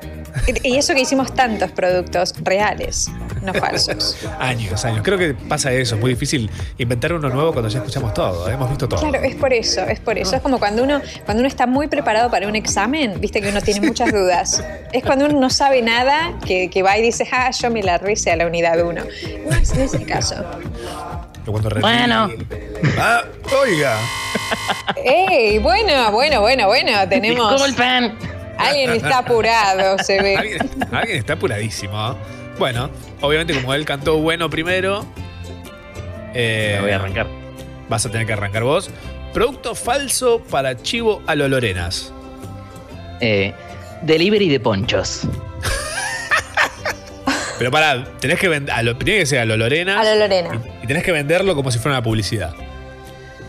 Y 0.63 0.77
eso 0.77 0.93
que 0.93 1.01
hicimos 1.01 1.33
tantos 1.33 1.71
productos 1.71 2.33
reales, 2.41 3.09
no 3.41 3.53
falsos. 3.53 4.17
Años, 4.39 4.83
años. 4.85 5.01
Creo 5.03 5.17
que 5.17 5.33
pasa 5.33 5.71
eso. 5.71 5.95
Es 5.95 6.01
muy 6.01 6.11
difícil 6.11 6.49
inventar 6.77 7.13
uno 7.13 7.29
nuevo 7.29 7.53
cuando 7.53 7.69
ya 7.69 7.79
escuchamos 7.79 8.13
todo. 8.13 8.49
Hemos 8.49 8.69
visto 8.69 8.87
todo. 8.87 8.99
Claro, 8.99 9.23
es 9.23 9.35
por 9.35 9.53
eso, 9.53 9.81
es 9.81 9.99
por 9.99 10.17
eso. 10.17 10.35
Es 10.35 10.41
como 10.41 10.59
cuando 10.59 10.83
uno, 10.83 11.01
cuando 11.25 11.41
uno 11.41 11.47
está 11.47 11.67
muy 11.67 11.87
preparado 11.87 12.29
para 12.29 12.47
un 12.47 12.55
examen, 12.55 13.19
viste 13.19 13.41
que 13.41 13.49
uno 13.49 13.61
tiene 13.61 13.85
muchas 13.87 14.11
dudas. 14.11 14.63
Es 14.91 15.03
cuando 15.03 15.25
uno 15.25 15.39
no 15.39 15.49
sabe 15.49 15.81
nada 15.81 16.37
que, 16.45 16.69
que 16.69 16.83
va 16.83 16.97
y 16.97 17.01
dice, 17.01 17.27
ah, 17.31 17.51
yo 17.51 17.69
me 17.71 17.83
la 17.83 17.97
rice 17.97 18.31
a 18.31 18.35
la 18.35 18.45
unidad 18.45 18.81
1. 18.81 19.03
No 19.49 19.55
es, 19.55 19.75
no 19.75 19.83
es 19.83 19.93
el 19.93 20.05
caso. 20.05 20.35
Bueno. 21.45 22.29
Ah, 22.97 23.23
oiga. 23.61 23.97
¡Ey! 25.03 25.59
Bueno, 25.59 26.11
bueno, 26.11 26.41
bueno, 26.41 26.67
bueno, 26.67 26.91
tenemos. 27.09 27.51
Disculpen. 27.51 28.34
Alguien 28.57 28.91
está 28.91 29.19
apurado, 29.19 29.97
se 29.99 30.21
ve. 30.21 30.35
Alguien, 30.35 30.59
alguien 30.91 31.17
está 31.17 31.33
apuradísimo. 31.33 32.17
Bueno, 32.57 32.89
obviamente, 33.21 33.53
como 33.53 33.73
él 33.73 33.85
cantó 33.85 34.17
bueno 34.17 34.49
primero. 34.49 35.05
eh, 36.33 36.73
Me 36.77 36.81
voy 36.81 36.91
a 36.91 36.95
arrancar. 36.95 37.27
Vas 37.89 38.05
a 38.05 38.11
tener 38.11 38.25
que 38.25 38.33
arrancar 38.33 38.63
vos. 38.63 38.89
Producto 39.33 39.75
falso 39.75 40.41
para 40.49 40.81
chivo 40.81 41.21
a 41.27 41.35
lo 41.35 41.47
Lorenas. 41.47 42.13
Eh, 43.19 43.53
delivery 44.01 44.49
de 44.49 44.59
ponchos. 44.59 45.21
Pero 47.57 47.71
pará, 47.71 48.03
tenés 48.19 48.39
que 48.39 48.47
vender. 48.49 48.73
Tiene 48.97 49.19
que 49.19 49.25
ser 49.25 49.39
a 49.39 49.45
lo 49.45 49.55
Lorenas. 49.57 49.99
A 49.99 50.03
la 50.03 50.15
Lorena. 50.15 50.61
Y 50.83 50.87
tenés 50.87 51.03
que 51.03 51.11
venderlo 51.11 51.55
como 51.55 51.71
si 51.71 51.79
fuera 51.79 51.97
una 51.97 52.03
publicidad. 52.03 52.53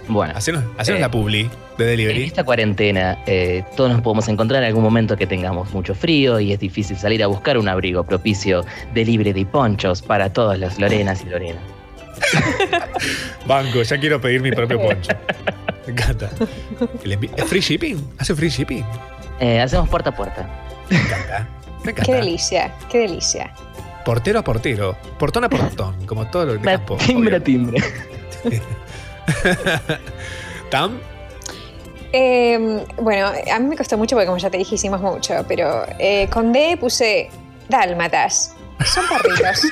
Bueno. 0.09 0.33
Hacenos, 0.37 0.63
hacenos 0.79 0.99
Eh, 0.99 1.03
la 1.03 1.11
publi 1.11 1.51
de 1.79 1.85
En 1.85 1.91
delivery. 1.91 2.25
esta 2.25 2.45
cuarentena, 2.45 3.19
eh, 3.27 3.65
todos 3.77 3.91
nos 3.91 4.01
podemos 4.03 4.29
encontrar 4.29 4.63
en 4.63 4.69
algún 4.69 4.83
momento 4.85 5.17
que 5.17 5.27
tengamos 5.27 5.73
mucho 5.73 5.95
frío 5.95 6.39
y 6.41 6.53
es 6.53 6.61
difícil 6.61 6.97
salir 6.97 7.23
a 7.23 7.27
buscar 7.27 7.59
un 7.59 7.69
abrigo 7.69 8.05
propicio 8.05 8.65
de 8.95 9.05
libre 9.05 9.33
de 9.33 9.45
ponchos 9.45 10.03
para 10.03 10.33
todos 10.33 10.59
los 10.59 10.79
Lorenas 10.79 11.23
y 11.25 11.29
Lorenas. 11.29 11.63
Banco, 13.47 13.83
ya 13.83 13.99
quiero 13.99 14.21
pedir 14.21 14.41
mi 14.41 14.51
propio 14.53 14.81
poncho. 14.81 15.13
Me 15.87 15.93
encanta. 15.93 16.31
¿Es 17.37 17.45
free 17.45 17.61
shipping? 17.61 17.97
¿Hace 18.19 18.35
free 18.35 18.49
shipping? 18.49 18.85
Eh, 19.41 19.61
hacemos 19.61 19.89
puerta 19.89 20.11
a 20.11 20.17
puerta. 20.17 20.49
Me 20.91 20.97
encanta. 20.99 21.49
Me 21.85 21.93
Qué 21.95 22.01
encanta. 22.01 22.13
delicia, 22.25 22.75
qué 22.91 22.99
delicia. 23.01 23.53
Portero 24.05 24.39
a 24.39 24.43
portero. 24.45 24.97
Portón 25.19 25.45
a 25.45 25.49
portón. 25.49 26.07
Como 26.07 26.27
todo 26.29 26.47
lo 26.47 26.53
de 26.55 26.61
campo. 26.61 26.97
Timbre 26.97 27.37
a 27.37 27.41
timbre. 27.41 27.83
¿Tam? 30.71 30.99
Eh, 32.13 32.85
bueno, 32.99 33.27
a 33.53 33.59
mí 33.59 33.67
me 33.69 33.77
costó 33.77 33.99
mucho 33.99 34.17
porque 34.17 34.27
como 34.27 34.39
ya 34.39 34.49
te 34.51 34.59
dije 34.59 34.75
hicimos 34.77 35.01
mucho, 35.01 35.45
pero 35.47 35.85
eh, 35.99 36.29
con 36.31 36.53
D 36.53 36.77
puse 36.81 37.29
dálmatas. 37.69 38.55
Son 38.85 39.05
perritos. 39.09 39.63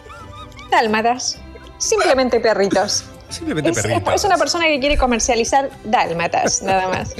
dálmatas. 0.70 1.38
Simplemente 1.78 2.40
perritos. 2.40 3.04
Simplemente 3.28 3.70
Es, 3.70 3.76
es- 3.78 3.82
perrito. 3.84 4.12
es 4.12 4.24
una 4.24 4.36
persona 4.38 4.66
que 4.66 4.78
quiere 4.80 4.96
comercializar 4.96 5.70
dálmatas, 5.84 6.62
nada 6.62 6.88
más. 6.88 7.14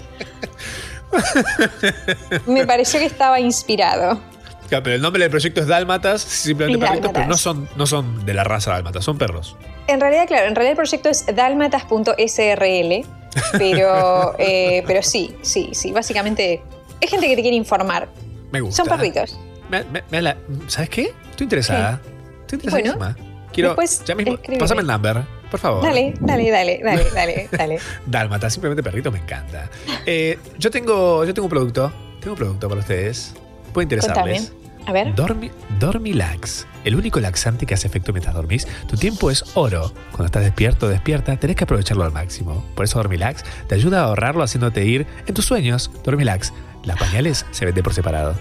Me 2.47 2.67
pareció 2.67 3.01
que 3.01 3.07
estaba 3.07 3.41
inspirado. 3.41 4.21
Claro, 4.69 4.83
pero 4.85 4.97
el 4.97 5.03
nombre 5.03 5.23
del 5.23 5.31
proyecto 5.31 5.61
es 5.61 5.67
Dálmatas, 5.67 6.23
simplemente 6.23 6.85
perritos, 6.87 7.11
pero 7.13 7.27
no 7.27 7.37
son, 7.37 7.69
no 7.77 7.87
son 7.87 8.25
de 8.25 8.33
la 8.33 8.45
raza 8.45 8.71
Dálmatas, 8.73 9.05
son 9.05 9.19
perros. 9.19 9.57
En 9.87 10.01
realidad, 10.01 10.27
claro, 10.27 10.47
en 10.49 10.55
realidad 10.55 10.73
el 10.73 10.77
proyecto 10.77 11.09
es 11.09 11.25
dálmatas.srl, 11.35 13.07
pero, 13.59 14.35
eh, 14.39 14.83
pero 14.87 15.03
sí, 15.03 15.35
sí, 15.43 15.71
sí, 15.73 15.93
básicamente 15.93 16.63
es 17.01 17.11
gente 17.11 17.27
que 17.29 17.37
te 17.37 17.43
quiere 17.43 17.57
informar. 17.57 18.09
Me 18.53 18.61
gusta. 18.61 18.83
Son 18.85 18.89
perritos. 18.89 19.39
Me- 19.69 19.85
me- 19.85 20.05
me 20.11 20.23
la- 20.23 20.37
¿Sabes 20.69 20.89
qué? 20.91 21.13
Estoy 21.31 21.45
interesada. 21.45 22.01
Estoy 22.43 22.57
interesadísima. 22.57 23.17
Quiero. 23.53 23.71
después 23.71 24.03
ya 24.05 24.15
mismo, 24.17 24.37
pásame 24.59 24.81
el 24.81 24.87
number, 24.89 25.23
por 25.51 25.61
favor. 25.61 25.83
Dale, 25.85 26.15
dale, 26.21 26.51
dale, 26.51 26.81
dale, 26.83 27.05
dale, 27.15 27.49
dale. 27.53 27.79
Dálmata, 28.07 28.51
simplemente 28.51 28.83
perrito 28.83 29.13
me 29.13 29.19
encanta. 29.21 29.71
Eh, 30.07 30.39
yo 30.59 30.71
tengo. 30.71 31.25
Yo 31.25 31.33
tengo 31.35 31.47
un 31.47 31.51
producto. 31.51 31.93
Tengo 32.21 32.33
un 32.33 32.39
producto 32.39 32.69
para 32.69 32.81
ustedes. 32.81 33.33
Puede 33.73 33.85
interesarles. 33.85 34.49
Contame. 34.51 34.64
A 34.87 34.93
ver. 34.93 35.15
Dormi, 35.15 35.51
Dormilax, 35.81 36.67
el 36.85 36.95
único 36.97 37.19
laxante 37.21 37.65
que 37.65 37.73
hace 37.75 37.87
efecto 37.87 38.13
mientras 38.13 38.35
dormís. 38.35 38.67
Tu 38.89 38.97
tiempo 38.97 39.31
es 39.31 39.45
oro. 39.55 39.93
Cuando 40.11 40.27
estás 40.27 40.43
despierto 40.45 40.87
o 40.87 40.89
despierta, 40.91 41.37
tenés 41.37 41.57
que 41.57 41.65
aprovecharlo 41.65 42.05
al 42.05 42.13
máximo. 42.13 42.65
Por 42.75 42.85
eso 42.85 42.99
Dormilax 42.99 43.45
te 43.67 43.75
ayuda 43.75 44.01
a 44.01 44.05
ahorrarlo 44.05 44.43
haciéndote 44.43 44.85
ir 44.85 45.07
en 45.27 45.35
tus 45.35 45.47
sueños. 45.47 45.91
Dormilax, 46.05 46.53
las 46.85 46.99
pañales 46.99 47.47
se 47.51 47.65
venden 47.65 47.83
por 47.83 47.95
separado. 47.95 48.35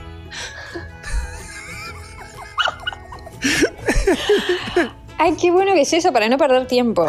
Ay, 5.18 5.36
qué 5.40 5.52
bueno 5.52 5.74
que 5.74 5.82
es 5.82 5.94
eso 5.94 6.12
para 6.12 6.28
no 6.28 6.38
perder 6.38 6.68
tiempo. 6.68 7.08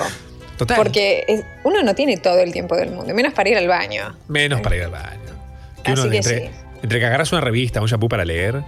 Total. 0.58 0.76
Porque 0.76 1.24
es- 1.26 1.44
uno 1.64 1.82
no 1.82 1.94
tiene 1.94 2.16
todo 2.16 2.38
el 2.38 2.52
tiempo 2.52 2.76
del 2.76 2.90
mundo, 2.90 3.12
menos 3.14 3.32
para 3.32 3.48
ir 3.48 3.56
al 3.58 3.66
baño. 3.66 4.16
Menos 4.28 4.60
para 4.60 4.76
ir 4.76 4.82
al 4.84 4.90
baño. 4.90 5.18
Que 5.82 5.92
Así 5.92 6.00
uno 6.02 6.10
que 6.10 6.16
entre, 6.18 6.50
entre 6.82 7.00
que 7.00 7.06
agarras 7.06 7.32
una 7.32 7.40
revista, 7.40 7.80
un 7.80 7.88
shampoo 7.88 8.08
para 8.08 8.24
leer. 8.24 8.62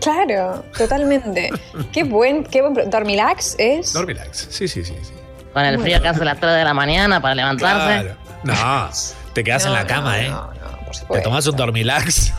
Claro, 0.00 0.64
totalmente. 0.76 1.50
qué 1.92 2.04
buen, 2.04 2.44
qué 2.44 2.62
buen. 2.62 2.90
Dormilax 2.90 3.56
es. 3.58 3.92
Dormilax, 3.92 4.48
sí, 4.50 4.68
sí, 4.68 4.84
sí. 4.84 4.94
sí. 5.02 5.12
Con 5.52 5.64
el 5.64 5.80
frío 5.80 6.00
que 6.02 6.08
hace 6.08 6.20
a 6.20 6.24
las 6.26 6.38
3 6.38 6.54
de 6.54 6.64
la 6.64 6.74
mañana 6.74 7.20
para 7.20 7.34
levantarse. 7.34 8.02
Claro. 8.04 8.16
No, 8.44 8.90
te 9.32 9.42
quedas 9.42 9.64
en 9.64 9.70
No, 9.70 9.74
la 9.78 9.86
cama, 9.86 10.16
no, 10.16 10.22
¿eh? 10.22 10.28
no, 10.28 10.36
no, 10.52 10.78
por 10.84 10.88
te 10.92 10.98
supuesto. 10.98 11.28
tomas 11.28 11.46
un 11.46 11.56
Dormilax. 11.56 12.32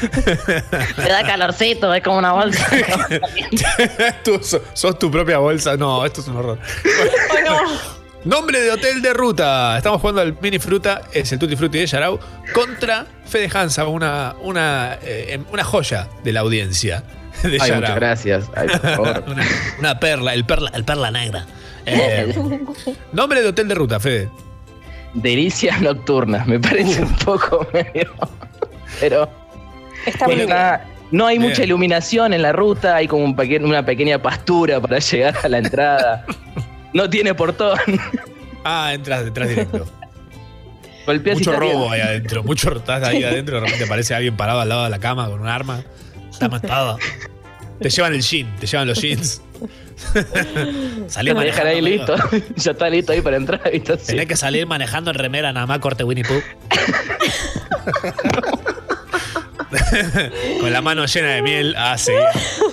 Te 0.00 1.08
da 1.08 1.22
calorcito, 1.24 1.92
es 1.92 2.02
como 2.02 2.18
una 2.18 2.32
bolsa. 2.32 2.66
Tú 4.24 4.40
so- 4.42 4.62
sos 4.72 4.98
tu 4.98 5.10
propia 5.10 5.38
bolsa. 5.38 5.76
No, 5.76 6.04
esto 6.06 6.20
es 6.20 6.28
un 6.28 6.36
horror. 6.36 6.58
Nombre 8.24 8.60
de 8.60 8.70
hotel 8.70 9.02
de 9.02 9.12
ruta. 9.12 9.76
Estamos 9.76 10.00
jugando 10.00 10.20
al 10.20 10.36
mini 10.40 10.58
fruta. 10.58 11.02
Es 11.12 11.32
el 11.32 11.38
Tutti 11.38 11.56
Frutti 11.56 11.78
de 11.78 11.86
Yarau. 11.86 12.18
Contra 12.54 13.06
Fede 13.32 13.48
Hansa, 13.52 13.86
una, 13.86 14.34
una, 14.42 14.98
eh, 15.02 15.40
una 15.50 15.64
joya 15.64 16.06
de 16.22 16.32
la 16.32 16.40
audiencia. 16.40 17.02
De 17.42 17.52
Ay, 17.60 17.70
Yarao. 17.70 17.80
muchas 17.80 17.96
gracias. 17.96 18.50
Ay, 18.54 18.68
por 18.68 18.80
favor. 18.96 19.24
una, 19.26 19.44
una 19.78 19.98
perla, 19.98 20.34
el 20.34 20.44
perla, 20.44 20.70
el 20.74 20.84
perla 20.84 21.10
negra. 21.10 21.46
Eh, 21.86 22.34
nombre 23.12 23.40
de 23.40 23.48
hotel 23.48 23.68
de 23.68 23.74
ruta, 23.74 23.98
Fede. 23.98 24.28
Delicias 25.14 25.80
nocturnas, 25.80 26.46
me 26.46 26.60
parece 26.60 27.02
un 27.02 27.14
poco 27.16 27.66
medio. 27.72 28.12
Pero. 29.00 29.28
Está 30.06 30.26
muy 30.26 30.34
bien. 30.36 30.48
está- 30.48 30.84
no 31.10 31.26
hay 31.26 31.38
Bien. 31.38 31.50
mucha 31.50 31.62
iluminación 31.64 32.32
en 32.32 32.40
la 32.42 32.52
ruta, 32.52 32.96
hay 32.96 33.06
como 33.08 33.24
un 33.24 33.34
peque- 33.36 33.58
una 33.62 33.84
pequeña 33.84 34.20
pastura 34.20 34.80
para 34.80 34.98
llegar 35.00 35.34
a 35.42 35.48
la 35.48 35.58
entrada. 35.58 36.24
No 36.92 37.08
tiene 37.08 37.34
portón. 37.34 37.78
Ah, 38.64 38.92
entras 38.94 39.24
detrás 39.24 39.48
directo. 39.48 39.86
Golpeas 41.06 41.38
mucho 41.38 41.52
robo 41.52 41.90
ahí 41.90 42.00
adentro. 42.00 42.42
Mucho 42.44 42.76
estás 42.76 43.02
ahí 43.02 43.24
adentro. 43.24 43.56
De 43.56 43.66
repente 43.66 43.84
aparece 43.84 44.14
alguien 44.14 44.36
parado 44.36 44.60
al 44.60 44.68
lado 44.68 44.84
de 44.84 44.90
la 44.90 44.98
cama 44.98 45.28
con 45.28 45.40
un 45.40 45.48
arma. 45.48 45.82
Está 46.30 46.48
matado. 46.48 46.98
Te 47.80 47.90
llevan 47.90 48.14
el 48.14 48.22
jean, 48.22 48.54
te 48.56 48.66
llevan 48.66 48.86
los 48.88 49.00
jeans. 49.00 49.42
Te 50.12 51.34
dejan 51.34 51.66
ahí 51.66 51.80
listo. 51.80 52.14
ya 52.56 52.72
está 52.72 52.88
listo 52.90 53.12
ahí 53.12 53.20
para 53.20 53.36
entrar. 53.36 53.60
Tenés 53.62 54.26
que 54.26 54.36
salir 54.36 54.66
manejando 54.66 55.10
en 55.10 55.18
remera 55.18 55.52
nada 55.52 55.66
más 55.66 55.78
corte 55.78 56.04
Winnie 56.04 56.24
Pooh. 56.24 56.42
Con 60.60 60.72
la 60.72 60.82
mano 60.82 61.06
llena 61.06 61.34
de 61.34 61.42
miel. 61.42 61.74
Ah, 61.76 61.96
sí. 61.96 62.12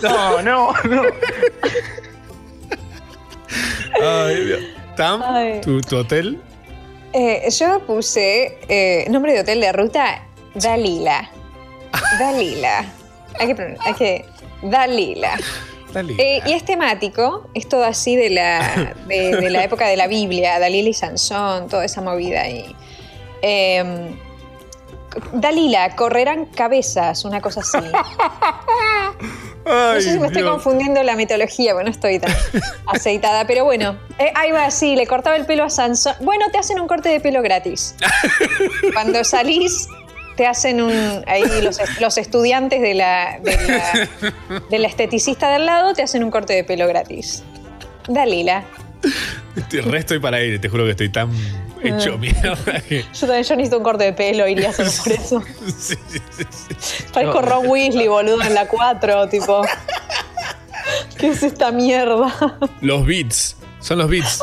No, 0.02 0.42
no, 0.42 0.74
no. 0.84 1.04
Ay, 4.02 4.46
Dios. 4.46 4.60
Tam, 4.96 5.22
Ay. 5.24 5.62
¿tu, 5.62 5.82
tu 5.82 5.98
hotel? 5.98 6.40
Eh, 7.14 7.50
yo 7.52 7.80
puse 7.86 8.60
eh, 8.68 9.06
nombre 9.10 9.34
de 9.34 9.40
hotel 9.42 9.62
de 9.62 9.72
ruta 9.72 10.26
Dalila. 10.54 11.30
Dalila. 12.20 12.86
Hay 13.40 13.48
que, 13.48 13.56
pron- 13.56 13.78
hay 13.82 13.94
que 13.94 14.26
Dalila. 14.62 15.38
Dalila. 15.94 16.22
Eh, 16.24 16.42
y 16.46 16.54
es 16.54 16.64
temático, 16.66 17.50
es 17.56 17.68
todo 17.68 17.84
así 17.84 18.16
de 18.16 18.30
la, 18.30 18.94
de, 19.08 19.38
de 19.38 19.50
la 19.50 19.64
época 19.64 19.88
de 19.88 19.98
la 19.98 20.06
Biblia, 20.08 20.60
Dalila 20.60 20.90
y 20.90 20.94
Sansón, 20.94 21.68
toda 21.68 21.86
esa 21.86 22.02
movida 22.02 22.42
ahí. 22.42 22.76
Eh, 23.42 24.12
Dalila, 25.34 25.96
correrán 25.96 26.46
cabezas, 26.46 27.26
una 27.26 27.42
cosa 27.42 27.62
así. 27.62 27.78
No 29.70 30.02
sé 30.02 30.14
si 30.14 30.20
me 30.20 30.28
estoy 30.28 30.44
confundiendo 30.44 31.04
la 31.04 31.16
mitología, 31.16 31.74
bueno, 31.74 31.90
no 31.90 31.92
estoy 31.92 32.20
tan 32.20 32.34
aceitada, 32.88 33.46
pero 33.46 33.66
bueno, 33.66 33.98
eh, 34.18 34.32
ahí 34.36 34.52
va 34.52 34.66
así, 34.66 34.96
le 34.96 35.06
cortaba 35.06 35.36
el 35.36 35.46
pelo 35.46 35.64
a 35.64 35.70
Sansón. 35.70 36.16
Bueno, 36.22 36.46
te 36.52 36.58
hacen 36.58 36.80
un 36.80 36.88
corte 36.88 37.10
de 37.10 37.20
pelo 37.20 37.42
gratis. 37.42 37.96
Cuando 38.94 39.24
salís, 39.24 39.88
te 40.36 40.48
hacen 40.48 40.82
un. 40.82 41.24
Ahí 41.28 41.44
los, 41.62 41.80
los 42.00 42.18
estudiantes 42.18 42.82
de 42.82 42.94
la, 42.94 43.40
de, 43.44 43.58
la, 43.68 44.60
de 44.70 44.80
la 44.80 44.88
esteticista 44.88 45.52
del 45.52 45.66
lado 45.66 45.94
te 45.94 46.02
hacen 46.02 46.24
un 46.24 46.32
corte 46.32 46.54
de 46.54 46.64
pelo 46.64 46.88
gratis. 46.88 47.44
Dalila. 48.08 48.64
Estoy, 49.56 49.82
re 49.82 50.00
estoy 50.00 50.20
para 50.20 50.42
ir, 50.42 50.60
te 50.60 50.70
juro 50.70 50.86
que 50.86 50.92
estoy 50.92 51.10
tan 51.10 51.30
hecho 51.84 52.14
Ah. 52.14 52.18
mierda 52.18 52.82
que. 52.82 53.04
Yo 53.14 53.20
también 53.28 53.44
yo 53.44 53.56
necesito 53.56 53.78
un 53.78 53.84
corte 53.84 54.04
de 54.06 54.14
pelo, 54.14 54.48
iría 54.48 54.72
solo 54.74 54.90
por 55.04 55.12
eso. 55.14 55.44
Sí, 55.78 55.96
sí, 56.10 56.20
sí. 56.80 57.04
Parezco 57.14 57.42
Ron 57.42 57.68
Weasley, 57.68 58.08
boludo, 58.08 58.42
en 58.44 58.54
la 58.54 58.68
4, 58.68 59.28
tipo. 59.30 59.62
¿Qué 61.18 61.30
es 61.30 61.44
esta 61.44 61.72
mierda? 61.72 62.58
Los 62.82 63.06
beats. 63.06 63.56
Son 63.80 63.98
los 63.98 64.10
beats. 64.10 64.40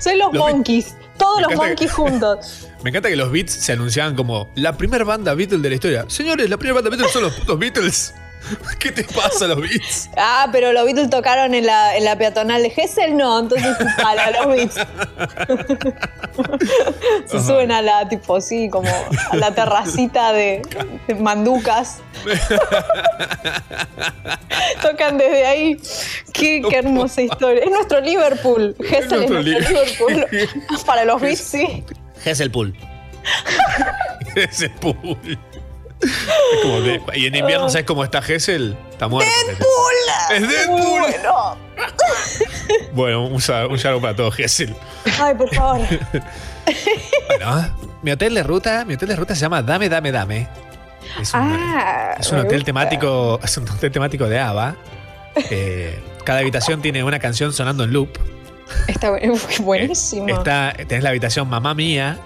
Soy 0.00 0.16
los, 0.18 0.32
Los 0.32 0.42
monkeys. 0.52 0.94
Todos 1.18 1.40
los 1.42 1.48
que- 1.50 1.56
monkeys 1.56 1.92
juntos. 1.92 2.68
Me 2.82 2.90
encanta 2.90 3.08
que 3.08 3.16
los 3.16 3.30
Beats 3.32 3.52
se 3.52 3.72
anunciaban 3.72 4.14
como 4.14 4.50
la 4.56 4.76
primera 4.76 5.04
banda 5.04 5.32
Beatles 5.34 5.62
de 5.62 5.68
la 5.70 5.74
historia. 5.76 6.04
Señores, 6.08 6.50
la 6.50 6.58
primera 6.58 6.74
banda 6.74 6.90
Beatles 6.90 7.10
son 7.12 7.22
los 7.22 7.32
putos 7.32 7.58
Beatles. 7.58 8.12
¿Qué 8.78 8.92
te 8.92 9.04
pasa, 9.04 9.46
los 9.46 9.60
Beats? 9.60 10.10
Ah, 10.16 10.48
pero 10.52 10.72
los 10.72 10.84
Beatles 10.84 11.10
tocaron 11.10 11.54
en 11.54 11.66
la, 11.66 11.96
en 11.96 12.04
la 12.04 12.16
peatonal 12.16 12.62
de 12.62 12.70
Gessel, 12.70 13.16
no, 13.16 13.40
entonces 13.40 13.76
para 14.02 14.30
los 14.30 14.46
Beats. 14.48 14.74
Se 17.26 17.36
Ajá. 17.36 17.46
suben 17.46 17.70
a 17.72 17.80
la, 17.82 18.08
tipo, 18.08 18.40
sí, 18.40 18.68
como 18.68 18.88
a 19.30 19.36
la 19.36 19.54
terracita 19.54 20.32
de, 20.32 20.62
de 21.06 21.14
manducas. 21.14 22.00
Tocan 24.82 25.18
desde 25.18 25.46
ahí. 25.46 25.76
Qué, 26.32 26.62
qué 26.68 26.78
hermosa 26.78 27.22
historia. 27.22 27.62
Es 27.64 27.70
nuestro 27.70 28.00
Liverpool. 28.00 28.74
Gessel 28.80 29.24
es 29.24 29.30
nuestro 29.30 29.42
nuestro 29.42 29.42
Liverpool. 29.42 30.26
Para 30.86 31.04
los 31.04 31.20
Beats, 31.20 31.40
sí. 31.40 31.84
Hesselpool. 32.24 32.74
Hesselpool. 34.34 35.38
Es 36.02 36.60
como 36.62 36.80
de- 36.80 37.00
y 37.14 37.26
en 37.26 37.34
invierno, 37.34 37.68
¿sabes 37.70 37.86
cómo 37.86 38.04
está 38.04 38.18
Hessel? 38.18 38.76
Está 38.90 39.08
muerto. 39.08 39.32
¡Es 40.32 40.48
Deadpool! 40.48 41.00
Bueno. 41.00 41.56
Bueno, 42.92 43.26
un, 43.26 43.40
sa- 43.40 43.66
un 43.66 43.78
saludo 43.78 44.00
para 44.02 44.16
todo 44.16 44.32
Hessel. 44.36 44.74
Ay, 45.20 45.34
por 45.34 45.52
favor. 45.54 45.80
Bueno, 47.28 47.76
mi 48.02 48.10
hotel 48.12 48.34
de 48.34 48.42
ruta, 48.42 48.84
mi 48.86 48.94
hotel 48.94 49.08
de 49.08 49.16
ruta 49.16 49.34
se 49.34 49.42
llama 49.42 49.60
Dame, 49.62 49.88
Dame, 49.90 50.12
Dame. 50.12 50.48
Es 51.20 51.34
un, 51.34 51.40
Ah, 51.42 52.14
es 52.18 52.30
un 52.32 52.38
hotel 52.38 52.52
gusta. 52.52 52.64
temático, 52.66 53.38
es 53.42 53.56
un 53.58 53.68
hotel 53.68 53.90
temático 53.90 54.26
de 54.28 54.38
ABBA. 54.40 54.76
Eh, 55.50 56.02
cada 56.24 56.38
habitación 56.40 56.80
tiene 56.80 57.04
una 57.04 57.18
canción 57.18 57.52
sonando 57.52 57.84
en 57.84 57.92
loop. 57.92 58.08
Está 58.88 59.10
buenísimo. 59.60 60.28
Está, 60.28 60.72
tenés 60.88 61.02
la 61.02 61.10
habitación 61.10 61.48
Mamá 61.48 61.74
Mía, 61.74 62.16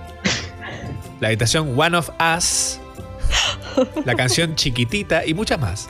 la 1.20 1.28
habitación 1.28 1.74
One 1.78 1.96
of 1.96 2.10
Us, 2.36 2.78
la 4.04 4.14
canción 4.14 4.54
Chiquitita 4.54 5.24
y 5.26 5.34
muchas 5.34 5.58
más. 5.60 5.88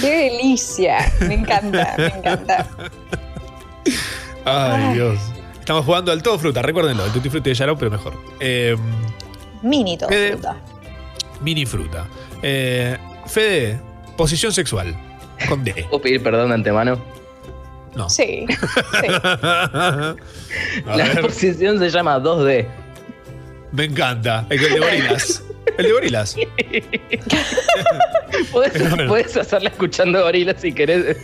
Qué 0.00 0.30
delicia. 0.30 1.12
Me 1.20 1.34
encanta, 1.34 1.94
me 1.98 2.06
encanta. 2.06 2.66
Ay, 4.44 4.82
Ay. 4.88 4.94
Dios. 4.94 5.18
Estamos 5.58 5.84
jugando 5.84 6.12
al 6.12 6.22
todo 6.22 6.38
fruta, 6.38 6.62
recuérdenlo, 6.62 7.04
el 7.04 7.12
tutti 7.12 7.28
frutti 7.28 7.50
de 7.50 7.54
Yarao, 7.54 7.76
pero 7.76 7.90
mejor. 7.90 8.14
Eh, 8.38 8.76
Mini 9.62 9.98
todo 9.98 10.08
Fede. 10.08 10.32
fruta. 10.32 10.56
mini 11.40 11.66
fruta. 11.66 12.06
Eh, 12.42 12.96
Fede, 13.26 13.80
posición 14.16 14.52
sexual. 14.52 14.96
Con 15.48 15.64
D. 15.64 15.72
¿Puedo 15.90 16.02
pedir 16.02 16.22
perdón 16.22 16.48
de 16.48 16.54
antemano? 16.54 16.98
No. 17.96 18.08
Sí. 18.08 18.46
sí. 18.48 19.08
La 19.26 20.16
ver, 20.96 21.20
posición 21.22 21.78
se 21.78 21.90
llama 21.90 22.18
2D. 22.20 22.66
Me 23.72 23.84
encanta. 23.84 24.46
El 24.50 24.60
de 24.60 24.78
gorilas. 24.78 25.42
El 25.78 25.86
de 25.86 25.92
gorilas. 25.92 26.36
Podés 28.52 29.36
hacerla 29.36 29.70
escuchando 29.70 30.22
gorilas 30.22 30.56
si 30.60 30.72
querés. 30.72 31.16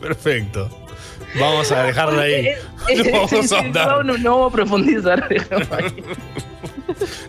Perfecto. 0.00 0.70
Vamos 1.38 1.70
a 1.70 1.84
dejarlo 1.84 2.20
ahí. 2.20 2.46
Eh, 2.46 2.58
No 2.88 3.04
eh, 3.04 3.10
vamos 3.12 3.30
sí, 3.30 3.36
a 3.36 3.42
sí, 3.42 3.54
ahondar. 3.54 3.88
no, 3.88 4.02
no, 4.02 4.18
no 4.18 4.30
vamos 4.36 4.52
a 4.52 4.56
profundizar. 4.56 5.28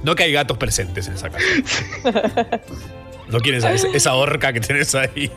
No 0.03 0.15
que 0.15 0.23
hay 0.23 0.31
gatos 0.31 0.57
presentes 0.57 1.07
en 1.07 1.13
esa 1.13 1.29
casa. 1.29 1.45
No 3.27 3.39
quieres 3.39 3.63
esa, 3.63 3.87
esa 3.89 4.13
horca 4.15 4.51
que 4.53 4.59
tenés 4.59 4.95
ahí. 4.95 5.31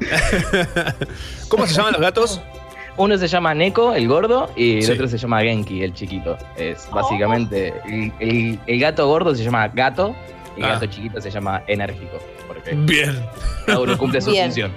¿Cómo 1.48 1.66
se 1.66 1.74
llaman 1.74 1.92
los 1.92 2.00
gatos? 2.00 2.40
Uno 2.96 3.16
se 3.16 3.28
llama 3.28 3.54
Neko, 3.54 3.94
el 3.94 4.06
gordo, 4.08 4.50
y 4.56 4.82
Sí. 4.82 4.90
el 4.90 4.96
otro 4.98 5.08
se 5.08 5.16
llama 5.18 5.40
Genki, 5.42 5.82
el 5.82 5.94
chiquito. 5.94 6.36
Es 6.56 6.88
básicamente. 6.90 7.72
El, 7.86 8.12
el- 8.20 8.58
el 8.66 8.80
gato 8.80 9.06
gordo 9.06 9.34
se 9.34 9.42
llama 9.44 9.68
gato 9.68 10.14
y 10.56 10.60
el 10.60 10.66
Ah. 10.66 10.74
gato 10.74 10.86
chiquito 10.86 11.20
se 11.20 11.30
llama 11.30 11.62
enérgico. 11.66 12.18
Porque 12.46 12.72
Bien. 12.74 13.24
cada 13.66 13.80
uno 13.80 13.96
cumple 13.96 14.20
su 14.20 14.30
Bien. 14.32 14.46
función. 14.46 14.72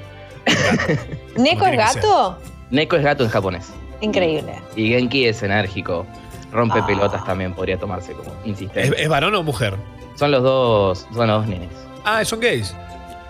¿Neko 1.38 1.66
es 1.68 1.78
gato? 1.78 2.38
Neko 2.70 2.96
es 2.98 3.04
gato 3.04 3.24
en 3.24 3.30
japonés. 3.30 3.72
Increíble. 4.02 4.54
Y 4.76 4.90
Genki 4.90 5.26
es 5.28 5.42
enérgico. 5.44 6.06
Rompe 6.52 6.80
Ah. 6.80 6.86
pelotas 6.86 7.26
también, 7.26 7.54
podría 7.54 7.78
tomarse 7.78 8.14
como 8.14 8.30
¿Es, 8.42 8.46
insistente. 8.48 9.02
es 9.02 9.10
varón 9.10 9.34
o 9.36 9.44
mujer? 9.44 9.76
Son 10.16 10.32
los 10.32 10.44
dos. 10.44 11.08
Son 11.14 11.28
los 11.28 11.40
dos 11.42 11.48
nenes. 11.48 11.70
Ah, 12.06 12.24
son 12.24 12.40
gays. 12.40 12.76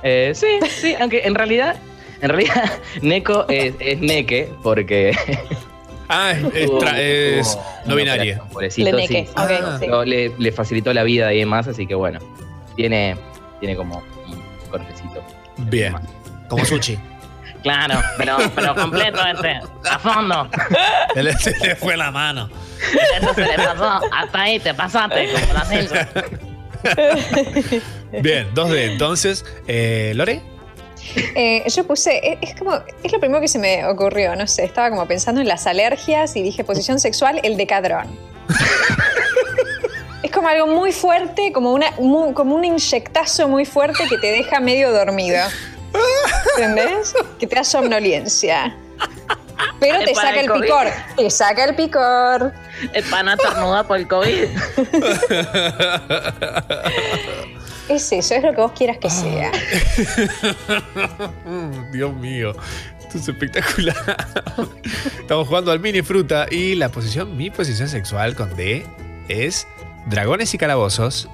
Eh, 0.04 0.34
sí, 0.36 0.60
sí, 0.70 0.94
aunque 1.00 1.22
en 1.26 1.34
realidad. 1.36 1.78
En 2.24 2.30
realidad, 2.30 2.72
Neko 3.02 3.46
es, 3.50 3.76
es 3.80 4.00
Neke, 4.00 4.52
porque. 4.64 5.16
Ah, 6.10 6.32
es, 6.32 6.44
es 6.56 6.70
tra- 6.72 6.98
es 6.98 7.58
no 7.86 7.96
binaria. 7.96 8.40
pobrecito, 8.52 8.92
Le 8.96 9.08
sí. 9.08 9.28
ok, 9.32 9.38
Ah. 9.38 9.48
sí. 9.80 9.86
Pero 9.86 10.04
le, 10.06 10.32
le 10.38 10.52
facilitó 10.52 10.94
la 10.94 11.04
vida 11.04 11.34
y 11.34 11.40
demás, 11.40 11.68
así 11.68 11.86
que 11.86 11.96
bueno. 11.96 12.20
Tiene, 12.76 13.16
tiene 13.60 13.76
como 13.76 13.98
un 14.28 14.70
cortecito. 14.72 15.24
Bien. 15.58 15.94
Como 16.50 16.66
sushi. 16.66 16.98
Claro, 17.64 17.98
pero, 18.18 18.36
pero 18.56 18.76
completo 18.76 19.20
este, 19.26 19.58
a 19.90 19.98
fondo. 19.98 20.50
Le, 21.16 21.32
se 21.38 21.58
le 21.66 21.78
fue 21.78 21.96
la 21.96 22.12
mano. 22.12 22.50
Eso 23.18 23.34
se 23.34 23.42
le 23.46 23.56
pasó, 23.56 24.02
hasta 24.12 24.42
ahí 24.42 24.60
te 24.60 24.74
pasaste, 24.74 25.30
como 25.32 25.54
la 25.54 25.64
Simpson. 25.64 26.08
Bien, 28.22 28.54
2D. 28.54 28.92
Entonces, 28.92 29.46
eh, 29.68 30.12
¿Lore? 30.14 30.42
Eh, 31.36 31.64
yo 31.70 31.84
puse, 31.86 32.20
es, 32.24 32.38
es 32.42 32.56
como, 32.60 32.74
es 33.04 33.12
lo 33.12 33.20
primero 33.20 33.42
que 33.42 33.48
se 33.48 33.60
me 33.60 33.86
ocurrió, 33.86 34.36
no 34.36 34.48
sé, 34.48 34.64
estaba 34.66 34.90
como 34.90 35.06
pensando 35.08 35.42
en 35.42 35.48
las 35.48 35.68
alergias 35.68 36.36
y 36.36 36.42
dije 36.42 36.64
posición 36.64 37.00
sexual, 37.00 37.40
el 37.44 37.58
decadrón. 37.58 38.18
es 40.24 40.32
como 40.32 40.48
algo 40.48 40.68
muy 40.68 40.92
fuerte, 40.92 41.52
como, 41.52 41.72
una, 41.74 41.92
mu- 42.00 42.34
como 42.34 42.56
un 42.56 42.66
inyectazo 42.66 43.48
muy 43.48 43.66
fuerte 43.66 44.06
que 44.10 44.18
te 44.18 44.32
deja 44.32 44.60
medio 44.60 44.92
dormido. 44.92 45.44
¿Entendés? 46.58 47.14
Que 47.40 47.48
te 47.48 47.56
da 47.56 47.64
somnolencia. 47.64 48.76
Pero 49.80 50.00
te 50.00 50.16
saca 50.16 50.32
el 50.32 50.40
el 50.40 50.48
COVID. 50.50 50.62
picor. 50.62 50.88
Te 51.18 51.30
saca 51.30 51.64
el 51.66 51.76
picor. 51.76 52.54
El 52.94 53.04
pana 53.04 53.38
tornuda 53.38 53.84
por 53.86 53.98
el 53.98 54.08
COVID. 54.08 54.46
Es 57.90 58.12
eso, 58.12 58.36
es 58.36 58.44
lo 58.44 58.52
que 58.52 58.62
vos 58.62 58.72
quieras 58.72 58.98
que 58.98 59.10
sea. 59.10 59.52
Dios 61.92 62.14
mío. 62.16 62.54
Esto 63.02 63.18
es 63.18 63.28
espectacular. 63.28 63.96
Estamos 65.20 65.48
jugando 65.48 65.72
al 65.72 65.80
mini 65.80 66.02
fruta 66.02 66.48
y 66.50 66.76
la 66.76 66.90
posición, 66.90 67.36
mi 67.38 67.50
posición 67.50 67.90
sexual 67.90 68.36
con 68.36 68.56
D 68.56 68.86
es 69.28 69.68
dragones 70.08 70.54
y 70.54 70.58
calabozos. 70.58 71.30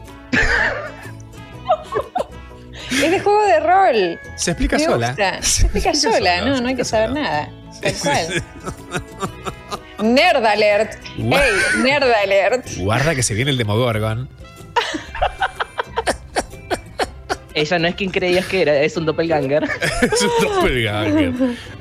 Es 2.91 3.11
de 3.11 3.19
juego 3.19 3.45
de 3.45 3.59
rol. 3.61 4.19
Se 4.35 4.51
explica 4.51 4.77
Me 4.77 4.85
sola. 4.85 5.07
gusta. 5.09 5.41
Se 5.41 5.63
explica 5.63 5.93
sola, 5.93 6.41
no, 6.41 6.59
no 6.59 6.67
hay 6.67 6.75
que 6.75 6.83
saber 6.83 7.11
nada. 7.11 7.49
Tal 7.81 7.93
cual. 7.93 8.43
Nerd 9.99 10.45
alert. 10.45 10.95
Guau. 11.17 11.41
Hey, 11.41 11.81
nerd 11.83 12.11
alert. 12.23 12.67
Guarda 12.77 13.15
que 13.15 13.23
se 13.23 13.33
viene 13.35 13.51
el 13.51 13.57
Demogorgon. 13.57 14.27
Ella 17.53 17.79
no 17.79 17.87
es 17.87 17.95
quien 17.95 18.11
creías 18.11 18.45
que 18.45 18.61
era, 18.61 18.79
es 18.81 18.95
un 18.97 19.05
doppelganger. 19.05 19.63
es 20.01 20.21
un 20.21 20.47
doppelganger. 20.47 21.33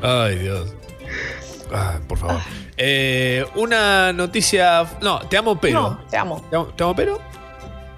Ay, 0.03 0.39
Dios. 0.39 0.75
Ah, 1.73 1.99
por 2.07 2.19
favor. 2.19 2.41
Eh, 2.77 3.45
una 3.55 4.13
noticia. 4.13 4.87
No, 5.03 5.21
te 5.21 5.37
amo, 5.37 5.61
pero. 5.61 5.81
No, 5.81 6.01
te 6.11 6.17
amo. 6.17 6.41
¿Te 6.49 6.57
amo, 6.57 6.67
te 6.67 6.83
amo, 6.83 6.97
pero? 6.97 7.21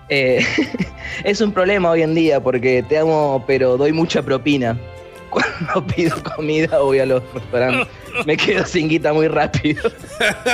Eh, 0.09 0.44
es 1.24 1.40
un 1.40 1.52
problema 1.52 1.90
hoy 1.90 2.02
en 2.02 2.14
día 2.14 2.40
porque 2.40 2.82
te 2.88 2.98
amo, 2.98 3.44
pero 3.47 3.76
doy 3.76 3.92
mucha 3.92 4.22
propina. 4.22 4.76
Cuando 5.30 5.86
pido 5.86 6.20
comida 6.24 6.78
voy 6.80 6.98
a 6.98 7.06
los 7.06 7.22
restaurantes, 7.32 7.86
me 8.26 8.36
quedo 8.36 8.64
sin 8.66 8.88
guita 8.88 9.12
muy 9.12 9.28
rápido. 9.28 9.88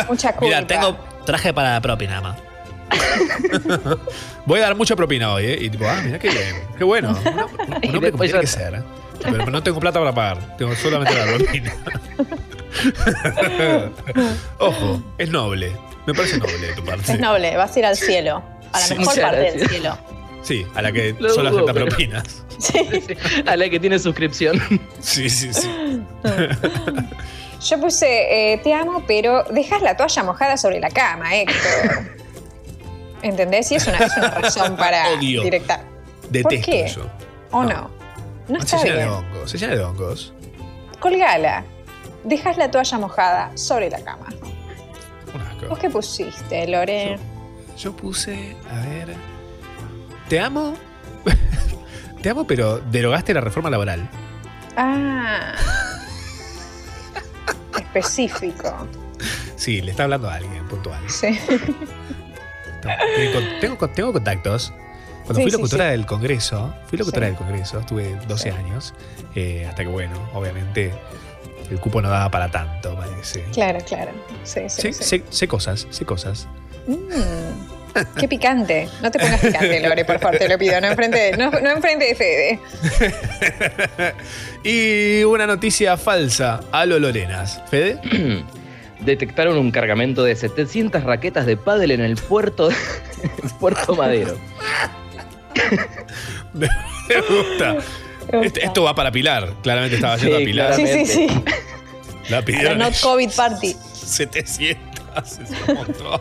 Mucha 0.06 0.32
culpa. 0.32 0.44
Mira, 0.44 0.66
tengo 0.66 0.98
traje 1.24 1.54
para 1.54 1.72
la 1.72 1.80
propina, 1.80 2.20
más. 2.20 2.45
Voy 4.46 4.60
a 4.60 4.62
dar 4.62 4.76
mucha 4.76 4.94
propina 4.96 5.32
hoy, 5.32 5.44
¿eh? 5.46 5.58
Y 5.60 5.70
tipo, 5.70 5.86
ah, 5.88 6.00
mira 6.04 6.18
qué 6.18 6.30
bien, 6.30 6.56
qué 6.78 6.84
bueno. 6.84 7.10
Un, 7.10 7.94
hombre 7.96 8.12
como 8.12 8.24
tiene 8.24 8.40
que 8.40 8.46
ser. 8.46 8.74
¿eh? 8.74 8.82
Pero, 9.22 9.46
no 9.46 9.62
tengo 9.62 9.80
plata 9.80 9.98
para 9.98 10.14
pagar, 10.14 10.56
tengo 10.56 10.74
solamente 10.76 11.14
la 11.14 11.24
propina. 11.36 11.74
Ojo, 14.58 15.02
es 15.18 15.30
noble. 15.30 15.72
Me 16.06 16.14
parece 16.14 16.38
noble 16.38 16.58
de 16.58 16.72
tu 16.74 16.84
parte. 16.84 17.12
Es 17.12 17.18
noble, 17.20 17.56
vas 17.56 17.74
a 17.74 17.78
ir 17.78 17.86
al 17.86 17.96
cielo. 17.96 18.42
A 18.72 18.80
la 18.80 18.86
Sí. 18.86 18.94
mejor 18.94 19.20
parte 19.20 19.40
del 19.40 19.68
cielo. 19.68 19.98
Sí, 20.42 20.64
a 20.74 20.82
la 20.82 20.92
que 20.92 21.14
Lo 21.18 21.30
solo 21.30 21.48
acepta 21.48 21.72
pero- 21.72 21.86
propinas. 21.86 22.44
A 23.46 23.56
la 23.56 23.68
que 23.68 23.80
tiene 23.80 23.98
suscripción. 23.98 24.60
Sí, 25.00 25.28
sí, 25.28 25.52
sí. 25.52 25.68
Yo 27.68 27.80
puse, 27.80 28.06
eh, 28.52 28.58
te 28.58 28.72
amo, 28.72 29.02
pero 29.08 29.42
dejas 29.50 29.82
la 29.82 29.96
toalla 29.96 30.22
mojada 30.22 30.56
sobre 30.56 30.78
la 30.78 30.90
cama, 30.90 31.34
Héctor. 31.34 31.56
¿Entendés? 33.26 33.70
Y 33.72 33.74
es 33.76 33.86
una, 33.88 33.98
es 33.98 34.16
una 34.16 34.30
razón 34.30 34.76
para 34.76 35.10
Odio. 35.18 35.42
directar. 35.42 35.80
Detesto 36.30 36.64
qué? 36.70 36.84
eso. 36.86 37.10
¿O 37.50 37.64
no? 37.64 37.90
No 38.48 38.60
Se 38.60 38.64
está 38.76 38.82
llena 38.82 38.90
de 38.96 39.02
bien. 39.04 39.08
hongos, 39.10 39.50
se 39.50 39.58
llena 39.58 39.74
de 39.74 39.82
hongos. 39.84 40.32
Colgala. 41.00 41.64
Dejas 42.24 42.56
la 42.56 42.70
toalla 42.70 42.98
mojada 42.98 43.50
sobre 43.56 43.90
la 43.90 44.00
cama. 44.02 44.26
Un 45.34 45.40
asco. 45.40 45.66
¿Vos 45.68 45.78
qué 45.78 45.90
pusiste, 45.90 46.66
Lore? 46.68 47.18
Yo 47.76 47.94
puse, 47.96 48.56
a 48.70 48.80
ver. 48.86 49.14
Te 50.28 50.38
amo. 50.40 50.74
Te 52.22 52.30
amo, 52.30 52.46
pero 52.46 52.78
derogaste 52.78 53.34
la 53.34 53.40
reforma 53.40 53.70
laboral. 53.70 54.08
Ah. 54.76 55.52
Específico. 57.78 58.86
Sí, 59.56 59.80
le 59.82 59.90
está 59.92 60.04
hablando 60.04 60.28
a 60.28 60.34
alguien 60.34 60.66
puntual. 60.68 61.00
Sí. 61.08 61.38
Tengo, 63.16 63.40
tengo- 63.60 63.88
tengo 63.90 64.12
contactos. 64.12 64.72
Cuando 65.24 65.36
Sí, 65.36 65.42
fui 65.42 65.50
locutora 65.50 65.86
sí. 65.86 65.90
del 65.90 66.06
Congreso, 66.06 66.74
fui 66.86 66.98
locutora 66.98 67.26
Sí. 67.26 67.30
del 67.32 67.38
Congreso, 67.38 67.80
estuve 67.80 68.16
12 68.28 68.50
años, 68.52 68.94
eh, 69.34 69.66
hasta 69.68 69.82
que, 69.82 69.88
bueno, 69.88 70.14
obviamente 70.34 70.92
el 71.68 71.80
cupo 71.80 72.00
no 72.00 72.08
daba 72.08 72.30
para 72.30 72.48
tanto, 72.48 72.94
parece. 72.94 73.42
Claro, 73.52 73.80
claro. 73.84 74.12
Sí, 74.44 74.60
sí, 74.68 74.82
Sí, 74.82 74.92
sí. 74.92 75.02
Sé, 75.04 75.22
sé 75.28 75.48
cosas, 75.48 75.88
sé 75.90 76.04
cosas. 76.04 76.46
Mm, 76.86 78.04
qué 78.20 78.28
picante. 78.28 78.88
No 79.02 79.10
te 79.10 79.18
pongas 79.18 79.40
picante, 79.40 79.80
Lore, 79.80 80.04
por 80.04 80.20
favor, 80.20 80.38
te 80.38 80.48
lo 80.48 80.56
pido. 80.58 80.80
No 80.80 80.86
enfrente 80.86 81.18
de, 81.18 81.36
no, 81.36 81.50
no 81.50 81.70
enfrente 81.70 82.04
de 82.04 82.14
Fede. 82.14 82.60
Y 84.62 85.24
una 85.24 85.46
noticia 85.46 85.96
falsa 85.96 86.60
a 86.72 86.86
lo 86.86 86.98
Lorenas. 87.00 87.60
¿Fede? 87.70 87.98
Detectaron 89.00 89.58
un 89.58 89.70
cargamento 89.70 90.24
de 90.24 90.34
700 90.36 91.04
raquetas 91.04 91.46
de 91.46 91.56
pádel 91.56 91.90
en 91.92 92.00
el 92.00 92.16
puerto, 92.16 92.68
puerto 93.60 93.94
Madero. 93.94 94.36
Me 96.54 96.68
gusta. 97.28 97.76
Este- 98.42 98.64
esto 98.64 98.82
va 98.82 98.94
para 98.94 99.10
Pilar. 99.12 99.52
Claramente 99.62 99.96
estaba 99.96 100.16
yendo 100.16 100.36
Sí, 100.38 100.42
a 100.42 100.46
Pilar. 100.46 100.74
Sí, 100.74 100.86
sí, 100.86 101.06
sí. 101.06 101.26
La 102.28 102.38
A 102.38 102.40
la 102.40 102.44
pidieron 102.44 102.78
Not 102.78 102.98
COVID 103.00 103.30
Party. 103.32 103.76
700. 103.94 104.78
Es 105.16 105.38
un 105.68 105.74
montón. 105.74 106.20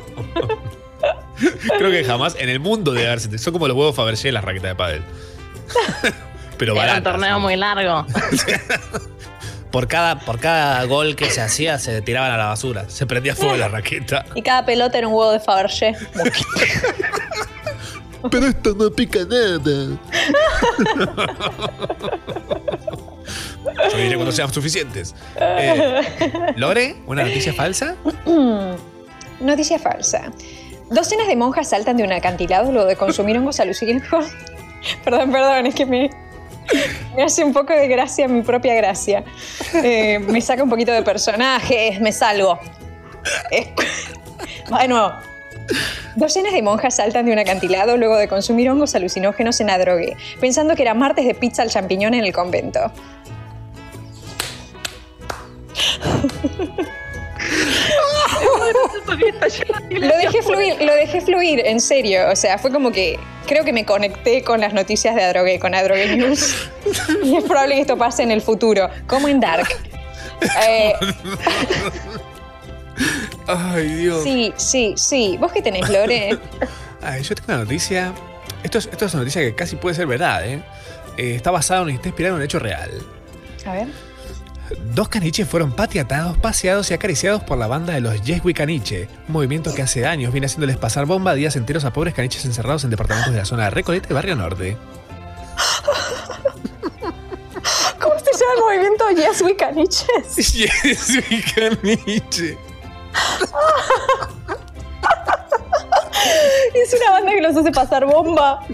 Creo 1.77 1.91
que 1.91 2.03
jamás 2.03 2.35
en 2.39 2.49
el 2.49 2.59
mundo 2.59 2.91
debe 2.93 3.07
haber 3.07 3.19
700. 3.19 3.43
Son 3.43 3.53
como 3.53 3.67
los 3.67 3.75
huevos 3.75 3.95
Fabergé 3.95 4.31
las 4.31 4.43
raquetas 4.43 4.69
de 4.71 4.75
pádel. 4.75 5.03
Pero 6.57 6.81
Era 6.81 6.95
un 6.97 7.03
torneo 7.03 7.39
muy 7.39 7.55
largo. 7.57 8.05
Por 9.75 9.89
cada, 9.89 10.19
por 10.21 10.39
cada 10.39 10.81
gol 10.85 11.17
que 11.17 11.29
se 11.29 11.41
hacía, 11.41 11.77
se 11.79 12.01
tiraban 12.01 12.31
a 12.31 12.37
la 12.37 12.45
basura. 12.45 12.89
Se 12.89 13.05
prendía 13.05 13.35
fuego 13.35 13.57
la 13.57 13.67
raqueta. 13.67 14.25
Y 14.33 14.41
cada 14.41 14.65
pelota 14.65 14.97
era 14.97 15.09
un 15.09 15.13
huevo 15.13 15.33
de 15.33 15.41
Fabergé. 15.41 15.93
Pero 18.31 18.47
esto 18.47 18.73
no 18.73 18.89
pica 18.89 19.19
nada. 19.29 19.99
Yo 23.91 23.97
diré 23.97 24.15
cuando 24.15 24.31
sean 24.31 24.53
suficientes. 24.53 25.13
Eh, 25.41 26.01
Lore, 26.55 26.95
¿una 27.05 27.25
noticia 27.25 27.51
falsa? 27.51 27.95
Noticia 29.41 29.77
falsa. 29.77 30.31
Docenas 30.89 31.27
de 31.27 31.35
monjas 31.35 31.67
saltan 31.67 31.97
de 31.97 32.03
un 32.05 32.13
acantilado 32.13 32.71
luego 32.71 32.87
de 32.87 32.95
consumir 32.95 33.37
hongos 33.37 33.59
alucinógenos. 33.59 34.27
Perdón, 35.03 35.31
perdón, 35.31 35.65
es 35.65 35.75
que 35.75 35.85
me, 35.85 36.11
me 37.15 37.23
hace 37.23 37.43
un 37.43 37.53
poco 37.53 37.73
de 37.73 37.87
gracia 37.87 38.27
mi 38.27 38.41
propia 38.41 38.73
gracia. 38.75 39.23
Eh, 39.73 40.19
me 40.19 40.41
saca 40.41 40.63
un 40.63 40.69
poquito 40.69 40.91
de 40.91 41.01
personaje, 41.03 41.97
me 42.01 42.11
salgo. 42.11 42.59
Eh, 43.51 43.73
de 44.79 44.87
nuevo. 44.87 45.13
Docenas 46.15 46.53
de 46.53 46.61
monjas 46.61 46.95
saltan 46.95 47.25
de 47.25 47.33
un 47.33 47.39
acantilado 47.39 47.97
luego 47.97 48.17
de 48.17 48.27
consumir 48.27 48.69
hongos 48.69 48.93
alucinógenos 48.95 49.59
en 49.61 49.69
Adrogué, 49.69 50.15
pensando 50.39 50.75
que 50.75 50.83
era 50.83 50.93
martes 50.93 51.25
de 51.25 51.33
pizza 51.33 51.63
al 51.63 51.69
champiñón 51.69 52.13
en 52.13 52.23
el 52.23 52.31
convento. 52.31 52.91
Lo 59.89 60.17
dejé 60.17 60.41
fluir, 60.41 60.81
lo 60.81 60.93
dejé 60.93 61.21
fluir, 61.21 61.61
en 61.65 61.79
serio. 61.79 62.29
O 62.31 62.35
sea, 62.35 62.57
fue 62.57 62.71
como 62.71 62.91
que 62.91 63.19
creo 63.47 63.63
que 63.63 63.73
me 63.73 63.85
conecté 63.85 64.43
con 64.43 64.61
las 64.61 64.73
noticias 64.73 65.15
de 65.15 65.23
Adrogué, 65.23 65.59
con 65.59 65.75
Adrogué 65.75 66.15
News. 66.17 66.69
Y 67.23 67.35
es 67.35 67.43
probable 67.43 67.75
que 67.75 67.81
esto 67.81 67.97
pase 67.97 68.23
en 68.23 68.31
el 68.31 68.41
futuro, 68.41 68.89
como 69.07 69.27
en 69.27 69.39
Dark. 69.39 69.67
Eh, 70.67 70.93
Ay, 73.47 73.87
Dios. 73.87 74.23
sí, 74.23 74.53
sí, 74.57 74.93
sí. 74.97 75.37
¿Vos 75.39 75.51
qué 75.51 75.61
tenés, 75.61 75.89
Lore? 75.89 76.37
Ay, 77.01 77.23
yo 77.23 77.35
tengo 77.35 77.53
una 77.53 77.63
noticia. 77.63 78.13
Esto 78.63 78.79
es, 78.79 78.87
esto 78.87 79.05
es 79.05 79.13
una 79.13 79.21
noticia 79.21 79.41
que 79.41 79.53
casi 79.53 79.75
puede 79.75 79.95
ser 79.95 80.07
verdad, 80.07 80.45
¿eh? 80.47 80.61
Eh, 81.17 81.35
está 81.35 81.51
basado 81.51 81.87
en 81.87 81.95
está 81.95 82.07
inspirado 82.07 82.35
en 82.35 82.39
un 82.39 82.45
hecho 82.45 82.59
real. 82.59 82.91
A 83.65 83.73
ver. 83.73 83.87
Dos 84.93 85.09
caniches 85.09 85.47
fueron 85.47 85.71
patiatados, 85.71 86.37
paseados 86.37 86.91
y 86.91 86.93
acariciados 86.93 87.43
por 87.43 87.57
la 87.57 87.67
banda 87.67 87.93
de 87.93 88.01
los 88.01 88.21
Yeswi 88.23 88.53
Caniche, 88.53 89.07
un 89.27 89.33
movimiento 89.33 89.73
que 89.73 89.81
hace 89.81 90.05
años 90.05 90.31
viene 90.31 90.47
haciéndoles 90.47 90.77
pasar 90.77 91.05
bomba 91.05 91.33
días 91.33 91.55
enteros 91.55 91.85
a 91.85 91.93
pobres 91.93 92.13
caniches 92.13 92.45
encerrados 92.45 92.83
en 92.83 92.89
departamentos 92.89 93.31
de 93.33 93.39
la 93.39 93.45
zona 93.45 93.65
de 93.65 93.69
Recoleta 93.71 94.07
y 94.09 94.13
Barrio 94.13 94.35
Norte. 94.35 94.77
¿Cómo 97.99 98.15
se 98.19 98.31
llama 98.31 98.53
el 98.55 98.61
movimiento 98.61 99.09
Yes 99.11 99.41
We 99.41 99.55
Caniches? 99.55 100.35
Yeswi 100.53 101.41
Caniche. 101.53 102.57
Es 106.73 106.93
una 106.93 107.11
banda 107.11 107.31
que 107.31 107.41
los 107.41 107.55
hace 107.55 107.71
pasar 107.71 108.05
bomba. 108.05 108.65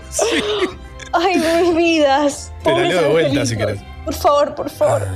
Ay, 1.13 1.37
mis 1.37 1.75
vidas. 1.75 2.51
Te 2.63 2.71
la 2.71 2.79
leo 2.79 3.01
de 3.03 3.09
vuelta 3.09 3.45
si 3.45 3.57
querés. 3.57 3.79
Por 4.05 4.13
favor, 4.13 4.55
por 4.55 4.69
favor. 4.69 5.07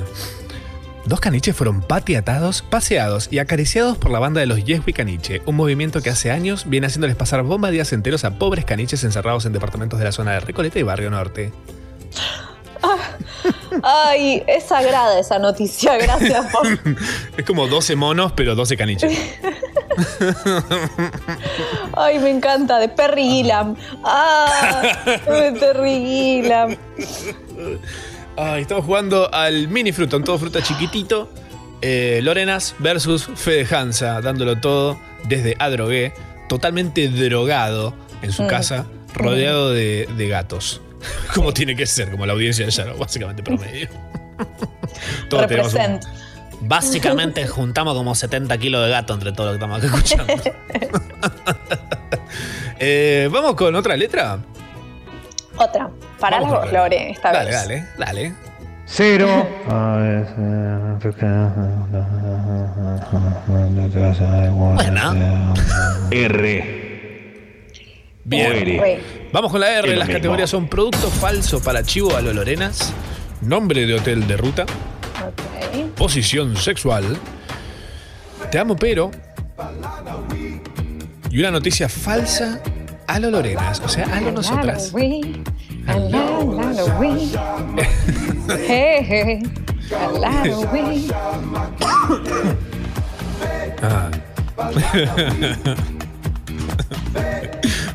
Dos 1.06 1.20
caniches 1.20 1.56
fueron 1.56 1.82
patiatados, 1.82 2.64
paseados 2.64 3.28
y 3.32 3.38
acariciados 3.38 3.96
por 3.96 4.10
la 4.10 4.18
banda 4.18 4.42
de 4.42 4.48
los 4.48 4.64
Yeswi 4.64 4.92
Caniche, 4.92 5.44
un 5.46 5.56
movimiento 5.56 6.02
que 6.02 6.10
hace 6.10 6.32
años 6.32 6.68
viene 6.68 6.88
haciéndoles 6.88 7.16
pasar 7.16 7.44
bomba 7.44 7.70
días 7.70 7.94
enteros 7.94 8.26
a 8.26 8.40
pobres 8.40 8.66
caniches 8.66 9.04
encerrados 9.04 9.46
en 9.46 9.54
departamentos 9.54 10.00
de 10.00 10.06
la 10.06 10.12
zona 10.12 10.32
de 10.32 10.40
Recoleta 10.40 10.80
y 10.80 10.84
Barrio 10.84 11.12
Norte. 11.12 11.54
Ay, 13.84 14.44
es 14.48 14.64
sagrada 14.64 15.20
esa 15.20 15.38
noticia. 15.38 15.98
Gracias 15.98 16.46
por. 16.52 16.68
Es 17.38 17.46
como 17.46 17.68
12 17.68 17.96
monos, 17.96 18.32
pero 18.32 18.56
12 18.56 18.78
caniches. 18.78 19.16
Ay, 21.94 22.20
me 22.20 22.32
encanta. 22.32 22.80
De 22.80 22.90
Perry 22.90 23.24
Gillam. 23.24 23.76
Ah, 24.04 24.96
de 25.06 25.52
Perry 25.60 26.42
Gillam. 26.42 26.78
Ay, 28.38 28.62
estamos 28.64 28.86
jugando 28.86 29.34
al 29.34 29.68
mini 29.70 29.92
fruta, 29.92 30.18
un 30.18 30.24
todo 30.24 30.38
fruta 30.38 30.62
chiquitito. 30.62 31.30
Eh, 31.82 32.20
Lorenas 32.24 32.76
versus 32.80 33.26
Fede 33.36 33.68
Hansa, 33.76 34.20
dándolo 34.22 34.58
todo 34.60 35.00
desde 35.28 35.56
Adrogué, 35.60 36.14
totalmente 36.50 37.08
drogado 37.10 37.94
en 38.22 38.32
su 38.32 38.44
Mm. 38.44 38.48
casa, 38.48 38.86
rodeado 39.14 39.72
de, 39.72 40.08
de 40.18 40.28
gatos. 40.28 40.82
Como 41.36 41.54
tiene 41.54 41.76
que 41.76 41.86
ser, 41.86 42.10
como 42.12 42.26
la 42.26 42.34
audiencia 42.34 42.66
de 42.66 42.72
Yaro, 42.72 42.98
básicamente 42.98 43.44
promedio. 43.44 43.88
Todos 45.30 45.48
tenemos 45.48 45.74
un- 45.74 45.80
Represent. 45.80 46.04
Básicamente 46.62 47.48
juntamos 47.50 47.96
como 47.96 48.16
70 48.16 48.58
kilos 48.58 48.84
de 48.86 48.90
gato 48.90 49.14
entre 49.14 49.32
todo 49.34 49.48
lo 49.48 49.52
que 49.52 49.56
estamos 49.58 49.78
acá 49.78 49.88
escuchando. 49.88 50.34
Eh, 52.80 53.30
Vamos 53.32 53.56
con 53.56 53.76
otra 53.76 53.96
letra. 53.96 54.40
Otra. 55.58 55.90
Para 56.20 56.40
la 56.40 56.48
Vamos. 56.50 56.72
Lore, 56.72 57.12
esta 57.12 57.32
Dale, 57.32 57.50
vez. 57.52 57.56
dale, 57.56 57.86
dale. 57.98 58.34
Cero. 58.88 59.48
R. 66.12 66.64
Bien. 68.24 68.52
O 68.52 68.54
R. 68.56 68.78
Güey. 68.78 68.98
Vamos 69.32 69.52
con 69.52 69.60
la 69.62 69.72
R. 69.80 69.96
Las 69.96 70.08
mismo. 70.08 70.14
categorías 70.20 70.50
son 70.50 70.68
producto 70.68 71.10
falso 71.10 71.62
para 71.62 71.84
Chivo 71.84 72.16
a 72.16 72.22
lo 72.22 72.34
Lorenas, 72.34 72.94
nombre 73.42 73.86
de 73.86 73.94
hotel 73.96 74.28
de 74.28 74.38
ruta, 74.38 74.64
Ok. 74.64 75.96
posición 75.96 76.56
sexual, 76.56 77.18
te 78.52 78.60
amo 78.60 78.76
pero 78.76 79.12
y 81.30 81.40
una 81.40 81.52
noticia 81.52 81.90
falsa 81.90 82.62
a 83.08 83.20
lo 83.20 83.30
Lorenas, 83.32 83.80
o 83.82 83.90
sea, 83.90 84.06
a 84.16 84.22
lo 84.22 84.32
nosotras. 84.32 84.92
Halloween, 84.92 85.44
Halloween. 85.86 87.32
Hey, 88.68 89.06
hey, 89.08 89.44
Halloween. 89.90 91.12
Ah. 93.82 94.10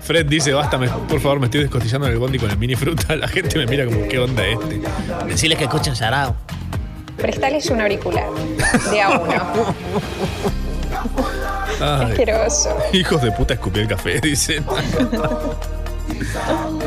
Fred 0.02 0.26
dice, 0.26 0.52
basta, 0.52 0.76
me- 0.78 0.88
por 0.88 1.20
favor, 1.20 1.38
me 1.40 1.46
estoy 1.46 1.60
descostillando 1.62 2.06
en 2.08 2.12
el 2.14 2.18
bondi 2.18 2.38
con 2.38 2.50
el 2.50 2.58
mini 2.58 2.74
fruta. 2.76 3.14
La 3.16 3.28
gente 3.28 3.56
me 3.58 3.66
mira 3.66 3.84
como, 3.84 4.06
¿qué 4.08 4.18
onda 4.18 4.44
este? 4.46 4.80
Decirles 5.26 5.58
que 5.58 5.64
escuchen 5.64 5.94
Sarao. 5.96 6.34
Prestales 7.16 7.68
un 7.70 7.80
auricular. 7.80 8.26
De 8.90 9.00
a 9.02 9.08
uno. 9.10 9.74
Ay, 11.81 12.11
Asqueroso. 12.12 12.77
hijos 12.93 13.23
de 13.23 13.32
puta 13.32 13.55
escupí 13.55 13.81
el 13.81 13.89
café, 13.89 14.20
dicen. 14.23 14.65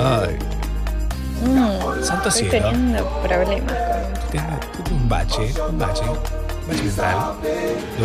Ay, 0.01 0.37
Mm, 1.43 2.01
Santo 2.01 2.29
estoy 2.29 2.49
cielo. 2.49 2.69
teniendo 2.69 3.05
problemas 3.21 3.73
con 3.73 4.31
tengo, 4.31 4.59
tengo 4.85 4.95
un 4.95 5.09
bache, 5.09 5.53
un 5.69 5.77
bache, 5.77 6.01
un 6.03 6.17
bache 6.69 6.83
mental. 6.85 7.17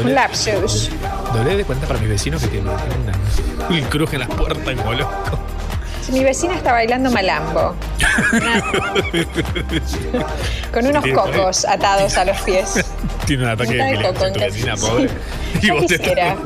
un 0.04 0.14
lapsus. 0.14 0.90
doblé 1.32 1.56
de 1.56 1.64
cuenta 1.64 1.86
para 1.86 2.00
mis 2.00 2.08
vecinos 2.08 2.42
que 2.42 2.48
tienen, 2.48 2.76
tienen 2.78 3.00
una- 3.02 3.68
un 3.68 3.88
cruje 3.88 4.16
en 4.16 4.20
las 4.20 4.28
puertas 4.30 4.74
como 4.74 4.92
loco. 4.92 5.12
Mi 6.10 6.24
vecina 6.24 6.54
está 6.54 6.72
bailando 6.72 7.10
malambo. 7.10 7.74
Con 10.72 10.86
unos 10.86 11.04
cocos 11.08 11.64
atados 11.64 12.16
a 12.16 12.24
los 12.24 12.40
pies. 12.42 12.84
Tiene 13.26 13.44
un 13.44 13.50
ataque 13.50 13.74
de 13.74 13.94
coco 14.02 14.26
en 14.26 14.32
tu 14.32 14.40
casa. 14.40 14.52
vecina, 14.52 14.76
Sí. 14.76 15.08
Y 15.62 15.86
te. 15.86 16.36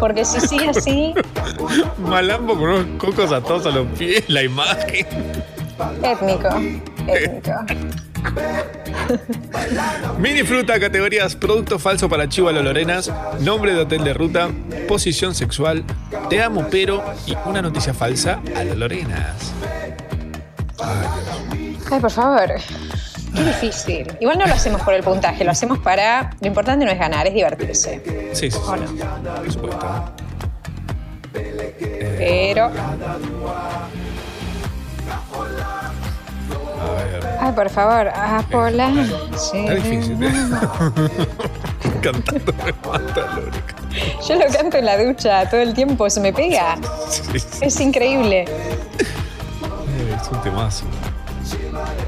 Porque 0.00 0.24
si 0.24 0.40
sigue 0.40 0.70
así, 0.70 1.14
Malambo 1.98 2.54
con 2.54 2.64
unos 2.68 2.86
cocos 2.98 3.30
atados 3.32 3.66
a 3.66 3.70
los 3.70 3.86
pies, 3.98 4.24
la 4.28 4.42
imagen. 4.42 5.06
étnico. 6.02 6.48
Étnico. 7.06 7.52
Mini 10.18 10.42
fruta, 10.42 10.78
categorías 10.80 11.36
producto 11.36 11.78
falso 11.78 12.08
para 12.08 12.28
Chivo 12.28 12.48
a 12.48 12.52
lo 12.52 12.62
Lorenas, 12.62 13.10
nombre 13.40 13.72
de 13.74 13.80
hotel 13.80 14.02
de 14.04 14.14
ruta, 14.14 14.48
posición 14.88 15.34
sexual, 15.34 15.84
te 16.28 16.42
amo 16.42 16.66
pero 16.70 17.04
y 17.26 17.36
una 17.46 17.62
noticia 17.62 17.94
falsa 17.94 18.40
a 18.56 18.64
lo 18.64 18.74
Lorenas. 18.74 19.52
Ay, 21.90 22.00
por 22.00 22.10
favor. 22.10 22.50
Qué 23.34 23.44
difícil. 23.44 24.06
Igual 24.20 24.38
no 24.38 24.46
lo 24.46 24.54
hacemos 24.54 24.80
por 24.82 24.94
el 24.94 25.02
puntaje, 25.02 25.44
lo 25.44 25.50
hacemos 25.50 25.78
para. 25.78 26.30
Lo 26.40 26.46
importante 26.46 26.84
no 26.84 26.90
es 26.90 26.98
ganar, 26.98 27.26
es 27.26 27.34
divertirse. 27.34 28.30
Sí, 28.32 28.50
sí, 28.50 28.58
¿O 28.66 28.76
no? 28.76 28.86
por 28.86 29.52
supuesto. 29.52 30.12
Pero. 32.18 32.70
Ay, 37.46 37.52
por 37.52 37.70
favor. 37.70 38.10
Ah, 38.14 38.42
Pola. 38.50 38.90
Sí. 39.36 39.58
está 39.58 39.74
difícil. 39.74 40.22
¿eh? 40.22 40.30
Cantando 42.02 42.52
me 42.64 42.72
mata, 42.90 43.20
Lórica. 43.36 43.74
Yo 44.28 44.34
lo 44.34 44.46
canto 44.52 44.76
en 44.78 44.84
la 44.84 44.98
ducha 45.02 45.48
todo 45.48 45.60
el 45.60 45.72
tiempo, 45.74 46.10
se 46.10 46.20
me 46.20 46.32
pega. 46.32 46.76
Sí, 47.08 47.22
sí, 47.38 47.46
Es 47.62 47.80
increíble. 47.80 48.44
es 48.44 50.28
un 50.30 50.42
temazo. 50.42 50.84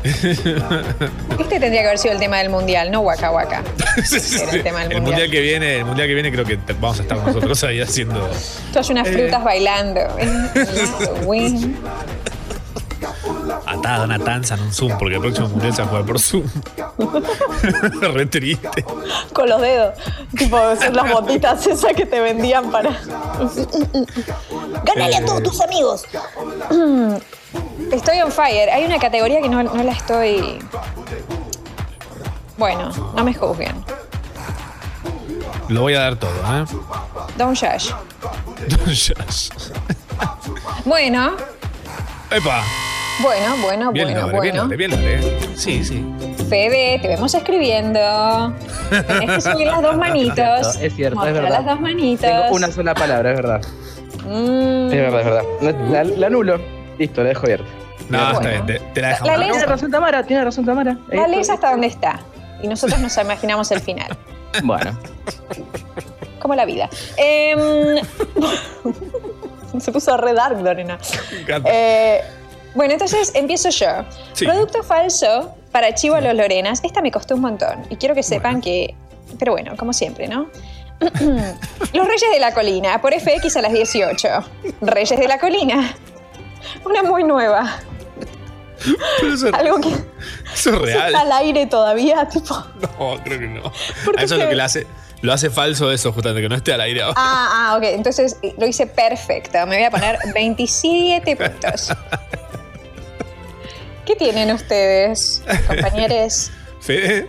Este 0.03 1.61
tendría 1.61 1.83
que 1.83 1.87
haber 1.87 1.99
sido 1.99 2.15
el 2.15 2.21
tema 2.21 2.39
del 2.39 2.51
mundial, 2.51 2.91
no 2.91 3.01
Waka 3.01 3.31
Waka. 3.31 3.63
Sí, 4.05 4.19
sí, 4.21 4.41
el 4.53 4.63
tema 4.63 4.81
del 4.81 4.93
El 4.93 5.01
mundial. 5.01 5.03
mundial 5.03 5.31
que 5.31 5.41
viene, 5.41 5.77
el 5.79 5.85
mundial 5.85 6.09
que 6.09 6.15
viene 6.15 6.31
creo 6.33 6.45
que 6.45 6.59
vamos 6.81 6.99
a 6.99 7.03
estar 7.03 7.19
nosotros 7.19 7.63
ahí 7.65 7.81
haciendo. 7.81 8.29
Todas 8.73 8.91
unas 8.91 9.07
Eh. 9.09 9.13
frutas 9.13 9.43
bailando. 9.45 10.01
Atada 13.67 14.03
a 14.03 14.05
una 14.05 14.19
tanza 14.19 14.55
en 14.55 14.63
un 14.63 14.73
Zoom, 14.73 14.99
porque 14.99 15.17
el 15.17 15.21
próximo 15.21 15.49
mundial 15.49 15.75
se 15.75 15.83
va 15.83 15.87
a 15.87 15.91
jugar 15.91 16.07
por 16.07 16.19
Zoom. 16.21 16.45
Re 18.15 18.27
triste. 18.27 18.85
Con 19.33 19.49
los 19.49 19.61
dedos. 19.61 19.95
Tipo, 20.37 20.59
son 20.77 20.95
las 20.95 21.13
botitas 21.13 21.67
esas 21.67 21.93
que 21.95 22.07
te 22.07 22.21
vendían 22.21 22.71
para. 22.71 22.91
Gánale 24.85 25.17
a 25.17 25.25
todos 25.25 25.43
tus 25.43 25.61
amigos. 25.61 26.05
Estoy 27.93 28.21
on 28.21 28.33
fire. 28.33 28.71
Hay 28.71 28.85
una 28.85 28.99
categoría 28.99 29.41
que 29.41 29.49
no, 29.49 29.63
no 29.63 29.83
la 29.83 29.93
estoy. 29.93 30.59
Bueno, 32.57 32.91
no 33.15 33.25
me 33.25 33.33
juzguen. 33.35 33.85
Lo 35.69 35.83
voy 35.83 35.95
a 35.95 36.01
dar 36.01 36.17
todo, 36.17 36.31
¿eh? 36.33 36.65
Don't 37.37 37.59
judge. 37.59 37.95
Yes. 38.87 39.51
Bueno, 40.85 41.37
¡Epa! 42.31 42.63
Bueno, 43.23 43.57
bueno, 43.63 43.93
Bien 43.93 44.07
bueno, 44.13 44.21
lore, 44.29 44.41
bien 44.41 44.55
bueno. 44.55 44.63
lore, 44.65 44.77
bien 44.77 44.91
lore. 44.91 45.39
Sí, 45.57 45.85
sí. 45.85 46.05
Fede, 46.49 46.99
te 47.01 47.09
vemos 47.09 47.35
escribiendo. 47.35 48.55
Tenés 49.07 49.31
que 49.31 49.41
subir 49.53 49.67
las 49.67 49.83
dos 49.83 49.97
manitos. 49.99 50.77
Es 50.77 50.95
cierto, 50.95 51.21
es 51.27 51.33
Mostrar 51.33 51.33
verdad. 51.35 51.51
las 51.51 51.67
dos 51.67 51.81
manitos. 51.81 52.31
Tengo 52.31 52.55
una 52.55 52.71
sola 52.73 52.95
palabra, 52.95 53.31
es 53.31 53.37
verdad. 53.37 53.61
Mm, 54.25 54.87
Es 54.93 55.13
verdad, 55.13 55.21
es 55.21 55.25
verdad. 55.27 55.43
La, 55.91 56.05
la 56.05 56.27
anulo. 56.29 56.61
Listo, 56.99 57.23
la 57.23 57.29
dejo 57.31 57.43
abierta. 57.47 57.67
No, 58.09 58.19
Bueno. 58.19 58.33
está 58.39 58.49
bien, 58.51 58.67
te, 58.67 58.79
te 58.95 59.01
la 59.03 59.09
La 59.09 59.15
dejamos. 59.15 59.39
ley- 59.39 59.51
Tiene 59.51 59.67
razón 59.67 59.91
Tamara, 59.91 60.23
tiene 60.25 60.45
razón 60.45 60.65
Tamara. 60.65 60.91
Ahí 60.93 60.99
la 61.11 61.15
está. 61.17 61.29
lees 61.29 61.51
hasta 61.51 61.71
donde 61.71 61.87
está. 61.89 62.21
Y 62.63 62.69
nosotros 62.69 62.99
nos 63.01 63.17
imaginamos 63.19 63.71
el 63.71 63.81
final. 63.81 64.17
Bueno, 64.65 64.99
Como 66.39 66.55
la 66.55 66.65
vida. 66.65 66.89
Em, 67.19 67.59
se 69.81 69.93
puso 69.93 70.17
re 70.17 70.33
dark, 70.33 70.59
Lorena. 70.63 70.99
encanta. 71.39 71.69
Eh, 71.71 72.21
bueno, 72.79 72.93
entonces 72.93 73.33
empiezo 73.35 73.71
yo. 73.71 74.05
Sí. 74.35 74.45
Producto 74.47 74.85
falso 74.85 75.53
para 75.73 75.93
Chivo 75.95 76.15
a 76.15 76.21
los 76.21 76.33
Lorenas. 76.35 76.79
Esta 76.85 77.03
me 77.03 77.11
costó 77.11 77.35
un 77.35 77.41
montón. 77.41 77.85
Y 77.91 77.97
quiero 77.97 78.15
que 78.15 78.23
sepan 78.23 78.61
que. 78.61 78.95
Pero 79.37 79.51
bueno, 79.53 79.77
como 79.77 79.93
siempre, 79.93 80.29
¿no? 80.29 80.49
los 81.01 82.07
Reyes 82.07 82.31
de 82.33 82.39
la 82.39 82.55
Colina, 82.55 83.01
por 83.01 83.13
FX 83.13 83.57
a 83.57 83.63
las 83.63 83.73
18. 83.73 84.29
Reyes 84.81 85.19
de 85.19 85.27
la 85.27 85.41
Colina. 85.41 85.93
Una 86.85 87.03
muy 87.03 87.25
nueva. 87.25 87.81
Pero 89.21 89.35
eso, 89.35 89.51
Algo 89.53 89.81
que 89.81 89.89
eso 90.55 90.71
es 90.71 90.79
real. 90.81 91.07
está 91.09 91.21
al 91.23 91.33
aire 91.33 91.67
todavía, 91.67 92.29
tipo. 92.33 92.55
No, 92.81 93.21
creo 93.25 93.41
que 93.41 93.49
no. 93.49 93.73
¿Por 94.05 94.15
A 94.15 94.19
qué 94.19 94.25
eso 94.25 94.37
es 94.37 94.41
lo 94.43 94.49
que 94.49 94.55
le 94.55 94.63
hace. 94.63 94.87
Lo 95.21 95.33
hace 95.33 95.51
falso 95.51 95.91
eso, 95.91 96.13
justamente, 96.13 96.43
que 96.43 96.49
no 96.49 96.55
esté 96.55 96.73
al 96.73 96.81
aire 96.81 97.03
ahora. 97.03 97.15
Ah, 97.19 97.49
ah, 97.73 97.77
ok. 97.77 97.83
Entonces 97.87 98.37
lo 98.57 98.65
hice 98.67 98.87
perfecto. 98.87 99.59
Me 99.67 99.75
voy 99.79 99.85
a 99.85 99.91
poner 99.91 100.17
27 100.33 101.35
puntos. 101.35 101.93
¿Qué 104.09 104.17
tienen 104.17 104.51
ustedes, 104.51 105.43
compañeros? 105.67 106.51
Fede. 106.81 107.29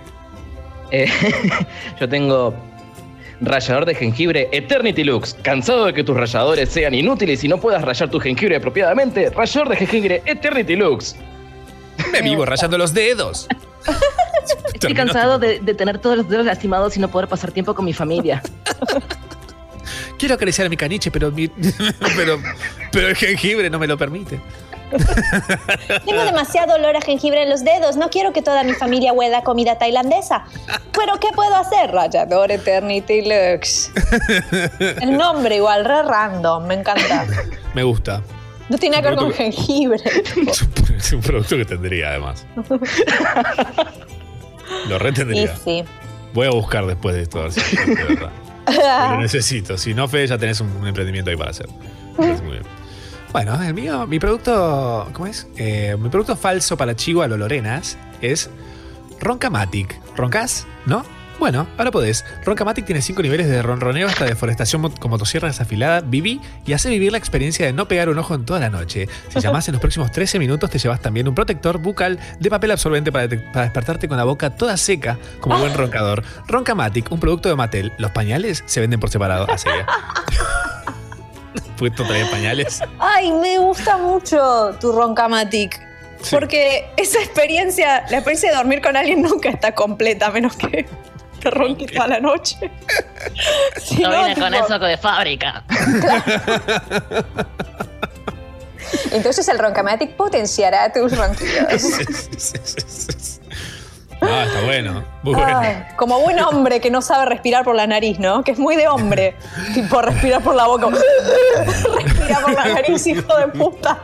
eh, 0.91 1.11
yo 1.99 2.07
tengo 2.07 2.53
rallador 3.41 3.85
de 3.85 3.95
jengibre 3.95 4.47
Eternity 4.53 5.03
Lux. 5.03 5.33
¿Cansado 5.41 5.87
de 5.87 5.93
que 5.93 6.05
tus 6.05 6.15
ralladores 6.15 6.69
sean 6.69 6.93
inútiles 6.93 7.43
y 7.43 7.49
no 7.49 7.59
puedas 7.59 7.81
rallar 7.81 8.09
tu 8.09 8.17
jengibre 8.21 8.55
apropiadamente? 8.55 9.29
Rallador 9.29 9.67
de 9.67 9.75
jengibre 9.75 10.23
Eternity 10.25 10.77
Lux. 10.77 11.17
Me 12.13 12.21
vivo 12.21 12.45
rayando 12.45 12.77
los 12.77 12.93
dedos. 12.93 13.49
Estoy 14.73 14.79
Terminó. 14.79 15.03
cansado 15.03 15.37
de, 15.37 15.59
de 15.59 15.73
tener 15.73 15.97
todos 15.99 16.15
los 16.15 16.29
dedos 16.29 16.45
lastimados 16.45 16.95
y 16.95 17.01
no 17.01 17.09
poder 17.11 17.27
pasar 17.27 17.51
tiempo 17.51 17.75
con 17.75 17.83
mi 17.83 17.91
familia. 17.91 18.41
Quiero 20.17 20.35
acariciar 20.35 20.69
mi 20.69 20.77
caniche, 20.77 21.11
pero, 21.11 21.29
mi- 21.29 21.49
pero, 22.15 22.39
pero 22.93 23.07
el 23.09 23.15
jengibre 23.17 23.69
no 23.69 23.79
me 23.79 23.87
lo 23.87 23.97
permite. 23.97 24.39
Tengo 26.05 26.23
demasiado 26.23 26.75
olor 26.75 26.95
a 26.97 27.01
jengibre 27.01 27.43
en 27.43 27.49
los 27.49 27.63
dedos. 27.63 27.95
No 27.95 28.09
quiero 28.09 28.33
que 28.33 28.41
toda 28.41 28.63
mi 28.63 28.73
familia 28.73 29.13
huela 29.13 29.43
comida 29.43 29.77
tailandesa. 29.77 30.45
Pero 30.93 31.19
¿qué 31.19 31.27
puedo 31.33 31.55
hacer? 31.55 31.91
Rallador 31.91 32.51
Eternity 32.51 33.21
Lux. 33.21 33.91
El 35.01 35.17
nombre 35.17 35.57
igual, 35.57 35.85
re 35.85 36.03
random, 36.03 36.65
me 36.65 36.75
encanta. 36.75 37.25
Me 37.73 37.83
gusta. 37.83 38.21
No 38.69 38.77
tiene 38.77 38.97
nada 38.97 39.09
que 39.09 39.15
ver 39.15 39.19
con 39.19 39.33
jengibre. 39.33 39.99
Es 40.99 41.13
un 41.13 41.21
producto 41.21 41.55
que 41.55 41.65
tendría, 41.65 42.09
además. 42.09 42.45
Lo 44.87 44.99
retendría. 44.99 45.55
sí. 45.55 45.83
Voy 46.33 46.45
a 46.45 46.51
buscar 46.51 46.85
después 46.85 47.15
de 47.15 47.23
esto, 47.23 47.39
a 47.39 47.43
ver 47.43 47.53
si 47.53 47.75
de 47.77 48.03
verdad. 48.03 48.29
Lo 49.11 49.21
necesito. 49.21 49.77
Si 49.77 49.93
no, 49.93 50.07
Fede, 50.07 50.27
ya 50.27 50.37
tenés 50.37 50.59
un, 50.59 50.69
un 50.75 50.87
emprendimiento 50.87 51.31
ahí 51.31 51.37
para 51.37 51.51
hacer. 51.51 51.67
Es 52.19 52.41
muy 52.43 52.51
bien. 52.51 52.78
Bueno, 53.31 53.61
el 53.61 53.73
mío, 53.75 54.07
mi 54.07 54.19
producto, 54.19 55.07
¿cómo 55.13 55.27
es? 55.27 55.47
Eh, 55.55 55.95
mi 55.99 56.09
producto 56.09 56.35
falso 56.35 56.75
para 56.77 56.95
chivo 56.95 57.21
a 57.21 57.27
lo 57.27 57.37
Lorenas 57.37 57.97
es 58.21 58.49
Roncamatic. 59.19 59.99
¿Roncas? 60.15 60.65
¿No? 60.87 61.05
Bueno, 61.37 61.67
ahora 61.77 61.91
podés. 61.91 62.25
Roncamatic 62.43 62.85
tiene 62.85 63.01
5 63.01 63.21
niveles 63.21 63.47
de 63.47 63.61
ronroneo 63.61 64.07
hasta 64.09 64.25
deforestación 64.25 64.81
mo- 64.81 64.91
con 64.93 65.09
motosierra 65.11 65.47
desafilada, 65.47 66.01
viví 66.01 66.41
y 66.65 66.73
hace 66.73 66.89
vivir 66.89 67.11
la 67.13 67.17
experiencia 67.17 67.65
de 67.65 67.71
no 67.71 67.87
pegar 67.87 68.09
un 68.09 68.17
ojo 68.17 68.33
en 68.35 68.43
toda 68.45 68.59
la 68.59 68.69
noche. 68.69 69.07
Si 69.29 69.39
llamás 69.39 69.67
en 69.69 69.73
los 69.73 69.79
próximos 69.79 70.11
13 70.11 70.37
minutos 70.39 70.69
te 70.69 70.79
llevas 70.79 70.99
también 70.99 71.27
un 71.29 71.35
protector 71.35 71.77
bucal 71.77 72.19
de 72.39 72.49
papel 72.49 72.71
absorbente 72.71 73.11
para, 73.11 73.27
despertarte 73.27 74.09
con 74.09 74.17
la 74.17 74.25
boca 74.25 74.49
toda 74.49 74.75
seca 74.75 75.17
como 75.39 75.57
buen 75.59 75.75
roncador. 75.75 76.23
Roncamatic, 76.47 77.09
un 77.11 77.19
producto 77.21 77.47
de 77.47 77.55
Mattel. 77.55 77.93
Los 77.99 78.11
pañales 78.11 78.63
se 78.65 78.81
venden 78.81 78.99
por 78.99 79.09
separado. 79.11 79.47
Así. 79.49 79.69
¿Puesto 81.77 82.03
traer 82.05 82.29
pañales? 82.29 82.81
Ay, 82.99 83.31
me 83.31 83.57
gusta 83.59 83.97
mucho 83.97 84.75
tu 84.79 84.91
Roncamatic. 84.91 85.79
Sí. 86.21 86.35
Porque 86.35 86.89
esa 86.97 87.19
experiencia, 87.19 88.03
la 88.09 88.17
experiencia 88.17 88.49
de 88.51 88.57
dormir 88.57 88.81
con 88.81 88.97
alguien 88.97 89.21
nunca 89.21 89.49
está 89.49 89.73
completa, 89.73 90.27
a 90.27 90.31
menos 90.31 90.55
que 90.57 90.85
te 91.39 91.49
ronque 91.49 91.87
toda 91.87 92.07
la 92.07 92.19
noche. 92.19 92.57
Si 93.81 93.95
No 94.01 94.09
no, 94.11 94.17
viene 94.25 94.35
con 94.41 94.51
tipo- 94.51 94.65
eso 94.65 94.79
de 94.79 94.97
fábrica. 94.97 95.63
Entonces 99.11 99.47
el 99.47 99.59
Roncamatic 99.59 100.15
potenciará 100.15 100.91
tus 100.91 101.15
ronquidos. 101.15 101.83
Ah, 104.21 104.43
está 104.45 104.61
bueno. 104.65 105.03
Muy 105.23 105.33
bueno. 105.33 105.59
Ay, 105.59 105.83
como 105.95 106.19
buen 106.19 106.39
hombre 106.41 106.81
que 106.81 106.89
no 106.91 107.01
sabe 107.01 107.25
respirar 107.25 107.63
por 107.63 107.75
la 107.75 107.87
nariz, 107.87 108.19
¿no? 108.19 108.43
Que 108.43 108.51
es 108.51 108.59
muy 108.59 108.75
de 108.75 108.87
hombre. 108.87 109.35
tipo, 109.73 110.01
respirar 110.01 110.41
por 110.41 110.55
la 110.55 110.67
boca. 110.67 110.87
Respira 112.03 112.39
por 112.41 112.53
la 112.53 112.65
nariz, 112.65 113.05
hijo 113.07 113.37
de 113.37 113.47
puta. 113.47 113.97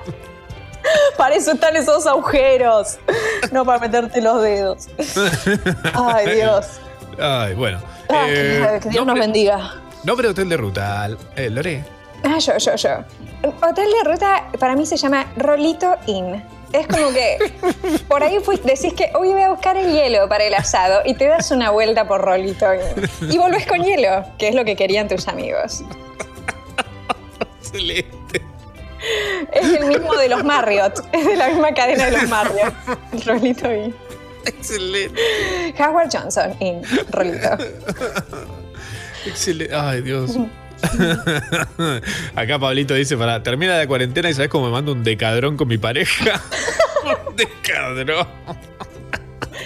Para 1.18 1.36
eso 1.36 1.52
están 1.54 1.76
esos 1.76 2.06
agujeros. 2.08 2.98
No 3.52 3.66
para 3.66 3.80
meterte 3.80 4.22
los 4.22 4.42
dedos. 4.42 4.88
Ay, 5.94 6.30
Dios. 6.36 6.68
Ay, 7.20 7.54
bueno. 7.56 7.80
Ah, 8.10 8.26
Eh, 8.30 8.80
que 8.84 8.90
Dios 8.90 9.06
nos 9.06 9.18
bendiga. 9.18 9.74
nombre 10.04 10.28
de 10.28 10.32
hotel 10.32 10.48
de 10.50 10.58
ruta. 10.58 11.10
Eh, 11.36 11.50
Lore. 11.50 11.84
Ah, 12.24 12.38
yo, 12.38 12.58
yo, 12.58 12.76
yo. 12.76 12.90
Hotel 13.62 13.88
de 14.04 14.10
ruta 14.10 14.46
para 14.60 14.76
mí 14.76 14.86
se 14.86 14.96
llama 14.98 15.26
Rolito 15.36 15.96
Inn. 16.06 16.44
Es 16.80 16.88
como 16.88 17.10
que 17.12 17.38
por 18.08 18.22
ahí 18.24 18.40
fui- 18.44 18.60
decís 18.64 18.94
que 18.94 19.10
hoy 19.16 19.30
voy 19.30 19.42
a 19.44 19.50
buscar 19.50 19.78
el 19.78 19.92
hielo 19.94 20.28
para 20.28 20.44
el 20.44 20.54
asado 20.54 21.02
y 21.06 21.14
te 21.14 21.26
das 21.28 21.52
una 21.52 21.70
vuelta 21.72 22.08
por 22.08 22.22
Rolito 22.22 22.66
Inn. 22.74 23.32
Y 23.32 23.38
volvés 23.38 23.66
con 23.66 23.82
hielo, 23.84 24.26
que 24.38 24.50
es 24.50 24.56
lo 24.56 24.66
que 24.66 24.76
querían 24.76 25.08
tus 25.08 25.28
amigos. 25.28 25.84
Excelente. 27.62 28.42
Es 29.54 29.66
el 29.74 29.86
mismo 29.86 30.14
de 30.16 30.30
los 30.30 30.44
Marriott. 30.44 31.00
Es 31.12 31.26
de 31.26 31.36
la 31.36 31.48
misma 31.50 31.74
cadena 31.74 32.06
de 32.06 32.12
los 32.12 32.28
Marriott. 32.30 32.74
Rolito 33.26 33.72
Inn. 33.72 33.96
Excelente. 34.46 35.22
Howard 35.80 36.10
Johnson 36.12 36.56
Inn. 36.60 36.82
Rolito. 37.12 37.50
Excelente. 39.26 39.74
Ay, 39.76 40.02
Dios. 40.02 40.32
Acá 42.36 42.60
Pablito 42.60 42.94
dice, 42.94 43.18
para 43.18 43.42
termina 43.44 43.78
la 43.78 43.88
cuarentena 43.88 44.30
y 44.30 44.34
sabes 44.34 44.50
cómo 44.50 44.66
me 44.66 44.72
mando 44.72 44.92
un 44.92 45.04
decadrón 45.04 45.58
con 45.58 45.68
mi 45.68 45.78
pareja. 45.78 46.42
un 47.28 47.36
decadrón. 47.36 48.28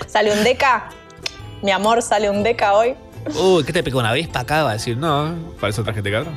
Sale 0.08 0.34
un 0.34 0.44
deca. 0.44 0.90
Mi 1.62 1.72
amor, 1.72 2.02
sale 2.02 2.30
un 2.30 2.44
deca 2.44 2.74
hoy. 2.74 2.96
Uy, 3.36 3.64
¿qué 3.64 3.74
te 3.74 3.84
pegó 3.84 4.00
una 4.00 4.14
vez 4.14 4.28
para 4.28 4.42
acá? 4.42 4.64
Va 4.64 4.72
a 4.72 4.74
decir, 4.74 4.98
no, 4.98 5.36
para 5.60 5.72
eso 5.72 5.84
traje 5.84 6.02
decadrón. 6.02 6.34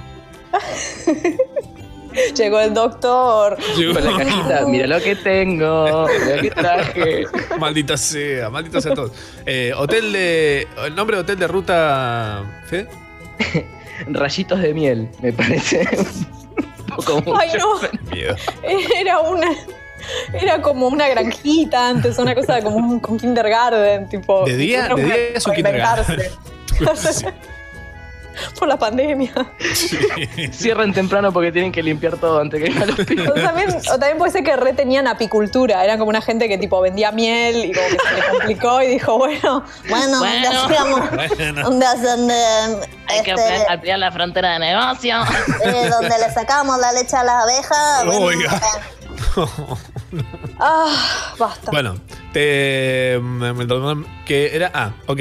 Llegó 2.37 2.61
el 2.61 2.75
doctor. 2.75 3.57
Con 3.57 4.05
la 4.05 4.17
cajita, 4.19 4.67
mira 4.67 4.87
lo 4.87 5.01
que 5.01 5.17
tengo, 5.17 6.07
mira 6.07 6.37
lo 6.37 6.43
que 6.43 6.51
traje. 6.51 7.25
Maldita 7.59 7.97
sea, 7.97 8.51
maldita 8.51 8.81
sea 8.81 8.95
todo. 8.95 9.11
Eh, 9.47 9.73
hotel 9.75 10.13
de. 10.13 10.69
El 10.85 10.95
nombre 10.95 11.17
de 11.17 11.23
hotel 11.23 11.39
de 11.39 11.49
ruta. 11.49 12.43
¿Fede? 12.67 12.89
Rayitos 14.07 14.61
de 14.61 14.75
miel, 14.75 15.09
me 15.21 15.33
parece. 15.33 15.89
un 16.57 16.97
poco 16.97 17.17
mucho. 17.23 17.37
Ay, 17.39 17.51
no. 17.59 17.81
Era 19.01 19.21
una. 19.21 19.49
Era 20.33 20.61
como 20.61 20.89
una 20.89 21.09
granjita 21.09 21.89
antes, 21.91 22.19
una 22.19 22.35
cosa 22.35 22.61
como 22.61 22.77
un 22.77 22.99
con 23.01 23.19
kindergarten, 23.19 24.09
tipo. 24.09 24.45
De 24.45 24.57
día- 24.57 24.89
de 24.95 25.05
día 25.05 25.15
es 25.35 25.47
un 25.47 25.55
kindergarten. 25.55 26.19
Por 28.59 28.69
la 28.69 28.79
pandemia. 28.79 29.33
Cierran 30.53 30.93
temprano 30.93 31.33
porque 31.33 31.53
tienen 31.53 31.73
que 31.73 31.83
limpiar 31.83 32.17
todo 32.17 32.41
antes 32.41 32.63
que 32.63 32.71
vengan 32.71 32.89
los 32.89 32.99
O 33.31 33.35
también, 33.35 33.71
o 33.71 33.99
también 33.99 34.19
puede 34.19 34.33
ser 34.33 34.45
que 34.45 34.57
re 34.57 34.73
tenían 34.73 35.07
apicultura. 35.07 35.85
Eran 35.85 35.99
como 35.99 36.09
una 36.11 36.23
gente 36.23 36.49
que 36.49 36.59
tipo 36.59 36.81
vendía 36.81 37.13
miel 37.13 37.65
y 37.67 37.73
como 37.73 37.87
que 37.89 37.97
se 37.99 38.15
le 38.15 38.29
complicó 38.31 38.83
y 38.83 38.87
dijo, 38.89 39.19
bueno, 39.19 39.65
Bueno, 39.89 40.19
Bueno. 40.19 40.21
donde 40.21 40.49
hacíamos, 40.49 41.11
Bueno. 41.11 42.87
Hay 43.09 43.23
que 43.23 43.33
este, 43.33 43.67
ampliar 43.69 43.99
la 43.99 44.11
frontera 44.13 44.53
de 44.55 44.59
negocio. 44.61 45.17
eh, 45.65 45.89
donde 45.91 46.19
le 46.19 46.33
sacábamos 46.33 46.79
la 46.79 46.93
leche 46.93 47.17
a 47.17 47.25
las 47.25 47.43
abejas. 47.43 48.05
bueno, 48.07 48.21
Oiga. 48.27 48.61
ah, 50.59 51.35
basta. 51.39 51.71
Bueno, 51.71 51.95
te. 52.33 53.21
Que 54.27 54.55
era. 54.55 54.71
Ah, 54.75 54.93
ok. 55.07 55.21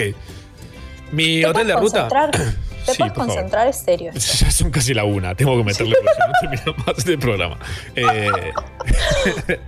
Mi 1.11 1.41
¿Te 1.41 1.47
hotel 1.47 1.67
de 1.67 1.75
ruta. 1.75 2.07
Te 2.85 2.91
Sí, 2.93 2.97
puedes 2.97 3.13
concentrar, 3.13 3.67
es 3.67 3.77
serio. 3.77 4.11
Ya 4.15 4.51
son 4.51 4.71
casi 4.71 4.93
la 4.93 5.03
una. 5.03 5.35
Tengo 5.35 5.57
que 5.57 5.63
meterle 5.63 5.95
porque 5.95 6.19
no 6.19 6.59
termina 6.63 6.83
más 6.85 7.05
del 7.05 7.19
programa. 7.19 7.57
Eh, 7.95 8.29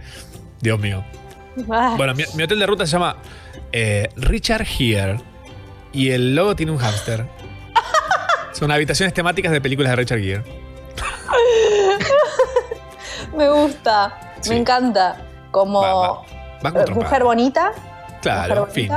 Dios 0.61 0.79
mío. 0.79 1.03
Ah, 1.69 1.93
Bueno, 1.97 2.13
mi, 2.15 2.23
mi 2.35 2.43
hotel 2.43 2.59
de 2.59 2.65
ruta 2.65 2.85
se 2.85 2.93
llama 2.93 3.17
eh, 3.71 4.09
Richard 4.15 4.65
Here. 4.79 5.17
Y 5.91 6.09
el 6.09 6.35
logo 6.35 6.55
tiene 6.55 6.71
un 6.71 6.79
hámster. 6.79 7.25
Son 8.53 8.71
habitaciones 8.71 9.13
temáticas 9.13 9.51
de 9.51 9.61
películas 9.61 9.91
de 9.91 9.95
Richard 9.97 10.19
Gere. 10.19 10.43
me 13.35 13.49
gusta, 13.49 14.33
Sí. 14.41 14.49
me 14.51 14.57
encanta. 14.57 15.17
Como 15.51 15.81
Va, 15.81 16.21
va 16.65 16.71
con 16.71 16.81
eh, 16.81 16.93
mujer 16.93 17.23
bonita, 17.23 17.71
Claro, 18.21 18.61
mujer 18.67 18.73
fin. 18.73 18.91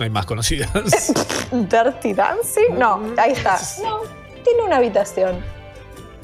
No 0.00 0.04
hay 0.04 0.10
más 0.10 0.24
conocidas. 0.24 0.70
Dirty 1.52 2.14
Dancing. 2.14 2.78
No, 2.78 3.02
ahí 3.18 3.32
está. 3.32 3.58
No, 3.84 4.00
tiene 4.42 4.62
una 4.64 4.76
habitación. 4.78 5.44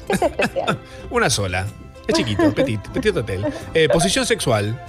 Es 0.09 0.19
especial. 0.19 0.79
Una 1.11 1.29
sola. 1.29 1.67
Es 2.07 2.15
chiquito, 2.15 2.51
petit, 2.55 2.81
petit 2.89 3.15
hotel. 3.15 3.45
Eh, 3.75 3.87
posición 3.87 4.25
sexual. 4.25 4.81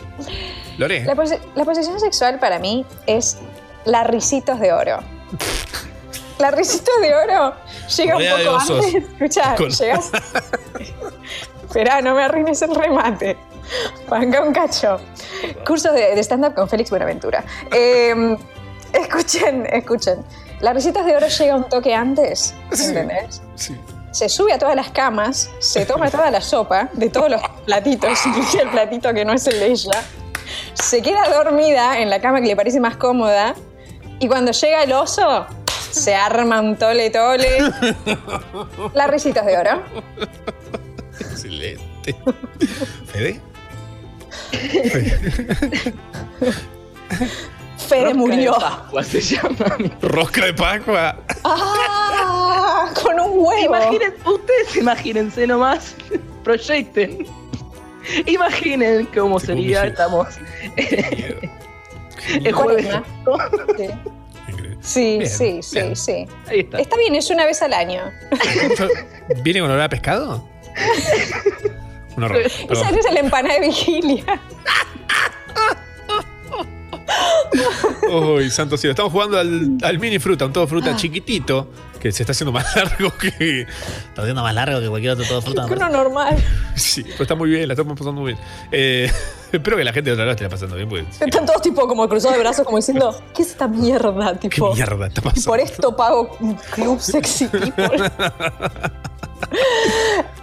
Lore. 0.79 1.05
La, 1.05 1.15
posi- 1.15 1.39
la 1.55 1.65
posición 1.67 2.01
sexual 2.01 2.39
para 2.39 2.59
mí 2.59 2.87
es 3.07 3.37
la 3.85 4.05
risitos 4.05 4.59
de 4.59 4.73
oro. 4.73 5.01
La 6.39 6.51
risitos 6.51 6.95
de 7.03 7.15
oro 7.15 7.55
llega 7.95 8.17
un 8.17 8.23
de 8.23 8.31
poco 8.47 8.57
antes. 8.59 8.95
Escucha, 8.95 9.55
Con- 9.57 9.69
llegas. 9.69 10.11
Esperá, 11.65 12.01
no 12.01 12.15
me 12.15 12.23
arruines 12.23 12.63
el 12.63 12.75
remate. 12.75 13.37
Panca 14.09 14.41
un 14.43 14.55
cacho. 14.55 14.99
Curso 15.67 15.93
de, 15.93 16.15
de 16.15 16.21
stand-up 16.23 16.55
con 16.55 16.69
Félix 16.71 16.89
Buenaventura. 16.89 17.45
Eh, 17.71 18.35
escuchen, 18.93 19.67
escuchen. 19.73 20.25
La 20.61 20.73
risitas 20.73 21.07
de 21.07 21.17
oro 21.17 21.29
llega 21.29 21.57
un 21.57 21.69
toque 21.69 21.95
antes, 21.95 22.55
¿entendés? 22.71 23.43
Sí. 23.55 23.77
Se 24.11 24.29
sube 24.29 24.53
a 24.53 24.59
todas 24.59 24.75
las 24.75 24.91
camas, 24.91 25.51
se 25.61 25.87
toma 25.87 26.11
toda 26.11 26.31
la 26.31 26.41
sopa 26.41 26.89
de 26.95 27.11
todos 27.11 27.31
los 27.31 27.41
platitos, 27.67 28.19
incluye 28.27 28.63
el 28.63 28.69
platito 28.71 29.13
que 29.15 29.25
no 29.25 29.33
es 29.33 29.47
el 29.47 29.61
de 29.61 29.67
ella. 29.67 30.03
Se 30.75 31.03
queda 31.03 31.29
dormida 31.29 32.01
en 32.01 32.11
la 32.11 32.21
cama 32.21 32.41
que 32.41 32.49
le 32.49 32.57
parece 32.57 32.81
más 32.81 32.97
cómoda. 32.97 33.55
Y 34.19 34.27
cuando 34.27 34.51
llega 34.51 34.83
el 34.83 34.93
oso, 34.93 35.47
se 35.91 36.15
arma 36.15 36.61
un 36.61 36.77
tole 36.77 37.11
tole. 37.11 37.59
Las 38.95 39.11
risitas 39.11 39.47
de 39.47 39.59
oro. 39.59 39.83
Excelente. 41.21 42.17
¿Fede? 43.07 43.41
Fede 44.51 45.95
murió. 48.15 48.55
Pascua 48.59 49.03
se 49.05 49.21
llama. 49.21 49.77
Rosca 50.03 50.47
de 50.47 50.55
Pascua. 50.55 51.17
¡Ah! 51.45 52.91
Con 53.03 53.19
un 53.21 53.31
huevo. 53.39 53.77
Imaginen, 53.77 54.15
ustedes 54.25 54.77
imagínense 54.77 55.47
nomás. 55.47 55.95
Proyecten. 56.45 57.27
Imaginen 58.27 59.07
cómo 59.15 59.39
sería, 59.39 59.85
estamos. 59.85 60.29
el 60.77 62.53
jueves. 62.53 62.89
Sí, 64.81 65.19
Bien, 65.19 65.29
sí, 65.29 65.63
sí, 65.63 65.75
bien. 65.81 65.97
sí. 65.97 66.27
Ahí 66.47 66.61
está. 66.61 66.79
Está 66.79 66.97
bien, 66.97 67.15
es 67.15 67.29
una 67.31 67.45
vez 67.45 67.61
al 67.63 67.75
año. 67.75 68.01
¿Viene 69.43 69.61
con 69.61 69.71
olor 69.71 69.83
a 69.83 69.89
pescado? 69.89 70.49
Un 72.17 72.25
horror. 72.25 72.41
Esa 72.41 72.91
es 72.91 73.13
la 73.13 73.21
empanada 73.21 73.55
de 73.55 73.67
vigilia. 73.67 74.25
Uy, 78.11 78.51
santo 78.51 78.77
cielo. 78.77 78.93
Estamos 78.93 79.13
jugando 79.13 79.39
al, 79.39 79.79
al 79.83 79.99
mini 79.99 80.19
fruta, 80.19 80.47
un 80.47 80.53
todo 80.53 80.67
fruta 80.67 80.97
chiquitito, 80.97 81.69
que 82.01 82.13
se 82.13 82.23
está 82.23 82.33
haciendo 82.33 82.53
más 82.53 82.65
largo 82.77 83.11
que. 83.17 83.63
Está 83.63 84.23
haciendo 84.23 84.43
más 84.43 84.55
largo 84.55 84.81
que 84.81 84.89
cualquier 84.89 85.13
otro 85.13 85.25
todo 85.27 85.43
fruta. 85.43 85.67
parece. 85.67 85.77
uno 85.85 85.91
normal. 85.91 86.37
Sí, 86.75 87.03
pero 87.03 87.23
está 87.23 87.35
muy 87.35 87.51
bien, 87.51 87.67
la 87.69 87.75
estamos 87.75 87.99
pasando 87.99 88.21
muy 88.21 88.33
bien. 88.35 88.45
Eh, 88.73 89.11
espero 89.53 89.77
que 89.77 89.85
la 89.85 89.93
gente 89.93 90.11
de 90.11 90.15
otro 90.15 90.25
lado 90.25 90.35
esté 90.37 90.49
pasando 90.49 90.77
bien, 90.77 90.89
pues. 90.89 91.05
Están 91.21 91.45
todos 91.47 91.63
tipo 91.63 91.87
como 91.89 92.09
cruzados 92.09 92.37
de 92.37 92.43
brazos, 92.43 92.65
como 92.65 92.77
diciendo, 92.79 93.15
¿qué 93.35 93.43
es 93.43 93.49
esta 93.51 93.69
mierda? 93.69 94.39
¿Qué 94.39 94.49
Tipo, 94.49 94.75
mierda 94.75 95.07
está 95.09 95.21
y 95.21 95.25
pasando? 95.25 95.47
por 95.51 95.61
esto 95.61 95.97
pago 95.97 96.37
un 96.41 96.55
club 96.55 97.01
sexy 97.01 97.47
people. 97.49 98.11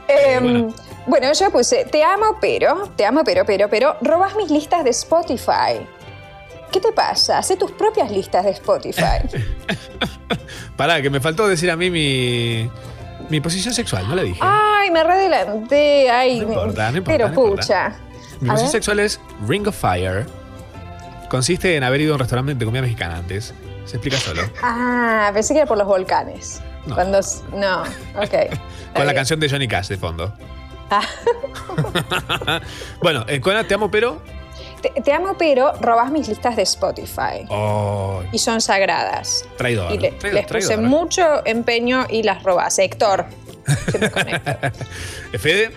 Em, 0.08 0.72
bueno, 1.08 1.34
yo 1.34 1.52
puse, 1.52 1.86
te 1.86 2.04
amo, 2.04 2.38
pero, 2.40 2.90
te 2.96 3.06
amo, 3.06 3.22
pero, 3.26 3.44
pero, 3.46 3.70
pero, 3.70 3.96
robas 4.02 4.36
mis 4.36 4.50
listas 4.52 4.84
de 4.84 4.92
Spotify. 4.92 5.86
¿Qué 6.76 6.82
te 6.82 6.92
pasa? 6.92 7.38
Haz 7.38 7.58
tus 7.58 7.72
propias 7.72 8.12
listas 8.12 8.44
de 8.44 8.52
Spotify. 8.52 9.24
Pará, 10.76 11.02
que 11.02 11.10
me 11.10 11.22
faltó 11.22 11.48
decir 11.48 11.72
a 11.72 11.78
mí 11.78 11.90
mi. 11.90 12.70
Mi 13.30 13.40
posición 13.40 13.74
sexual, 13.74 14.06
no 14.10 14.14
la 14.14 14.24
dije. 14.24 14.42
Ay, 14.44 14.92
me 14.92 15.02
redelanté. 15.02 16.10
Ay, 16.12 16.42
No 16.42 16.50
importa, 16.50 16.92
no 16.92 16.98
importa, 16.98 17.18
pero 17.18 17.30
no 17.30 17.34
importa. 17.34 17.62
pucha. 17.62 17.90
Mi 18.42 18.50
A 18.50 18.52
posición 18.52 18.58
ver. 18.58 18.72
sexual 18.72 19.00
es 19.00 19.22
Ring 19.48 19.66
of 19.70 19.80
Fire. 19.80 20.26
Consiste 21.30 21.78
en 21.78 21.86
haber 21.86 22.02
ido 22.02 22.12
a 22.12 22.16
un 22.16 22.20
restaurante 22.20 22.54
de 22.56 22.66
comida 22.66 22.82
mexicana 22.82 23.20
antes. 23.20 23.54
Se 23.86 23.96
explica 23.96 24.18
solo. 24.18 24.42
Ah, 24.62 25.32
pensé 25.34 25.54
que 25.54 25.60
era 25.62 25.68
por 25.68 25.78
los 25.78 25.88
volcanes. 25.88 26.62
No. 26.88 26.96
Cuando. 26.96 27.22
No, 27.54 27.84
ok. 28.22 28.60
Con 28.94 29.06
la 29.08 29.14
canción 29.14 29.40
de 29.40 29.50
Johnny 29.50 29.70
Cash 29.70 29.88
de 29.88 29.96
fondo. 29.98 30.34
Ah. 30.92 31.04
bueno, 33.02 33.24
en 33.30 33.40
Conan 33.40 33.66
te 33.66 33.76
amo, 33.76 33.90
pero. 33.90 34.22
Te, 34.94 35.02
te 35.02 35.14
amo, 35.14 35.36
pero 35.38 35.74
robas 35.82 36.12
mis 36.12 36.28
listas 36.28 36.56
de 36.56 36.62
Spotify. 36.64 37.46
Oh, 37.50 38.22
Y 38.32 38.38
son 38.40 38.62
sagradas. 38.62 39.44
traidor. 39.58 39.92
Y 39.94 39.98
le- 39.98 40.12
traidor, 40.12 40.34
les 40.42 40.46
puse 40.48 40.68
traidor. 40.68 40.86
mucho 40.86 41.46
empeño 41.46 42.06
y 42.10 42.24
las 42.24 42.44
robas. 42.44 42.78
Héctor. 42.80 43.26
Fede, 45.40 45.72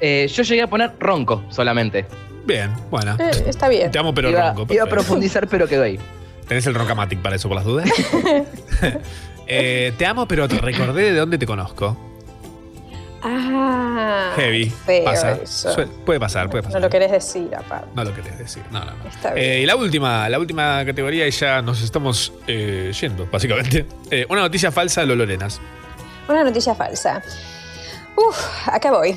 Eh, 0.00 0.26
yo 0.32 0.42
llegué 0.42 0.62
a 0.62 0.66
poner 0.66 0.92
ronco 0.98 1.44
solamente. 1.50 2.06
bien, 2.44 2.72
buena. 2.90 3.16
Eh, 3.20 3.44
está 3.46 3.68
bien. 3.68 3.90
Te 3.92 3.98
amo, 3.98 4.12
pero 4.14 4.30
iba, 4.30 4.52
ronco. 4.52 4.72
iba 4.72 4.84
a 4.84 4.86
profundizar, 4.86 5.46
pero 5.46 5.68
quedó 5.68 5.82
ahí. 5.84 5.98
¿Tenés 6.48 6.66
el 6.66 6.74
Roncamatic 6.74 7.20
para 7.20 7.36
eso, 7.36 7.48
por 7.48 7.56
las 7.56 7.64
dudas? 7.64 7.88
Eh, 9.54 9.92
te 9.98 10.06
amo, 10.06 10.26
pero 10.26 10.48
te 10.48 10.56
recordé 10.58 11.12
de 11.12 11.18
dónde 11.18 11.36
te 11.36 11.46
conozco. 11.46 11.96
Ah. 13.24 14.32
Heavy. 14.36 14.70
feo 14.70 15.04
Pasa. 15.04 15.38
Suel- 15.44 15.88
puede 16.04 16.18
pasar, 16.20 16.48
puede 16.50 16.62
No 16.62 16.68
pasar. 16.68 16.80
lo 16.82 16.90
querés 16.90 17.10
decir, 17.12 17.54
aparte. 17.54 17.86
No 17.94 18.04
lo 18.04 18.14
querés 18.14 18.38
decir. 18.38 18.62
No, 18.70 18.84
no, 18.84 18.92
no. 18.96 19.08
Está 19.08 19.32
bien. 19.32 19.46
Eh, 19.46 19.60
y 19.60 19.66
la 19.66 19.76
última, 19.76 20.28
la 20.28 20.38
última 20.38 20.84
categoría 20.84 21.26
y 21.26 21.30
ya 21.30 21.62
nos 21.62 21.82
estamos 21.82 22.32
eh, 22.46 22.92
yendo, 23.00 23.26
básicamente. 23.30 23.86
Eh, 24.10 24.26
una 24.28 24.42
noticia 24.42 24.70
falsa 24.70 25.00
de 25.00 25.06
los 25.06 25.16
Lorenas. 25.16 25.58
Una 26.28 26.44
noticia 26.44 26.74
falsa. 26.74 27.22
Uf, 28.14 28.68
acá 28.68 28.90
voy. 28.92 29.16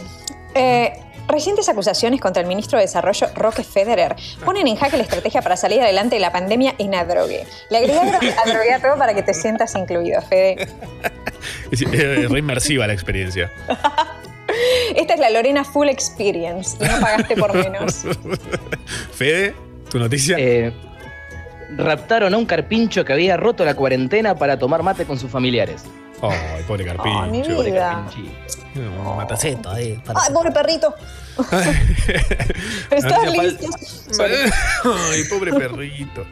Eh, 0.54 0.94
recientes 1.28 1.68
acusaciones 1.68 2.22
contra 2.22 2.42
el 2.42 2.48
ministro 2.48 2.78
de 2.80 2.86
Desarrollo, 2.86 3.28
Roque 3.36 3.64
Federer, 3.66 4.16
ponen 4.46 4.68
en 4.68 4.78
jaque 4.78 4.96
la 4.96 5.04
estrategia 5.04 5.42
para 5.42 5.58
salir 5.58 5.82
adelante 5.82 6.16
de 6.16 6.22
la 6.22 6.32
pandemia 6.32 6.76
en 6.78 6.96
Adrogué. 6.96 7.46
Le 7.70 7.78
agregaron 7.80 8.16
Adrogué 8.16 8.74
a 8.76 8.80
todo 8.80 8.98
para 8.98 9.14
que 9.14 9.22
te 9.22 9.34
sientas 9.34 9.76
incluido, 9.76 10.22
Fede. 10.22 10.66
Es, 11.72 11.82
re 11.82 12.40
inmersiva 12.40 12.88
la 12.88 12.94
experiencia. 12.94 13.52
Esta 14.96 15.16
es 15.16 15.20
la 15.20 15.30
Lorena 15.30 15.64
Full 15.64 15.90
Experience 15.90 16.78
no 16.80 17.00
pagaste 17.00 17.36
por 17.36 17.54
menos. 17.54 18.04
Fede, 19.14 19.54
tu 19.90 20.00
noticia. 20.00 20.38
Eh, 20.38 20.72
raptaron 21.78 22.34
a 22.34 22.38
un 22.38 22.46
carpincho 22.46 23.04
que 23.04 23.14
había 23.14 23.38
roto 23.38 23.66
la 23.66 23.76
cuarentena 23.76 24.36
para 24.36 24.58
tomar 24.58 24.84
mate 24.84 25.06
con 25.06 25.20
sus 25.20 25.30
familiares. 25.30 25.84
Ay, 26.22 26.64
pobre 26.68 26.86
carpincho. 26.86 27.22
Ay, 27.22 27.32
mi 27.32 27.42
Pobre 27.44 27.72
vida. 27.72 28.08
Un 28.76 29.18
matacito 29.18 29.70
ahí. 29.70 30.02
Ay, 30.08 30.34
pobre 30.34 30.52
perrito. 30.52 30.94
¿Estás 32.92 33.32
listo? 33.32 33.68
Ay, 35.12 35.24
pobre 35.30 35.54
perrito. 35.54 36.26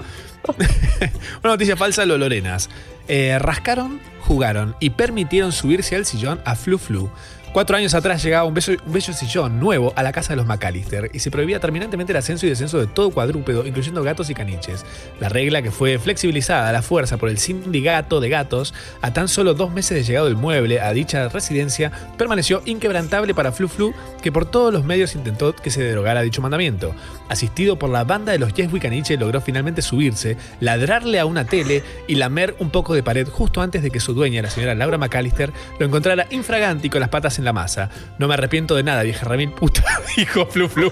Una 1.44 1.54
noticia 1.54 1.78
falsa 1.78 2.06
los 2.06 2.20
Lorenas. 2.20 2.70
Eh, 3.08 3.38
rascaron, 3.40 4.00
jugaron 4.22 4.76
y 4.80 4.92
permitieron 4.92 5.52
subirse 5.52 5.96
al 5.96 6.06
sillón 6.06 6.42
a 6.46 6.56
Flu 6.56 6.78
Flu. 6.78 7.10
Cuatro 7.54 7.78
años 7.78 7.94
atrás 7.94 8.24
llegaba 8.24 8.46
un 8.46 8.56
bello, 8.56 9.14
sillón 9.14 9.60
nuevo 9.60 9.94
a 9.96 10.02
la 10.02 10.12
casa 10.12 10.30
de 10.34 10.38
los 10.38 10.48
McAllister 10.48 11.12
y 11.14 11.20
se 11.20 11.30
prohibía 11.30 11.60
terminantemente 11.60 12.12
el 12.12 12.18
ascenso 12.18 12.48
y 12.48 12.50
descenso 12.50 12.80
de 12.80 12.88
todo 12.88 13.12
cuadrúpedo, 13.12 13.68
incluyendo 13.68 14.02
gatos 14.02 14.32
y 14.32 14.34
caniches. 14.34 14.84
La 15.20 15.30
regla 15.30 15.62
que 15.62 15.70
fue 15.70 16.00
flexibilizada 16.00 16.68
a 16.68 16.72
la 16.72 16.82
fuerza 16.82 17.18
por 17.18 17.30
el 17.30 17.38
sindicato 17.38 18.20
de 18.20 18.30
gatos 18.30 18.74
a 19.04 19.14
tan 19.14 19.28
solo 19.28 19.54
dos 19.54 19.72
meses 19.72 19.96
de 19.96 20.04
llegado 20.04 20.26
del 20.26 20.36
mueble 20.36 20.82
a 20.82 20.94
dicha 20.94 21.30
residencia 21.30 21.92
permaneció 22.18 22.64
inquebrantable 22.66 23.36
para 23.36 23.52
Flu 23.52 23.68
Flu, 23.68 23.94
que 24.24 24.32
por 24.32 24.50
todos 24.50 24.74
los 24.74 24.84
medios 24.84 25.14
intentó 25.14 25.56
que 25.56 25.70
se 25.70 25.84
derogara 25.84 26.24
dicho 26.24 26.42
mandamiento. 26.42 26.96
Asistido 27.30 27.78
por 27.78 27.92
la 27.92 28.04
banda 28.04 28.32
de 28.32 28.40
los 28.40 28.56
Yes 28.56 28.74
We 28.74 28.80
Caniche, 28.80 29.16
logró 29.16 29.42
finalmente 29.42 29.84
subirse, 29.84 30.38
ladrarle 30.60 31.20
a 31.20 31.28
una 31.28 31.46
tele 31.46 31.84
y 32.08 32.16
lamer 32.16 32.56
un 32.58 32.72
poco 32.72 32.96
de 32.96 33.04
pared 33.04 33.28
justo 33.28 33.62
antes 33.62 33.84
de 33.84 33.92
que 33.92 34.00
su 34.00 34.16
dueña, 34.16 34.42
la 34.42 34.50
señora 34.50 34.74
Laura 34.74 34.98
McAllister, 34.98 35.54
lo 35.78 35.86
encontrara 35.86 36.26
infragante 36.32 36.88
y 36.88 36.90
con 36.90 37.00
las 37.00 37.10
patas 37.10 37.38
en 37.38 37.43
la 37.44 37.54
masa. 37.54 37.90
No 38.18 38.28
me 38.28 38.34
arrepiento 38.34 38.76
de 38.76 38.84
nada, 38.84 39.04
vieja 39.04 39.26
Ramil 39.26 39.52
puta, 39.54 39.84
dijo 40.16 40.46
Flu 40.46 40.68
Flu. 40.68 40.90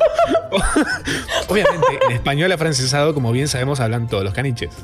Obviamente, 1.47 1.99
en 2.07 2.11
español 2.11 2.51
afrancesado, 2.51 3.13
como 3.13 3.31
bien 3.31 3.47
sabemos, 3.47 3.79
hablan 3.79 4.07
todos 4.07 4.23
los 4.23 4.33
caniches. 4.33 4.69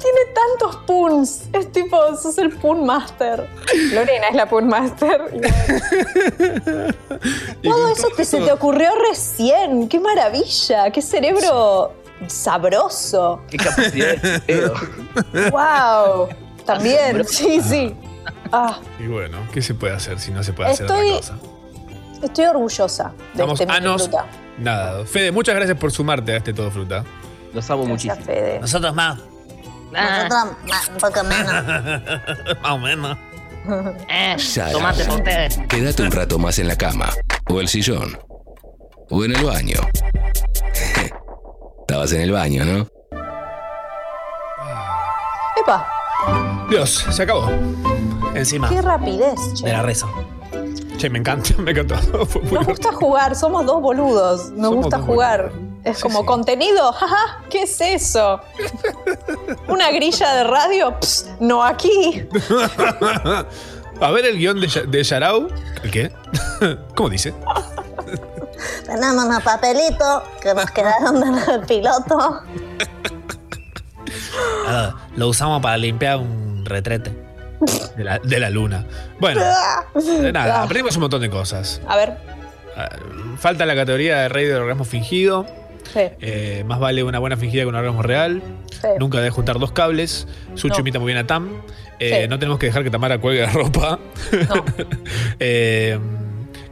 Tiene 0.00 0.20
tantos 0.34 0.76
puns. 0.86 1.42
Es 1.52 1.70
tipo, 1.70 2.16
sos 2.16 2.38
el 2.38 2.50
pun 2.50 2.86
master. 2.86 3.46
Lorena 3.92 4.28
es 4.28 4.34
la 4.34 4.48
pun 4.48 4.66
master. 4.66 5.20
Todo 7.62 7.92
eso 7.92 8.08
te, 8.16 8.24
se 8.24 8.40
te 8.40 8.50
ocurrió 8.50 8.90
recién. 9.10 9.88
¡Qué 9.88 10.00
maravilla! 10.00 10.90
¡Qué 10.90 11.02
cerebro 11.02 11.92
sabroso! 12.26 13.42
Qué 13.50 13.58
capacidad 13.58 14.16
de 14.16 14.40
pedo. 14.40 14.74
¡Wow! 15.50 16.28
También, 16.64 17.24
sí, 17.26 17.60
sí. 17.62 17.94
Ah, 18.52 18.78
Y 18.98 19.06
bueno, 19.06 19.38
¿qué 19.52 19.62
se 19.62 19.74
puede 19.74 19.94
hacer 19.94 20.18
si 20.20 20.30
no 20.30 20.42
se 20.42 20.52
puede 20.52 20.70
hacer 20.70 20.86
Estoy 20.86 21.10
otra 21.12 21.34
cosa? 21.36 21.38
estoy 22.22 22.44
orgullosa 22.44 23.12
de 23.34 23.42
Vamos, 23.42 23.60
este 23.60 23.72
Anos. 23.72 24.02
fruta. 24.02 24.26
Nada. 24.58 25.04
Fede, 25.06 25.32
muchas 25.32 25.54
gracias 25.54 25.78
por 25.78 25.90
sumarte 25.90 26.32
a 26.32 26.36
este 26.36 26.52
todo 26.52 26.70
fruta. 26.70 27.04
Los 27.54 27.68
amo 27.70 27.84
Gracias, 27.86 28.18
Fede. 28.18 28.60
Nosotros 28.60 28.94
más. 28.94 29.18
Nosotros 29.90 30.56
un 30.90 30.96
poco 30.98 31.24
menos. 31.24 31.52
Más 32.62 32.72
o 32.72 32.78
menos. 32.78 33.18
Eh, 34.08 34.36
tomate 34.72 35.04
para 35.04 35.16
ustedes. 35.16 35.58
Quédate 35.68 36.02
un 36.02 36.10
rato 36.10 36.38
más 36.38 36.58
en 36.58 36.66
la 36.66 36.76
cama, 36.76 37.10
o 37.46 37.60
el 37.60 37.68
sillón, 37.68 38.18
o 39.10 39.22
en 39.22 39.36
el 39.36 39.44
baño. 39.44 39.78
Estabas 41.80 42.12
en 42.12 42.22
el 42.22 42.32
baño, 42.32 42.64
¿no? 42.64 42.86
¡Epa! 45.60 45.86
Dios, 46.68 47.06
se 47.10 47.22
acabó. 47.22 47.48
Encima. 48.34 48.68
¡Qué 48.68 48.80
rapidez, 48.82 49.38
che! 49.54 49.64
Me 49.64 49.72
la 49.72 49.82
rezo. 49.82 50.08
Che, 50.96 51.08
me 51.10 51.18
encanta, 51.18 51.50
me 51.58 51.70
encantó. 51.72 51.96
Fue 52.26 52.42
muy 52.42 52.52
Nos 52.52 52.66
gusta 52.66 52.92
jugar, 52.92 53.34
somos 53.34 53.66
dos 53.66 53.80
boludos. 53.80 54.50
Nos 54.50 54.68
Somos 54.68 54.74
gusta 54.84 54.98
dos 54.98 55.06
jugar. 55.06 55.52
Es 55.82 56.00
como 56.00 56.26
contenido, 56.26 56.92
jaja, 56.92 57.40
¿qué 57.48 57.62
es 57.62 57.80
eso? 57.80 58.40
¿Una 59.68 59.90
grilla 59.90 60.34
de 60.34 60.44
radio? 60.44 60.94
Ps, 61.00 61.30
no 61.40 61.64
aquí. 61.64 62.28
A 64.00 64.10
ver 64.10 64.26
el 64.26 64.36
guion 64.38 64.60
de, 64.60 64.68
Ya- 64.68 64.82
de 64.82 65.02
Yarao. 65.02 65.48
¿El 65.82 65.90
qué? 65.90 66.12
¿Cómo 66.94 67.08
dice? 67.08 67.34
Tenemos 68.84 69.24
unos 69.24 69.42
papelitos 69.42 70.22
que 70.42 70.52
nos 70.54 70.70
quedaron 70.70 71.20
del 71.20 71.60
piloto. 71.66 72.42
Ah, 74.66 74.94
Lo 75.16 75.28
usamos 75.28 75.60
para 75.62 75.76
limpiar 75.76 76.18
un 76.18 76.64
retrete. 76.64 77.10
De 77.96 78.04
la, 78.04 78.18
de 78.18 78.40
la 78.40 78.48
luna. 78.48 78.86
Bueno, 79.18 79.42
eh, 79.42 80.32
nada, 80.32 80.62
aprendimos 80.62 80.94
un 80.96 81.02
montón 81.02 81.20
de 81.20 81.28
cosas. 81.30 81.80
A 81.86 81.96
ver, 81.96 82.16
Ah, 82.76 82.88
Falta 83.36 83.66
la 83.66 83.74
categoría 83.74 84.18
de 84.18 84.28
rey 84.28 84.46
del 84.46 84.58
orgasmo 84.58 84.84
fingido. 84.84 85.44
Sí. 85.92 86.00
Eh, 86.20 86.62
más 86.66 86.78
vale 86.78 87.02
una 87.02 87.18
buena 87.18 87.36
fingida 87.36 87.62
que 87.62 87.66
un 87.68 87.74
orgasmo 87.74 88.02
real. 88.02 88.42
Sí. 88.70 88.86
Nunca 88.98 89.18
debe 89.18 89.30
juntar 89.30 89.58
dos 89.58 89.72
cables. 89.72 90.26
Sucho 90.54 90.74
No. 90.74 90.80
imita 90.80 90.98
muy 91.00 91.08
bien 91.12 91.18
a 91.18 91.26
Tam. 91.26 91.50
Eh, 91.98 92.20
Sí. 92.22 92.28
No 92.28 92.38
tenemos 92.38 92.58
que 92.58 92.66
dejar 92.66 92.82
que 92.84 92.90
Tamara 92.90 93.18
cuelgue 93.18 93.42
la 93.42 93.50
ropa. 93.52 93.98
Eh, 95.38 95.98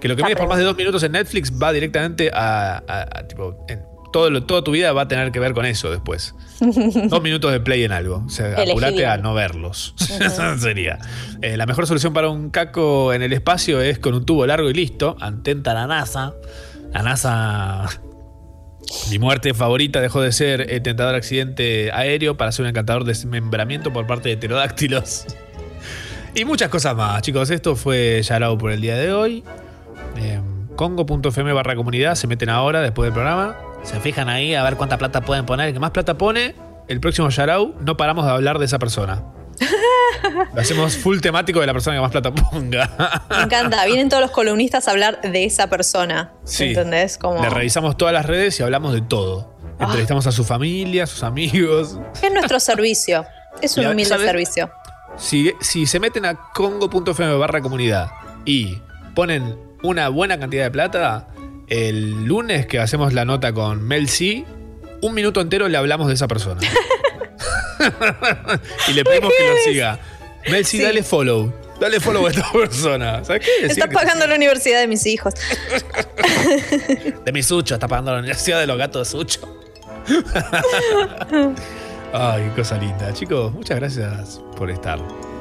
que 0.00 0.08
lo 0.08 0.14
que 0.16 0.22
mides 0.22 0.36
por 0.38 0.48
más 0.48 0.58
de 0.58 0.64
dos 0.64 0.76
minutos 0.76 1.02
en 1.02 1.12
Netflix 1.12 1.52
va 1.52 1.72
directamente 1.72 2.30
a, 2.32 2.82
a- 2.86 3.18
a, 3.18 3.26
tipo, 3.26 3.64
en 3.68 3.82
todo, 4.12 4.30
lo- 4.30 4.44
toda 4.44 4.62
tu 4.64 4.70
vida 4.72 4.92
va 4.92 5.02
a 5.02 5.08
tener 5.08 5.32
que 5.32 5.40
ver 5.40 5.52
con 5.54 5.64
eso 5.66 5.90
después. 5.90 6.34
Dos 6.60 7.22
minutos 7.22 7.52
de 7.52 7.60
play 7.60 7.84
en 7.84 7.92
algo. 7.92 8.22
O 8.26 8.30
sea, 8.30 8.54
apurate 8.60 9.06
a 9.06 9.16
no 9.18 9.34
verlos. 9.34 9.94
Sería. 10.58 10.98
Eh, 11.42 11.56
la 11.56 11.66
mejor 11.66 11.86
solución 11.86 12.12
para 12.12 12.28
un 12.28 12.50
caco 12.50 13.12
en 13.12 13.22
el 13.22 13.32
espacio 13.32 13.80
es 13.80 13.98
con 13.98 14.14
un 14.14 14.24
tubo 14.24 14.46
largo 14.46 14.68
y 14.70 14.74
listo. 14.74 15.16
Atenta 15.20 15.70
a 15.70 15.74
la 15.74 15.86
NASA. 15.86 16.34
La 16.92 17.02
NASA. 17.02 17.86
Mi 19.10 19.18
muerte 19.18 19.52
favorita 19.52 20.00
dejó 20.00 20.22
de 20.22 20.32
ser 20.32 20.72
el 20.72 20.82
tentador 20.82 21.14
accidente 21.14 21.90
aéreo 21.92 22.36
para 22.38 22.50
ser 22.52 22.62
un 22.64 22.70
encantador 22.70 23.04
desmembramiento 23.04 23.92
por 23.92 24.06
parte 24.06 24.30
de 24.30 24.36
pterodáctilos. 24.38 25.26
Y 26.34 26.44
muchas 26.44 26.68
cosas 26.70 26.96
más, 26.96 27.20
chicos. 27.22 27.50
Esto 27.50 27.76
fue 27.76 28.22
Yarao 28.22 28.56
por 28.56 28.70
el 28.72 28.80
día 28.80 28.96
de 28.96 29.12
hoy. 29.12 29.44
Eh, 30.16 30.40
Congo.fm 30.76 31.52
barra 31.52 31.74
comunidad. 31.76 32.14
Se 32.14 32.26
meten 32.26 32.48
ahora 32.48 32.80
después 32.80 33.06
del 33.06 33.12
programa. 33.12 33.56
Se 33.82 34.00
fijan 34.00 34.28
ahí 34.28 34.54
a 34.54 34.62
ver 34.62 34.76
cuánta 34.76 34.98
plata 34.98 35.20
pueden 35.22 35.46
poner. 35.46 35.68
El 35.68 35.74
que 35.74 35.80
más 35.80 35.90
plata 35.90 36.18
pone, 36.18 36.54
el 36.88 37.00
próximo 37.00 37.28
Yarao, 37.30 37.74
no 37.80 37.96
paramos 37.96 38.24
de 38.24 38.32
hablar 38.32 38.58
de 38.58 38.64
esa 38.64 38.78
persona. 38.78 39.22
Lo 40.54 40.60
hacemos 40.60 40.96
full 40.96 41.20
temático 41.20 41.60
de 41.60 41.66
la 41.66 41.72
persona 41.72 41.96
que 41.96 42.02
más 42.02 42.10
plata 42.10 42.32
ponga. 42.32 43.24
Me 43.30 43.42
encanta. 43.42 43.84
Vienen 43.86 44.08
todos 44.08 44.22
los 44.22 44.30
columnistas 44.30 44.88
a 44.88 44.90
hablar 44.90 45.20
de 45.20 45.44
esa 45.44 45.68
persona. 45.68 46.32
Sí. 46.44 46.64
¿Entendés? 46.66 47.18
Como. 47.18 47.42
Le 47.42 47.50
revisamos 47.50 47.96
todas 47.96 48.12
las 48.14 48.26
redes 48.26 48.58
y 48.60 48.62
hablamos 48.62 48.92
de 48.92 49.00
todo. 49.00 49.56
Entrevistamos 49.78 50.26
a 50.26 50.32
su 50.32 50.44
familia, 50.44 51.04
a 51.04 51.06
sus 51.06 51.22
amigos. 51.22 51.98
Es 52.20 52.32
nuestro 52.32 52.58
servicio. 52.58 53.24
Es 53.62 53.76
un 53.76 53.86
humilde 53.86 54.10
¿sabes? 54.10 54.26
servicio. 54.26 54.70
Si, 55.16 55.52
si 55.60 55.86
se 55.86 56.00
meten 56.00 56.24
a 56.24 56.34
congo.fm 56.52 57.36
barra 57.36 57.60
comunidad 57.60 58.10
y 58.44 58.80
ponen 59.14 59.58
una 59.82 60.08
buena 60.08 60.38
cantidad 60.38 60.64
de 60.64 60.70
plata, 60.70 61.28
el 61.68 62.24
lunes 62.24 62.66
que 62.66 62.78
hacemos 62.78 63.12
la 63.12 63.24
nota 63.24 63.52
con 63.52 63.82
Mel 63.86 64.08
C, 64.08 64.44
un 65.02 65.14
minuto 65.14 65.40
entero 65.40 65.68
le 65.68 65.76
hablamos 65.76 66.08
de 66.08 66.14
esa 66.14 66.28
persona. 66.28 66.60
y 68.88 68.92
le 68.92 69.04
pedimos 69.04 69.32
que 69.36 69.48
lo 69.48 69.56
siga. 69.64 70.00
Mel 70.50 70.64
C, 70.64 70.78
Sí. 70.78 70.82
dale 70.82 71.02
follow. 71.02 71.52
Dale 71.80 72.00
follow 72.00 72.26
a 72.26 72.30
esta 72.30 72.50
persona. 72.52 73.24
¿Sabes 73.24 73.44
qué? 73.46 73.66
Está 73.66 73.86
que- 73.88 73.94
pagando 73.94 74.26
la 74.26 74.34
universidad 74.34 74.80
de 74.80 74.86
mis 74.88 75.06
hijos. 75.06 75.34
De 77.24 77.32
mi 77.32 77.42
Sucho, 77.42 77.74
está 77.74 77.86
pagando 77.88 78.12
la 78.12 78.18
universidad 78.20 78.58
de 78.60 78.66
los 78.66 78.76
gatos 78.78 79.06
de 79.06 79.18
Sucho. 79.18 79.40
Ay, 82.12 82.42
qué 82.48 82.62
cosa 82.62 82.78
linda. 82.78 83.12
Chicos, 83.12 83.52
muchas 83.52 83.78
gracias 83.78 84.40
por 84.56 84.70
estar. 84.70 84.98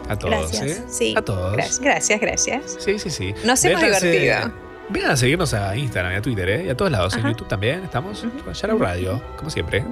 A 0.10 0.18
todos, 0.18 0.52
Gracias. 0.52 0.64
¿eh? 0.80 0.84
Sí. 0.90 1.14
A 1.18 1.22
todos. 1.22 1.56
Gracias, 1.82 2.20
gracias. 2.22 2.78
Sí, 2.80 2.98
sí, 3.00 3.10
sí. 3.10 3.34
Nos 3.44 3.64
hemos 3.66 3.82
divertido. 3.82 4.54
Vengan 4.90 5.12
a 5.12 5.18
seguirnos 5.18 5.54
a 5.54 5.76
Instagram 5.76 6.14
y 6.14 6.16
a 6.16 6.22
Twitter, 6.22 6.50
¿eh? 6.50 6.66
Y 6.66 6.70
a 6.70 6.78
todos 6.78 6.92
lados. 6.92 7.16
En. 7.16 7.24
YouTube 7.28 7.48
también 7.48 7.84
estamos. 7.84 8.26
Yarao 8.54 8.78
Radio, 8.78 9.22
como 9.38 9.50
siempre. 9.50 9.84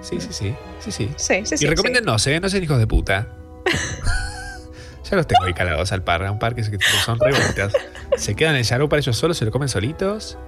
Sí, 0.00 0.20
sí, 0.20 0.28
sí. 0.32 0.54
Sí, 0.80 0.92
sí. 0.92 1.10
Sí, 1.16 1.42
sí, 1.44 1.56
sí. 1.58 1.64
y 1.64 1.68
recomiéndennos, 1.68 2.26
¿eh? 2.26 2.40
No 2.40 2.48
sean 2.48 2.62
hijos 2.62 2.78
de 2.78 2.86
puta. 2.86 3.28
ya 5.10 5.16
los 5.16 5.26
tengo 5.26 5.44
ahí 5.44 5.52
calados 5.52 5.92
al 5.92 6.02
par. 6.02 6.24
A 6.24 6.30
un 6.30 6.38
par 6.38 6.54
que 6.54 6.62
son 6.64 7.18
re 7.20 7.32
bonitas. 7.32 7.72
Se 8.16 8.34
quedan 8.34 8.56
en 8.56 8.62
Yarao 8.62 8.88
para 8.88 9.00
ellos 9.00 9.16
solos, 9.16 9.36
se 9.36 9.44
lo 9.44 9.50
comen 9.50 9.68
solitos. 9.68 10.38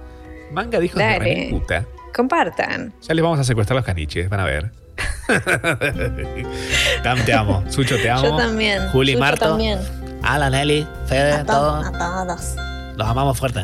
Manga 0.51 0.79
de 0.79 0.85
hijos 0.85 0.97
de 0.97 1.03
Dale. 1.03 1.19
remil 1.19 1.49
puta. 1.49 1.85
Compartan. 2.13 2.93
Ya 3.01 3.13
les 3.13 3.23
vamos 3.23 3.39
a 3.39 3.43
secuestrar 3.43 3.75
los 3.75 3.85
caniches, 3.85 4.29
van 4.29 4.39
a 4.39 4.45
ver. 4.45 4.71
Tam, 7.03 7.19
te 7.25 7.33
amo. 7.33 7.63
Sucho, 7.69 7.97
te 7.97 8.09
amo. 8.09 8.23
Yo 8.23 8.37
también. 8.37 8.87
Juli, 8.89 9.13
Sucho 9.13 9.19
Marto. 9.19 9.49
también. 9.49 9.79
Alan, 10.21 10.53
Eli, 10.53 10.87
Fede, 11.07 11.33
A 11.33 11.45
todos, 11.45 11.85
a 11.85 11.91
todos. 11.91 12.74
Los 12.97 13.07
amamos 13.07 13.37
fuerte. 13.37 13.61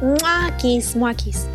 Muakis, 0.00 0.96
muakis. 0.96 1.48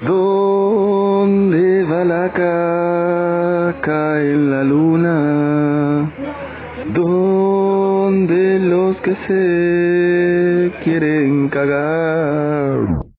¿Dónde 0.00 1.84
va 1.84 2.04
la 2.04 2.32
caca 2.32 4.20
en 4.20 4.50
la 4.50 4.62
luna? 4.64 6.12
¿Dónde 6.92 8.58
los 8.58 8.96
que 8.96 9.16
se 9.26 10.84
quieren 10.84 11.48
cagar? 11.48 12.11